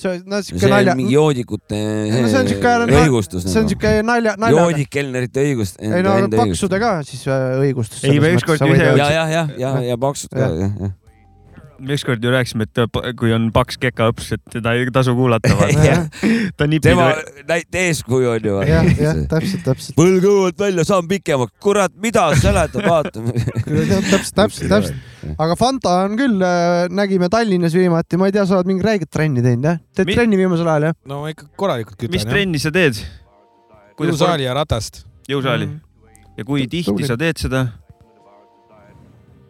see, 0.00 0.22
no 0.26 0.40
siuke 0.46 0.70
nalja. 0.72 0.96
mingi 0.98 1.14
joodikute 1.14 1.78
no, 1.78 2.24
see 2.30 2.40
on 2.40 2.50
siuke, 2.50 2.74
õigustus. 3.02 3.46
see 3.46 3.62
on 3.62 3.70
siuke 3.70 3.94
nalja, 4.06 4.34
nalja. 4.40 4.66
joodik 4.66 4.90
kelnerite 4.92 5.46
õigust. 5.46 5.80
ei 5.82 6.02
no 6.04 6.16
paksude 6.34 6.82
ka 6.82 6.96
siis 7.06 7.24
äh, 7.28 7.46
õigustus. 7.62 8.04
ei, 8.08 8.20
me 8.22 8.34
ükskord 8.38 8.64
ise. 8.66 8.90
ja, 8.90 9.08
ja, 9.18 9.24
ja, 9.38 9.46
ja, 9.60 9.72
ja 9.92 10.00
paksud 10.00 10.34
ka, 10.34 10.44
jah, 10.44 10.76
jah 10.82 11.00
ükskord 11.80 12.24
ju 12.24 12.30
rääkisime, 12.30 12.66
et 12.66 13.16
kui 13.18 13.32
on 13.34 13.48
paks 13.54 13.78
kekaõps, 13.80 14.30
et 14.36 14.42
teda 14.52 14.74
ei 14.76 14.86
tasu 14.94 15.14
kuulata 15.16 15.50
ta 16.58 16.68
nipib. 16.70 16.86
tema 16.86 17.08
näite 17.48 17.86
eeskuju 17.88 18.30
on 18.34 18.48
ju. 18.48 18.58
jah, 18.68 18.88
jah, 19.00 19.20
täpselt, 19.30 19.64
täpselt. 19.66 19.96
põlg 19.98 20.26
õuelt 20.28 20.60
välja, 20.60 20.84
saan 20.88 21.08
pikemaks. 21.10 21.54
kurat, 21.64 21.94
mida 22.02 22.26
seletad, 22.40 22.84
vaatame 22.84 23.34
täpselt, 23.34 24.34
täpselt, 24.36 24.68
täpselt. 24.70 25.32
aga 25.38 25.56
Fanta 25.58 25.96
on 26.04 26.18
küll, 26.20 26.44
äh, 26.44 26.84
nägime 26.94 27.30
Tallinnas 27.32 27.74
viimati, 27.76 28.20
ma 28.20 28.30
ei 28.30 28.36
tea, 28.36 28.46
sa 28.48 28.60
oled 28.60 28.70
mingi 28.70 28.86
räiget 28.86 29.10
trenni 29.10 29.42
teinud, 29.44 29.70
jah? 29.70 29.82
teed 29.96 30.10
Mi... 30.10 30.18
trenni 30.18 30.40
viimasel 30.40 30.70
ajal, 30.70 30.90
jah? 30.90 31.00
no 31.10 31.24
ma 31.24 31.34
ikka 31.34 31.50
korralikult 31.58 31.98
kütan. 31.98 32.14
mis 32.14 32.28
trenni 32.28 32.62
sa 32.62 32.74
teed? 32.74 33.02
jõusaali 33.98 34.46
ja 34.46 34.54
ratast. 34.56 35.04
jõusaali 35.30 35.66
mm. 35.66 35.74
-hmm. 35.74 36.22
ja 36.38 36.48
kui 36.48 36.68
tihti 36.70 37.10
sa 37.10 37.18
teed 37.18 37.42
seda? 37.42 37.66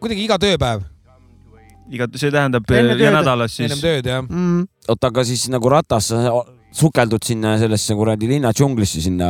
kuidagi 0.00 0.24
iga 0.24 0.40
tööpäev 0.40 0.93
iga, 1.92 2.08
see 2.16 2.32
tähendab 2.32 2.68
enne 2.72 2.96
ja 3.00 3.12
nädalas 3.14 3.54
siis. 3.56 3.68
ennem 3.68 3.82
tööd 3.82 4.10
jah 4.10 4.22
mm.. 4.24 4.66
oota, 4.88 5.10
aga 5.10 5.24
siis 5.28 5.46
nagu 5.52 5.72
ratas 5.72 6.10
sukeldud 6.74 7.22
sinna 7.22 7.54
sellesse 7.60 7.94
kuradi 7.94 8.28
linna 8.32 8.50
džunglisse 8.54 9.02
sinna 9.04 9.28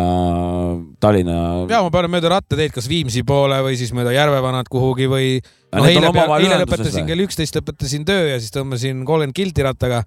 Tallinna. 1.03 1.37
ja 1.71 1.83
ma 1.85 1.93
panen 1.93 2.13
mööda 2.15 2.33
rattateed, 2.37 2.73
kas 2.75 2.89
Viimsi 2.91 3.25
poole 3.27 3.61
või 3.67 3.79
siis 3.81 3.93
mööda 3.97 4.15
Järvevanat 4.15 4.71
kuhugi 4.73 5.09
või. 5.11 5.31
no 5.75 5.87
eile, 5.89 6.11
eile 6.41 6.61
lõpetasin 6.65 7.09
kell 7.11 7.25
üksteist, 7.27 7.59
lõpetasin 7.61 8.07
töö 8.09 8.31
ja 8.33 8.39
siis 8.41 8.55
tõmbasin 8.55 9.03
kolmkümmend 9.05 9.37
kilti 9.37 9.67
rattaga 9.67 10.05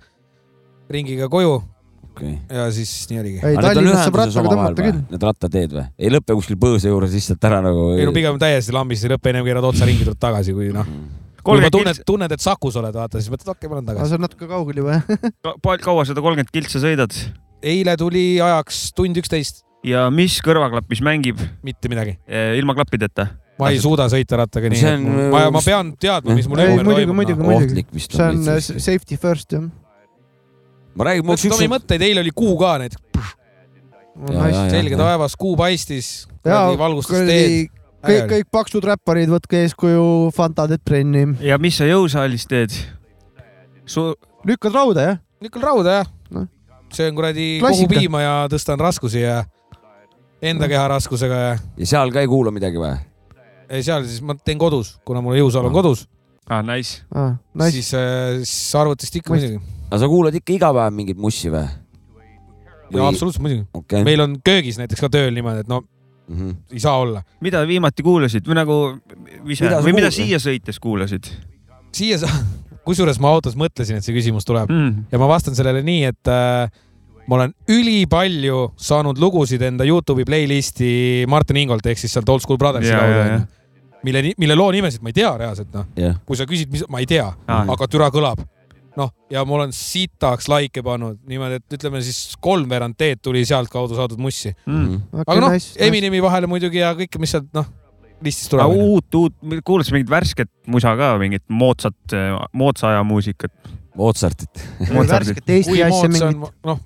ringiga 0.90 1.28
koju 1.30 1.60
okay.. 2.16 2.40
ja 2.50 2.72
siis 2.74 2.96
nii 3.12 3.22
oligi. 3.22 3.44
ei, 3.44 3.62
Tallinnas 3.62 4.08
saab 4.08 4.20
rattaga 4.24 4.56
tõmmata 4.56 4.90
küll. 4.90 5.06
Need 5.12 5.30
rattateed 5.30 5.78
või? 5.78 5.86
ei 6.00 6.16
lõpe 6.16 6.40
kuskil 6.42 6.58
põõsa 6.64 6.90
juures 6.90 7.14
lihtsalt 7.14 7.52
ära 7.52 7.62
nagu? 7.66 7.92
ei 8.00 8.10
no 8.10 8.18
pigem 8.18 8.42
täiesti 8.42 8.74
lambis, 8.74 9.06
ei 9.06 9.14
lõpe 9.14 9.36
ennem 9.36 9.46
keerad 9.46 9.70
otsa 9.70 9.86
ringi, 9.86 10.08
tuled 10.08 10.26
tagasi, 10.26 10.58
kui 10.58 10.74
noh 10.74 10.88
mm 10.88 11.27
kui 11.48 11.62
juba 11.62 11.72
tunned, 11.74 12.04
tunned, 12.08 12.36
et 12.36 12.44
Sakus 12.44 12.78
oled, 12.80 12.96
vaata, 12.96 13.22
siis 13.22 13.32
mõtled, 13.32 13.50
okei 13.54 13.66
okay,, 13.66 13.72
ma 13.72 13.80
lähen 13.80 13.90
tagasi. 13.90 14.12
see 14.12 14.20
on 14.20 14.26
natuke 14.28 14.50
kaugel 14.52 14.82
juba 14.84 15.00
Ka. 15.64 15.78
kaua 15.86 16.06
seda 16.10 16.24
kolmkümmend 16.24 16.52
kiltsa 16.54 16.84
sõidad? 16.84 17.16
eile 17.64 17.96
tuli 18.00 18.28
ajaks 18.44 18.84
tund 18.98 19.18
üksteist. 19.22 19.64
ja 19.88 20.08
mis 20.14 20.40
kõrvaklappis 20.46 21.04
mängib? 21.06 21.42
mitte 21.66 21.92
midagi. 21.92 22.18
ilma 22.60 22.76
klappideta? 22.78 23.30
ma 23.58 23.72
ei 23.74 23.82
suuda 23.82 24.08
sõita 24.12 24.42
rattaga 24.44 24.72
nii, 24.72 24.84
et 24.92 25.08
ma, 25.34 25.48
ma 25.54 25.64
pean 25.66 25.94
teadma, 26.00 26.36
mis 26.38 26.50
mul 26.50 26.62
ümber 26.62 26.84
toimub. 26.84 27.18
muidugi, 27.18 27.18
muidugi, 27.20 27.48
muidugi. 27.48 28.06
see 28.06 28.28
on 28.28 28.44
äh, 28.54 28.62
safety 28.62 29.18
first, 29.22 29.56
jah. 29.56 29.66
ma 30.98 31.10
räägin, 31.10 31.26
mul 31.28 31.40
üks. 31.40 31.48
Tomi 31.56 31.72
mõtteid, 31.72 32.06
eile 32.10 32.26
oli 32.26 32.36
kuu 32.36 32.54
ka 32.60 32.76
näiteks. 32.84 33.34
selge 34.74 35.00
taevas, 35.00 35.40
kuu 35.40 35.56
paistis, 35.58 36.12
valgustas 36.46 37.26
teed 37.26 37.74
kõik, 38.08 38.30
kõik 38.32 38.50
paksud 38.60 38.88
räpparid, 38.88 39.32
võtke 39.32 39.62
eeskuju, 39.66 40.06
Fanta 40.36 40.68
teeb 40.72 40.84
trenni. 40.88 41.26
ja 41.46 41.60
mis 41.62 41.78
sa 41.80 41.88
jõusaalis 41.90 42.48
teed 42.50 42.76
Su...? 43.88 44.12
lükkad 44.48 44.76
rauda, 44.76 45.10
jah? 45.12 45.20
lükkan 45.44 45.64
rauda, 45.64 46.02
jah 46.02 46.10
no.. 46.34 46.48
söön 46.94 47.16
kuradi 47.18 47.58
kogu 47.64 47.88
piima 47.92 48.24
ja 48.24 48.34
tõstan 48.52 48.82
raskusi 48.82 49.24
ja 49.24 49.42
enda 50.42 50.70
keha 50.70 50.88
raskusega 50.94 51.40
ja. 51.44 51.56
ja 51.78 51.90
seal 51.96 52.14
ka 52.14 52.24
ei 52.24 52.30
kuula 52.30 52.54
midagi 52.54 52.80
või? 52.82 52.94
ei, 53.70 53.84
seal 53.84 54.06
siis 54.08 54.22
ma 54.26 54.38
teen 54.38 54.60
kodus, 54.62 54.96
kuna 55.08 55.24
mul 55.24 55.38
jõusaal 55.40 55.70
on 55.70 55.76
kodus. 55.76 56.06
ah, 56.50 56.64
nice 56.66 57.04
ah,. 57.12 57.36
Nice. 57.58 57.76
siis 57.80 57.92
äh,, 57.98 58.40
siis 58.44 58.78
arvutist 58.80 59.20
ikka 59.20 59.36
muidugi. 59.36 59.60
aga 59.90 60.02
sa 60.04 60.10
kuulad 60.12 60.40
ikka 60.40 60.56
iga 60.56 60.72
päev 60.76 60.96
mingit 60.96 61.20
mussi 61.22 61.52
või? 61.54 61.68
Või... 62.16 63.02
jaa, 63.02 63.12
absoluutselt 63.12 63.44
muidugi 63.44 63.68
okay.. 63.78 64.06
meil 64.08 64.24
on 64.26 64.40
köögis 64.46 64.80
näiteks 64.82 65.04
ka 65.04 65.12
tööl 65.14 65.34
niimoodi, 65.36 65.66
et 65.66 65.72
no 65.72 65.84
mm. 66.28 66.38
-hmm. 66.38 66.56
ei 66.72 66.80
saa 66.80 66.98
olla. 66.98 67.24
mida 67.42 67.68
viimati 67.68 68.04
kuulasid 68.04 68.48
või 68.48 68.60
nagu 68.60 68.80
või 69.44 69.94
mida 69.96 70.12
siia 70.12 70.40
sõites 70.40 70.80
kuulasid? 70.80 71.30
siia 71.92 72.18
sa, 72.22 72.32
kusjuures 72.88 73.20
ma 73.20 73.32
autos 73.36 73.56
mõtlesin, 73.56 74.00
et 74.00 74.06
see 74.06 74.16
küsimus 74.16 74.46
tuleb 74.46 74.70
mm. 74.70 75.08
ja 75.12 75.20
ma 75.20 75.28
vastan 75.28 75.56
sellele 75.56 75.84
nii, 75.84 76.04
et 76.12 76.32
äh, 76.32 76.72
ma 77.28 77.40
olen 77.40 77.54
ülipalju 77.70 78.72
saanud 78.80 79.20
lugusid 79.20 79.62
enda 79.62 79.88
Youtube'i 79.88 80.26
playlist'i 80.26 81.26
Martin 81.28 81.64
Ingolt 81.64 81.86
ehk 81.86 82.00
siis 82.00 82.14
sealt 82.14 82.30
Old 82.30 82.44
School 82.46 82.58
Brothersi 82.58 82.92
yeah, 82.92 83.02
kaudu 83.04 83.24
onju. 83.24 83.40
mille, 84.04 84.24
mille 84.38 84.56
loo 84.56 84.72
nimesid 84.72 85.04
ma 85.04 85.12
ei 85.12 85.18
tea 85.20 85.34
reaalselt 85.38 85.74
noh 85.76 85.90
yeah., 86.00 86.20
kui 86.26 86.40
sa 86.40 86.48
küsid, 86.48 86.72
mis, 86.72 86.86
ma 86.90 87.04
ei 87.04 87.10
tea 87.10 87.28
ah., 87.28 87.66
aga 87.68 87.88
türa 87.92 88.12
kõlab 88.14 88.44
noh, 88.98 89.12
ja 89.32 89.44
ma 89.46 89.58
olen 89.60 89.74
sitaks 89.76 90.50
likee 90.52 90.84
pannud 90.86 91.20
niimoodi, 91.30 91.60
et 91.62 91.78
ütleme 91.78 92.02
siis 92.06 92.38
kolmveerand 92.44 92.98
teed 92.98 93.22
tuli 93.24 93.44
sealtkaudu 93.48 93.98
saadud 93.98 94.22
mussi 94.22 94.52
mm.. 94.54 95.02
Okay, 95.12 95.26
aga 95.28 95.44
noh 95.44 95.54
nice,, 95.54 95.76
Eminemi 95.88 96.22
vahele 96.24 96.50
muidugi 96.50 96.82
ja 96.82 96.94
kõike, 96.98 97.22
mis 97.22 97.36
sealt 97.36 97.50
noh, 97.58 97.68
listist 98.26 98.52
tuleb. 98.54 98.74
uut, 98.74 99.20
uut, 99.20 99.38
kuulasid 99.66 99.96
mingit 99.96 100.12
värsket 100.12 100.52
musa 100.74 100.96
ka, 101.00 101.14
mingit 101.22 101.46
moodsat, 101.50 102.18
moodsa 102.58 102.94
aja 102.94 103.04
muusikat? 103.08 103.54
Mozartit. 103.98 104.62
värsket 104.80 105.50
Eesti 105.50 105.80
asja 105.84 106.10
mingit. 106.12 106.52
noh, 106.66 106.84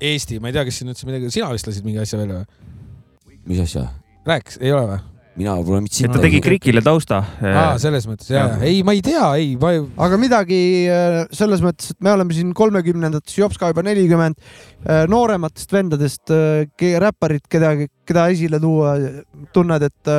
Eesti, 0.00 0.40
ma 0.40 0.50
ei 0.50 0.56
tea, 0.56 0.64
kes 0.68 0.80
siin 0.80 0.92
üldse 0.92 1.08
midagi, 1.08 1.32
sina 1.32 1.50
vist 1.52 1.68
lasid 1.68 1.84
mingi 1.88 2.00
asja 2.04 2.20
välja 2.20 2.42
või? 2.42 3.36
mis 3.48 3.62
asja? 3.64 3.88
rääkis, 4.28 4.60
ei 4.60 4.72
ole 4.76 4.88
või? 4.92 5.04
Mina 5.36 5.54
pole 5.64 5.82
mitte 5.84 5.98
sitta. 5.98 6.16
ta 6.16 6.22
tegi 6.24 6.40
Krikile 6.44 6.82
tausta. 6.84 7.20
aa, 7.44 7.76
selles 7.80 8.06
mõttes 8.08 8.30
ja, 8.32 8.46
ja., 8.54 8.58
ei, 8.66 8.80
ma 8.86 8.94
ei 8.96 9.02
tea, 9.04 9.24
ei, 9.38 9.54
ma 9.60 9.72
ei. 9.76 9.82
aga 10.06 10.18
midagi 10.20 10.60
äh, 10.92 11.18
selles 11.36 11.62
mõttes, 11.64 11.92
et 11.92 12.04
me 12.04 12.12
oleme 12.16 12.36
siin 12.36 12.52
kolmekümnendates, 12.56 13.36
Jops 13.36 13.60
ka 13.60 13.70
juba 13.72 13.84
nelikümmend, 13.86 14.38
äh, 14.86 15.04
noorematest 15.12 15.74
vendadest 15.76 16.32
äh, 16.34 16.94
räpparid, 17.02 17.44
keda, 17.52 17.74
keda 18.08 18.28
esile 18.32 18.60
tuua, 18.62 18.96
tunned, 19.56 19.88
et 19.90 20.12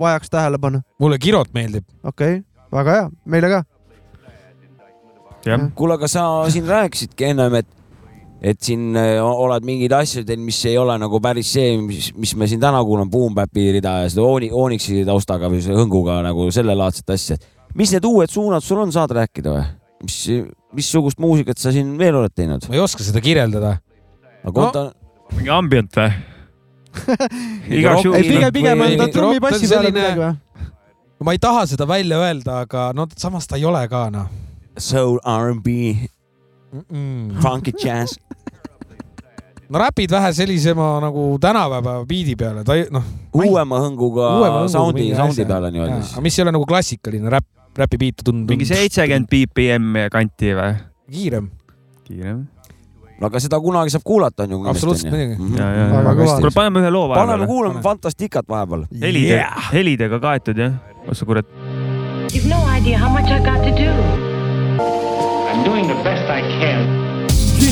vajaks 0.00 0.32
tähelepanu? 0.32 0.82
mulle 1.02 1.20
Kirot 1.22 1.54
meeldib. 1.56 1.86
okei 2.02 2.40
okay., 2.40 2.42
väga 2.74 2.98
hea, 2.98 3.06
meile 3.36 3.52
ka. 3.52 3.62
kuule, 5.78 5.96
aga 5.96 6.10
sa 6.10 6.26
siin 6.52 6.68
rääkisidki 6.68 7.32
ennem, 7.32 7.60
et 7.62 7.70
et 8.44 8.60
siin 8.60 8.92
äh, 8.98 9.16
oled 9.24 9.64
mingeid 9.64 9.94
asju 9.96 10.24
teinud, 10.26 10.44
mis 10.44 10.58
ei 10.68 10.76
ole 10.80 10.96
nagu 11.00 11.20
päris 11.24 11.54
see, 11.56 11.78
mis, 11.80 12.10
mis 12.20 12.34
me 12.36 12.48
siin 12.50 12.60
täna 12.62 12.82
kuulame, 12.84 13.10
Boom 13.12 13.36
Bapi 13.36 13.70
rida 13.78 14.02
ja 14.02 14.10
seda 14.12 14.26
Ooni, 14.26 14.50
Onyxi 14.52 15.00
taustaga 15.08 15.48
või 15.52 15.62
hõnguga 15.64 16.18
nagu 16.26 16.50
sellelaadset 16.52 17.14
asja. 17.14 17.38
mis 17.74 17.94
need 17.94 18.04
uued 18.04 18.30
suunad 18.30 18.64
sul 18.64 18.82
on, 18.84 18.92
saad 18.92 19.14
rääkida 19.16 19.54
või? 19.54 19.64
mis, 20.04 20.18
missugust 20.76 21.22
muusikat 21.22 21.60
sa 21.60 21.72
siin 21.72 21.96
veel 21.98 22.20
oled 22.20 22.34
teinud? 22.36 22.68
ma 22.68 22.76
ei 22.76 22.84
oska 22.84 23.06
seda 23.06 23.22
kirjeldada. 23.24 23.78
aga 24.44 24.70
no. 24.76 24.86
mingi 25.38 25.54
ambient 25.54 25.96
või? 25.96 26.10
igaks 27.80 28.04
juhuks. 28.04 28.28
pigem, 28.28 28.50
pigem 28.54 28.84
on 28.84 28.98
ta 29.00 29.12
trummipassi 29.16 29.70
peale 29.72 29.94
midagi 29.94 30.20
või? 30.20 30.34
ma 31.24 31.32
ei 31.32 31.40
taha 31.40 31.64
seda 31.70 31.88
välja 31.88 32.20
öelda, 32.20 32.60
aga 32.66 32.90
no 32.92 33.08
samas 33.16 33.48
ta 33.48 33.56
ei 33.56 33.64
ole 33.64 33.86
ka 33.88 34.10
noh. 34.12 34.28
Soul 34.76 35.20
R&B 35.22 35.68
-mm. 35.70 36.13
Funky 37.42 37.72
jazz 37.84 38.18
no 39.68 39.78
räpid 39.78 40.10
vähe 40.10 40.32
sellisema 40.32 41.00
nagu 41.00 41.38
tänapäeva 41.40 42.04
biidi 42.08 42.36
peale, 42.36 42.64
ta 42.64 42.76
noh. 42.90 43.04
uuema 43.34 43.80
hõnguga 43.86 44.30
uuema 44.38 44.64
soundi, 44.68 45.10
soundi 45.16 45.46
peale 45.48 45.70
nii-öelda 45.74 46.00
siis. 46.02 46.22
mis 46.24 46.38
ei 46.38 46.46
ole 46.46 46.54
nagu 46.56 46.66
klassikaline 46.68 47.30
räpp, 47.32 47.48
räpi 47.78 48.00
biit 48.00 48.24
tundub. 48.24 48.50
mingi 48.54 48.68
seitsekümmend 48.68 49.30
BPM 49.30 50.02
kanti 50.12 50.52
või? 50.56 50.74
kiirem. 51.10 51.48
kiirem 52.04 52.44
no 53.20 53.30
aga 53.30 53.40
seda 53.40 53.60
kunagi 53.62 53.94
saab 53.94 54.04
kuulata, 54.06 54.44
on 54.44 54.56
ju. 54.56 54.60
absoluutselt 54.68 55.12
muidugi. 55.14 55.38
Mhm. 55.38 55.54
kuule, 56.20 56.54
paneme 56.54 56.84
ühe 56.84 56.90
loo 56.90 57.08
vahepeal. 57.08 57.26
paneme 57.26 57.46
kuulame 57.50 57.82
Fantasticat 57.82 58.48
vahepeal. 58.48 58.86
helide 59.00 59.38
yeah., 59.38 59.70
helidega 59.72 60.20
kaetud 60.20 60.58
jah, 60.58 60.78
oh 61.08 61.14
sa 61.14 61.24
kurat. 61.24 61.46
You've 62.34 62.48
no 62.50 62.60
idea 62.66 62.98
how 62.98 63.08
much 63.08 63.30
I 63.30 63.38
got 63.38 63.62
to 63.62 63.70
do. 63.70 63.90
I'm 65.54 65.62
doing 65.62 65.86
the 65.86 65.93
I 65.93 65.93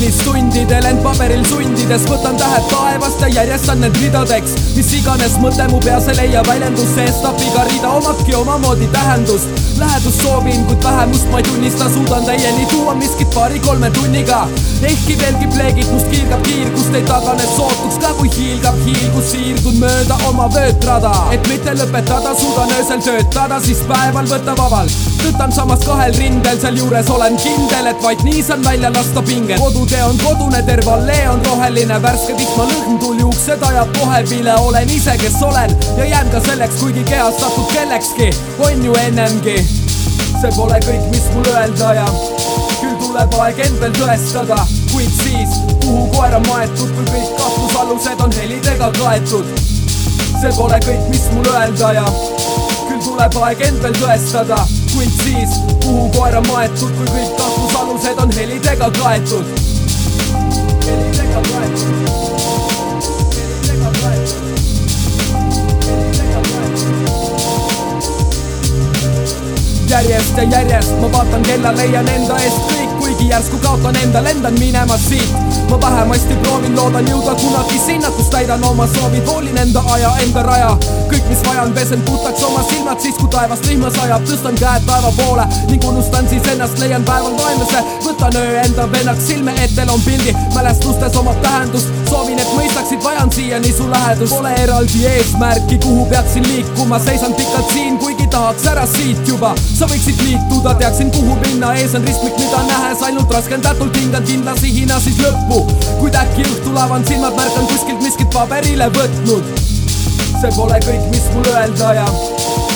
hilistundidel 0.03 0.87
end 0.89 1.03
paberil 1.05 1.45
sundides 1.47 2.05
võtan 2.11 2.39
tähed 2.41 2.65
taevast 2.71 3.21
ja 3.23 3.29
järjestan 3.37 3.83
need 3.85 3.99
ridadeks. 4.03 4.55
mis 4.77 4.93
iganes 4.99 5.37
mõte 5.43 5.69
mu 5.71 5.79
peas 5.85 6.09
ei 6.11 6.17
leia 6.19 6.43
väljendust, 6.49 6.95
seestap 6.97 7.39
iga 7.41 7.67
rida 7.71 7.91
omabki 8.01 8.35
omamoodi 8.35 8.89
tähendust. 8.95 9.72
Lähedust 9.83 10.23
soovin, 10.23 10.65
kuid 10.67 10.85
vähemust 10.85 11.31
ma 11.31 11.39
ei 11.39 11.43
tunnista, 11.43 11.89
suudan 11.95 12.25
täieni 12.25 12.67
tuua 12.67 12.95
miskit 12.95 13.31
paari-kolme 13.35 13.91
tunniga. 13.91 14.49
ehkki 14.83 15.19
veelgi 15.19 15.47
pleegid 15.47 15.91
must 15.93 16.09
kiirgab 16.11 16.43
kiir, 16.43 16.71
kust 16.71 16.95
ei 16.95 17.03
tagane 17.03 17.47
sootuks 17.57 17.99
ka 18.03 18.13
kui 18.19 18.31
hiilgab 18.37 18.79
hiil, 18.87 19.09
kus 19.15 19.31
siirdun 19.33 19.79
mööda 19.83 20.19
oma 20.29 20.49
vöötrada. 20.55 21.13
et 21.31 21.49
mitte 21.49 21.75
lõpetada, 21.81 22.35
suudan 22.41 22.75
öösel 22.79 23.03
töötada, 23.07 23.61
siis 23.61 23.83
päeval 23.89 24.31
võtta 24.33 24.57
vabalt. 24.59 24.99
tõtan 25.23 25.55
samas 25.55 25.85
kahel 25.87 26.15
rindel, 26.19 26.61
sealjuures 26.61 27.11
olen 27.11 27.37
kindel, 27.37 27.87
et 27.93 28.03
vaid 28.03 28.25
nii 28.29 28.43
saan 28.43 28.65
välja 28.65 28.93
lasta 28.95 29.23
pinget. 29.23 29.61
kodud 29.61 29.89
tee 29.89 30.05
on 30.05 30.19
kodune, 30.25 30.63
terve 30.63 30.91
allee 30.93 31.29
on 31.29 31.45
roheline, 31.47 32.03
värske 32.03 32.39
vihmalõhn 32.39 32.99
tuli 33.03 33.25
uksed 33.25 33.63
ajab 33.71 33.99
kohe 33.99 34.23
pile, 34.31 34.55
olen 34.55 34.91
ise, 34.91 35.17
kes 35.19 35.43
olen 35.43 35.77
ja 35.97 36.05
jään 36.15 36.31
ka 36.31 36.41
selleks, 36.41 36.81
kuigi 36.81 37.05
kehast 37.05 37.41
satud 37.41 37.73
kellekski, 37.73 38.31
on 38.59 38.85
ju 38.85 38.95
ennemgi. 39.07 39.72
See 40.43 40.51
pole 40.57 40.79
kõik, 40.83 41.03
mis 41.13 41.27
mul 41.37 41.49
öelda 41.53 41.89
ja 41.95 42.05
küll 42.81 42.97
tuleb 42.99 43.35
aeg 43.45 43.61
end 43.63 43.77
veel 43.79 43.93
tõestada, 43.95 44.57
kuid 44.91 45.13
siis, 45.21 45.53
kuhu 45.85 46.09
koer 46.17 46.35
on 46.35 46.49
maetud, 46.49 46.91
kui 46.97 47.07
kõik 47.13 47.31
kahtlusalused 47.39 48.25
on 48.27 48.35
helidega 48.41 48.89
kaetud. 48.99 49.53
see 50.41 50.53
pole 50.57 50.81
kõik, 50.83 51.05
mis 51.13 51.29
mul 51.37 51.47
öelda 51.53 51.93
ja 52.01 52.07
küll 52.89 53.03
tuleb 53.07 53.39
aeg 53.45 53.63
end 53.69 53.87
veel 53.87 53.97
tõestada, 54.01 54.59
kuid 54.97 55.15
siis, 55.23 55.61
kuhu 55.87 56.11
koer 56.17 56.41
on 56.41 56.51
maetud, 56.51 56.91
kui 56.99 57.07
kõik 57.15 57.33
kahtlusalused 57.39 58.27
on 58.27 58.39
helidega 58.41 58.91
kaetud 58.99 59.47
järjest 69.93 70.37
ja 70.37 70.43
järjest. 70.43 71.01
Ma 71.01 71.13
vaatan 71.13 71.43
kella, 71.43 71.77
leian 71.77 72.09
enda 72.09 72.39
eest 72.45 72.72
kuigi 73.13 73.29
järsku 73.29 73.59
kaotan 73.59 73.97
enda, 73.97 74.25
lendan 74.25 74.55
minema 74.59 74.97
siit. 74.97 75.33
ma 75.71 75.81
vähemasti 75.81 76.35
proovin, 76.43 76.77
loodan 76.77 77.09
jõuda 77.09 77.35
kunagi 77.35 77.79
sinna, 77.87 78.11
kus 78.11 78.29
täidan 78.33 78.65
oma 78.65 78.87
soovid, 78.87 79.27
hoolin 79.27 79.59
enda 79.59 79.83
aja, 79.93 80.11
enda 80.23 80.43
raja. 80.43 80.77
kõik, 81.11 81.29
mis 81.29 81.43
vajan, 81.47 81.73
pesen 81.73 82.01
puhtaks 82.09 82.43
oma 82.43 82.63
silmad, 82.71 83.01
siis 83.01 83.17
kui 83.21 83.29
taevast 83.29 83.69
vihma 83.69 83.91
sajab, 83.91 84.25
tõstan 84.29 84.57
käed 84.61 84.87
taeva 84.89 85.13
poole. 85.17 85.45
Ning 85.69 85.85
unustan 85.85 86.29
siis 86.29 86.47
ennast, 86.53 86.79
leian 86.79 87.05
päeval 87.05 87.37
vaenlase, 87.39 87.83
võtan 88.05 88.37
öö 88.37 88.61
enda 88.63 88.89
vennaks, 88.93 89.27
silme 89.27 89.55
ette 89.65 89.85
loon 89.87 90.01
pildi, 90.07 90.37
mälestustes 90.55 91.17
omab 91.21 91.41
tähendust, 91.45 91.93
soovin, 92.09 92.41
et 92.41 92.55
mõistaksid, 92.57 93.05
vajan 93.05 93.33
siiani 93.33 93.73
su 93.77 93.91
lähedust, 93.91 94.37
pole 94.37 94.55
eraldi 94.63 95.05
eesmärki, 95.09 95.79
kuhu 95.85 96.07
peaksin 96.13 96.49
liikuma, 96.49 97.01
seisan 97.05 97.37
pikalt 97.37 97.73
siin, 97.73 97.99
kuigi 97.99 98.29
tahaks 98.33 98.67
ära 98.73 98.87
siit 98.97 99.29
juba. 99.29 99.55
Sa 99.77 99.89
võiksid 99.91 100.25
liituda, 100.25 100.75
teaksin, 100.81 101.13
kuhu 101.13 101.37
minna, 101.45 101.75
ees 101.77 101.97
on 101.99 102.09
ristmik, 102.09 102.37
mida 102.41 102.65
nähes 102.69 103.02
ainult 103.03 103.33
raskendatult 103.35 103.97
hindan 103.97 104.25
kindla 104.27 104.55
sihina 104.59 104.99
siis 105.01 105.19
lõppu. 105.23 105.63
kuid 105.99 106.17
äkki 106.19 106.45
õhtul 106.47 106.77
avan 106.79 107.05
silmad, 107.07 107.35
märkan 107.37 107.67
kuskilt 107.71 108.03
miskit 108.03 108.31
paberile 108.35 108.89
võtnud. 108.97 109.49
see 110.41 110.51
pole 110.57 110.79
kõik, 110.87 111.09
mis 111.11 111.27
mul 111.35 111.49
öelda 111.53 111.93
ja 111.99 112.07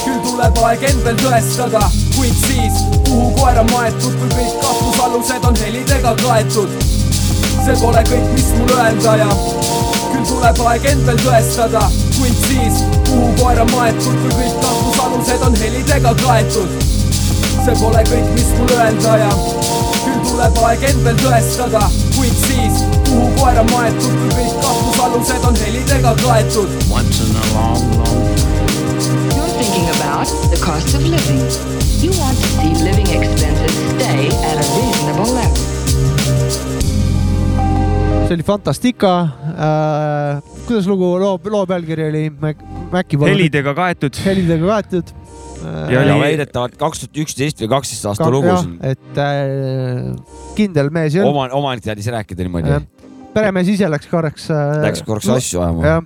küll 0.04 0.18
tuleb 0.24 0.58
aeg 0.68 0.82
end 0.88 1.04
veel 1.04 1.16
tõestada, 1.22 1.82
kuid 2.16 2.36
siis, 2.46 2.82
kuhu 3.08 3.30
koer 3.38 3.60
on 3.62 3.70
maetud, 3.72 4.18
kui 4.20 4.32
kõik 4.34 4.58
kahtlusalused 4.64 5.48
on 5.50 5.60
helidega 5.62 6.14
kaetud. 6.22 6.74
see 7.64 7.76
pole 7.82 8.02
kõik, 8.10 8.26
mis 8.34 8.50
mul 8.58 8.74
öelda 8.78 9.16
ja 9.22 9.30
küll 10.10 10.26
tuleb 10.32 10.60
aeg 10.72 10.90
end 10.92 11.06
veel 11.10 11.22
tõestada, 11.22 11.86
kuid 12.18 12.44
siis, 12.48 12.84
kuhu 13.10 13.32
koer 13.40 13.62
on 13.62 13.72
maetud, 13.76 14.20
kui 14.24 14.36
kõik 14.42 14.60
kahtlusalused 14.66 15.48
on 15.50 15.62
helidega 15.64 16.14
kaetud 16.24 16.86
see 17.66 17.74
pole 17.80 18.02
kõik, 18.06 18.26
mis 18.36 18.50
mul 18.60 18.72
öelda 18.78 19.16
ja 19.18 19.30
tuleb 20.36 20.58
aeg 20.68 20.82
end 20.84 20.98
veel 21.00 21.16
tõestada, 21.22 21.78
kuid 22.12 22.34
siis, 22.42 22.82
kuhu 23.06 23.28
koer 23.38 23.60
on 23.62 23.70
maetud, 23.70 24.16
kui 24.18 24.32
kõik 24.34 24.58
kahtlusalused 24.60 25.46
on 25.48 25.56
helidega 25.62 26.12
kaetud. 26.20 26.74
You're 29.32 29.54
thinking 29.56 29.88
about 29.96 30.28
the 30.52 30.60
cost 30.60 30.92
of 30.98 31.08
living. 31.08 31.40
You 32.04 32.12
want 32.20 32.36
to 32.36 32.48
see 32.58 32.74
living 32.84 33.08
expenses 33.16 33.80
stay 33.96 34.28
at 34.28 34.60
a 34.60 34.66
reasonable 34.76 35.32
level. 35.32 35.75
See 38.26 38.34
oli 38.34 38.42
Fantastica 38.42 39.10
äh,. 39.22 40.42
kuidas 40.66 40.86
lugu, 40.90 41.12
loo, 41.20 41.38
loo 41.44 41.66
pealkiri 41.66 42.08
oli? 42.08 42.24
Maci 42.90 43.18
helidega 43.22 43.74
kaetud. 43.74 44.18
helidega 44.24 44.66
kaetud 44.72 45.12
ja 45.90 46.00
oli 46.02 46.16
väidetavalt 46.24 46.74
kaks 46.80 47.04
tuhat 47.04 47.20
üksteist 47.22 47.62
või 47.62 47.70
kaksteist 47.76 48.08
aasta 48.10 48.28
lugu 48.32 48.50
siin. 48.58 48.76
et 48.82 49.20
äh, 49.22 50.10
kindel 50.58 50.90
mees 50.94 51.14
ei 51.14 51.22
olnud. 51.22 51.36
oma, 51.36 51.46
omanik 51.60 51.86
teadis 51.86 52.10
rääkida 52.12 52.48
niimoodi. 52.48 52.80
peremees 53.36 53.70
ise 53.76 53.90
läks 53.90 54.10
korraks 54.10 54.50
äh,. 54.50 54.82
Läks 54.82 55.06
korraks 55.06 55.30
asju 55.36 55.62
ajama. 55.62 55.96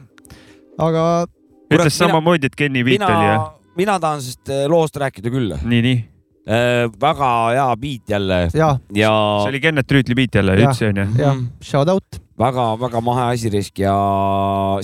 aga. 0.78 1.08
ütles 1.72 1.98
samamoodi, 2.04 2.52
et 2.52 2.56
Kenny 2.58 2.84
Beat 2.84 3.06
oli 3.08 3.28
jah? 3.32 3.50
mina 3.80 3.96
tahan 4.02 4.20
sellest 4.20 4.52
äh, 4.52 4.66
loost 4.68 5.00
rääkida 5.00 5.32
küll. 5.32 5.56
nii, 5.56 5.82
nii 5.88 5.98
äh,. 5.98 6.09
Väga 7.00 7.30
hea 7.52 7.76
beat 7.76 8.08
jälle. 8.08 8.40
ja, 8.54 8.78
ja.... 8.94 9.12
see 9.42 9.52
oli 9.52 9.60
Kennet 9.60 9.92
Rüütli 9.92 10.16
beat 10.16 10.34
jälle, 10.34 10.56
ütlesin 10.56 10.98
onju. 10.98 11.20
jah, 11.20 11.38
shout 11.62 11.88
out 11.88 12.20
väga-väga 12.40 13.02
mahe 13.04 13.26
asi 13.34 13.50
risk 13.52 13.80
ja 13.82 13.94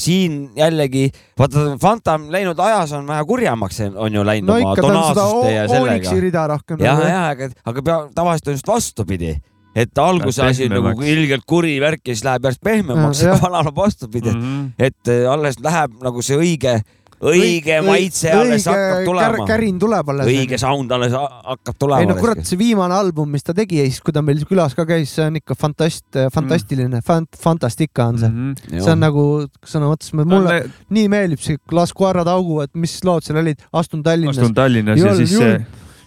siin 0.03 0.39
jällegi 0.57 1.09
vaata 1.39 1.67
Fanta 1.81 2.19
läinud 2.19 2.61
ajas 2.61 2.93
on 2.99 3.07
vähe 3.09 3.25
kurjemaks 3.29 3.81
on 3.95 4.19
ju 4.19 4.25
läinud 4.27 4.51
no, 4.51 4.59
oma 4.61 4.77
tonaalsuste 4.77 5.53
ja 5.55 5.67
sellega. 5.71 6.47
rohkem. 6.53 6.81
jah, 6.85 7.05
jah, 7.09 7.29
aga, 7.33 7.51
aga 7.65 7.85
pea, 7.89 7.99
tavaliselt 8.15 8.53
on 8.53 8.59
just 8.59 8.69
vastupidi 8.69 9.33
et 9.77 9.99
alguse 10.01 10.45
asi 10.45 10.69
on 10.69 10.77
nagu 10.77 11.05
ilgelt 11.05 11.45
kuri 11.49 11.79
värk 11.81 12.05
ja 12.05 12.15
siis 12.15 12.25
läheb 12.29 12.49
järjest 12.49 12.65
pehmemaks 12.65 13.25
ja 13.25 13.39
vanal 13.41 13.73
on 13.73 13.77
vastupidi 13.77 14.33
mm, 14.33 14.43
-hmm. 14.43 14.71
et 14.79 15.15
alles 15.33 15.61
läheb 15.65 15.97
nagu 16.05 16.23
see 16.23 16.37
õige 16.37 16.79
õige 17.25 17.79
maitse 17.87 18.33
alles 18.35 18.67
hakkab 18.69 19.07
tulema. 19.09 19.47
kärin 19.49 19.79
tuleb 19.81 20.11
alles. 20.13 20.29
õige 20.31 20.59
sound 20.61 20.93
alles 20.93 21.15
hakkab 21.17 21.79
tulema. 21.79 22.03
ei 22.05 22.11
no 22.11 22.17
kurat, 22.21 22.43
see 22.47 22.59
viimane 22.61 22.97
album, 22.97 23.31
mis 23.33 23.47
ta 23.47 23.55
tegi 23.57 23.81
ja 23.81 23.87
siis, 23.89 24.03
kui 24.05 24.15
ta 24.17 24.23
meil 24.27 24.43
külas 24.49 24.77
ka 24.77 24.87
käis, 24.89 25.15
see 25.17 25.25
on 25.25 25.41
ikka 25.41 25.57
fantast-, 25.59 26.21
fantastiline 26.35 26.91
mm., 26.91 27.07
fant-, 27.07 27.41
fantastika 27.41 28.11
on 28.13 28.21
see 28.21 28.29
mm. 28.29 28.53
-hmm. 28.53 28.85
see 28.85 28.93
on 28.93 29.03
nagu 29.07 29.27
sõna 29.65 29.91
otseses 29.95 30.17
mõttes, 30.19 30.35
mulle 30.35 30.61
no, 30.61 30.77
nii 30.99 31.09
meeldib 31.13 31.43
see 31.43 31.61
Las 31.73 31.95
Guarad 31.97 32.29
augu, 32.29 32.61
et 32.65 32.75
mis 32.75 32.99
lood 33.05 33.25
seal 33.25 33.41
olid, 33.41 33.61
Astun 33.73 34.03
Tallinnas. 34.07 34.39
Astun 34.39 34.55
Tallinnas 34.55 35.01
ja 35.01 35.17
siis 35.17 35.37
see. 35.37 35.59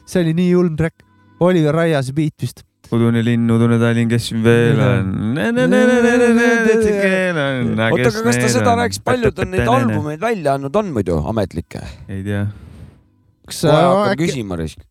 see 0.06 0.24
oli 0.24 0.34
nii 0.38 0.50
julm 0.52 0.76
track. 0.80 1.06
Oliver 1.40 1.72
Raiase 1.72 2.12
beat 2.12 2.36
vist 2.42 2.66
udune 2.96 3.22
linn, 3.26 3.50
udune 3.54 3.78
Tallinn, 3.82 4.10
kes 4.10 4.30
siin 4.30 4.42
veel 4.46 4.80
on? 4.82 5.12
oota, 7.90 8.10
aga 8.10 8.24
kas 8.26 8.40
ta 8.42 8.50
seda 8.54 8.76
rääkis, 8.80 9.02
palju 9.06 9.32
ta 9.36 9.46
neid 9.48 9.70
albumeid 9.70 10.22
välja 10.24 10.56
andnud 10.58 10.76
on 10.82 10.92
muidu, 10.96 11.20
ametlikke? 11.32 11.84
ei 12.10 12.24
tea. 12.26 12.44
kas 13.50 13.62
kohe 13.68 13.86
hakkan 13.86 14.20
küsima 14.24 14.60
risk. 14.60 14.84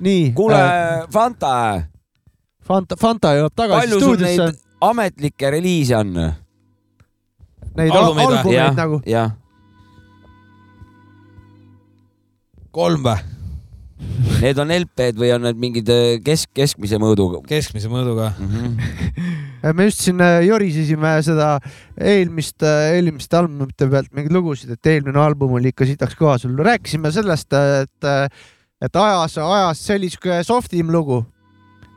nii. 0.00 0.32
kuule, 0.36 0.62
Fanta. 1.12 1.54
Fanta, 2.62 2.96
Fanta 3.00 3.34
jõuab 3.38 3.56
tagasi 3.58 3.98
stuudiosse. 3.98 4.48
ametlikke 4.92 5.50
reliise 5.56 5.96
on? 5.98 6.16
Neid 7.76 7.94
albumeid, 7.96 8.76
nagu? 8.76 9.00
kolm 12.72 13.04
või? 13.04 13.31
Need 14.42 14.58
on 14.58 14.72
LP-d 14.74 15.18
või 15.18 15.30
on 15.34 15.44
need 15.46 15.58
mingid 15.60 15.90
äh, 15.92 16.16
kesk, 16.24 16.50
keskmise 16.56 16.98
mõõduga? 17.02 17.42
keskmise 17.48 17.90
mõõduga 17.90 18.32
mm. 18.34 18.48
-hmm. 18.52 19.76
me 19.78 19.86
just 19.86 20.02
siin 20.06 20.22
äh, 20.22 20.40
jorisesime 20.46 21.14
seda 21.26 21.52
eelmist, 21.98 22.62
eelmiste 22.62 23.38
albumite 23.38 23.88
pealt 23.90 24.10
mingeid 24.10 24.34
lugusid, 24.34 24.74
et 24.74 24.92
eelmine 24.94 25.22
album 25.22 25.54
oli 25.58 25.70
ikka 25.74 25.86
sitaks 25.88 26.18
kõva 26.18 26.38
sul. 26.42 26.56
rääkisime 26.58 27.12
sellest, 27.14 27.52
et, 27.52 28.10
et 28.82 29.02
ajas, 29.04 29.38
ajas, 29.38 29.86
see 29.86 30.00
oli 30.00 30.10
siuke 30.10 30.42
softim 30.46 30.90
lugu 30.94 31.22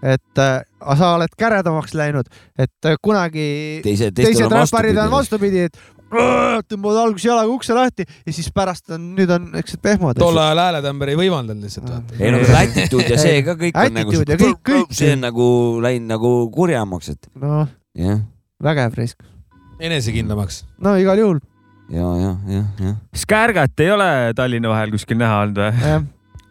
et 0.06 0.42
äh, 0.42 0.62
sa 0.98 1.14
oled 1.16 1.34
käredamaks 1.40 1.96
läinud, 1.98 2.28
et 2.60 2.88
äh, 2.88 2.98
kunagi 3.02 3.46
teised, 3.86 4.14
teised 4.18 4.52
räpparid 4.52 5.00
on 5.02 5.12
vastupidi, 5.14 5.66
et 5.70 5.80
tõmbavad 6.12 7.00
alguses 7.02 7.26
jalaga 7.28 7.52
ukse 7.52 7.76
lahti 7.76 8.06
ja 8.06 8.34
siis 8.34 8.50
pärast 8.54 8.92
on, 8.94 9.08
nüüd 9.18 9.32
on 9.34 9.48
niisugused 9.52 9.82
pehmod. 9.84 10.20
tol 10.20 10.38
ajal 10.40 10.62
hääletämber 10.62 11.12
ei 11.14 11.18
võimaldanud 11.20 11.66
lihtsalt 11.66 11.90
vaata. 11.90 12.20
ei 12.20 12.32
no 12.34 12.42
attitude 12.60 13.08
ja 13.10 13.18
see 13.22 13.42
ka 13.46 13.58
kõik 13.60 13.80
on 13.82 13.98
nagu, 14.00 14.22
kõik, 14.30 14.62
kõik. 14.70 14.94
see 14.96 15.16
on 15.16 15.26
nagu 15.26 15.48
läinud 15.84 16.14
nagu 16.14 16.34
kurjemaks, 16.54 17.12
et. 17.16 17.30
noh 17.42 17.68
yeah., 17.98 18.22
vägev 18.64 18.98
risk. 19.00 19.26
enesekindlamaks. 19.80 20.64
no 20.80 20.96
igal 21.02 21.20
juhul. 21.20 21.42
ja, 21.90 22.12
ja, 22.22 22.34
ja, 22.54 22.64
ja. 22.86 22.96
Skärgat 23.16 23.86
ei 23.86 23.92
ole 23.92 24.10
Tallinna 24.38 24.72
vahel 24.72 24.94
kuskil 24.96 25.20
näha 25.22 25.42
olnud 25.48 25.62
või? 25.64 26.02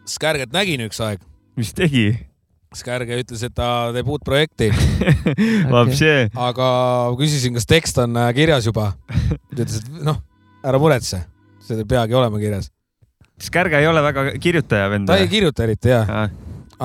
Skärgat 0.09 0.53
nägin 0.53 0.85
üks 0.89 1.01
aeg. 1.01 1.23
mis 1.57 1.73
tegi? 1.73 2.09
Skärge 2.75 3.19
ütles, 3.21 3.41
et 3.45 3.53
ta 3.55 3.91
teeb 3.95 4.09
uut 4.11 4.23
projekti 4.25 4.69
okay. 5.81 6.27
aga 6.33 6.69
küsisin, 7.19 7.55
kas 7.55 7.67
tekst 7.69 7.99
on 8.03 8.17
äh, 8.19 8.31
kirjas 8.35 8.67
juba. 8.67 8.91
ta 9.07 9.61
ütles, 9.61 9.79
et 9.81 10.01
noh, 10.05 10.19
ära 10.65 10.81
muretse, 10.81 11.21
see 11.63 11.79
ei 11.79 11.87
peagi 11.89 12.17
olema 12.17 12.41
kirjas. 12.41 12.71
Skärge 13.41 13.79
ei 13.79 13.87
ole 13.87 14.03
väga 14.03 14.27
kirjutaja 14.41 14.89
vend? 14.91 15.09
ta 15.11 15.19
ei 15.19 15.31
kirjuta 15.31 15.65
eriti 15.67 15.91
jah 15.91 16.11
ja.. 16.11 16.25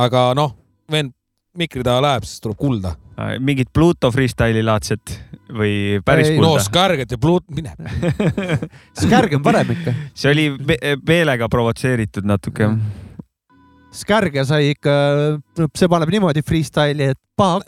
aga 0.06 0.30
noh, 0.38 0.54
vend 0.90 1.14
mikri 1.58 1.82
taha 1.86 2.02
läheb, 2.04 2.26
siis 2.28 2.42
tuleb 2.42 2.58
kulda. 2.58 2.94
mingit 3.42 3.68
Pluto 3.74 4.08
freestyle'i 4.14 4.62
laadset 4.64 5.12
või 5.50 6.00
päris 6.06 6.30
ei, 6.30 6.38
kulda? 6.38 6.54
no 6.54 6.64
Skärget 6.64 7.14
ja 7.16 7.18
Plut-, 7.20 7.50
mine 7.50 7.74
Skärg 9.02 9.34
on 9.36 9.44
parem 9.44 9.74
ikka. 9.74 9.94
see 10.14 10.32
oli 10.32 10.48
meelega 11.06 11.50
provotseeritud 11.50 12.26
natuke 12.30 12.68
mm 12.70 12.99
Skärge 13.90 14.44
sai 14.46 14.70
ikka, 14.74 14.92
see 15.74 15.90
paneb 15.90 16.12
niimoodi 16.14 16.44
freestyle'i, 16.46 17.10
et 17.14 17.20
paha 17.38 17.58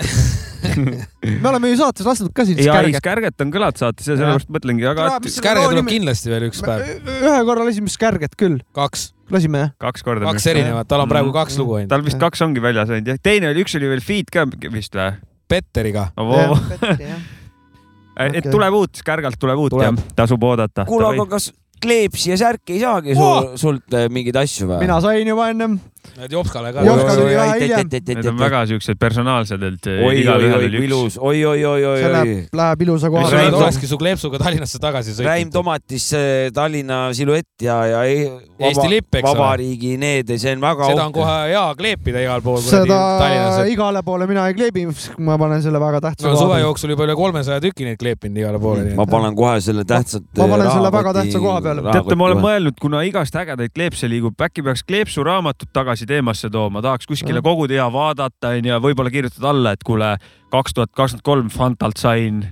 me 1.43 1.49
oleme 1.51 1.73
ju 1.73 1.79
saates 1.81 2.07
lasknud 2.07 2.31
ka 2.37 2.45
siin 2.47 2.61
Skärget. 2.61 2.99
Skärget 3.01 3.43
on 3.45 3.51
kõlanud 3.55 3.81
saates 3.81 4.07
ja 4.07 4.15
sellepärast 4.15 4.53
mõtlengi, 4.55 4.87
aga. 4.89 5.09
Skärge 5.27 5.65
tuleb 5.73 5.91
kindlasti 5.91 6.31
veel 6.33 6.47
üks 6.49 6.63
päev. 6.65 6.87
ühe 7.11 7.41
korra 7.49 7.67
lasime 7.67 7.91
Skärget 7.93 8.37
küll. 8.39 8.61
kaks. 8.77 9.11
lasime 9.33 9.65
jah? 9.65 9.75
kaks 9.83 10.07
korda. 10.07 10.29
kaks 10.31 10.47
erinevat, 10.53 10.89
tal 10.91 11.05
on 11.05 11.11
praegu 11.11 11.31
mm. 11.31 11.37
kaks 11.41 11.59
lugu 11.61 11.81
ainult. 11.81 11.91
tal 11.93 12.07
vist 12.07 12.21
kaks 12.23 12.45
ongi 12.47 12.63
väljas 12.63 12.93
ainult 12.93 13.13
jah, 13.13 13.21
teine 13.23 13.51
oli, 13.51 13.65
üks 13.67 13.75
oli 13.79 13.91
veel 13.91 14.05
feat 14.05 14.31
ka 14.33 14.47
vist 14.71 14.99
või? 14.99 15.11
Petteriga 15.51 16.09
oh,. 16.21 16.55
et 18.29 18.47
tuleb 18.47 18.79
uut, 18.79 19.03
Skärgalt 19.03 19.41
tuleb 19.43 19.67
uut 19.67 19.81
jah, 19.83 19.99
tasub 20.17 20.47
oodata. 20.47 20.87
kuule, 20.89 21.11
aga 21.17 21.27
kas 21.35 21.51
kleepsi 21.83 22.31
ja 22.31 22.39
särki 22.39 22.77
ei 22.77 22.83
saagi 22.85 23.17
sul, 23.19 23.55
sult 23.59 23.97
eh, 23.99 24.07
mingeid 24.13 24.39
asju 24.45 24.69
või? 24.71 24.83
mina 24.85 25.01
sain 25.03 25.27
juba 25.27 25.49
ennem 25.51 25.81
Need 26.19 26.33
Jopskale 26.35 26.73
ka. 26.75 26.83
Need 26.83 28.27
on 28.29 28.39
väga 28.41 28.65
siuksed 28.69 28.99
personaalsed, 29.01 29.63
et 29.63 29.87
oi, 29.93 30.23
oi, 30.27 30.51
oi, 30.59 30.71
ilus, 30.83 31.17
oi, 31.19 31.45
oi, 31.47 31.65
oi, 31.65 31.85
oi, 31.87 32.05
oi. 32.05 32.35
Läheb 32.59 32.83
ilusa 32.87 33.11
koha 33.13 33.31
peale. 33.31 33.57
olekski 33.57 33.89
su 33.89 33.99
kleepsuga 34.01 34.41
Tallinnasse 34.43 34.81
tagasi 34.83 35.15
sõitnud. 35.15 35.31
Räim 35.31 35.53
Tomatis 35.55 36.09
Tallinna 36.55 37.05
siluett 37.17 37.65
ja, 37.65 37.79
ja 37.87 38.03
Eesti 38.63 38.89
lipp, 38.91 39.15
eks 39.15 39.27
ole. 39.27 39.39
vabariigi 39.39 39.95
need, 39.99 40.35
see 40.39 40.53
on 40.55 40.61
väga 40.63 40.91
seda 40.93 41.07
on 41.09 41.15
kohe 41.17 41.37
hea 41.51 41.63
kleepida 41.79 42.23
igal 42.23 42.45
pool. 42.45 42.61
seda 42.63 43.65
igale 43.71 44.03
poole 44.07 44.29
mina 44.31 44.45
ei 44.51 44.57
kleebi, 44.59 44.85
ma 45.25 45.39
panen 45.41 45.63
selle 45.65 45.81
väga 45.83 46.03
tähtsa 46.05 46.35
suve 46.39 46.61
jooksul 46.63 46.93
juba 46.95 47.07
üle 47.09 47.17
kolmesaja 47.19 47.63
tüki 47.65 47.87
neid 47.89 48.01
kleepinud 48.03 48.43
igale 48.43 48.61
poole. 48.63 48.93
ma 48.99 49.07
panen 49.11 49.39
kohe 49.39 49.57
selle 49.65 49.87
tähtsat. 49.89 50.27
ma 50.39 50.51
panen 50.53 50.71
selle 50.71 50.93
väga 50.95 51.15
tähtsa 51.21 51.43
koha 51.43 51.63
peale. 51.65 51.87
teate, 51.89 52.19
ma 52.19 52.29
olen 52.29 52.43
mõelnud, 52.45 52.79
kuna 52.83 53.03
igast 53.09 53.39
ägedaid 53.43 53.75
kleepse 53.75 54.11
liigub, 54.11 54.37
äkki 54.47 54.67
peaks 54.67 54.85
kleepsuraamatut 54.87 55.73
tagasi 55.75 55.92
teemasse 56.09 56.51
tooma 56.53 56.83
tahaks 56.83 57.07
kuskile 57.11 57.43
koguda 57.45 57.77
ja 57.77 57.87
vaadata 57.93 58.55
onju, 58.57 58.79
võib-olla 58.85 59.13
kirjutada 59.13 59.51
alla, 59.53 59.73
et 59.77 59.85
kuule, 59.87 60.15
kaks 60.53 60.77
tuhat 60.77 60.93
kakskümmend 60.93 61.27
kolm 61.27 61.53
Fantalt 61.53 62.01
sain. 62.01 62.43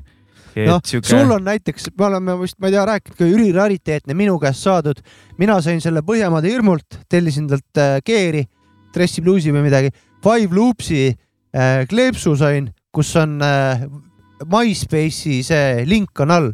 noh 0.57 0.81
süke..., 0.85 1.09
sul 1.09 1.31
on 1.31 1.45
näiteks, 1.47 1.91
me 1.99 2.07
oleme 2.09 2.37
vist, 2.41 2.59
ma 2.61 2.69
ei 2.69 2.77
tea, 2.77 2.85
rääkinud 2.89 3.19
ka 3.19 3.29
Jüri 3.29 3.53
Rariteetne 3.57 4.17
minu 4.19 4.39
käest 4.43 4.67
saadud, 4.67 5.01
mina 5.39 5.61
sain 5.65 5.81
selle 5.81 6.03
Põhjamaade 6.07 6.51
hirmult, 6.51 7.01
tellisin 7.09 7.49
talt 7.51 7.81
äh, 7.81 7.99
Geeri, 8.07 8.45
Dressi 8.95 9.23
Bluesi 9.23 9.55
või 9.55 9.65
midagi, 9.69 9.93
Five 10.25 10.53
Loopsi 10.57 11.07
äh, 11.09 11.87
kleepsu 11.91 12.35
sain, 12.37 12.69
kus 12.93 13.15
on 13.21 13.39
äh, 13.47 13.87
MySpace'i 14.45 15.41
see 15.47 15.87
link 15.89 16.21
on 16.21 16.31
all. 16.35 16.53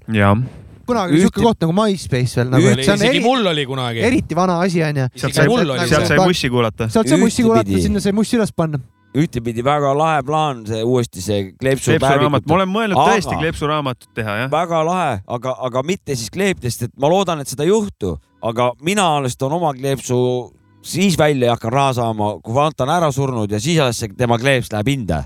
Kunagi 0.89 1.17
oli 1.17 1.23
siuke 1.27 1.45
koht 1.45 1.63
nagu 1.65 1.77
MySpace 1.77 2.41
veel 2.41 2.53
nagu. 2.53 2.75
isegi 2.81 3.09
eri, 3.11 3.23
mul 3.25 3.53
oli 3.53 3.67
kunagi. 3.69 4.05
eriti 4.07 4.39
vana 4.39 4.61
asi 4.65 4.83
onju. 4.87 5.09
sealt 5.15 5.39
sai, 5.39 5.49
sealt 5.89 6.11
sai 6.13 6.21
mussi 6.23 6.53
kuulata. 6.53 6.91
sealt 6.93 7.11
sai 7.11 7.21
mussi 7.21 7.47
kuulata, 7.47 7.81
sinna 7.87 8.03
sai 8.05 8.15
mussi 8.17 8.39
üles 8.39 8.55
panna 8.57 8.83
ühtepidi 9.17 9.65
väga 9.65 9.93
lahe 9.97 10.23
plaan, 10.27 10.59
see 10.69 10.83
uuesti 10.85 11.23
see 11.25 11.45
kleepsu 11.57 11.97
raamat, 12.03 12.45
ma 12.45 12.59
olen 12.59 12.69
mõelnud 12.69 13.01
aga, 13.01 13.15
tõesti 13.15 13.39
kleepsu 13.41 13.71
raamatut 13.71 14.11
teha, 14.17 14.35
jah. 14.43 14.51
väga 14.53 14.83
lahe, 14.85 15.15
aga, 15.39 15.55
aga 15.69 15.83
mitte 15.89 16.17
siis 16.19 16.33
kleepidest, 16.35 16.89
et 16.89 16.93
ma 17.01 17.09
loodan, 17.13 17.41
et 17.41 17.49
seda 17.49 17.65
ei 17.65 17.73
juhtu, 17.73 18.17
aga 18.45 18.75
mina 18.85 19.07
alles 19.17 19.39
toon 19.41 19.57
oma 19.57 19.73
kleepsu 19.79 20.19
siis 20.87 21.17
välja 21.19 21.51
ja 21.51 21.57
hakkan 21.57 21.73
raha 21.73 21.97
saama, 22.01 22.35
kui 22.45 22.55
Fanta 22.55 22.85
on 22.85 22.93
ära 22.95 23.09
surnud 23.15 23.51
ja 23.51 23.61
siis 23.63 23.81
alles 23.83 24.05
tema 24.19 24.39
kleeps 24.43 24.71
läheb 24.75 24.93
hinde 24.93 25.23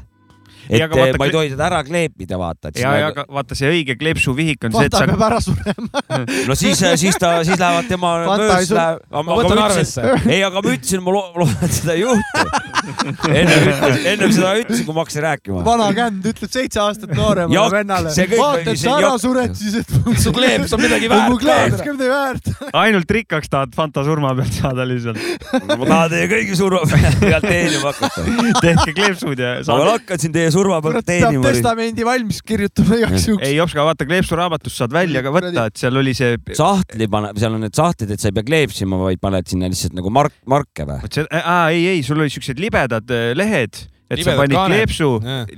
et 0.70 0.94
vaata, 0.94 1.18
ma 1.18 1.28
ei 1.28 1.34
tohi 1.34 1.50
seda 1.52 1.66
ära 1.66 1.80
kleepida, 1.86 2.38
vaata. 2.40 2.70
ja, 2.78 2.92
ja 3.02 3.10
aga 3.10 3.24
vaata, 3.28 3.56
see 3.58 3.70
õige 3.70 3.96
kleepsuvihik 4.00 4.68
on 4.68 4.76
see, 4.76 4.88
et 4.88 4.96
sa. 4.96 5.06
peab 5.10 5.24
ära 5.26 5.40
surema 5.42 6.02
no 6.48 6.56
siis, 6.58 6.82
siis 7.02 7.18
ta, 7.20 7.32
siis 7.46 7.58
lähevad 7.60 7.88
tema 7.90 8.12
möös 8.28 8.72
läheb. 8.74 9.02
ma 9.10 9.38
võtan 9.40 9.62
arvesse. 9.64 10.04
ei, 10.34 10.42
aga 10.46 10.62
ma 10.62 10.74
ütlesin, 10.76 11.02
ma 11.04 11.14
loodan, 11.16 11.56
et 11.66 11.74
seda 11.74 11.96
ei 11.96 12.04
juhtu. 12.04 12.46
enne, 13.40 13.56
enne 14.12 14.30
seda 14.32 14.54
ütlesin, 14.60 14.86
kui 14.86 14.96
ma 14.96 15.04
hakkasin 15.04 15.26
rääkima. 15.26 15.64
vana 15.66 15.90
känd 15.96 16.30
ütleb 16.30 16.54
seitse 16.54 16.82
aastat 16.84 17.14
nooremale 17.16 17.74
vennale. 17.76 18.14
vaata, 18.36 18.74
et 18.74 18.82
sa 18.82 18.96
ära 19.00 19.12
sured 19.20 19.56
siis, 19.58 19.80
et 19.82 20.22
su 20.22 20.34
kleeps 20.36 20.74
on 20.76 20.84
midagi 20.84 21.10
väärt. 21.10 21.34
mu 21.34 21.40
kleeps 21.42 21.84
on 21.84 21.98
midagi 21.98 22.12
väärt. 22.14 22.52
ainult 22.84 23.16
rikkaks 23.18 23.52
tahad 23.52 23.74
Fanta 23.76 24.04
surma 24.06 24.32
pealt 24.38 24.56
saada 24.56 24.86
lihtsalt. 24.88 25.20
ma 25.52 25.84
tahan 25.84 26.14
teie 26.14 26.30
kõigi 26.30 26.58
surma 26.58 26.82
pealt 26.90 27.46
teenima 27.46 27.92
hakata. 27.92 28.26
tehke 28.60 28.96
kleepsud 28.96 29.44
ja. 29.44 29.56
ma 29.68 29.80
hakkasin 29.92 30.34
teie 30.34 30.50
surma 30.50 30.59
pealt 30.84 31.06
teenima. 31.08 31.44
peab 31.44 31.46
testamendi 31.48 32.06
valmis 32.06 32.40
kirjutama 32.46 32.98
igaks 33.00 33.28
juhuks. 33.28 33.46
ei, 33.46 33.56
Jopska, 33.58 33.84
vaata 33.86 34.08
kleepsuraamatust 34.08 34.82
saad 34.82 34.96
välja 34.96 35.24
ka 35.26 35.34
võtta, 35.34 35.68
et 35.70 35.80
seal 35.80 36.00
oli 36.00 36.14
see. 36.16 36.40
sahtli 36.58 37.08
paneb, 37.10 37.38
seal 37.40 37.56
on 37.56 37.64
need 37.66 37.76
sahtlid, 37.76 38.12
et 38.14 38.22
sa 38.22 38.30
ei 38.30 38.36
pea 38.36 38.48
kleepsima, 38.50 38.98
vaid 39.00 39.22
paned 39.22 39.48
sinna 39.50 39.70
lihtsalt 39.70 39.96
nagu 39.98 40.12
mark, 40.14 40.36
marke 40.50 40.88
või? 40.88 41.00
ei, 41.14 41.86
ei, 41.96 42.04
sul 42.06 42.20
olid 42.20 42.34
siuksed 42.34 42.60
libedad 42.62 43.16
eh, 43.16 43.32
lehed 43.38 43.84
et 44.10 44.18
libedad 44.18 44.34
sa 44.34 44.42
panid 44.42 44.56
kaaned. 44.58 44.76
kleepsu 44.76 45.08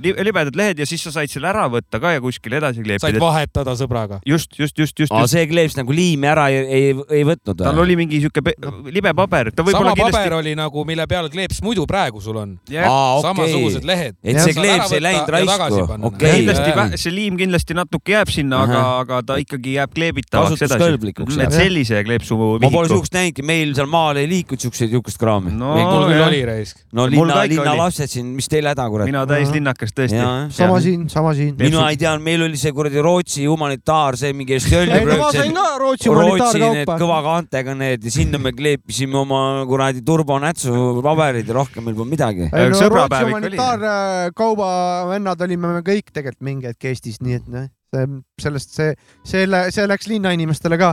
li,, 0.03 0.13
libedad 0.27 0.57
lehed 0.59 0.81
ja 0.83 0.85
siis 0.89 1.01
sa 1.07 1.13
said 1.15 1.31
selle 1.31 1.49
ära 1.49 1.65
võtta 1.73 1.99
ka 2.01 2.13
ja 2.13 2.21
kuskile 2.23 2.59
edasi 2.61 2.83
kleepida. 2.85 3.07
said 3.07 3.19
vahetada 3.21 3.73
sõbraga. 3.79 4.19
just, 4.29 4.53
just, 4.59 4.77
just, 4.77 4.99
just. 4.99 5.13
aa, 5.13 5.25
see 5.31 5.45
kleeps 5.49 5.77
nagu 5.79 5.95
liimi 5.95 6.29
ära 6.29 6.49
ei, 6.53 6.61
ei, 6.63 6.91
ei 7.19 7.25
võtnud 7.27 7.57
tal 7.59 7.81
oli 7.81 7.97
mingi 7.99 8.21
siuke 8.23 8.43
no. 8.61 8.75
libe 8.93 9.13
paber. 9.17 9.49
sama 9.57 9.73
kindlasti... 9.73 10.03
paber 10.05 10.37
oli 10.37 10.53
nagu, 10.59 10.85
mille 10.85 11.07
peal 11.09 11.29
kleeps 11.33 11.63
muidu 11.65 11.87
praegu 11.89 12.21
sul 12.21 12.37
on 12.43 12.55
yeah.. 12.69 12.89
Okay. 12.89 13.25
samasugused 13.29 13.87
lehed. 13.89 14.19
et 14.21 14.39
see 14.43 14.55
kleeps 14.57 14.93
ei 14.93 15.01
läinud 15.03 15.33
raisku. 15.33 15.81
Okay. 16.11 16.43
kindlasti 16.43 17.01
see 17.01 17.15
liim 17.15 17.39
kindlasti 17.39 17.77
natuke 17.77 18.13
jääb 18.13 18.29
sinna 18.33 18.61
uh, 18.63 18.69
-huh. 18.69 18.77
aga, 18.77 18.99
aga 19.01 19.21
ta 19.31 19.39
ikkagi 19.41 19.75
jääb 19.79 19.93
kleebitavaks 19.97 20.61
edasi. 20.67 21.13
et 21.47 21.57
sellise 21.57 22.03
kleepsu. 22.05 22.37
ma 22.61 22.69
pole 22.69 22.91
siukest 22.91 23.17
näinudki, 23.17 23.45
meil 23.45 23.73
seal 23.77 23.89
maal 23.89 24.21
ei 24.21 24.29
liikunud 24.29 24.61
siukseid, 24.67 24.93
siukest 24.93 25.17
kraami. 25.21 25.53
no 25.57 25.73
mul 25.77 26.07
küll 26.11 26.25
oli 26.27 26.45
raisk. 26.45 26.85
no 26.93 27.07
linna, 27.09 27.41
linna 27.49 27.75
lapsed 27.81 28.13
siin, 28.13 28.33
mis 28.43 28.51
teil 28.51 28.67
häda, 28.67 28.85
kurat 28.91 29.09
mina 29.09 29.23
täislinnakas 29.29 29.93
tõesti. 29.95 30.19
sama 30.55 30.79
siin, 30.83 31.07
sama 31.11 31.33
siin. 31.37 31.55
mina 31.59 31.85
ei 31.91 31.99
tea, 31.99 32.13
meil 32.23 32.45
oli 32.47 32.59
see 32.59 32.73
kuradi 32.75 33.01
Rootsi 33.03 33.45
humanitaar, 33.47 34.17
see 34.19 34.33
mingi 34.37 34.57
ei 34.59 35.03
no 35.07 35.17
ma 35.21 35.29
sain 35.33 35.55
ka 35.55 35.65
Rootsi 35.81 36.11
humanitaarkaupa. 36.11 36.97
kõva 37.01 37.19
kaantega 37.27 37.75
need 37.79 38.07
ja 38.07 38.13
sinna 38.13 38.41
me 38.41 38.53
kleepisime 38.55 39.19
oma 39.21 39.41
kuradi 39.69 40.03
turbonätsu 40.05 41.03
paberid 41.05 41.49
ja 41.49 41.59
rohkem 41.59 41.87
meil 41.87 41.97
polnud 41.97 42.15
midagi. 42.15 42.49
ei 42.49 42.73
no 42.73 42.89
Rootsi 42.95 43.21
humanitaarkauba 43.29 44.71
vennad 45.13 45.45
olime 45.47 45.77
me 45.77 45.85
kõik 45.85 46.11
tegelikult 46.11 46.43
mingi 46.43 46.71
hetk 46.71 46.91
Eestis, 46.91 47.21
nii 47.23 47.39
et 47.39 47.51
noh, 47.51 47.69
see 47.93 48.09
sellest 48.41 48.73
see, 48.75 48.97
selle, 49.27 49.67
see 49.73 49.85
läks 49.89 50.09
linnainimestele 50.11 50.79
ka 50.81 50.91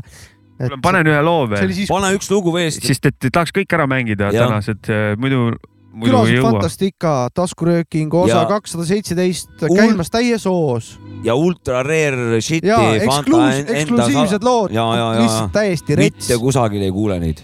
et 0.60 0.76
panen 0.84 1.08
ühe 1.08 1.20
loo 1.24 1.48
veel. 1.50 1.74
pane 1.88 2.14
üks 2.16 2.30
lugu 2.32 2.52
veel. 2.54 2.70
sest 2.74 3.08
et 3.08 3.28
tahaks 3.32 3.54
kõik 3.56 3.76
ära 3.76 3.88
mängida 3.90 4.30
ja. 4.34 4.46
tänased, 4.46 4.90
muidu 5.20 5.48
külased 5.90 6.42
Fantastika, 6.44 7.14
taskurööking 7.34 8.14
osa 8.14 8.44
kakssada 8.50 8.86
seitseteist 8.88 9.64
käimas 9.64 10.12
täies 10.12 10.46
hoos. 10.48 10.92
ja 11.24 11.34
ultra 11.34 11.82
rare 11.86 12.40
shit'i. 12.40 12.68
ja 12.68 12.80
ekskluus, 12.96 13.64
eksklusiivsed 13.66 14.44
lood, 14.46 14.74
lihtsalt 14.74 15.52
täiesti 15.52 15.98
rets. 15.98 16.28
mitte 16.28 16.40
kusagil 16.42 16.86
ei 16.86 16.92
kuule 16.94 17.20
neid. 17.20 17.42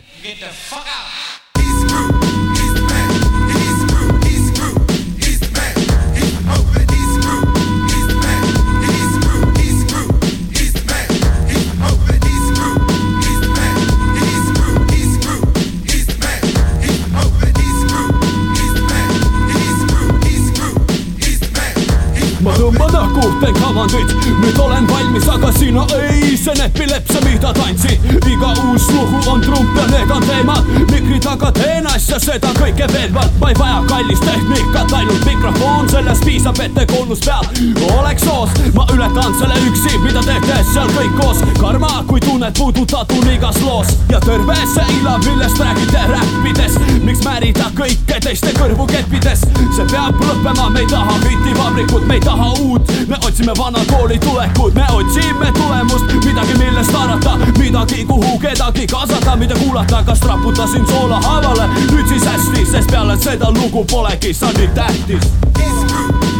Paraku 22.78 23.32
teen 23.40 23.54
kavandit 23.54 24.14
nüüd 24.40 24.58
olen 24.58 24.88
valmis, 24.88 25.28
aga 25.28 25.52
sina 25.52 25.84
ei, 25.98 26.36
see 26.36 26.54
näpileps, 26.58 27.18
mida 27.24 27.52
tantsid 27.56 28.04
iga 28.30 28.52
uus 28.64 28.88
lugu 28.92 29.20
on 29.30 29.40
trump 29.40 29.76
ja 29.76 29.86
need 29.90 30.10
on 30.10 30.22
teemad. 30.28 30.70
Mikri 30.90 31.20
taga 31.20 31.52
teen 31.52 31.86
asja, 31.90 32.18
seda 32.20 32.52
kõike 32.56 32.88
veenvalt 32.92 33.36
ma 33.40 33.50
ei 33.52 33.58
vaja 33.58 33.82
kallist 33.90 34.24
tehnikat, 34.24 34.92
ainult 34.92 35.24
mikrofon, 35.28 35.88
sellest 35.92 36.24
piisab, 36.24 36.60
et 36.64 36.74
te 36.74 36.86
kuulus 36.92 37.24
peal 37.26 37.44
oleks 37.98 38.24
soos, 38.24 38.52
ma 38.74 38.86
ületan 38.94 39.36
selle 39.40 39.58
üksi, 39.68 39.96
mida 40.04 40.24
teete 40.26 40.60
seal 40.72 40.90
kõik 40.96 41.16
koos. 41.20 41.42
Karma, 41.60 41.92
kui 42.08 42.20
tunned 42.24 42.56
puudutatun 42.58 43.28
igas 43.32 43.60
loos. 43.64 43.92
Ja 44.12 44.20
terve 44.24 44.56
see 44.74 44.98
ila, 45.00 45.16
millest 45.26 45.60
räägite 45.60 46.06
räppides. 46.12 46.80
Miks 47.04 47.24
määrida 47.26 47.70
kõike 47.76 48.20
teiste 48.24 48.52
kõrvu 48.56 48.88
keppides 48.90 49.44
see 49.76 49.86
peab 49.90 50.16
lõppema, 50.22 50.70
me 50.72 50.84
ei 50.84 50.90
taha 50.90 51.16
hitivabrikut, 51.26 52.06
me 52.08 52.16
ei 52.16 52.24
taha 52.24 52.45
uut. 52.50 52.92
Me 53.06 53.16
otsime 53.26 53.52
vana 53.58 53.78
kooli 53.92 54.18
tulekut, 54.18 54.74
me 54.74 54.84
otsime 54.92 55.52
tulemust, 55.52 56.04
midagi, 56.24 56.54
millest 56.58 56.92
haarata, 56.92 57.38
midagi, 57.58 58.04
kuhu 58.04 58.38
kedagi 58.38 58.86
kaasata, 58.86 59.36
mida 59.36 59.54
kuulata, 59.54 60.02
kas 60.02 60.22
raputasin 60.22 60.86
soola 60.86 61.20
haavale, 61.20 61.68
nüüd 61.90 62.08
siis 62.08 62.24
hästi, 62.24 62.66
sest 62.72 62.90
peale 62.90 63.16
seda 63.20 63.50
lugu 63.50 63.84
polegi 63.84 64.34
sa 64.34 64.52
nii 64.52 64.68
tähtis. 64.74 66.35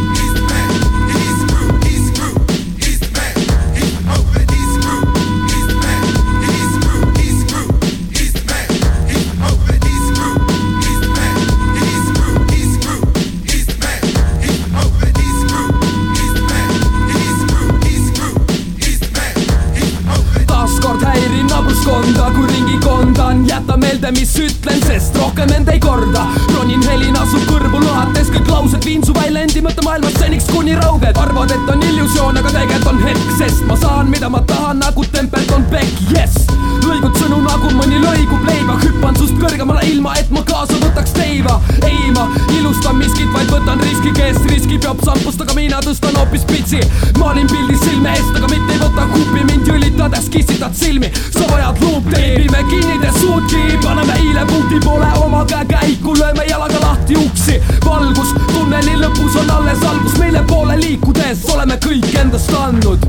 Meelde, 23.97 24.21
mis 24.21 24.35
ütlen, 24.37 24.81
sest 24.85 25.17
rohkem 25.17 25.49
end 25.57 25.69
ei 25.73 25.79
korda. 25.81 26.27
ronin 26.55 26.83
helin 26.89 27.17
asub 27.17 27.45
kõrvu 27.49 27.81
lõhates, 27.81 28.29
kõik 28.35 28.49
laused 28.51 28.85
viin 28.85 29.05
su 29.05 29.15
väljendi 29.17 29.63
mõttemaailmast 29.65 30.19
seniks 30.21 30.51
kuni 30.53 30.75
rauged. 30.77 31.17
arvad, 31.17 31.51
et 31.51 31.71
on 31.73 31.83
illusioon, 31.83 32.37
aga 32.37 32.51
tegelikult 32.51 32.93
on 32.93 33.01
hetk, 33.03 33.31
sest 33.39 33.65
ma 33.67 33.77
saan, 33.77 34.11
mida 34.11 34.29
ma 34.29 34.41
tahan, 34.41 34.79
nagu 34.85 35.05
Templeton 35.13 35.65
Beck, 35.71 36.03
jess. 36.13 36.45
lõigud 36.85 37.17
sõnu 37.17 37.41
nagu 37.43 37.71
mõni 37.79 38.01
lõigub 38.03 38.45
leiba, 38.45 38.77
hüppan 38.85 39.17
sust 39.17 39.39
kõrgemale, 39.41 39.87
ilma 39.89 40.13
et 40.21 40.31
ma 40.31 40.43
kaasa 40.43 40.77
võtaks 40.83 41.17
teiva. 41.17 41.61
ei, 41.83 42.13
ma 42.13 42.29
ilustan 42.59 42.97
miskit, 43.01 43.33
vaid 43.33 43.49
võtan 43.49 43.81
riski, 43.81 44.13
kes 44.13 44.43
riskib, 44.51 44.85
job 44.85 45.01
sampust, 45.05 45.41
aga 45.41 45.55
mina 45.55 45.81
tõstan 45.81 46.17
hoopis 46.21 46.45
pitsi. 46.45 46.81
maalin 47.19 47.47
pildi 47.47 47.79
silme 47.85 48.13
eest, 48.13 48.37
aga 48.37 48.53
mitte 48.53 48.73
ei 48.73 48.85
võta 48.85 49.09
kupi, 49.15 49.45
mind 49.45 49.73
jülitades 49.73 50.29
kissitad 50.29 50.75
silmi 50.75 51.11
sa 51.33 51.49
vajad 51.49 51.81
luupteibi, 51.81 52.49
me 52.51 52.65
kinnide 52.69 53.13
suudki, 53.21 53.79
paneme 53.83 53.86
eile 54.37 54.47
punkti 54.47 54.81
poole 54.85 55.07
oma 55.25 55.45
käekäiku, 55.45 56.15
lööme 56.19 56.45
jalaga 56.45 56.81
lahti 56.81 57.17
uksi. 57.17 57.63
valgus 57.85 58.35
tunneli 58.53 58.97
lõpus 59.01 59.39
on 59.41 59.51
alles 59.51 59.83
algus, 59.85 60.19
mille 60.19 60.43
poole 60.47 60.81
liikudes 60.81 61.45
oleme 61.55 61.79
kõik 61.85 62.21
endast 62.21 62.53
andnud. 62.55 63.07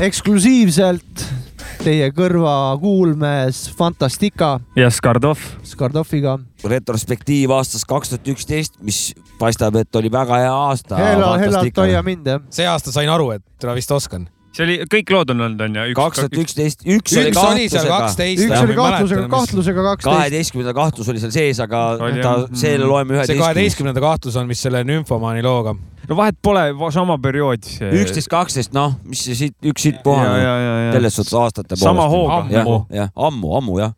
eksklusiivselt 0.00 1.39
teie 1.84 2.10
kõrvakuulmes 2.14 3.62
Fantastica. 3.76 4.58
ja 4.76 4.90
Skardov. 4.92 5.40
Skardoviga. 5.66 6.38
retrospektiiv 6.64 7.54
aastast 7.56 7.88
kaks 7.88 8.12
tuhat 8.12 8.28
üksteist, 8.34 8.76
mis 8.84 9.14
paistab, 9.40 9.76
et 9.80 9.96
oli 9.96 10.12
väga 10.12 10.42
hea 10.42 10.52
aasta. 10.52 10.98
Hela, 11.00 11.32
Helat 11.40 11.80
hoia 11.80 12.02
mind 12.04 12.28
jah. 12.28 12.44
see 12.52 12.68
aasta 12.68 12.92
sain 12.92 13.08
aru, 13.08 13.30
et 13.38 13.66
ma 13.66 13.76
vist 13.78 13.90
oskan 13.96 14.28
see 14.50 14.64
oli, 14.66 14.76
kõik 14.90 15.12
lood 15.14 15.30
on 15.32 15.44
olnud, 15.46 15.60
onju? 15.62 15.94
kaks 15.96 16.22
tuhat 16.24 16.38
üksteist, 16.42 16.82
üks 16.82 17.14
oli 17.20 17.32
kahtlusega. 17.34 17.98
üks 18.34 18.56
oli 18.58 18.76
kahtlusega, 18.78 19.26
kahtlusega 19.30 19.84
kaksteist. 19.86 20.16
kaheteistkümnenda 20.16 20.74
kahtlus 20.74 21.10
oli 21.12 21.22
seal 21.22 21.34
sees, 21.34 21.60
aga 21.62 21.82
ta, 22.00 22.32
selle 22.50 22.88
loeme 22.88 23.14
üheteistkümnenda. 23.14 23.30
see 23.30 23.40
kaheteistkümnenda 23.44 24.02
kahtlus 24.04 24.38
on, 24.40 24.50
mis 24.50 24.62
selle 24.66 24.82
nümfomaani 24.88 25.44
looga. 25.46 25.76
No 26.08 26.16
vahet 26.16 26.38
pole, 26.42 26.64
sama 26.94 27.18
periood. 27.22 27.68
üksteist, 27.90 28.30
kaksteist, 28.30 28.74
noh, 28.76 28.96
mis 29.04 29.24
see 29.26 29.38
siit, 29.38 29.56
üks 29.72 29.86
siit 29.86 30.02
puhane. 30.04 30.92
selles 30.94 31.16
suhtes 31.20 31.38
aastate 31.42 31.74
poolest. 31.74 31.86
sama 31.86 32.08
hooga. 32.10 32.42
jah, 32.50 32.74
jah, 33.02 33.14
ammu, 33.28 33.54
ammu 33.60 33.78
jah. 33.82 33.96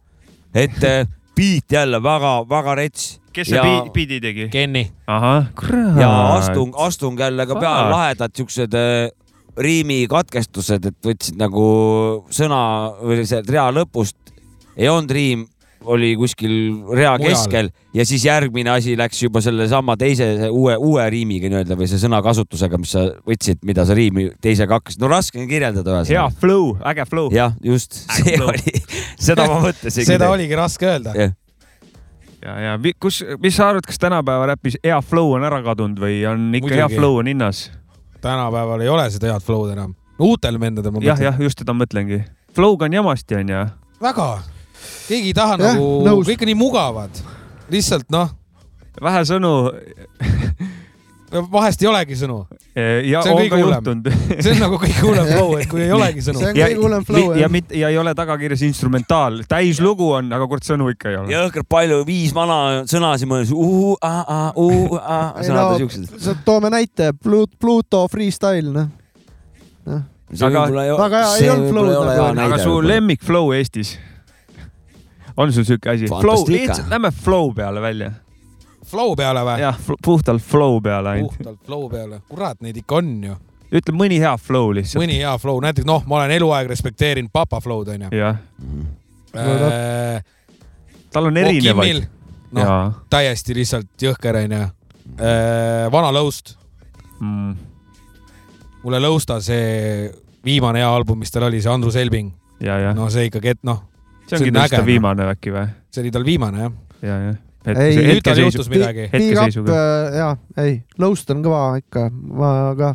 et 0.54 0.78
beat 1.36 1.72
jälle 1.72 2.02
väga-väga 2.02 2.74
rets 2.82 3.18
kes 3.32 3.48
see 3.48 3.58
ja... 3.58 3.84
biidi 3.92 4.20
tegi? 4.20 4.48
Kenny. 4.52 4.86
ja 6.00 6.12
astung, 6.36 6.74
astung 6.76 7.18
jälle 7.20 7.46
ka 7.48 7.56
peale 7.60 7.90
lahedad 7.90 8.34
siuksed 8.36 8.76
riimi 9.56 10.06
katkestused, 10.08 10.86
et 10.88 10.98
võtsid 11.04 11.36
nagu 11.40 11.64
sõna 12.32 12.60
või 13.02 13.24
see 13.28 13.42
rea 13.48 13.66
lõpust, 13.74 14.16
ei 14.76 14.88
olnud 14.88 15.12
riim, 15.12 15.44
oli 15.84 16.12
kuskil 16.16 16.52
rea 16.94 17.16
Mujal. 17.18 17.32
keskel 17.32 17.70
ja 17.94 18.06
siis 18.08 18.24
järgmine 18.26 18.70
asi 18.70 18.96
läks 18.98 19.22
juba 19.22 19.42
sellesama 19.44 19.96
teise 20.00 20.28
uue, 20.50 20.76
uue 20.76 21.08
riimiga 21.10 21.50
nii-öelda 21.52 21.78
või 21.78 21.90
see 21.90 22.00
sõnakasutusega, 22.02 22.80
mis 22.80 22.94
sa 22.96 23.04
võtsid, 23.28 23.62
mida 23.66 23.86
sa 23.88 23.96
riimi 23.98 24.30
teisega 24.42 24.78
hakkasid. 24.78 25.02
no 25.02 25.10
raske 25.12 25.42
on 25.42 25.50
kirjeldada 25.50 25.98
ühesõnaga. 25.98 26.14
hea 26.14 26.40
flow, 26.40 26.72
äge 26.92 27.06
flow. 27.10 27.30
jah, 27.34 27.54
just, 27.64 28.02
see 28.16 28.36
flow. 28.36 28.52
oli, 28.54 28.82
seda 29.28 29.48
ma 29.50 29.60
mõtlesin 29.68 30.08
seda 30.08 30.32
oligi 30.32 30.58
raske 30.58 30.88
öelda 30.88 31.16
yeah 31.18 31.38
ja, 32.42 32.56
ja 32.58 32.94
kus, 32.98 33.20
mis 33.38 33.54
sa 33.54 33.68
arvad, 33.70 33.86
kas 33.86 34.00
tänapäeva 34.02 34.48
räpis 34.50 34.74
hea 34.82 34.98
flow 35.06 35.36
on 35.36 35.46
ära 35.46 35.60
kadunud 35.62 36.00
või 36.02 36.16
on 36.26 36.48
ikka 36.50 36.66
Muidugi. 36.66 36.80
hea 36.80 36.88
flow 36.90 37.20
on 37.20 37.30
hinnas? 37.30 37.68
tänapäeval 38.22 38.80
ei 38.80 38.88
ole 38.88 39.10
seda 39.10 39.32
head 39.32 39.44
flow'd 39.46 39.72
enam. 39.74 39.94
uutel 40.18 40.60
vendadel 40.60 40.94
ma 40.94 40.98
mõtlen. 40.98 41.10
jah, 41.10 41.22
jah, 41.30 41.40
just 41.40 41.62
seda 41.62 41.74
mõtlengi. 41.76 42.22
Flow'ga 42.56 42.88
on 42.88 42.98
jamasti, 42.98 43.38
onju. 43.40 43.62
väga. 44.02 44.28
Keegi 45.08 45.32
ei 45.32 45.36
taha 45.36 45.58
ja, 45.60 45.72
nagu, 45.78 46.22
kõik 46.26 46.44
on 46.44 46.52
nii 46.52 46.58
mugavad. 46.58 47.24
lihtsalt 47.72 48.08
noh. 48.12 48.30
vähe 49.00 49.24
sõnu 49.28 49.54
vahest 51.52 51.82
ei 51.82 51.88
olegi 51.88 52.16
sõnu. 52.18 52.38
ja 52.76 53.22
see 53.24 53.32
on, 53.32 53.40
on 53.40 53.48
ka 53.52 53.58
juhtunud 53.60 54.08
see 54.42 54.52
on 54.54 54.60
nagu 54.62 54.78
kõige 54.80 55.00
hullem 55.04 55.28
flow, 55.30 55.56
et 55.60 55.70
kui 55.70 55.82
ei 55.84 55.92
olegi 55.94 56.24
sõnu. 56.26 56.40
see 56.42 56.50
on 56.50 56.58
kõige 56.58 56.78
hullem 56.80 57.06
flow. 57.08 57.32
ja, 57.38 57.48
ja, 57.48 57.62
ja 57.82 57.90
ei 57.94 57.98
ole 58.00 58.14
tagakirjas 58.18 58.64
instrumentaal, 58.66 59.42
täislugu 59.48 60.10
on, 60.18 60.32
aga 60.34 60.48
kurat 60.50 60.68
sõnu 60.68 60.90
ikka 60.92 61.12
ei 61.12 61.18
ole. 61.20 61.32
jõhkralt 61.32 61.70
palju, 61.72 62.00
viis 62.08 62.34
vana 62.36 62.60
sõnasid 62.90 63.30
mõeldud, 63.30 63.56
uh, 63.56 63.92
uh, 63.96 64.22
uh, 64.60 64.96
uh, 64.98 65.42
sõnad 65.46 65.74
on 65.74 65.82
siuksed. 65.84 66.40
toome 66.46 66.72
näite, 66.72 67.12
Pluto 67.22 68.04
freestyle, 68.12 68.72
noh. 68.74 68.88
noh. 69.88 70.06
aga 70.36 70.66
flow'd. 70.68 72.08
Nagu. 72.36 72.40
aga 72.48 72.62
su 72.62 72.80
lemmik 72.84 73.24
flow 73.24 73.54
Eestis? 73.56 73.96
On 75.36 75.52
sul 75.52 75.64
siuke 75.68 75.90
asi? 75.90 76.10
Flow, 76.10 76.44
lihtsalt 76.48 76.90
lähme 76.90 77.10
flow 77.22 77.52
peale 77.56 77.80
välja 77.80 78.12
flow 78.92 79.16
peale 79.16 79.44
või? 79.46 79.62
jah, 79.62 79.80
puhtalt 80.04 80.44
flow 80.44 80.78
peale 80.84 81.16
ainult. 81.16 81.36
puhtalt 81.38 81.66
flow 81.66 81.88
peale, 81.92 82.20
kurat, 82.28 82.60
neid 82.64 82.78
ikka 82.82 82.98
on 83.00 83.10
ju. 83.24 83.36
ütle 83.72 83.96
mõni 83.96 84.20
hea 84.22 84.32
flow 84.40 84.72
lihtsalt. 84.76 85.02
mõni 85.02 85.18
hea 85.22 85.32
flow, 85.40 85.60
näiteks 85.64 85.88
noh, 85.88 86.04
ma 86.08 86.20
olen 86.20 86.34
eluaeg 86.36 86.70
respekteerinud 86.72 87.32
Papa 87.32 87.60
flow'd 87.64 87.92
onju. 87.94 88.12
jah 88.16 88.40
äh,. 89.36 90.22
tal 91.12 91.30
on 91.30 91.36
erinevaid. 91.40 92.08
noh, 92.52 93.02
täiesti 93.12 93.56
lihtsalt 93.56 94.08
jõhker 94.08 94.42
onju 94.44 94.64
äh,. 94.64 95.86
vana 95.92 96.12
Lõust 96.14 96.56
mm.. 97.20 97.54
mulle 98.84 99.00
Lõusta 99.06 99.40
see 99.44 100.10
viimane 100.44 100.82
hea 100.82 100.90
album, 100.90 101.22
mis 101.22 101.30
tal 101.30 101.46
oli, 101.46 101.62
see 101.62 101.70
Andrus 101.70 101.96
Elving. 101.96 102.32
no 102.98 103.08
see 103.14 103.28
ikkagi, 103.30 103.56
et 103.56 103.62
noh. 103.66 103.84
See 104.26 104.38
ongi 104.40 104.52
tal 104.52 104.86
viimane 104.86 105.30
äkki 105.34 105.54
või? 105.54 105.70
see 105.92 106.04
oli 106.04 106.12
tal 106.14 106.26
viimane 106.26 106.66
jah. 106.66 106.76
ja, 107.02 107.16
jah 107.30 107.40
ei, 107.70 107.96
nüüd 107.96 108.22
tal 108.26 108.40
juhtus 108.42 108.68
midagi. 108.72 109.06
hetkeseisuga. 109.12 109.74
Äh, 109.76 110.18
ja, 110.18 110.28
ei, 110.62 110.76
Lõust 111.00 111.30
on 111.34 111.42
kõva 111.44 111.62
ikka, 111.78 112.08
ma 112.10 112.50
ka 112.78 112.94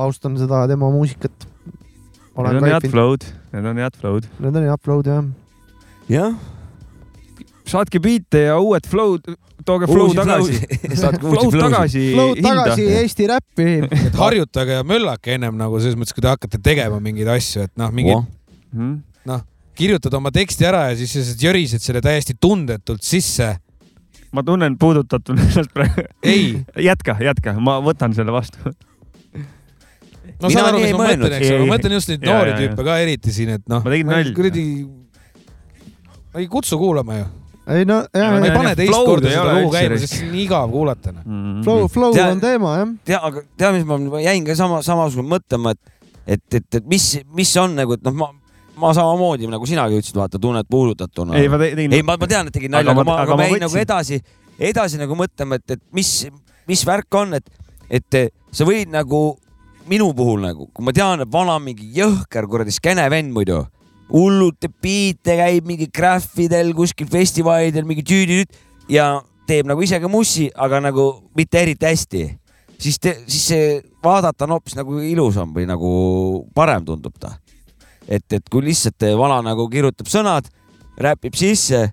austan 0.00 0.38
seda 0.40 0.64
tema 0.70 0.90
muusikat. 0.92 1.48
Need 2.32 2.62
on 2.62 2.68
head 2.70 2.88
flow'd, 2.88 3.28
need 3.52 3.68
on 3.68 3.80
head 3.82 3.98
flow'd. 3.98 4.28
Need 4.40 4.56
on 4.56 4.68
head 4.70 4.84
flow'd 4.84 5.10
jah. 5.10 5.24
jah. 6.08 6.36
saatke 7.68 8.00
biite 8.02 8.46
ja 8.46 8.56
uued 8.60 8.86
flow'd, 8.88 9.34
tooge 9.66 9.88
flow 9.90 10.14
tagasi. 10.16 10.58
flow 10.96 11.52
tagasi. 11.64 12.06
Flow 12.14 12.34
tagasi 12.38 12.88
Eesti 13.02 13.28
räppi. 13.30 13.68
et 14.06 14.18
harjutage 14.18 14.80
ja 14.80 14.86
möllake 14.86 15.36
ennem 15.36 15.58
nagu 15.60 15.80
selles 15.82 15.98
mõttes, 15.98 16.16
kui 16.16 16.24
te 16.24 16.32
hakkate 16.32 16.62
tegema 16.62 17.00
mingeid 17.02 17.30
asju, 17.34 17.68
et 17.68 17.74
noh, 17.80 17.92
mingid 17.94 18.16
mhm. 18.72 19.00
noh, 19.28 19.44
kirjutad 19.78 20.14
oma 20.14 20.32
teksti 20.34 20.66
ära 20.68 20.86
ja 20.90 20.96
siis 21.00 21.14
sa 21.16 21.36
jörised 21.46 21.82
selle 21.84 22.02
täiesti 22.04 22.36
tundetult 22.40 23.04
sisse 23.06 23.54
ma 24.32 24.44
tunnen 24.46 24.78
puudutatuna 24.80 25.44
ennast 25.44 25.72
praegu. 25.76 26.06
ei. 26.22 26.64
jätka, 26.88 27.16
jätka, 27.20 27.56
ma 27.60 27.78
võtan 27.84 28.16
selle 28.16 28.34
vastu 28.34 28.72
no 30.42 30.50
saan 30.50 30.72
aru, 30.72 30.80
mis 30.82 30.96
ma 30.96 31.10
mõtlen, 31.10 31.36
eks 31.38 31.52
ole, 31.52 31.60
ma 31.66 31.76
mõtlen 31.76 31.96
just 31.98 32.12
neid 32.12 32.26
noori 32.26 32.56
tüüpe 32.58 32.88
ka 32.88 32.98
eriti 33.04 33.34
siin, 33.34 33.54
et 33.58 33.64
noh. 33.70 33.84
ma 33.84 33.94
tegin 33.94 34.10
nalja. 34.12 34.34
kuradi, 34.36 34.66
ei 36.40 36.50
kutsu 36.52 36.80
kuulama 36.80 37.20
ju 37.20 37.30
ei 37.76 37.86
no 37.86 38.00
jah. 38.10 38.32
ma 38.34 38.42
ei 38.42 38.54
pane 38.56 38.74
teist 38.78 38.96
korda 39.06 39.30
seda 39.30 39.56
lugu 39.60 39.72
käima, 39.74 39.98
sest 40.02 40.16
see 40.16 40.26
on 40.26 40.32
nii 40.34 40.44
igav 40.48 40.70
kuulata 40.72 41.12
mm. 41.12 41.22
-hmm. 41.22 41.64
Flow, 41.64 41.88
flow 41.88 42.14
tea, 42.16 42.28
on 42.32 42.40
teema 42.40 42.76
jah. 42.78 42.94
tea, 43.04 43.20
aga 43.22 43.42
tea, 43.56 43.72
mis 43.76 43.84
ma 43.86 44.20
jäin 44.20 44.46
ka 44.48 44.56
sama, 44.58 44.82
samasugune 44.82 45.28
mõtlema, 45.36 45.76
et, 45.76 45.92
et, 46.26 46.42
et, 46.54 46.74
et 46.80 46.86
mis, 46.86 47.06
mis 47.36 47.56
on 47.62 47.76
nagu, 47.78 47.94
et 47.94 48.02
noh, 48.02 48.16
ma, 48.16 48.32
ma 48.80 48.92
samamoodi 48.96 49.50
nagu 49.50 49.66
sinagi 49.68 49.98
ütlesid, 50.00 50.16
vaata, 50.16 50.40
tunned 50.40 50.68
puudutatuna. 50.70 51.36
ei, 51.38 51.48
ma 51.48 51.60
tegin. 51.60 51.92
ei, 51.92 52.06
ma, 52.06 52.16
ma 52.20 52.28
tean, 52.30 52.48
et 52.48 52.56
tegin 52.56 52.72
nalja, 52.72 52.94
aga 52.94 53.04
ma, 53.04 53.18
aga 53.24 53.36
ma 53.36 53.48
jäin 53.48 53.64
nagu 53.66 53.80
edasi, 53.82 54.20
edasi 54.72 55.00
nagu 55.00 55.16
mõtlema, 55.18 55.58
et, 55.60 55.76
et 55.76 55.82
mis, 55.96 56.12
mis 56.70 56.84
värk 56.88 57.20
on, 57.20 57.36
et, 57.38 57.68
et 57.90 58.18
sa 58.52 58.68
võid 58.68 58.92
nagu 58.92 59.22
minu 59.90 60.12
puhul 60.16 60.42
nagu, 60.44 60.68
kui 60.72 60.86
ma 60.86 60.94
tean, 60.96 61.24
et 61.24 61.32
vana 61.32 61.58
mingi 61.62 61.90
jõhker 61.96 62.48
kuradi 62.50 62.74
skeene 62.74 63.08
vend 63.12 63.34
muidu, 63.34 63.62
hullult 64.12 64.60
teeb 64.62 64.74
biite, 64.84 65.36
käib 65.40 65.68
mingi 65.68 65.88
graffidel 65.92 66.72
kuskil 66.76 67.08
festivalidel 67.10 67.86
mingi 67.88 68.04
tüüdid 68.06 68.52
ja 68.92 69.14
teeb 69.48 69.68
nagu 69.68 69.82
ise 69.84 70.00
ka 70.02 70.10
mussi, 70.10 70.48
aga 70.54 70.80
nagu 70.84 71.06
mitte 71.38 71.62
eriti 71.62 71.88
hästi, 71.88 72.24
siis, 72.78 72.98
siis 73.00 73.46
see 73.52 73.70
vaadata 74.04 74.46
on 74.46 74.56
hoopis 74.56 74.76
nagu 74.78 75.00
ilusam 75.06 75.54
või 75.54 75.66
nagu 75.70 75.92
parem 76.54 76.84
tundub 76.86 77.16
ta. 77.20 77.36
Et, 78.08 78.26
et 78.32 78.48
kui 78.50 78.64
lihtsalt 78.68 79.08
vana 79.18 79.40
nagu 79.42 79.68
kirjutab 79.70 80.08
sõnad, 80.10 80.48
räpib 80.98 81.34
sisse, 81.38 81.84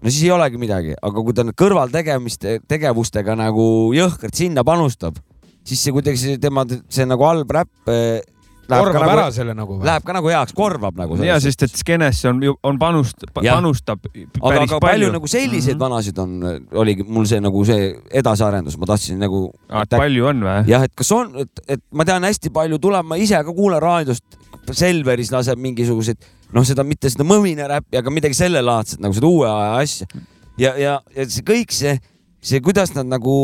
no 0.00 0.10
siis 0.10 0.24
ei 0.24 0.34
olegi 0.34 0.60
midagi, 0.60 0.96
aga 1.00 1.24
kui 1.24 1.36
ta 1.36 1.44
kõrvaltegemiste, 1.44 2.60
tegevustega 2.68 3.36
nagu 3.38 3.92
jõhkralt 3.96 4.34
sinna 4.34 4.64
panustab 4.64 5.20
siis 5.64 5.80
see 5.80 5.96
kuidagi 5.96 6.20
see 6.20 6.38
tema, 6.40 6.64
see 6.92 7.06
nagu 7.08 7.24
halb 7.26 7.52
räpp 7.56 7.92
eh, 7.92 8.20
korvab 8.68 8.96
nagu, 8.96 9.12
ära 9.12 9.24
selle 9.34 9.54
nagu 9.56 9.76
või? 9.76 9.86
Läheb 9.88 10.06
ka 10.06 10.14
nagu 10.16 10.30
heaks, 10.32 10.54
korvab 10.56 10.96
nagu. 10.98 11.16
ja 11.24 11.36
sest, 11.42 11.66
et 11.66 11.80
skeenesse 11.80 12.28
on, 12.30 12.40
on 12.64 12.78
panust, 12.80 13.26
panustab 13.36 14.06
aga, 14.08 14.30
aga 14.40 14.78
palju, 14.78 14.80
palju 14.86 15.10
nagu 15.16 15.30
selliseid 15.30 15.74
mm 15.74 15.80
-hmm. 15.80 15.84
vanasid 15.84 16.18
on, 16.18 16.60
oligi 16.84 17.06
mul 17.08 17.28
see 17.28 17.40
nagu 17.44 17.64
see 17.68 17.90
edasiarendus, 18.22 18.78
ma 18.78 18.90
tahtsin 18.92 19.20
nagu. 19.20 19.46
palju 19.90 20.30
on 20.32 20.46
või? 20.48 20.56
jah, 20.68 20.84
et 20.84 20.94
kas 20.94 21.12
on, 21.12 21.32
et, 21.44 21.64
et 21.68 21.84
ma 21.92 22.04
tean 22.04 22.24
hästi 22.24 22.52
palju 22.52 22.78
tuleb, 22.78 23.06
ma 23.06 23.20
ise 23.20 23.44
ka 23.44 23.52
kuulan 23.52 23.82
raadiost, 23.82 24.24
Selveris 24.72 25.32
laseb 25.34 25.60
mingisuguseid, 25.60 26.24
noh, 26.54 26.64
seda 26.66 26.84
mitte 26.86 27.10
seda 27.12 27.26
mõmina 27.28 27.68
räppi, 27.70 27.98
aga 28.00 28.12
midagi 28.14 28.38
sellelaadset 28.38 29.02
nagu 29.04 29.16
seda 29.16 29.28
uue 29.28 29.48
aja 29.50 29.76
asja. 29.82 30.24
ja, 30.58 30.74
ja, 30.80 30.94
ja 31.16 31.28
see 31.28 31.44
kõik 31.46 31.74
see, 31.74 31.98
see, 32.40 32.62
kuidas 32.64 32.94
nad 32.96 33.10
nagu 33.10 33.36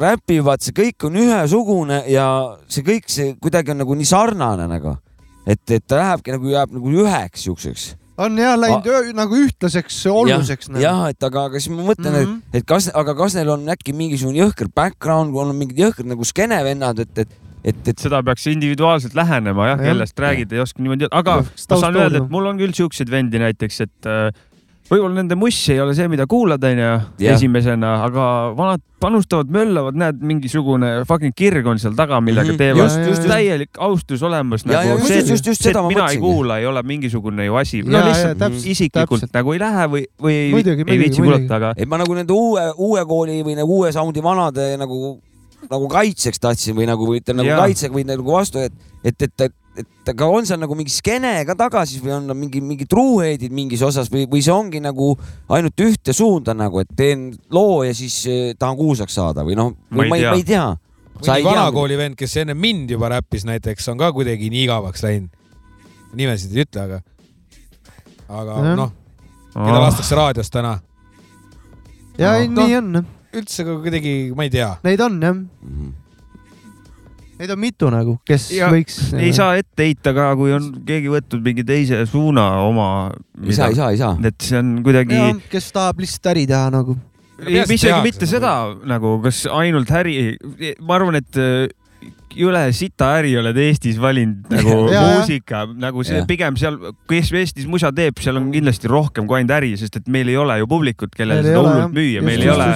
räpivad, 0.00 0.64
see 0.64 0.76
kõik 0.76 1.08
on 1.08 1.20
ühesugune 1.20 2.02
ja 2.08 2.26
see 2.70 2.86
kõik, 2.86 3.08
see 3.12 3.34
kuidagi 3.42 3.74
on 3.74 3.82
nagu 3.84 3.96
nii 3.98 4.08
sarnane 4.08 4.68
nagu, 4.70 4.96
et, 5.44 5.62
et 5.68 5.84
ta 5.84 6.00
lähebki 6.00 6.36
nagu 6.38 6.54
jääb 6.54 6.76
nagu 6.78 7.00
üheks 7.04 7.48
siukseks 7.48 7.90
on 8.20 8.36
jah 8.38 8.56
läinud 8.58 8.86
A 8.90 9.00
nagu 9.16 9.36
ühtlaseks 9.38 9.98
oluseks. 10.10 10.68
jah, 10.74 10.82
jah, 10.82 11.04
et 11.12 11.24
aga, 11.24 11.46
aga 11.48 11.60
siis 11.60 11.72
ma 11.72 11.84
mõtlen 11.86 12.12
mm, 12.12 12.26
-hmm. 12.26 12.42
et, 12.52 12.60
et 12.60 12.66
kas, 12.68 12.90
aga 12.94 13.14
kas 13.16 13.36
neil 13.38 13.52
on 13.54 13.64
äkki 13.72 13.94
mingisugune 13.96 14.42
jõhker 14.42 14.68
background, 14.74 15.34
on 15.34 15.54
mingid 15.56 15.80
jõhkrad 15.80 16.10
nagu 16.10 16.24
skeenevennad, 16.24 17.00
et, 17.06 17.24
et 17.24 17.39
et, 17.64 17.80
et 17.92 17.98
seda 18.00 18.22
peaks 18.26 18.46
individuaalselt 18.50 19.16
lähenema 19.18 19.72
jah 19.72 19.80
ja., 19.80 19.90
kellest 19.90 20.22
räägid, 20.26 20.52
ei 20.54 20.62
oska 20.62 20.82
niimoodi, 20.82 21.10
aga 21.10 21.40
ma 21.44 21.80
saan 21.82 21.98
öelda, 21.98 22.22
et 22.22 22.30
mul 22.32 22.48
on 22.50 22.60
küll 22.60 22.76
siukseid 22.76 23.10
vendi 23.12 23.42
näiteks, 23.42 23.82
et 23.86 24.08
äh, 24.08 24.30
võib-olla 24.90 25.20
nende 25.20 25.36
muss 25.38 25.58
ei 25.70 25.78
ole 25.82 25.94
see, 25.94 26.08
mida 26.10 26.26
kuulad, 26.30 26.64
onju, 26.66 26.90
esimesena, 27.30 27.92
aga 28.06 28.24
vanad 28.58 28.82
panustavad, 29.00 29.48
möllavad, 29.54 29.96
näed, 29.96 30.18
mingisugune 30.26 30.90
fucking 31.08 31.36
kirg 31.36 31.68
on 31.70 31.78
seal 31.80 31.94
taga, 31.96 32.18
millega 32.24 32.50
mhm. 32.50 32.58
teevad 32.60 32.82
just, 32.82 32.98
just, 32.98 33.22
just. 33.22 33.30
täielik 33.30 33.80
austus 33.86 34.24
olemas. 34.26 34.66
Nagu 34.68 34.98
see, 35.04 35.22
just, 35.22 35.46
just, 35.46 35.62
see, 35.62 35.72
et 35.72 35.80
mina 35.88 36.10
ei 36.10 36.20
kuula, 36.20 36.58
ei 36.60 36.68
ole 36.68 36.82
mingisugune 36.86 37.46
ju 37.46 37.56
asi. 37.60 37.84
no 37.86 38.02
lihtsalt 38.08 38.44
ja, 38.44 38.50
isiklikult 38.74 39.22
täpselt. 39.22 39.34
nagu 39.38 39.56
ei 39.56 39.62
lähe 39.62 39.88
või, 39.94 40.04
või 40.20 40.36
muidugi, 40.56 40.86
ei 40.88 41.02
viitsi 41.04 41.24
kuulata, 41.24 41.60
aga. 41.60 41.72
et 41.78 41.88
ma 41.88 42.00
nagu 42.02 42.18
nende 42.18 42.36
uue, 42.36 42.66
uue 42.90 43.06
kooli 43.08 43.40
või 43.46 43.56
nagu 43.60 43.80
uue 43.80 43.94
sound'i 43.94 44.24
vanade 44.24 44.72
nagu 44.80 45.18
nagu 45.68 45.88
kaitseks 45.92 46.40
tahtsin 46.40 46.76
või 46.76 46.88
nagu, 46.88 47.06
või 47.08 47.20
ütleme 47.20 47.44
nagu 47.44 47.60
kaitsega 47.60 47.94
või 47.94 48.06
nagu 48.08 48.24
vastu, 48.32 48.62
et, 48.64 48.72
et, 49.04 49.26
et, 49.26 49.34
et 49.48 49.54
et 49.78 50.10
aga 50.10 50.26
on 50.26 50.46
seal 50.48 50.58
nagu 50.60 50.74
mingi 50.78 50.92
skeene 50.92 51.32
ka 51.48 51.54
taga 51.58 51.84
siis 51.88 52.02
või 52.02 52.12
on 52.16 52.34
mingi, 52.34 52.62
mingi 52.64 52.86
truehead'id 52.90 53.52
mingis 53.54 53.82
osas 53.86 54.10
või, 54.12 54.26
või 54.30 54.42
see 54.44 54.54
ongi 54.54 54.80
nagu 54.82 55.12
ainult 55.52 55.84
ühte 55.84 56.14
suunda 56.16 56.54
nagu, 56.58 56.82
et 56.82 56.90
teen 56.96 57.28
loo 57.54 57.82
ja 57.86 57.94
siis 57.96 58.16
eh, 58.30 58.40
tahan 58.58 58.78
kuulsaks 58.80 59.14
saada 59.20 59.44
või 59.46 59.58
noh, 59.58 59.72
ma 59.94 60.06
ei, 60.06 60.10
ma 60.10 60.34
ei 60.34 60.46
tea. 60.46 60.66
mõni 61.20 61.46
vanakooli 61.46 62.00
vend, 62.00 62.18
kes 62.18 62.36
enne 62.42 62.56
mind 62.58 62.90
juba 62.96 63.12
räppis 63.14 63.46
näiteks, 63.48 63.86
on 63.92 64.00
ka 64.00 64.10
kuidagi 64.16 64.50
nii 64.50 64.66
igavaks 64.66 65.06
läinud. 65.06 65.30
nimesid 66.18 66.56
ei 66.56 66.64
ütle, 66.66 66.86
aga, 66.88 67.00
aga 68.26 68.74
noh, 68.74 68.92
keda 69.54 69.78
lastakse 69.86 70.18
raadiost 70.18 70.52
täna. 70.52 70.80
ja 72.18 72.34
no, 72.42 72.66
nii 72.66 72.80
no, 72.82 72.98
on. 72.98 73.06
Üldse 73.36 73.66
kuidagi, 73.66 74.14
ma 74.36 74.46
ei 74.46 74.52
tea. 74.52 74.70
Neid 74.86 75.02
on 75.06 75.20
jah 75.22 75.34
mm. 75.34 75.50
-hmm 75.64 75.98
Neid 77.40 77.54
on 77.54 77.56
mitu 77.62 77.88
nagu, 77.88 78.18
kes 78.28 78.50
ja 78.52 78.66
võiks. 78.68 78.98
ei 79.16 79.30
saa 79.32 79.54
ette 79.56 79.86
heita 79.86 80.12
ka, 80.12 80.26
kui 80.36 80.52
on 80.52 80.66
keegi 80.84 81.08
võtnud 81.08 81.40
mingi 81.40 81.62
teise 81.64 82.02
suuna 82.04 82.42
oma. 82.66 82.88
ei 83.40 83.56
saa, 83.56 83.70
ei 83.72 83.78
saa, 83.78 83.88
ei 83.94 83.96
saa. 83.96 84.12
et 84.28 84.36
see 84.44 84.58
on 84.60 84.74
kuidagi. 84.84 85.16
kes 85.48 85.70
tahab 85.72 86.02
lihtsalt 86.04 86.28
äri 86.34 86.42
teha 86.50 86.66
nagu. 86.74 86.98
isegi 87.48 87.96
mitte 88.04 88.28
seda 88.28 88.52
nagu, 88.84 89.14
kas 89.24 89.46
ainult 89.56 89.88
äri, 90.02 90.36
ma 90.84 90.98
arvan, 90.98 91.16
et 91.22 91.40
jõle 92.36 92.62
sita 92.76 93.10
äri 93.18 93.32
oled 93.40 93.56
Eestis 93.60 93.98
valinud 94.00 94.50
nagu 94.52 94.76
ja, 94.94 95.02
muusika, 95.14 95.62
nagu 95.80 96.04
see 96.06 96.20
ja. 96.20 96.26
pigem 96.28 96.56
seal, 96.60 96.78
kes 97.10 97.32
Eestis 97.40 97.66
musa 97.70 97.90
teeb, 97.94 98.20
seal 98.22 98.38
on 98.40 98.50
kindlasti 98.54 98.90
rohkem 98.90 99.28
kui 99.30 99.40
ainult 99.40 99.54
äri, 99.58 99.72
sest 99.80 100.00
et 100.00 100.10
meil 100.12 100.30
ei 100.32 100.38
ole 100.40 100.60
ju 100.62 100.68
publikut, 100.70 101.14
kellele 101.16 101.44
seda 101.46 101.62
hullult 101.62 101.96
müüa, 101.96 102.24
meil 102.26 102.44
ei 102.44 102.52
ole 102.52 102.68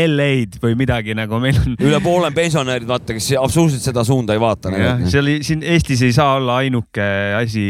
LA-d 0.00 0.60
või 0.64 0.76
midagi 0.80 1.16
nagu 1.18 1.40
meil 1.42 1.60
on. 1.62 1.76
üle 1.78 2.02
poole 2.04 2.32
pensionärid, 2.36 2.88
vaata, 2.90 3.16
kes 3.16 3.32
absoluutselt 3.40 3.86
seda 3.86 4.04
suunda 4.06 4.36
ei 4.36 4.42
vaata. 4.42 4.74
seal 5.10 5.32
siin 5.46 5.64
Eestis 5.66 6.04
ei 6.06 6.16
saa 6.16 6.36
olla 6.40 6.60
ainuke 6.64 7.06
asi 7.38 7.64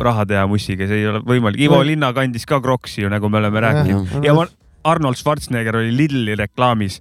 raha 0.00 0.26
teha 0.28 0.46
mussiga, 0.50 0.88
see 0.90 1.04
ei 1.04 1.10
ole 1.12 1.22
võimalik. 1.26 1.62
Ivo 1.62 1.82
Linna 1.86 2.12
kandis 2.16 2.48
ka 2.48 2.60
Croksi 2.62 3.04
ju, 3.04 3.12
nagu 3.12 3.30
me 3.32 3.40
oleme 3.42 3.62
rääkinud 3.62 4.18
ja, 4.18 4.26
ja 4.30 4.36
ma, 4.36 4.48
Arnold 4.88 5.18
Schwarzenegger 5.18 5.76
oli 5.78 5.92
Lidli 5.96 6.34
reklaamis 6.38 7.00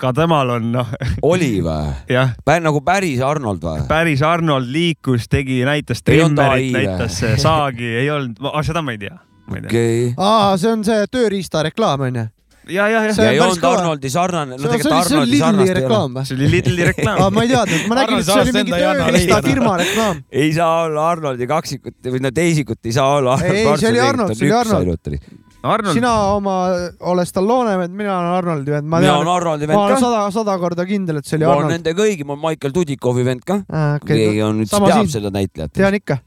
ka 0.00 0.12
temal 0.16 0.54
on 0.56 0.70
noh. 0.74 0.94
oli 1.26 1.58
või? 1.64 1.90
jah. 2.12 2.36
nagu 2.62 2.82
päris 2.86 3.22
Arnold 3.24 3.64
või? 3.64 3.82
päris 3.88 4.22
Arnold 4.26 4.70
liikus, 4.72 5.28
tegi, 5.32 5.62
näitas 5.66 6.04
trimmerit, 6.06 6.72
näitas 6.76 7.20
saagi, 7.42 7.92
ei 8.02 8.10
olnud, 8.10 8.40
seda 8.66 8.84
ma 8.84 8.96
ei 8.96 9.02
tea. 9.06 9.18
okei. 9.50 10.00
aa, 10.16 10.56
see 10.60 10.72
on 10.72 10.86
see 10.86 11.04
tööriista 11.12 11.64
reklaam 11.66 12.08
onju 12.08 12.28
ja, 12.66 12.88
ja, 12.88 13.02
ja. 13.04 13.14
ja 13.16 13.30
ei 13.30 13.40
olnud 13.40 13.64
Arnoldi 13.64 14.10
sarnane. 14.10 14.56
no 14.58 14.70
tegelikult 14.70 14.98
Arnoldi 14.98 15.38
sarnast 15.38 15.70
ei 15.70 15.86
ole. 15.86 16.24
see 16.26 16.36
oli 16.36 16.50
Lidli 16.50 16.86
reklaam 16.90 17.22
aa, 17.22 17.30
ma 17.30 17.44
ei 17.46 17.52
teadnud, 17.52 17.86
ma 17.90 17.98
nägin, 18.00 18.20
et 18.22 18.28
see 18.28 18.42
oli 18.42 18.54
mingi 18.56 18.74
tööriista 18.74 19.40
firma 19.46 19.74
reklaam. 19.82 20.22
ei 20.44 20.52
saa 20.56 20.84
olla 20.86 21.08
Arnoldi 21.12 21.50
kaksikut 21.50 22.10
või 22.14 22.22
no 22.24 22.32
teisikut 22.34 22.90
ei 22.90 22.96
saa 22.96 23.18
olla. 23.20 23.38
ei, 23.46 23.66
see 23.78 23.92
oli 23.92 24.02
Arnold, 24.02 24.34
see 24.34 24.48
oli 24.50 24.56
Arnold. 24.60 25.20
Arnold... 25.62 25.94
sina 25.96 26.12
oma 26.34 26.56
oled 27.00 27.28
Stallone 27.28 27.78
vend, 27.80 27.96
mina 27.96 28.18
olen 28.18 28.32
Arnoldi 28.36 28.70
vend. 28.76 28.88
mina 28.90 29.16
olen 29.18 29.32
Arnoldi 29.32 29.68
vend 29.68 29.76
ka. 29.76 29.80
ma 29.80 29.86
olen 29.86 30.00
sada, 30.00 30.30
sada 30.34 30.58
korda 30.62 30.86
kindel, 30.86 31.22
et 31.22 31.26
see 31.26 31.38
oli 31.38 31.46
ma 31.46 31.52
Arnold. 31.52 31.64
ma 31.64 31.72
olen 31.72 31.82
nende 31.82 31.96
kõigi, 31.98 32.26
ma 32.26 32.36
olen 32.36 32.44
Michael 32.44 32.76
Tudikovi 32.76 33.26
vend 33.26 33.44
ka 33.46 33.60
ah,. 33.66 33.96
Okay. 33.96 34.16
keegi 34.16 34.42
on, 34.46 34.64
teab 34.66 34.88
siin. 34.92 35.12
seda 35.18 35.32
näitlejat. 35.34 35.74
tean 35.76 35.98
ikka 35.98 36.20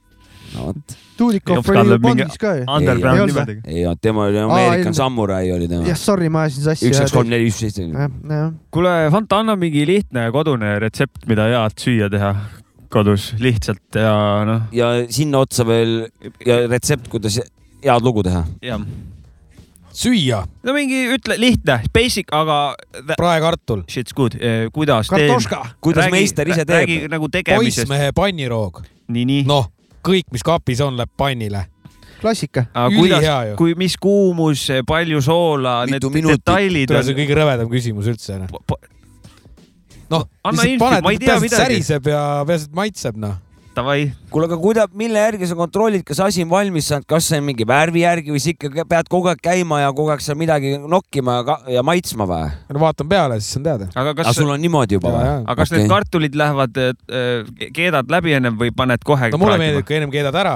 no 0.53 0.69
vot. 0.69 0.97
Tudikov 1.19 1.67
oli 1.67 1.91
ju 1.91 1.99
Bondis 1.99 2.37
ka 2.39 2.53
ju. 2.55 2.63
Underground 2.75 3.25
nimedega. 3.27 3.61
ei 3.67 3.83
olnud, 3.85 4.01
tema 4.01 4.23
oli 4.23 4.39
American 4.39 4.95
Samurai 4.95 5.51
oli 5.51 5.67
tema. 5.67 5.87
jah, 5.87 5.99
sorry, 5.99 6.29
ma 6.29 6.45
ajasin 6.47 6.63
sassi. 6.63 6.87
üks, 6.89 7.01
kaks, 7.03 7.13
kolm, 7.13 7.29
neli, 7.29 7.49
viis, 7.49 7.59
seitse. 7.59 7.85
kuule, 8.71 8.95
Fanta, 9.11 9.43
anna 9.43 9.55
mingi 9.59 9.85
lihtne 9.87 10.29
kodune 10.35 10.77
retsept, 10.79 11.27
mida 11.29 11.49
head 11.51 11.77
süüa 11.81 12.09
teha 12.11 12.33
kodus 12.89 13.33
lihtsalt 13.39 13.99
ja 14.01 14.15
noh. 14.49 14.65
ja 14.73 14.91
sinna 15.13 15.43
otsa 15.45 15.67
veel 15.67 16.07
ja 16.45 16.63
retsept, 16.67 17.11
kuidas 17.11 17.41
head 17.83 18.05
lugu 18.05 18.25
teha. 18.25 18.45
jah 18.65 18.81
süüa? 19.99 20.43
no 20.63 20.75
mingi, 20.75 21.01
ütle 21.15 21.37
lihtne, 21.39 21.79
basic, 21.95 22.29
aga. 22.35 22.75
praekartul. 23.17 23.83
Shit's 23.91 24.15
good, 24.15 24.37
eh, 24.39 24.67
kuidas 24.73 25.09
kartoška. 25.11 25.63
kuidas 25.81 26.05
räägi, 26.05 26.15
meister 26.15 26.47
ise 26.49 26.65
teeb? 26.65 26.75
räägi 26.77 27.01
nagu 27.11 27.29
tegemisest. 27.31 27.83
poissmehe 27.83 28.13
panniroog. 28.15 28.81
nii, 29.07 29.25
nii. 29.25 29.43
noh, 29.49 29.69
kõik, 30.05 30.29
mis 30.31 30.45
kapis 30.45 30.81
on, 30.85 30.97
läheb 30.99 31.11
pannile 31.17 31.65
klassika. 32.19 32.65
kuidas, 32.95 33.27
kui, 33.59 33.75
mis 33.79 33.97
kuumus, 33.97 34.67
palju 34.87 35.21
soola, 35.23 35.81
need 35.89 36.03
detailid. 36.03 36.91
see 36.91 37.13
on 37.13 37.19
kõige 37.23 37.37
rõvedam 37.39 37.69
küsimus 37.71 38.09
üldse. 38.11 38.39
noh, 38.39 38.49
noh 40.09 40.25
lihtsalt 40.51 40.81
paned, 40.81 41.11
peaasi, 41.19 41.51
et 41.51 41.59
säriseb 41.59 42.11
ja 42.11 42.23
peaasi, 42.47 42.71
et 42.71 42.81
maitseb, 42.81 43.19
noh 43.19 43.37
davai. 43.79 44.11
kuule, 44.29 44.47
aga 44.49 44.57
kuida-, 44.61 44.87
mille 44.97 45.21
järgi 45.23 45.49
sa 45.49 45.57
kontrollid, 45.57 46.03
kas 46.07 46.21
asi 46.25 46.43
on 46.45 46.51
valmis 46.51 46.89
saanud, 46.91 47.07
kas 47.09 47.29
see 47.31 47.39
on 47.41 47.47
mingi 47.47 47.67
värvi 47.67 48.03
järgi 48.03 48.33
või 48.33 48.41
sa 48.43 48.53
ikka 48.53 48.85
pead 48.89 49.09
kogu 49.11 49.31
aeg 49.31 49.41
käima 49.43 49.81
ja 49.83 49.93
kogu 49.95 50.13
aeg 50.13 50.23
seal 50.23 50.37
midagi 50.39 50.75
nokkima 50.79 51.39
ja, 51.39 51.57
ja 51.79 51.85
maitsma 51.85 52.27
või? 52.29 52.51
no 52.75 52.83
vaatan 52.83 53.09
peale, 53.11 53.39
siis 53.43 53.59
on 53.59 53.65
teada. 53.65 53.89
aga 53.95 54.13
kas 54.19 54.31
aga 54.31 54.35
sul 54.37 54.53
on 54.53 54.61
niimoodi 54.63 54.99
juba 54.99 55.15
või? 55.15 55.33
aga 55.41 55.57
kas 55.61 55.73
okay. 55.73 55.81
need 55.81 55.93
kartulid 55.95 56.37
lähevad 56.43 56.79
äh,, 56.83 57.73
keedad 57.75 58.13
läbi 58.13 58.37
ennem 58.37 58.59
või 58.59 58.73
paned 58.75 59.03
kohe? 59.07 59.31
no 59.33 59.41
mulle 59.41 59.57
meeldib, 59.61 59.87
kui 59.87 59.99
ennem 59.99 60.13
keedad 60.13 60.35
ära. 60.39 60.55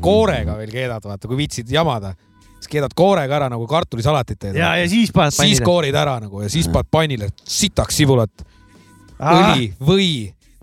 koorega 0.00 0.56
veel 0.60 0.74
keedad, 0.74 1.04
vaata, 1.04 1.28
kui 1.30 1.42
viitsid 1.44 1.70
jamada 1.72 2.14
siis 2.60 2.68
keedad 2.74 2.92
koorega 2.96 3.38
ära 3.40 3.48
nagu 3.52 3.66
kartulisalatit 3.68 4.38
teed. 4.40 4.58
ja, 4.60 4.74
ja 4.76 4.88
siis 4.88 5.12
paned 5.14 5.34
siis 5.36 5.62
koorid 5.64 5.96
ära 5.96 6.18
nagu 6.20 6.44
ja 6.44 6.50
siis 6.52 6.68
paned 6.72 6.90
pannile 6.92 7.30
sitaks 7.40 7.96
sibulat, 8.02 8.44
õli, 9.20 9.72
või 9.80 10.10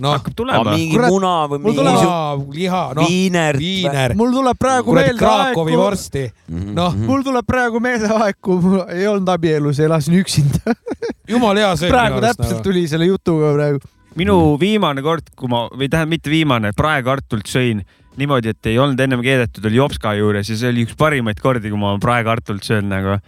noh, 0.03 0.13
hakkab 0.15 0.35
tulema. 0.37 0.73
mingi 0.75 0.95
Kurat, 0.95 1.11
muna 1.13 1.33
või 1.51 1.61
mingi 1.63 1.79
tuleb... 1.79 2.55
liha, 2.55 2.81
noh, 2.97 3.09
viiner, 3.09 3.59
viiner. 3.61 4.15
mul 4.19 4.33
tuleb 4.35 4.59
praegu 4.61 4.91
Kurat, 4.91 5.09
meelde 5.09 5.21
Krakowi 5.23 5.73
aeg, 5.73 5.81
vorsti. 5.81 6.23
Mhm, 6.47 6.71
noh, 6.77 6.95
mhm. 6.95 7.11
mul 7.11 7.27
tuleb 7.27 7.49
praegu 7.49 7.83
meelde 7.83 8.09
aeg, 8.17 8.39
kui 8.43 8.63
mul 8.63 8.81
ei 8.85 9.07
olnud 9.09 9.31
abielus 9.33 9.81
ja 9.81 9.89
elasin 9.89 10.17
üksinda 10.21 10.75
jumala 11.33 11.65
hea 11.65 11.75
söök. 11.83 11.93
praegu 11.93 12.23
täpselt 12.23 12.57
nagu. 12.57 12.65
tuli 12.69 12.87
selle 12.89 13.09
jutuga 13.09 13.53
praegu. 13.57 13.81
minu 14.17 14.37
viimane 14.61 15.05
kord, 15.05 15.31
kui 15.37 15.49
ma, 15.51 15.65
või 15.73 15.89
tähendab 15.89 16.15
mitte 16.15 16.33
viimane, 16.33 16.73
praekartulit 16.77 17.49
sõin 17.49 17.85
niimoodi, 18.17 18.49
et 18.55 18.69
ei 18.71 18.79
olnud 18.81 18.99
ennem 19.01 19.21
keedetud, 19.21 19.65
oli 19.69 19.77
Jopska 19.77 20.15
juures 20.17 20.47
ja 20.49 20.55
see 20.57 20.71
oli 20.71 20.87
üks 20.87 20.97
parimaid 20.97 21.41
kordi, 21.41 21.69
kui 21.69 21.77
ma 21.77 21.93
praekartulit 22.01 22.65
söön 22.65 22.89
nagu 22.89 23.19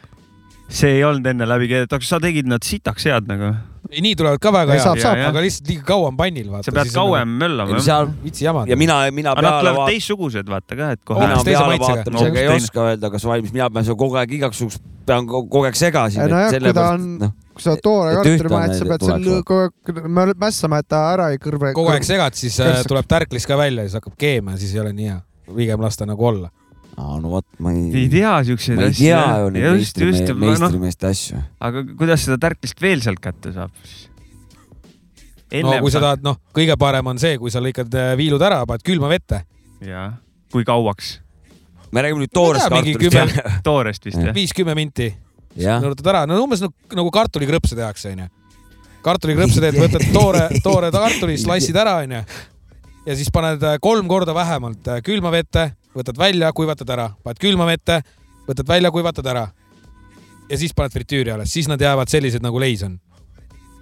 see 0.70 1.00
ei 1.00 1.04
olnud 1.04 1.26
enne 1.32 1.48
läbi 1.50 1.70
keedetud, 1.70 1.98
aga 1.98 2.06
sa 2.06 2.22
tegid 2.22 2.50
nad 2.50 2.66
sitaks 2.66 3.08
head 3.10 3.30
nagu. 3.30 3.56
Ei, 3.90 4.04
nii 4.06 4.16
tulevad 4.20 4.42
ka 4.42 4.52
väga 4.54 4.78
head, 4.78 5.04
aga 5.30 5.44
lihtsalt 5.44 5.72
liiga 5.72 5.86
kaua 5.88 6.12
on 6.12 6.18
pannil. 6.20 6.52
sa 6.66 6.74
pead 6.76 6.94
kauem 6.94 7.34
nagu... 7.34 7.40
möllama. 7.44 7.82
seal 7.84 8.10
vitsi 8.24 8.46
jamad. 8.46 8.70
ja 8.70 8.78
mina, 8.78 9.02
mina 9.12 9.34
peale 9.36 9.50
vaatan. 9.50 9.66
Nad 9.66 9.74
tulevad 9.74 9.94
teistsugused 9.94 10.50
vaata 10.54 10.80
ka, 10.80 10.92
et 10.98 11.04
kohe. 11.06 11.26
mina 11.26 11.44
peale 11.48 11.80
vaatamisega 11.84 12.44
ei 12.44 12.52
oska 12.56 12.88
öelda, 12.92 13.12
kas 13.14 13.28
valmis, 13.30 13.54
mina 13.56 13.70
pean 13.74 13.88
seal 13.88 14.00
kogu 14.00 14.20
aeg 14.22 14.36
igaks 14.40 14.62
juhuks 14.64 14.80
pean 15.10 15.30
kogu 15.30 15.66
aeg 15.70 15.80
segasin. 15.80 16.26
nojah, 16.30 16.58
kui 16.58 16.76
ta 16.78 16.90
on 16.94 17.08
no 17.24 17.32
kui 17.60 17.66
sa 17.66 17.76
toore 17.84 18.14
kartuli 18.16 18.54
mahed, 18.54 18.76
sa 18.78 18.90
pead 18.94 19.08
seal 19.10 19.42
kogu 19.44 19.66
aeg 19.66 20.38
mässama, 20.40 20.84
et 20.84 20.90
ta 20.90 21.02
ära 21.16 21.32
ei 21.34 21.42
kõrve. 21.42 21.74
kogu 21.78 21.92
aeg 21.96 22.08
segad, 22.08 22.38
siis 22.40 22.60
äh, 22.64 22.80
tuleb 22.88 23.10
tärklis 23.10 23.50
ka 23.50 23.58
välja 23.60 23.84
ja 23.84 23.92
siis 23.92 24.00
hakkab 24.00 24.16
keema 24.20 24.56
ja 24.56 24.62
siis 24.62 24.78
ei 24.78 24.86
ole 24.86 24.94
nii 24.96 25.12
hea. 25.12 25.20
pigem 25.50 25.82
lasta 25.82 26.06
nagu 26.06 26.26
olla 26.30 26.52
aa, 27.00 27.18
no 27.22 27.32
vot, 27.32 27.48
ma 27.64 27.72
ei. 27.74 27.88
ei 28.04 28.10
tea 28.12 28.34
siukseid 28.50 28.80
asju. 28.84 28.84
ma 28.84 28.90
ei 28.90 29.00
tea 29.00 29.24
ju 29.44 29.52
neid 29.56 29.68
meistrimeeste 29.78 30.36
no, 30.36 30.40
meistrimeeste 30.44 31.10
asju. 31.10 31.42
aga 31.70 31.84
kuidas 32.00 32.26
seda 32.28 32.40
tärklist 32.42 32.84
veel 32.84 33.04
sealt 33.06 33.22
kätte 33.24 33.54
saab? 33.56 33.72
no 35.64 35.78
kui 35.80 35.94
sa 35.94 36.04
tahad, 36.04 36.26
noh, 36.26 36.40
kõige 36.56 36.76
parem 36.82 37.10
on 37.14 37.22
see, 37.22 37.40
kui 37.42 37.54
sa 37.54 37.62
lõikad 37.64 37.96
äh, 37.98 38.12
viilud 38.20 38.44
ära, 38.46 38.62
paned 38.70 38.86
külma 38.86 39.10
vette. 39.12 39.44
jaa, 39.86 40.12
kui 40.54 40.68
kauaks? 40.68 41.18
me 41.96 42.04
räägime 42.06 42.26
nüüd 42.26 42.36
toorest 42.36 42.70
kartulist. 42.70 43.40
toorest 43.66 44.06
vist 44.10 44.22
jah? 44.22 44.36
viis-kümme 44.36 44.76
minti. 44.78 45.10
nõudad 45.56 46.14
ära, 46.14 46.28
no 46.30 46.38
umbes 46.44 46.64
nagu, 46.66 46.76
nagu 47.00 47.16
kartulikrõpse 47.16 47.80
tehakse, 47.80 48.14
onju. 48.14 48.30
kartulikrõpse 49.06 49.64
teed, 49.64 49.80
võtad 49.80 50.06
toore, 50.14 50.48
toore 50.66 50.92
kartuli, 50.94 51.40
slice'id 51.40 51.80
ära, 51.80 52.00
onju. 52.04 52.24
ja 53.08 53.18
siis 53.18 53.32
paned 53.34 53.64
äh, 53.64 53.80
kolm 53.82 54.12
korda 54.12 54.36
vähemalt 54.38 54.92
äh, 54.92 55.04
külma 55.06 55.32
vette 55.34 55.72
võtad 56.00 56.20
välja, 56.20 56.52
kuivatad 56.56 56.90
ära, 56.96 57.10
paned 57.24 57.42
külma 57.42 57.68
vette, 57.70 58.02
võtad 58.48 58.68
välja, 58.68 58.92
kuivatad 58.92 59.28
ära. 59.28 59.48
ja 60.50 60.58
siis 60.58 60.74
paned 60.74 60.94
fritüüri 60.94 61.32
alles, 61.32 61.52
siis 61.54 61.68
nad 61.70 61.82
jäävad 61.82 62.10
sellised 62.10 62.42
nagu 62.42 62.60
leis 62.60 62.84
on. 62.84 63.00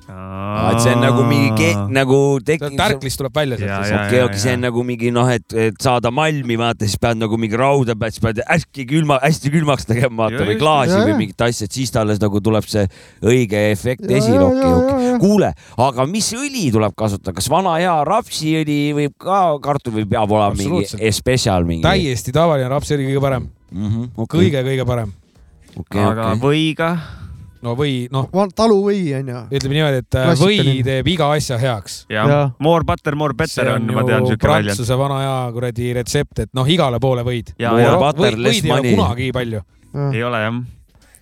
Et 0.08 0.80
see 0.80 0.94
on 0.96 1.02
nagu 1.04 1.24
mingi, 1.28 1.68
nagu 1.92 2.18
tekib. 2.46 2.76
tärklis 2.80 3.18
tuleb 3.20 3.36
välja 3.36 3.58
sealt. 3.60 4.06
okei, 4.08 4.22
okei, 4.24 4.40
see 4.40 4.54
on 4.56 4.64
nagu 4.64 4.84
mingi 4.88 5.12
noh, 5.12 5.28
et, 5.32 5.46
et 5.52 5.76
saada 5.84 6.12
malmi, 6.16 6.56
vaata, 6.60 6.88
siis 6.88 7.00
pead 7.02 7.20
nagu 7.20 7.40
mingi 7.40 7.60
rauda 7.60 7.96
pead, 8.00 8.16
siis 8.16 8.24
pead 8.24 8.40
hästi 8.46 8.86
külma, 8.88 9.20
hästi 9.24 9.52
külmaks 9.52 9.90
tegema, 9.90 10.24
vaata, 10.24 10.46
või 10.48 10.58
klaasi 10.62 10.96
ja, 10.96 11.04
või 11.10 11.18
mingit 11.24 11.46
asja, 11.48 11.68
et 11.68 11.76
siis 11.76 11.92
ta 11.92 12.06
alles 12.06 12.22
nagu 12.24 12.42
tuleb 12.44 12.68
see 12.72 12.86
õige 13.28 13.66
efekt 13.74 14.08
esile. 14.08 14.46
okei, 14.48 14.72
okei. 14.80 15.12
kuule, 15.24 15.52
aga 15.90 16.08
mis 16.10 16.32
õli 16.38 16.70
tuleb 16.76 16.96
kasutada, 16.98 17.36
kas 17.38 17.52
vana 17.52 17.76
hea 17.82 18.00
rapsiõli 18.08 18.80
võib 18.98 19.18
ka, 19.28 19.44
kartul 19.64 20.00
või 20.00 20.08
peab 20.08 20.32
olema 20.32 20.56
mingi 20.56 21.12
special 21.16 21.68
mingi? 21.68 21.84
täiesti 21.84 22.36
tavaline 22.36 22.72
rapsiõli 22.72 23.12
kõige 23.12 23.24
parem 23.28 23.48
mm. 23.72 23.88
-hmm, 23.88 24.12
okay. 24.16 24.40
kõige-kõige 24.40 24.88
parem 24.88 25.16
okay,. 25.76 26.04
aga 26.04 26.32
okay. 26.32 26.44
võiga? 26.48 26.92
No 27.66 27.74
või 27.78 27.96
noh. 28.14 28.28
taluvõi 28.56 29.02
on 29.20 29.32
ju. 29.32 29.42
ütleme 29.58 29.78
niimoodi, 29.78 30.02
et 30.04 30.18
äh, 30.20 30.32
või 30.40 30.78
teeb 30.86 31.12
iga 31.14 31.30
asja 31.36 31.60
heaks. 31.62 32.00
jah, 32.12 32.54
more 32.64 32.86
butter, 32.88 33.18
more 33.20 33.38
better 33.38 33.74
on, 33.76 33.90
ma 33.94 34.06
tean 34.08 34.28
siuke 34.28 34.50
väljend. 34.50 34.74
Prantsuse 34.74 35.00
vana 35.00 35.20
hea 35.24 35.36
kuradi 35.56 35.92
retsept, 35.98 36.46
et 36.46 36.56
noh, 36.58 36.70
igale 36.70 37.02
poole 37.04 37.26
võid. 37.28 37.54
võid 37.58 38.66
ei 38.72 38.74
ole 38.74 38.96
kunagi 38.96 39.30
palju. 39.36 39.62
ei 40.12 40.26
ole 40.28 40.42
jah, 40.46 40.64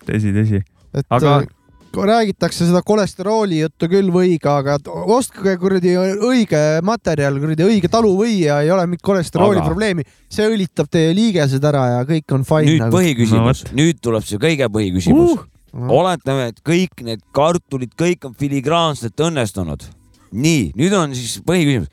tõsi, 0.08 0.34
tõsi. 0.36 0.64
aga 1.06 1.36
äh, 1.38 1.52
räägitakse 1.96 2.66
seda 2.68 2.82
kolesterooli 2.84 3.62
juttu 3.62 3.88
küll 3.88 4.12
võiga, 4.12 4.58
aga 4.60 4.76
ostke 5.14 5.56
kuradi 5.60 5.94
õige 5.96 6.62
materjal, 6.84 7.40
kuradi 7.40 7.64
õige 7.64 7.90
taluvõi 7.92 8.42
ja 8.42 8.60
ei 8.64 8.70
ole 8.74 8.84
mingit 8.90 9.04
kolesterooli 9.06 9.62
aga... 9.62 9.68
probleemi. 9.70 10.06
see 10.28 10.48
õlitab 10.50 10.90
teie 10.92 11.14
liigesed 11.16 11.64
ära 11.64 11.86
ja 11.94 12.06
kõik 12.08 12.36
on 12.36 12.44
fine. 12.44 12.70
nüüd 12.70 12.84
nagu. 12.84 12.98
põhiküsimus 12.98 13.68
no,, 13.70 13.76
nüüd 13.80 14.02
tuleb 14.04 14.26
see 14.26 14.42
kõige 14.42 14.68
põhiküsimus 14.72 15.36
uh 15.36 15.44
oletame, 15.76 16.50
et 16.52 16.60
kõik 16.66 17.04
need 17.04 17.22
kartulid, 17.36 17.92
kõik 17.98 18.26
on 18.28 18.34
filigraanselt 18.38 19.20
õnnestunud. 19.28 19.86
nii, 20.32 20.72
nüüd 20.76 20.92
on 20.96 21.14
siis 21.14 21.40
põhiküsimus. 21.46 21.88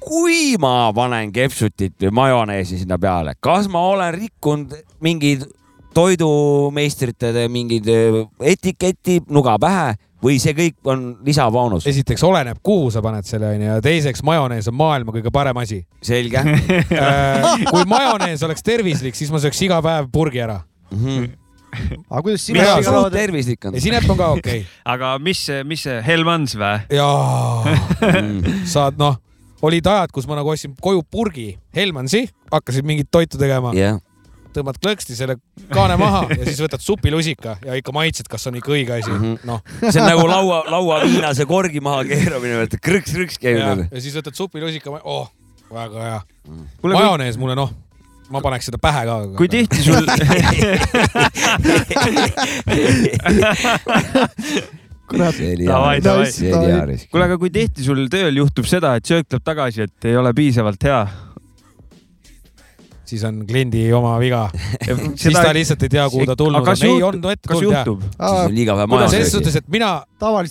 kui 0.00 0.56
ma 0.58 0.92
panen 0.96 1.32
kepsutit 1.32 1.94
või 2.00 2.10
majoneesi 2.10 2.78
sinna 2.78 2.98
peale, 2.98 3.34
kas 3.40 3.68
ma 3.68 3.82
olen 3.92 4.14
rikkunud 4.14 4.76
mingeid 5.00 5.44
toidumeistrite 5.94 7.48
mingeid 7.48 7.88
äh, 7.90 8.22
etiketi 8.52 9.20
nuga 9.28 9.56
pähe 9.60 9.96
või 10.22 10.38
see 10.40 10.54
kõik 10.56 10.78
on 10.88 11.04
lisaboonus? 11.26 11.86
esiteks 11.90 12.22
oleneb, 12.24 12.60
kuhu 12.62 12.90
sa 12.94 13.02
paned 13.02 13.26
selle 13.28 13.50
onju 13.54 13.66
ja 13.66 13.80
teiseks 13.84 14.22
majonees 14.26 14.68
on 14.70 14.78
maailma 14.78 15.12
kõige 15.16 15.32
parem 15.34 15.60
asi. 15.62 15.82
selge 16.02 16.40
äh, 16.44 17.66
kui 17.70 17.84
majonees 17.90 18.42
oleks 18.46 18.64
tervislik, 18.64 19.18
siis 19.18 19.32
ma 19.34 19.42
sööks 19.42 19.60
iga 19.66 19.82
päev 19.84 20.10
purgi 20.12 20.44
ära 20.46 20.60
mm. 20.90 21.04
-hmm 21.04 21.39
aga 21.70 22.22
kuidas 22.24 22.44
sinep 22.48 22.84
suht 22.84 23.14
tervislik 23.14 23.64
on? 23.68 23.78
sinep 23.82 24.06
on 24.10 24.18
ka 24.18 24.28
okei 24.34 24.60
okay. 24.62 24.68
aga 24.92 25.14
mis, 25.22 25.42
mis 25.68 25.84
see 25.86 25.98
Hellmans 26.06 26.56
või? 26.58 26.76
jaa 26.96 27.74
saad 28.74 29.00
noh, 29.00 29.18
olid 29.66 29.86
ajad, 29.86 30.14
kus 30.14 30.28
ma 30.30 30.38
nagu 30.38 30.52
ostsin 30.52 30.74
koju 30.82 31.04
purgi 31.06 31.52
Hellmansi, 31.76 32.26
hakkasin 32.52 32.86
mingit 32.86 33.10
toitu 33.12 33.38
tegema 33.40 33.72
yeah. 33.76 34.00
tõmbad 34.54 34.80
klõksti 34.82 35.18
selle 35.18 35.38
kaane 35.70 35.98
maha 36.00 36.24
ja 36.32 36.42
siis 36.48 36.62
võtad 36.64 36.82
supilusika 36.84 37.58
ja 37.66 37.78
ikka 37.78 37.94
maitsed, 37.94 38.30
kas 38.30 38.48
on 38.50 38.58
ikka 38.58 38.74
õige 38.74 38.96
asi 38.98 39.12
mm 39.12 39.20
-hmm.. 39.20 39.44
noh. 39.46 39.62
see 39.86 40.00
on 40.00 40.10
nagu 40.10 40.26
laua, 40.30 40.64
lauaviinase 40.70 41.46
korgi 41.50 41.82
maha 41.84 42.06
keeramine, 42.08 42.66
krõks-krõks 42.78 43.38
käib 43.42 43.62
ja 43.62 44.00
siis 44.00 44.16
võtad 44.18 44.34
supilusika, 44.38 44.98
oh, 45.04 45.30
väga 45.70 46.08
hea 46.08 46.18
mm.. 46.48 46.66
majonees 46.82 47.38
mulle 47.38 47.58
noh 47.58 47.70
ma 48.30 48.42
paneks 48.44 48.70
seda 48.70 48.78
pähe 48.82 49.02
ka. 49.08 49.16
kui 49.38 49.48
tihti 49.50 49.82
sul 49.82 50.06
kurat. 55.10 55.34
kuule, 57.10 57.24
aga 57.24 57.38
kui 57.40 57.50
tihti 57.54 57.86
sul 57.86 58.06
tööl 58.12 58.38
juhtub 58.42 58.68
seda, 58.70 58.94
et 59.00 59.10
söök 59.10 59.26
tuleb 59.26 59.44
tagasi, 59.46 59.88
et 59.88 60.10
ei 60.10 60.16
ole 60.20 60.32
piisavalt 60.36 60.86
hea? 60.86 61.02
siis 63.10 63.24
on 63.26 63.40
kliendi 63.46 63.88
oma 63.90 64.12
viga 64.22 64.44
siis 65.20 65.34
ta 65.34 65.50
lihtsalt 65.54 65.82
ei 65.82 65.90
tea, 65.96 66.04
kuhu 66.12 66.28
ta 66.28 66.36
tulnud 66.38 66.62
on. 66.62 66.84
ei 66.86 67.02
olnud 67.02 67.24
ette 67.32 67.50
tulnud 67.50 67.74
jah. 67.74 67.88
siis 67.90 68.44
on 68.44 68.54
liiga 68.54 68.76
vähe 68.78 68.90
maja. 68.92 69.08
selles 69.16 69.32
suhtes, 69.34 69.56
et 69.58 69.66
mina, 69.66 69.88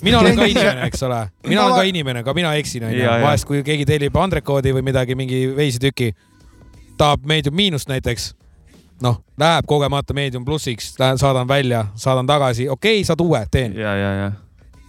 mina 0.04 0.20
olen 0.20 0.36
ka 0.36 0.48
inimene, 0.52 0.90
eks 0.90 1.06
ole, 1.08 1.22
mina 1.48 1.64
olen 1.64 1.78
ka 1.78 1.86
inimene, 1.94 2.24
ka 2.28 2.36
mina 2.36 2.52
eksin 2.60 2.90
onju. 2.90 3.06
vahest, 3.24 3.48
kui 3.48 3.64
keegi 3.64 3.88
tellib 3.88 4.20
andrekoodi 4.20 4.76
või 4.76 4.84
midagi, 4.92 5.16
mingi 5.16 5.46
veisitüki 5.56 6.12
tahab 7.00 7.26
Medium 7.28 7.56
miinust 7.56 7.90
näiteks, 7.90 8.34
noh, 9.04 9.20
läheb 9.40 9.68
kogemata 9.70 10.16
Medium 10.18 10.46
plussiks, 10.46 10.94
saadan 11.00 11.48
välja, 11.48 11.86
saadan 11.96 12.28
tagasi, 12.30 12.70
okei 12.70 13.00
okay,, 13.00 13.08
saad 13.08 13.24
uue, 13.24 13.42
teen. 13.52 13.78
ja, 13.78 13.96
ja, 13.96 14.12
ja. 14.24 14.32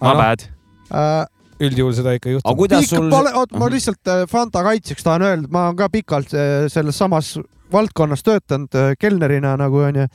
My 0.01 0.17
bad 0.17 0.45
äh, 0.89 1.25
üldjuhul 1.61 1.93
seda 1.93 2.15
ikka 2.17 2.29
ei 2.29 2.37
juhtu. 2.37 2.49
aga 2.49 2.57
kuidas 2.57 2.89
sul? 2.89 3.09
oot, 3.13 3.57
ma 3.57 3.71
lihtsalt 3.71 4.11
äh, 4.11 4.23
Fanta 4.29 4.63
kaitseks 4.65 5.05
tahan 5.05 5.27
öelda, 5.27 5.51
ma 5.53 5.67
olen 5.69 5.79
ka 5.79 5.89
pikalt 5.93 6.33
äh, 6.33 6.67
selles 6.73 6.97
samas 6.97 7.35
valdkonnas 7.71 8.25
töötanud 8.27 8.75
kelnerina 8.99 9.53
nagu 9.59 9.79
onju, 9.85 10.07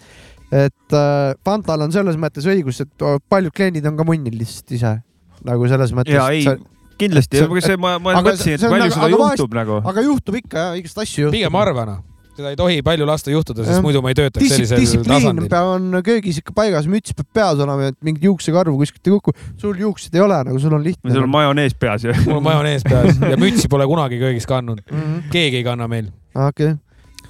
et 0.53 0.97
Fantal 1.47 1.87
on 1.87 1.95
selles 1.95 2.19
mõttes 2.21 2.45
õigus, 2.47 2.83
et 2.85 3.05
paljud 3.33 3.55
kliendid 3.57 3.87
on 3.89 3.97
ka 3.97 4.05
munnil 4.05 4.37
lihtsalt 4.37 4.75
ise 4.77 4.93
nagu 5.47 5.69
selles 5.71 5.95
mõttes. 5.97 6.13
ja 6.13 6.27
ei 6.35 6.45
kindlasti, 7.01 7.45
aga 7.45 7.63
see, 7.65 7.79
ma, 7.81 7.97
ma 8.03 8.19
mõtlesin, 8.19 8.59
et 8.59 8.67
palju 8.67 8.91
seda 8.97 9.13
juhtub 9.15 9.57
nagu. 9.57 9.81
aga 9.93 10.05
juhtub 10.11 10.43
ikka 10.43 10.69
jah, 10.69 10.77
igast 10.83 11.03
asju 11.05 11.27
juhtub. 11.27 11.39
pigem 11.39 11.59
harva 11.61 11.89
noh 11.89 12.05
seda 12.37 12.53
ei 12.53 12.59
tohi 12.59 12.83
palju 12.85 13.07
lasta 13.09 13.33
juhtuda, 13.33 13.65
sest 13.65 13.83
muidu 13.85 14.03
ma 14.05 14.13
ei 14.13 14.19
töötaks 14.19 14.51
sellisel 14.53 14.81
distsipliin 14.83 15.47
peab, 15.49 15.71
on 15.77 16.01
köögis 16.05 16.41
ikka 16.43 16.53
paigas, 16.57 16.89
müts 16.91 17.15
peab 17.17 17.29
peas 17.39 17.63
olema, 17.65 17.91
et 17.93 17.97
mingit 18.05 18.27
juuksekarvu 18.29 18.77
kuskilt 18.83 19.09
ei 19.09 19.15
kuku. 19.15 19.35
sul 19.61 19.81
juukseid 19.81 20.19
ei 20.19 20.25
ole, 20.25 20.43
nagu 20.51 20.61
sul 20.61 20.77
on 20.77 20.85
lihtne. 20.85 21.15
sul 21.15 21.25
on 21.25 21.33
majonees 21.33 21.77
peas 21.81 22.05
ju. 22.05 22.17
mul 22.27 22.41
on 22.43 22.45
majonees 22.45 22.85
peas 22.85 23.21
ja 23.33 23.41
mütsi 23.41 23.71
pole 23.73 23.89
kunagi 23.89 24.21
köögis 24.21 24.49
kandnud 24.49 24.85
mm. 24.85 24.99
-hmm. 25.01 25.23
keegi 25.33 25.63
ei 25.63 25.65
kanna 25.65 25.89
meil. 25.89 26.13
okei 26.35 26.75
okay 26.75 26.77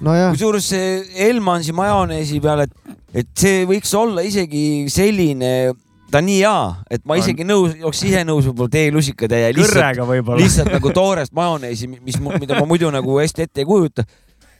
nojah. 0.03 0.31
kusjuures 0.35 0.69
see 0.75 1.27
Elmansi 1.29 1.75
majoneesi 1.75 2.41
peal, 2.43 2.65
et, 2.67 2.95
et 3.13 3.29
see 3.37 3.65
võiks 3.69 3.93
olla 3.97 4.25
isegi 4.27 4.87
selline 4.91 5.71
ta 6.11 6.21
on 6.21 6.27
nii 6.27 6.39
hea, 6.39 6.59
et 6.93 7.03
ma 7.07 7.17
isegi 7.19 7.45
nõus, 7.47 7.75
oleks 7.81 8.03
ise 8.07 8.23
nõus 8.27 8.47
võib-olla 8.47 8.73
teelusikatäie 8.77 9.51
lihtsalt, 9.55 10.01
lihtsalt 10.39 10.71
nagu 10.71 10.93
toorest 10.95 11.35
majoneesi, 11.35 11.89
mis, 11.91 12.19
mida 12.39 12.59
ma 12.59 12.65
muidu 12.69 12.91
nagu 12.93 13.19
hästi 13.19 13.47
ette 13.47 13.63
ei 13.63 13.67
kujuta. 13.67 14.07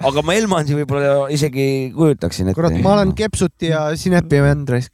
aga 0.07 0.23
ma 0.25 0.35
Elmansi 0.37 0.75
võib-olla 0.77 1.27
isegi 1.33 1.91
kujutaksin 1.95 2.51
ette. 2.51 2.59
kurat, 2.59 2.75
ma 2.83 2.97
olen 2.97 3.15
kepsuti 3.17 3.71
ja 3.71 3.87
sinepi 3.95 4.43
vend 4.43 4.75
raisk. 4.75 4.91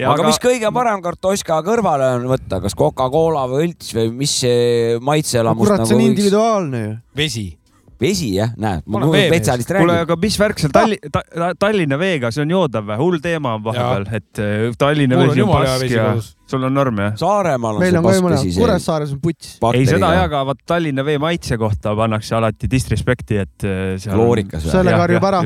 aga, 0.00 0.14
aga 0.14 0.28
mis 0.30 0.40
kõige 0.42 0.72
parem 0.74 1.04
kartoška 1.04 1.60
kõrvale 1.66 2.14
on 2.16 2.28
võtta, 2.32 2.62
kas 2.64 2.76
Coca-Cola 2.78 3.44
või 3.52 3.68
õlts 3.68 3.92
või 3.98 4.14
mis 4.24 4.38
see 4.44 5.00
maitseelamus 5.00 5.60
no, 5.60 5.68
kurat, 5.68 5.84
nagu 5.84 5.92
see 5.92 5.98
on 5.98 6.06
võiks... 6.06 6.14
individuaalne 6.14 6.86
ju. 6.86 6.94
vesi 7.20 7.50
vesi 8.00 8.32
jah, 8.36 8.52
näed, 8.60 8.84
ma 8.90 9.02
spetsialist 9.06 9.70
räägin. 9.72 9.86
kuule, 9.86 9.98
aga 10.06 10.16
mis 10.22 10.36
värk 10.40 10.62
seal 10.62 10.72
Talli- 10.74 10.98
ta,, 11.12 11.22
Tallinna 11.60 11.98
veega, 12.00 12.30
see 12.34 12.44
on 12.44 12.54
joodav 12.54 12.86
või? 12.88 12.98
hull 13.00 13.18
teema 13.24 13.56
on 13.58 13.64
vahepeal, 13.66 14.06
et 14.18 14.42
äh, 14.42 14.64
Tallinna 14.78 15.18
vesi 15.20 15.44
on 15.44 15.52
pask 15.52 15.92
ja 15.92 16.06
sul 16.52 16.66
on 16.68 16.74
norm 16.76 17.02
jah? 17.04 17.14
Saaremaal 17.20 17.78
on 17.78 17.84
Meil 17.84 17.98
see 17.98 18.04
pask 18.06 18.26
vesi. 18.28 18.54
Kuressaares 18.58 19.14
on 19.16 19.20
puts. 19.22 19.54
ei, 19.72 19.84
seda 19.88 20.14
jah, 20.16 20.26
aga 20.28 20.42
vaat 20.50 20.64
Tallinna 20.74 21.04
vee 21.06 21.18
maitse 21.22 21.58
kohta 21.60 21.94
pannakse 21.98 22.36
alati 22.38 22.70
disrespekti, 22.70 23.42
et 23.44 23.68
äh, 23.68 23.84
seal. 24.02 24.16
kloorikas 24.16 24.66
või? 24.66 24.74
sellega 24.78 25.04
harjub 25.04 25.28
ära, 25.30 25.44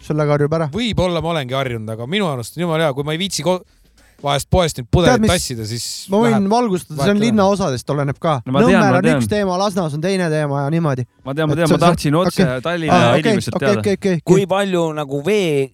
sellega 0.00 0.36
harjub 0.38 0.56
ära. 0.60 0.70
võib-olla 0.74 1.22
ma 1.24 1.34
olengi 1.34 1.58
harjunud, 1.58 1.94
aga 1.96 2.08
minu 2.10 2.30
arust 2.30 2.58
on 2.58 2.66
jumala 2.66 2.88
hea, 2.88 2.96
kui 2.96 3.06
ma 3.06 3.16
ei 3.16 3.22
viitsi 3.22 3.46
vahest 4.24 4.48
poest 4.52 4.80
nüüd 4.80 4.88
pudelit 4.92 5.26
tassida, 5.30 5.66
siis. 5.68 5.86
ma 6.12 6.20
võin 6.24 6.46
valgustada, 6.50 7.00
see 7.02 7.14
on 7.14 7.22
linnaosadest 7.22 7.92
oleneb 7.94 8.20
ka 8.20 8.38
no,. 8.44 8.60
Nõmmel 8.60 9.00
on 9.00 9.10
üks 9.16 9.28
teema, 9.30 9.58
Lasnas 9.60 9.96
on 9.96 10.04
teine 10.04 10.30
teema 10.32 10.64
ja 10.66 10.70
niimoodi. 10.72 11.06
ma 11.24 11.34
tean, 11.36 11.50
ma 11.50 11.58
tean, 11.58 11.72
ma 11.72 11.80
tahtsin 11.80 12.16
otse 12.20 12.44
okay. 12.44 12.64
Tallinna 12.64 12.96
ah, 12.96 13.10
okay, 13.16 13.36
inimeselt 13.36 13.58
okay, 13.58 13.66
teada 13.66 13.84
okay,. 13.84 14.00
Okay, 14.00 14.18
okay. 14.20 14.24
kui 14.26 14.46
palju 14.50 14.82
nagu 14.96 15.20
vee, 15.26 15.70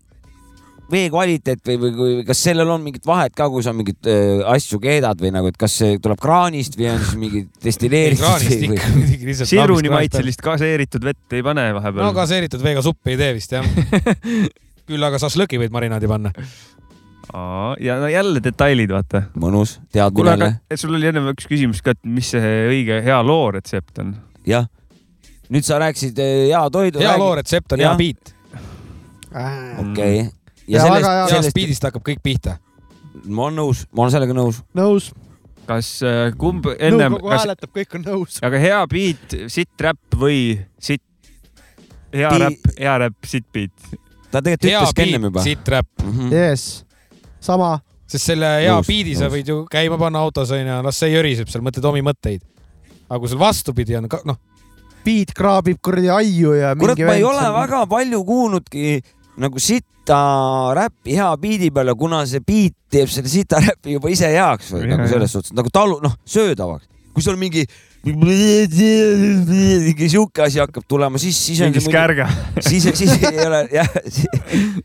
vee 0.92 1.06
kvaliteet 1.12 1.62
või, 1.66 1.78
või, 1.82 1.94
või 2.00 2.26
kas 2.28 2.42
sellel 2.48 2.70
on 2.76 2.84
mingit 2.84 3.08
vahet 3.08 3.34
ka, 3.36 3.48
kui 3.52 3.64
sa 3.66 3.74
mingeid 3.76 4.10
äh, 4.10 4.44
asju 4.54 4.78
keedad 4.82 5.22
või 5.22 5.32
nagu, 5.34 5.50
et 5.50 5.58
kas 5.60 5.78
see 5.82 5.98
tuleb 6.02 6.20
kraanist 6.22 6.78
või 6.78 6.92
on 6.92 7.02
siis 7.02 7.18
mingi 7.20 7.42
destilleeritud 7.64 8.46
või? 8.76 9.40
siruni 9.42 9.92
maitselist 9.92 10.44
gaseeritud 10.44 11.10
vett 11.10 11.38
ei 11.38 11.42
pane 11.46 11.72
vahepeal. 11.80 12.04
no 12.04 12.14
gaseeritud 12.16 12.62
veega 12.62 12.84
suppi 12.86 13.16
ei 13.16 13.20
tee 13.24 13.34
vist 13.40 13.58
jah 13.58 13.66
küll 14.86 15.02
aga 15.02 15.18
šašlõki 15.18 15.58
võid 15.58 15.74
marinaadi 15.74 16.08
panna 16.10 16.30
ja 17.80 17.98
no 18.00 18.08
jälle 18.08 18.40
detailid, 18.42 18.90
vaata. 18.92 19.22
mõnus, 19.34 19.76
teadmine 19.92 20.30
jälle. 20.30 20.78
sul 20.78 20.94
oli 20.94 21.10
enne 21.10 21.22
üks 21.32 21.48
küsimus 21.50 21.82
ka, 21.82 21.96
et 21.96 22.02
mis 22.04 22.30
see 22.34 22.54
õige 22.70 23.00
hea 23.04 23.18
loo 23.26 23.50
retsept 23.56 23.98
on? 24.02 24.14
jah. 24.46 24.68
nüüd 25.52 25.66
sa 25.66 25.80
rääkisid 25.82 26.18
eh, 26.22 26.46
hea 26.52 26.62
toidu. 26.70 27.02
hea 27.02 27.16
loo 27.18 27.34
retsept 27.38 27.76
on 27.76 27.82
ja. 27.82 27.92
hea 27.92 27.98
beat. 28.00 28.34
okei 29.32 29.90
okay.. 29.90 30.16
ja, 30.66 30.78
ja 30.78 30.86
sellest, 30.86 31.12
sellest 31.34 31.58
beat'ist 31.58 31.88
hakkab 31.88 32.06
kõik 32.06 32.22
pihta. 32.24 32.58
ma 33.26 33.48
olen 33.48 33.62
nõus, 33.62 33.86
ma 33.92 34.06
olen 34.06 34.16
sellega 34.18 34.36
nõus. 34.36 34.62
nõus 34.76 35.12
kas 35.66 35.90
äh, 36.06 36.30
kumb 36.38 36.68
ennem. 36.76 37.10
nõukogu 37.10 37.32
kas... 37.32 37.42
hääletab, 37.42 37.74
kõik 37.74 37.98
on 37.98 38.06
nõus. 38.06 38.40
aga 38.46 38.62
hea 38.62 38.80
beat, 38.90 39.38
sitt 39.52 39.86
räpp 39.88 40.18
või 40.22 40.40
sitt, 40.78 41.04
hea 42.14 42.30
Bi... 42.30 42.42
räpp, 42.46 42.74
hea 42.78 42.98
räpp, 43.02 43.30
sitt 43.34 43.50
beat? 43.50 43.94
ta 44.30 44.42
tegelikult 44.42 44.70
ütles 44.70 44.94
ka 44.94 45.08
ennem 45.10 45.30
juba. 45.30 45.46
sitt 45.46 45.74
räpp 45.74 46.04
mm. 46.04 46.12
-hmm. 46.12 46.34
Yes 46.34 46.85
sama. 47.46 47.76
sest 48.06 48.30
selle 48.30 48.50
hea 48.62 48.74
biidi 48.86 49.16
sa 49.18 49.30
võid 49.30 49.48
ju 49.50 49.62
käima 49.70 49.98
panna 49.98 50.22
autos 50.22 50.52
onju, 50.54 50.82
las 50.86 51.00
see 51.02 51.10
jõriseb 51.14 51.50
seal, 51.50 51.64
mõtled 51.66 51.88
omi 51.90 52.04
mõtteid. 52.06 52.44
aga 53.08 53.18
kui 53.22 53.30
sul 53.30 53.42
vastupidi 53.42 53.96
on, 53.98 54.08
noh. 54.30 54.38
biit 55.06 55.34
kraabib 55.34 55.80
kuradi 55.82 56.10
aiu 56.10 56.54
ja. 56.58 56.74
kurat, 56.78 56.98
ma 57.06 57.18
ei 57.18 57.26
ole 57.26 57.42
seal... 57.42 57.54
väga 57.60 57.84
palju 57.90 58.24
kuulnudki 58.26 58.96
nagu 59.42 59.60
sita 59.60 60.20
räppi 60.76 61.16
hea 61.18 61.30
biidi 61.40 61.70
peale, 61.74 61.94
kuna 61.98 62.24
see 62.26 62.42
biit 62.46 62.76
teeb 62.90 63.10
selle 63.12 63.30
sita 63.30 63.60
räppi 63.62 63.96
juba 63.98 64.10
ise 64.12 64.30
heaks 64.32 64.72
või 64.74 64.90
nagu 64.92 65.08
selles 65.10 65.34
suhtes 65.34 65.54
nagu 65.56 65.72
talu, 65.72 66.00
noh, 66.02 66.14
söödavaks. 66.26 66.88
kui 67.16 67.24
sul 67.24 67.38
mingi 67.40 67.64
mingi 68.06 70.06
sihuke 70.12 70.44
asi 70.46 70.60
hakkab 70.62 70.84
tulema, 70.88 71.18
siis, 71.18 71.38
siis 71.48 71.60
on. 71.60 71.72
mingi 71.72 71.82
skärga. 71.82 72.28
siis, 72.60 72.84
siis 72.94 73.12
ei 73.18 73.46
ole 73.46 73.68
jah, 73.74 73.88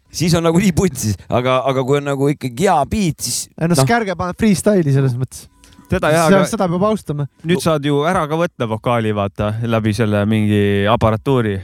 siis 0.09 0.33
on 0.37 0.43
nagu 0.47 0.59
nii 0.61 0.73
putsis, 0.75 1.15
aga, 1.29 1.61
aga 1.69 1.83
kui 1.85 1.97
on 2.01 2.05
nagu 2.11 2.29
ikkagi 2.33 2.67
hea 2.67 2.85
beat, 2.89 3.17
siis. 3.21 3.47
ei 3.53 3.67
no, 3.67 3.75
no 3.75 3.85
skärge 3.85 4.13
paneb 4.17 4.37
freestyle'i 4.41 4.93
selles 4.95 5.15
mõttes 5.19 5.47
seda 5.91 6.11
jah, 6.13 6.29
aga 6.29 6.45
seda 6.49 6.67
peab 6.71 6.83
austama. 6.87 7.27
nüüd 7.47 7.61
saad 7.63 7.85
ju 7.85 8.01
ära 8.07 8.23
ka 8.29 8.35
võtta 8.39 8.67
vokaali, 8.71 9.11
vaata, 9.15 9.53
läbi 9.67 9.93
selle 9.95 10.23
mingi 10.29 10.87
aparatuuri. 10.89 11.55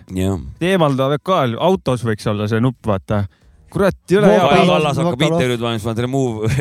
eemalda 0.61 1.09
vokaal, 1.15 1.57
autos 1.69 2.05
võiks 2.05 2.25
olla 2.29 2.49
see 2.51 2.61
nupp, 2.63 2.79
vaata 2.88 3.25
kurat, 3.73 3.98
ei 4.11 4.19
ole 4.19 4.34
hea. 4.34 4.44
Kaja 4.44 4.68
Kallas 4.72 4.99
hakkab 5.02 5.23
intervjuud 5.27 5.64
valmis, 5.64 5.88
paned 5.88 6.03
remove. 6.06 6.52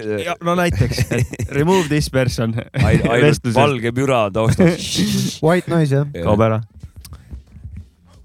no 0.44 0.54
näiteks, 0.58 1.04
remove 1.58 1.88
this 1.90 2.10
person. 2.10 2.54
ainult 2.82 3.52
valge 3.54 3.92
müra 3.96 4.26
taustal. 4.34 4.72
White 5.46 5.70
noise 5.72 6.02
jah. 6.02 6.08
kaob 6.24 6.48
ära 6.48 6.62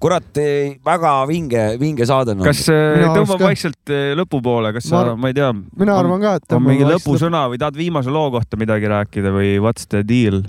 kurat, 0.01 0.39
väga 0.85 1.11
vinge, 1.29 1.63
vinge 1.81 2.05
saade 2.09 2.33
no.. 2.33 2.45
kas 2.45 2.63
äh, 2.73 3.03
tõmbab 3.13 3.43
vaikselt 3.43 3.91
äh, 3.93 4.13
lõpupoole, 4.17 4.71
kas 4.73 4.87
sa, 4.89 5.03
ma 5.13 5.29
ei 5.29 5.35
tea. 5.37 5.51
mina 5.53 5.97
arvan 6.01 6.23
ka, 6.23 6.35
et. 6.39 6.55
on 6.57 6.65
mingi 6.65 6.87
lõpusõna 6.87 7.43
või 7.51 7.61
tahad 7.61 7.77
viimase 7.77 8.13
loo 8.13 8.31
kohta 8.33 8.57
midagi 8.57 8.89
rääkida 8.89 9.33
või 9.35 9.53
what's 9.61 9.85
the 9.91 10.01
deal? 10.07 10.41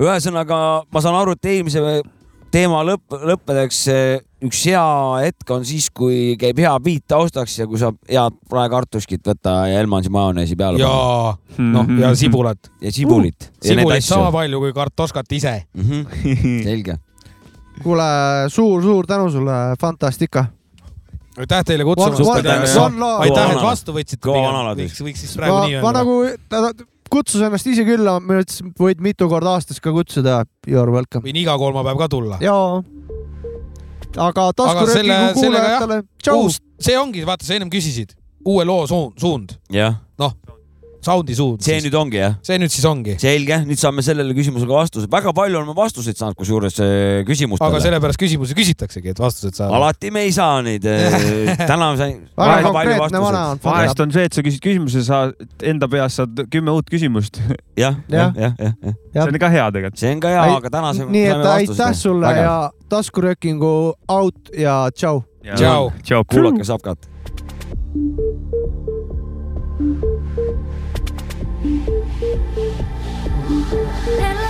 ühesõnaga, 0.00 0.58
ma 0.92 1.02
saan 1.04 1.16
aru, 1.16 1.32
et 1.36 1.48
eelmise 1.48 2.02
teema 2.52 2.82
lõpp, 2.84 3.16
lõppedeks 3.32 3.80
üks 4.46 4.62
hea 4.70 4.84
hetk 5.26 5.52
on 5.54 5.64
siis, 5.68 5.88
kui 5.94 6.36
käib 6.40 6.60
hea 6.62 6.72
beat 6.84 7.04
taustaks 7.10 7.58
ja 7.60 7.66
kui 7.70 7.80
saab 7.80 7.98
head 8.08 8.36
praekartuskit 8.50 9.26
võtta 9.26 9.56
ja 9.70 9.82
Elmansi 9.82 10.12
majoneesi 10.12 10.56
peale 10.60 10.80
panna. 10.80 11.34
ja 11.58 11.66
noh, 11.74 11.90
ja 12.00 12.14
sibulat. 12.18 12.70
ja 12.80 12.92
sibulit 12.94 13.50
uh,. 13.50 13.58
sibulit 13.72 14.06
sama 14.06 14.30
palju 14.34 14.62
kui 14.64 14.72
kartoskat 14.76 15.32
ise 15.36 15.56
mm. 15.74 15.90
-hmm. 15.90 16.62
selge. 16.68 16.96
kuule 17.82 18.08
suur,, 18.48 18.80
suur-suur 18.82 19.06
tänu 19.06 19.30
sulle, 19.30 19.58
Fantastika 19.80 20.46
aitäh 21.38 21.64
teile 21.64 21.84
kutsumast. 21.84 22.46
aitäh, 23.18 23.50
et 23.50 23.62
vastu 23.62 23.92
võtsite. 23.92 24.28
võiks, 24.28 25.02
võiks 25.04 25.26
siis 25.26 25.36
praegu 25.36 25.56
ma, 25.56 25.66
nii 25.66 25.76
öelda. 25.76 25.84
ma 25.86 25.92
nagu 25.98 26.88
kutsus 27.10 27.42
ennast 27.42 27.66
ise 27.66 27.84
külla, 27.86 28.18
ma 28.22 28.40
ütlesin, 28.40 28.72
võid 28.78 29.02
mitu 29.04 29.28
korda 29.30 29.56
aastas 29.58 29.80
ka 29.82 29.92
kutsuda. 29.94 30.44
You 30.68 30.82
are 30.82 30.94
welcome. 30.94 31.24
võin 31.26 31.40
iga 31.42 31.56
kolmapäev 31.58 31.98
ka 31.98 32.10
tulla. 32.12 32.38
jaa. 32.44 32.82
Aga 34.16 34.50
taskuröökingu 34.56 35.34
kuulajatele, 35.38 36.00
tšau. 36.22 36.48
see 36.80 36.96
ongi, 36.98 37.24
vaata, 37.28 37.46
sa 37.46 37.56
ennem 37.56 37.70
küsisid, 37.72 38.14
uue 38.46 38.64
loo 38.64 38.86
suund, 38.90 39.18
suund. 39.20 39.56
noh, 40.18 40.34
Soundi 41.00 41.34
suund. 41.36 41.62
see 41.64 41.78
nüüd 41.80 41.94
ongi 41.96 42.18
jah? 42.20 42.34
see 42.44 42.58
nüüd 42.60 42.72
siis 42.72 42.84
ongi. 42.84 43.14
selge, 43.20 43.56
nüüd 43.64 43.80
saame 43.80 44.02
sellele 44.04 44.34
küsimusele 44.36 44.74
vastuse. 44.74 45.08
väga 45.12 45.32
palju 45.36 45.60
oleme 45.60 45.72
vastuseid 45.76 46.18
saanud 46.20 46.36
kusjuures 46.36 46.76
äh, 46.84 47.22
küsimustele. 47.28 47.68
aga 47.70 47.80
sellepärast 47.86 48.20
küsimusi 48.20 48.56
küsitaksegi, 48.58 49.14
et 49.14 49.22
vastused 49.22 49.56
saada. 49.56 49.72
alati 49.78 50.10
me 50.12 50.26
ei 50.28 50.34
saa 50.36 50.60
neid. 50.66 50.84
Äh, 50.84 51.56
täna 51.70 51.94
sain 51.96 52.20
väga 52.36 52.74
palju 52.76 52.98
vastuseid. 53.00 53.64
vahest 53.64 54.04
on 54.04 54.12
see, 54.16 54.26
et 54.28 54.36
sa 54.36 54.44
küsid 54.44 54.64
küsimuse, 54.66 55.04
sa 55.08 55.22
enda 55.72 55.88
peas 55.88 56.20
saad 56.20 56.44
kümme 56.52 56.76
uut 56.76 56.92
küsimust. 56.92 57.40
jah, 57.84 57.96
jah, 58.12 58.36
jah, 58.36 58.60
jah. 58.60 58.76
see 59.16 59.24
on 59.24 59.40
ka 59.40 59.52
hea 59.56 59.66
tegelikult. 59.78 60.04
see 60.04 60.14
on 60.18 60.24
ka 60.26 60.34
hea, 60.36 60.46
aga 60.58 60.74
täna 60.76 60.92
saime 60.98 61.16
nii 61.16 61.26
et 61.32 61.50
aitäh 61.54 61.96
sulle 61.96 62.34
ja 62.36 62.54
taskuröökingu 62.92 63.74
out 64.20 64.52
ja 64.52 64.82
tšau. 64.92 65.24
tšau. 65.56 66.24
kuulake 66.28 66.68
Sapkat. 66.68 67.08
Hello. 74.02 74.49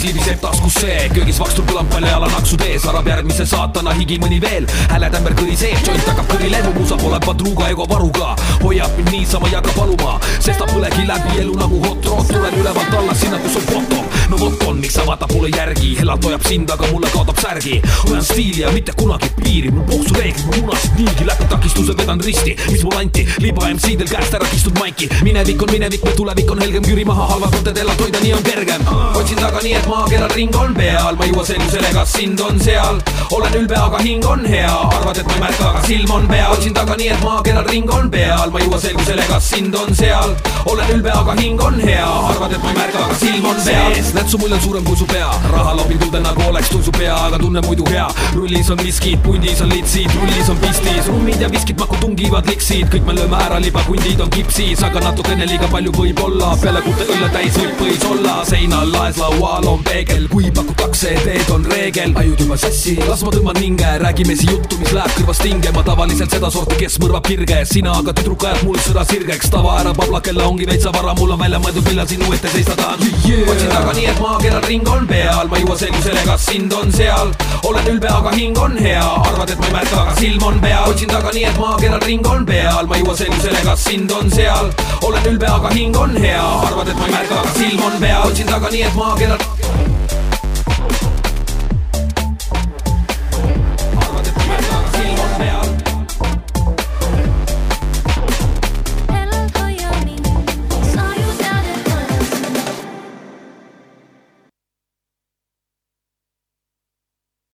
Siriseb 0.00 0.40
taskus 0.40 0.70
kus 0.70 0.84
see 0.84 1.08
köögis 1.14 1.38
vakstur 1.40 1.64
kõlab 1.66 1.88
palju 1.90 2.06
jala 2.06 2.28
naksud 2.30 2.62
ees, 2.62 2.84
arab 2.88 3.08
järgmise 3.10 3.46
saatana 3.48 3.92
higi 3.96 4.18
mõni 4.22 4.38
veel. 4.42 4.66
hääletämber 4.92 5.34
kõri 5.38 5.56
sees, 5.58 5.80
joint 5.86 6.06
hakkab 6.06 6.28
kõri 6.30 6.50
lehmu, 6.52 6.72
musa 6.78 6.96
pole 7.00 7.18
padruga 7.24 7.70
ego 7.72 7.86
varuga. 7.90 8.36
hoiab 8.62 8.96
mind 8.96 9.10
niisama 9.10 9.48
ei 9.48 9.56
hakka 9.56 9.72
paluma, 9.74 10.18
sest 10.38 10.58
ta 10.58 10.68
põlegi 10.70 11.06
läbi 11.08 11.40
elu 11.42 11.56
nagu 11.58 11.80
hot 11.84 12.06
rod, 12.06 12.28
tulen 12.30 12.58
ülevalt 12.60 12.94
alla 13.00 13.14
sinna, 13.14 13.38
kus 13.42 13.56
on 13.56 13.66
bottom. 13.72 14.04
no 14.30 14.36
vot 14.42 14.62
on, 14.68 14.78
miks 14.80 14.94
sa 14.94 15.06
vaatad 15.08 15.34
mulle 15.34 15.50
järgi, 15.56 15.96
helalt 15.98 16.24
hoiab 16.24 16.46
sind, 16.46 16.70
aga 16.70 16.92
mulle 16.92 17.10
kaotab 17.10 17.42
särgi. 17.42 17.80
hoian 18.06 18.24
stiili 18.24 18.62
ja 18.62 18.70
mitte 18.70 18.94
kunagi 19.00 19.32
piiri, 19.42 19.74
mul 19.74 19.88
pooksu 19.90 20.14
reeglid, 20.20 20.46
mu 20.46 20.60
munasid 20.60 21.02
niigi 21.02 21.26
läbi 21.26 21.50
takistuse 21.50 21.96
vedan 21.98 22.22
risti, 22.22 22.56
mis 22.70 22.84
mulle 22.86 23.02
anti, 23.02 23.26
liba 23.42 23.66
MC-del 23.74 24.12
käest 24.12 24.38
ära 24.38 24.46
kistud 24.54 24.78
maiki. 24.78 25.10
minevik 25.26 25.62
on 25.62 25.74
minevik, 25.74 26.04
mu 26.04 26.14
tulevik 26.16 26.54
on 26.54 26.62
helgem, 26.62 26.86
küri 26.86 27.04
maha 27.08 27.26
halvad 27.34 27.58
mõtted, 27.58 27.82
elad 27.82 28.06
hoida, 28.06 28.22
nii 28.22 28.36
on 28.38 28.46
kergem. 28.46 28.88
otsin 29.14 29.42
taga 29.42 29.66
nii, 29.66 29.74
et 29.80 29.89
maakeral 29.90 30.30
ring 30.34 30.54
on 30.56 30.74
peal, 30.74 31.16
ma 31.18 31.26
ei 31.26 31.32
jõua 31.32 31.44
selgusele, 31.46 31.90
kas 31.94 32.12
sind 32.14 32.40
on 32.44 32.58
seal. 32.62 33.00
olen 33.34 33.54
ülbe, 33.58 33.76
aga 33.76 33.98
hing 34.04 34.26
on 34.26 34.44
hea, 34.46 34.70
arvad, 34.96 35.18
et 35.18 35.26
ma 35.26 35.34
ei 35.34 35.40
märka, 35.44 35.70
aga 35.70 35.82
silm 35.86 36.10
on 36.14 36.28
peal. 36.30 36.52
otsin 36.54 36.74
taga 36.74 36.96
nii, 36.98 37.08
et 37.14 37.24
maakeral 37.24 37.66
ring 37.70 37.90
on 37.94 38.10
peal, 38.10 38.52
ma 38.54 38.60
ei 38.60 38.68
jõua 38.68 38.80
selgusele, 38.84 39.24
kas 39.30 39.48
sind 39.50 39.74
on 39.74 39.94
seal. 39.98 40.34
olen 40.70 40.92
ülbe, 40.94 41.10
aga 41.14 41.34
hing 41.40 41.62
on 41.66 41.80
hea, 41.82 42.06
arvad, 42.30 42.54
et 42.54 42.62
ma 42.62 42.70
ei 42.70 42.78
märka, 42.78 43.04
aga 43.06 43.18
silm 43.22 43.48
on 43.50 43.62
peal. 43.64 43.98
nätsu 44.18 44.40
mulje 44.42 44.58
on 44.58 44.62
suurem 44.66 44.86
kui 44.86 45.00
su 45.02 45.08
pea, 45.10 45.30
raha 45.54 45.74
lobin 45.80 45.98
tulde 46.04 46.22
nagu 46.26 46.46
oleks 46.48 46.70
tul 46.70 46.82
su 46.86 46.94
pea, 46.98 47.16
aga 47.26 47.42
tunnen 47.42 47.66
muidu 47.66 47.88
hea. 47.90 48.06
rullis 48.36 48.70
on 48.70 48.82
viskid, 48.84 49.18
pundis 49.26 49.64
on 49.66 49.74
litsid, 49.74 50.10
rullis 50.20 50.52
on 50.54 50.62
pistis, 50.62 51.10
rummid 51.10 51.42
ja 51.42 51.50
viskid 51.50 51.82
maku 51.82 51.98
tungivad 52.04 52.46
liksid, 52.50 52.86
kõik 52.94 53.10
me 53.10 53.18
lööme 53.18 53.42
ära, 53.46 53.58
libakundid 53.62 54.22
on 54.22 54.30
kipsis, 54.30 54.86
aga 54.86 55.02
natukene 55.08 55.50
liiga 55.50 55.70
palju 55.74 55.94
võib-olla, 55.98 56.54
peale 56.62 56.84
kuute 56.86 57.10
õlle 57.10 57.32
täis 57.34 57.58
võib 57.58 57.84
võis 57.86 58.08
olla, 58.10 58.40
seinal 58.46 58.94
laes 58.94 59.18
laual 59.18 59.66
on 59.74 59.79
peegel, 59.86 60.26
kui 60.30 60.50
pakutakse, 60.54 61.12
teed 61.24 61.50
on 61.54 61.64
reegel, 61.70 62.12
ajud 62.20 62.40
juba 62.44 62.56
sassi, 62.60 62.96
las 63.08 63.22
ma 63.26 63.32
tõmban 63.34 63.58
hinge, 63.60 63.90
räägime 64.02 64.36
siin 64.38 64.52
juttu, 64.54 64.78
mis 64.80 64.92
läheb 64.96 65.14
kõrvast 65.18 65.44
hinge, 65.46 65.72
ma 65.76 65.82
tavaliselt 65.86 66.34
sedasorti, 66.34 66.78
kes 66.80 66.98
mõrvab 67.02 67.26
kirge, 67.28 67.60
sina 67.68 67.94
aga 68.00 68.14
tüdruk 68.16 68.46
ajad 68.48 68.64
mul 68.66 68.78
sõda 68.84 69.04
sirgeks, 69.08 69.50
tava 69.52 69.76
ära 69.80 69.94
pabla, 69.96 70.20
kella 70.24 70.46
ongi 70.48 70.68
veitsa 70.68 70.92
vara, 70.94 71.14
mul 71.18 71.34
on 71.34 71.40
välja 71.42 71.60
mõeldud, 71.62 71.86
millal 71.88 72.08
sinu 72.10 72.32
ette 72.36 72.52
seista 72.54 72.76
tahan. 72.78 73.04
Yeah.. 73.26 73.48
otsin 73.52 73.72
taga 73.74 73.94
nii, 73.96 74.06
et 74.12 74.22
maakeral 74.24 74.66
ring 74.68 74.90
on 74.94 75.06
peal, 75.10 75.50
ma 75.50 75.58
ei 75.58 75.64
jõua 75.64 75.78
selgusele, 75.82 76.24
kas 76.28 76.46
sind 76.50 76.76
on 76.76 76.92
seal, 76.96 77.34
olen 77.70 77.90
ülbe, 77.94 78.10
aga 78.10 78.34
hing 78.36 78.58
on 78.64 78.76
hea, 78.80 79.06
arvad, 79.30 79.54
et 79.54 79.62
ma 79.62 79.70
ei 79.70 79.76
märka, 79.78 80.02
aga 80.04 80.16
silm 80.20 80.46
on 80.50 80.60
peal, 80.64 80.88
otsin 80.90 81.12
taga 81.14 81.34
nii, 81.36 81.46
et 81.50 81.60
maakeral 81.60 82.04
ring 82.06 82.30
on 82.34 82.46
peal, 82.48 82.90
ma 82.90 82.98
ei 82.98 83.04
jõua 83.04 83.18
selgusele, 83.22 83.64
kas 83.66 83.86
sind 83.88 84.16
on 84.16 84.32
seal, 84.34 84.72
olen 85.06 85.30
ülbe, 85.34 85.50
aga 85.50 85.74
hing 85.76 86.00
on 86.00 86.16
hea, 86.20 86.46
arvad, 86.70 86.92
et 86.92 87.02
ma 87.02 87.10
ei 87.10 87.16
märka, 87.18 87.42
aga 87.44 87.56
silm 87.58 87.86
on 87.88 88.00
peal, 88.02 88.28
otsin 88.30 88.50
taga 88.50 88.74
nii, 88.74 88.86
et 88.88 88.98
maakeral 88.98 89.69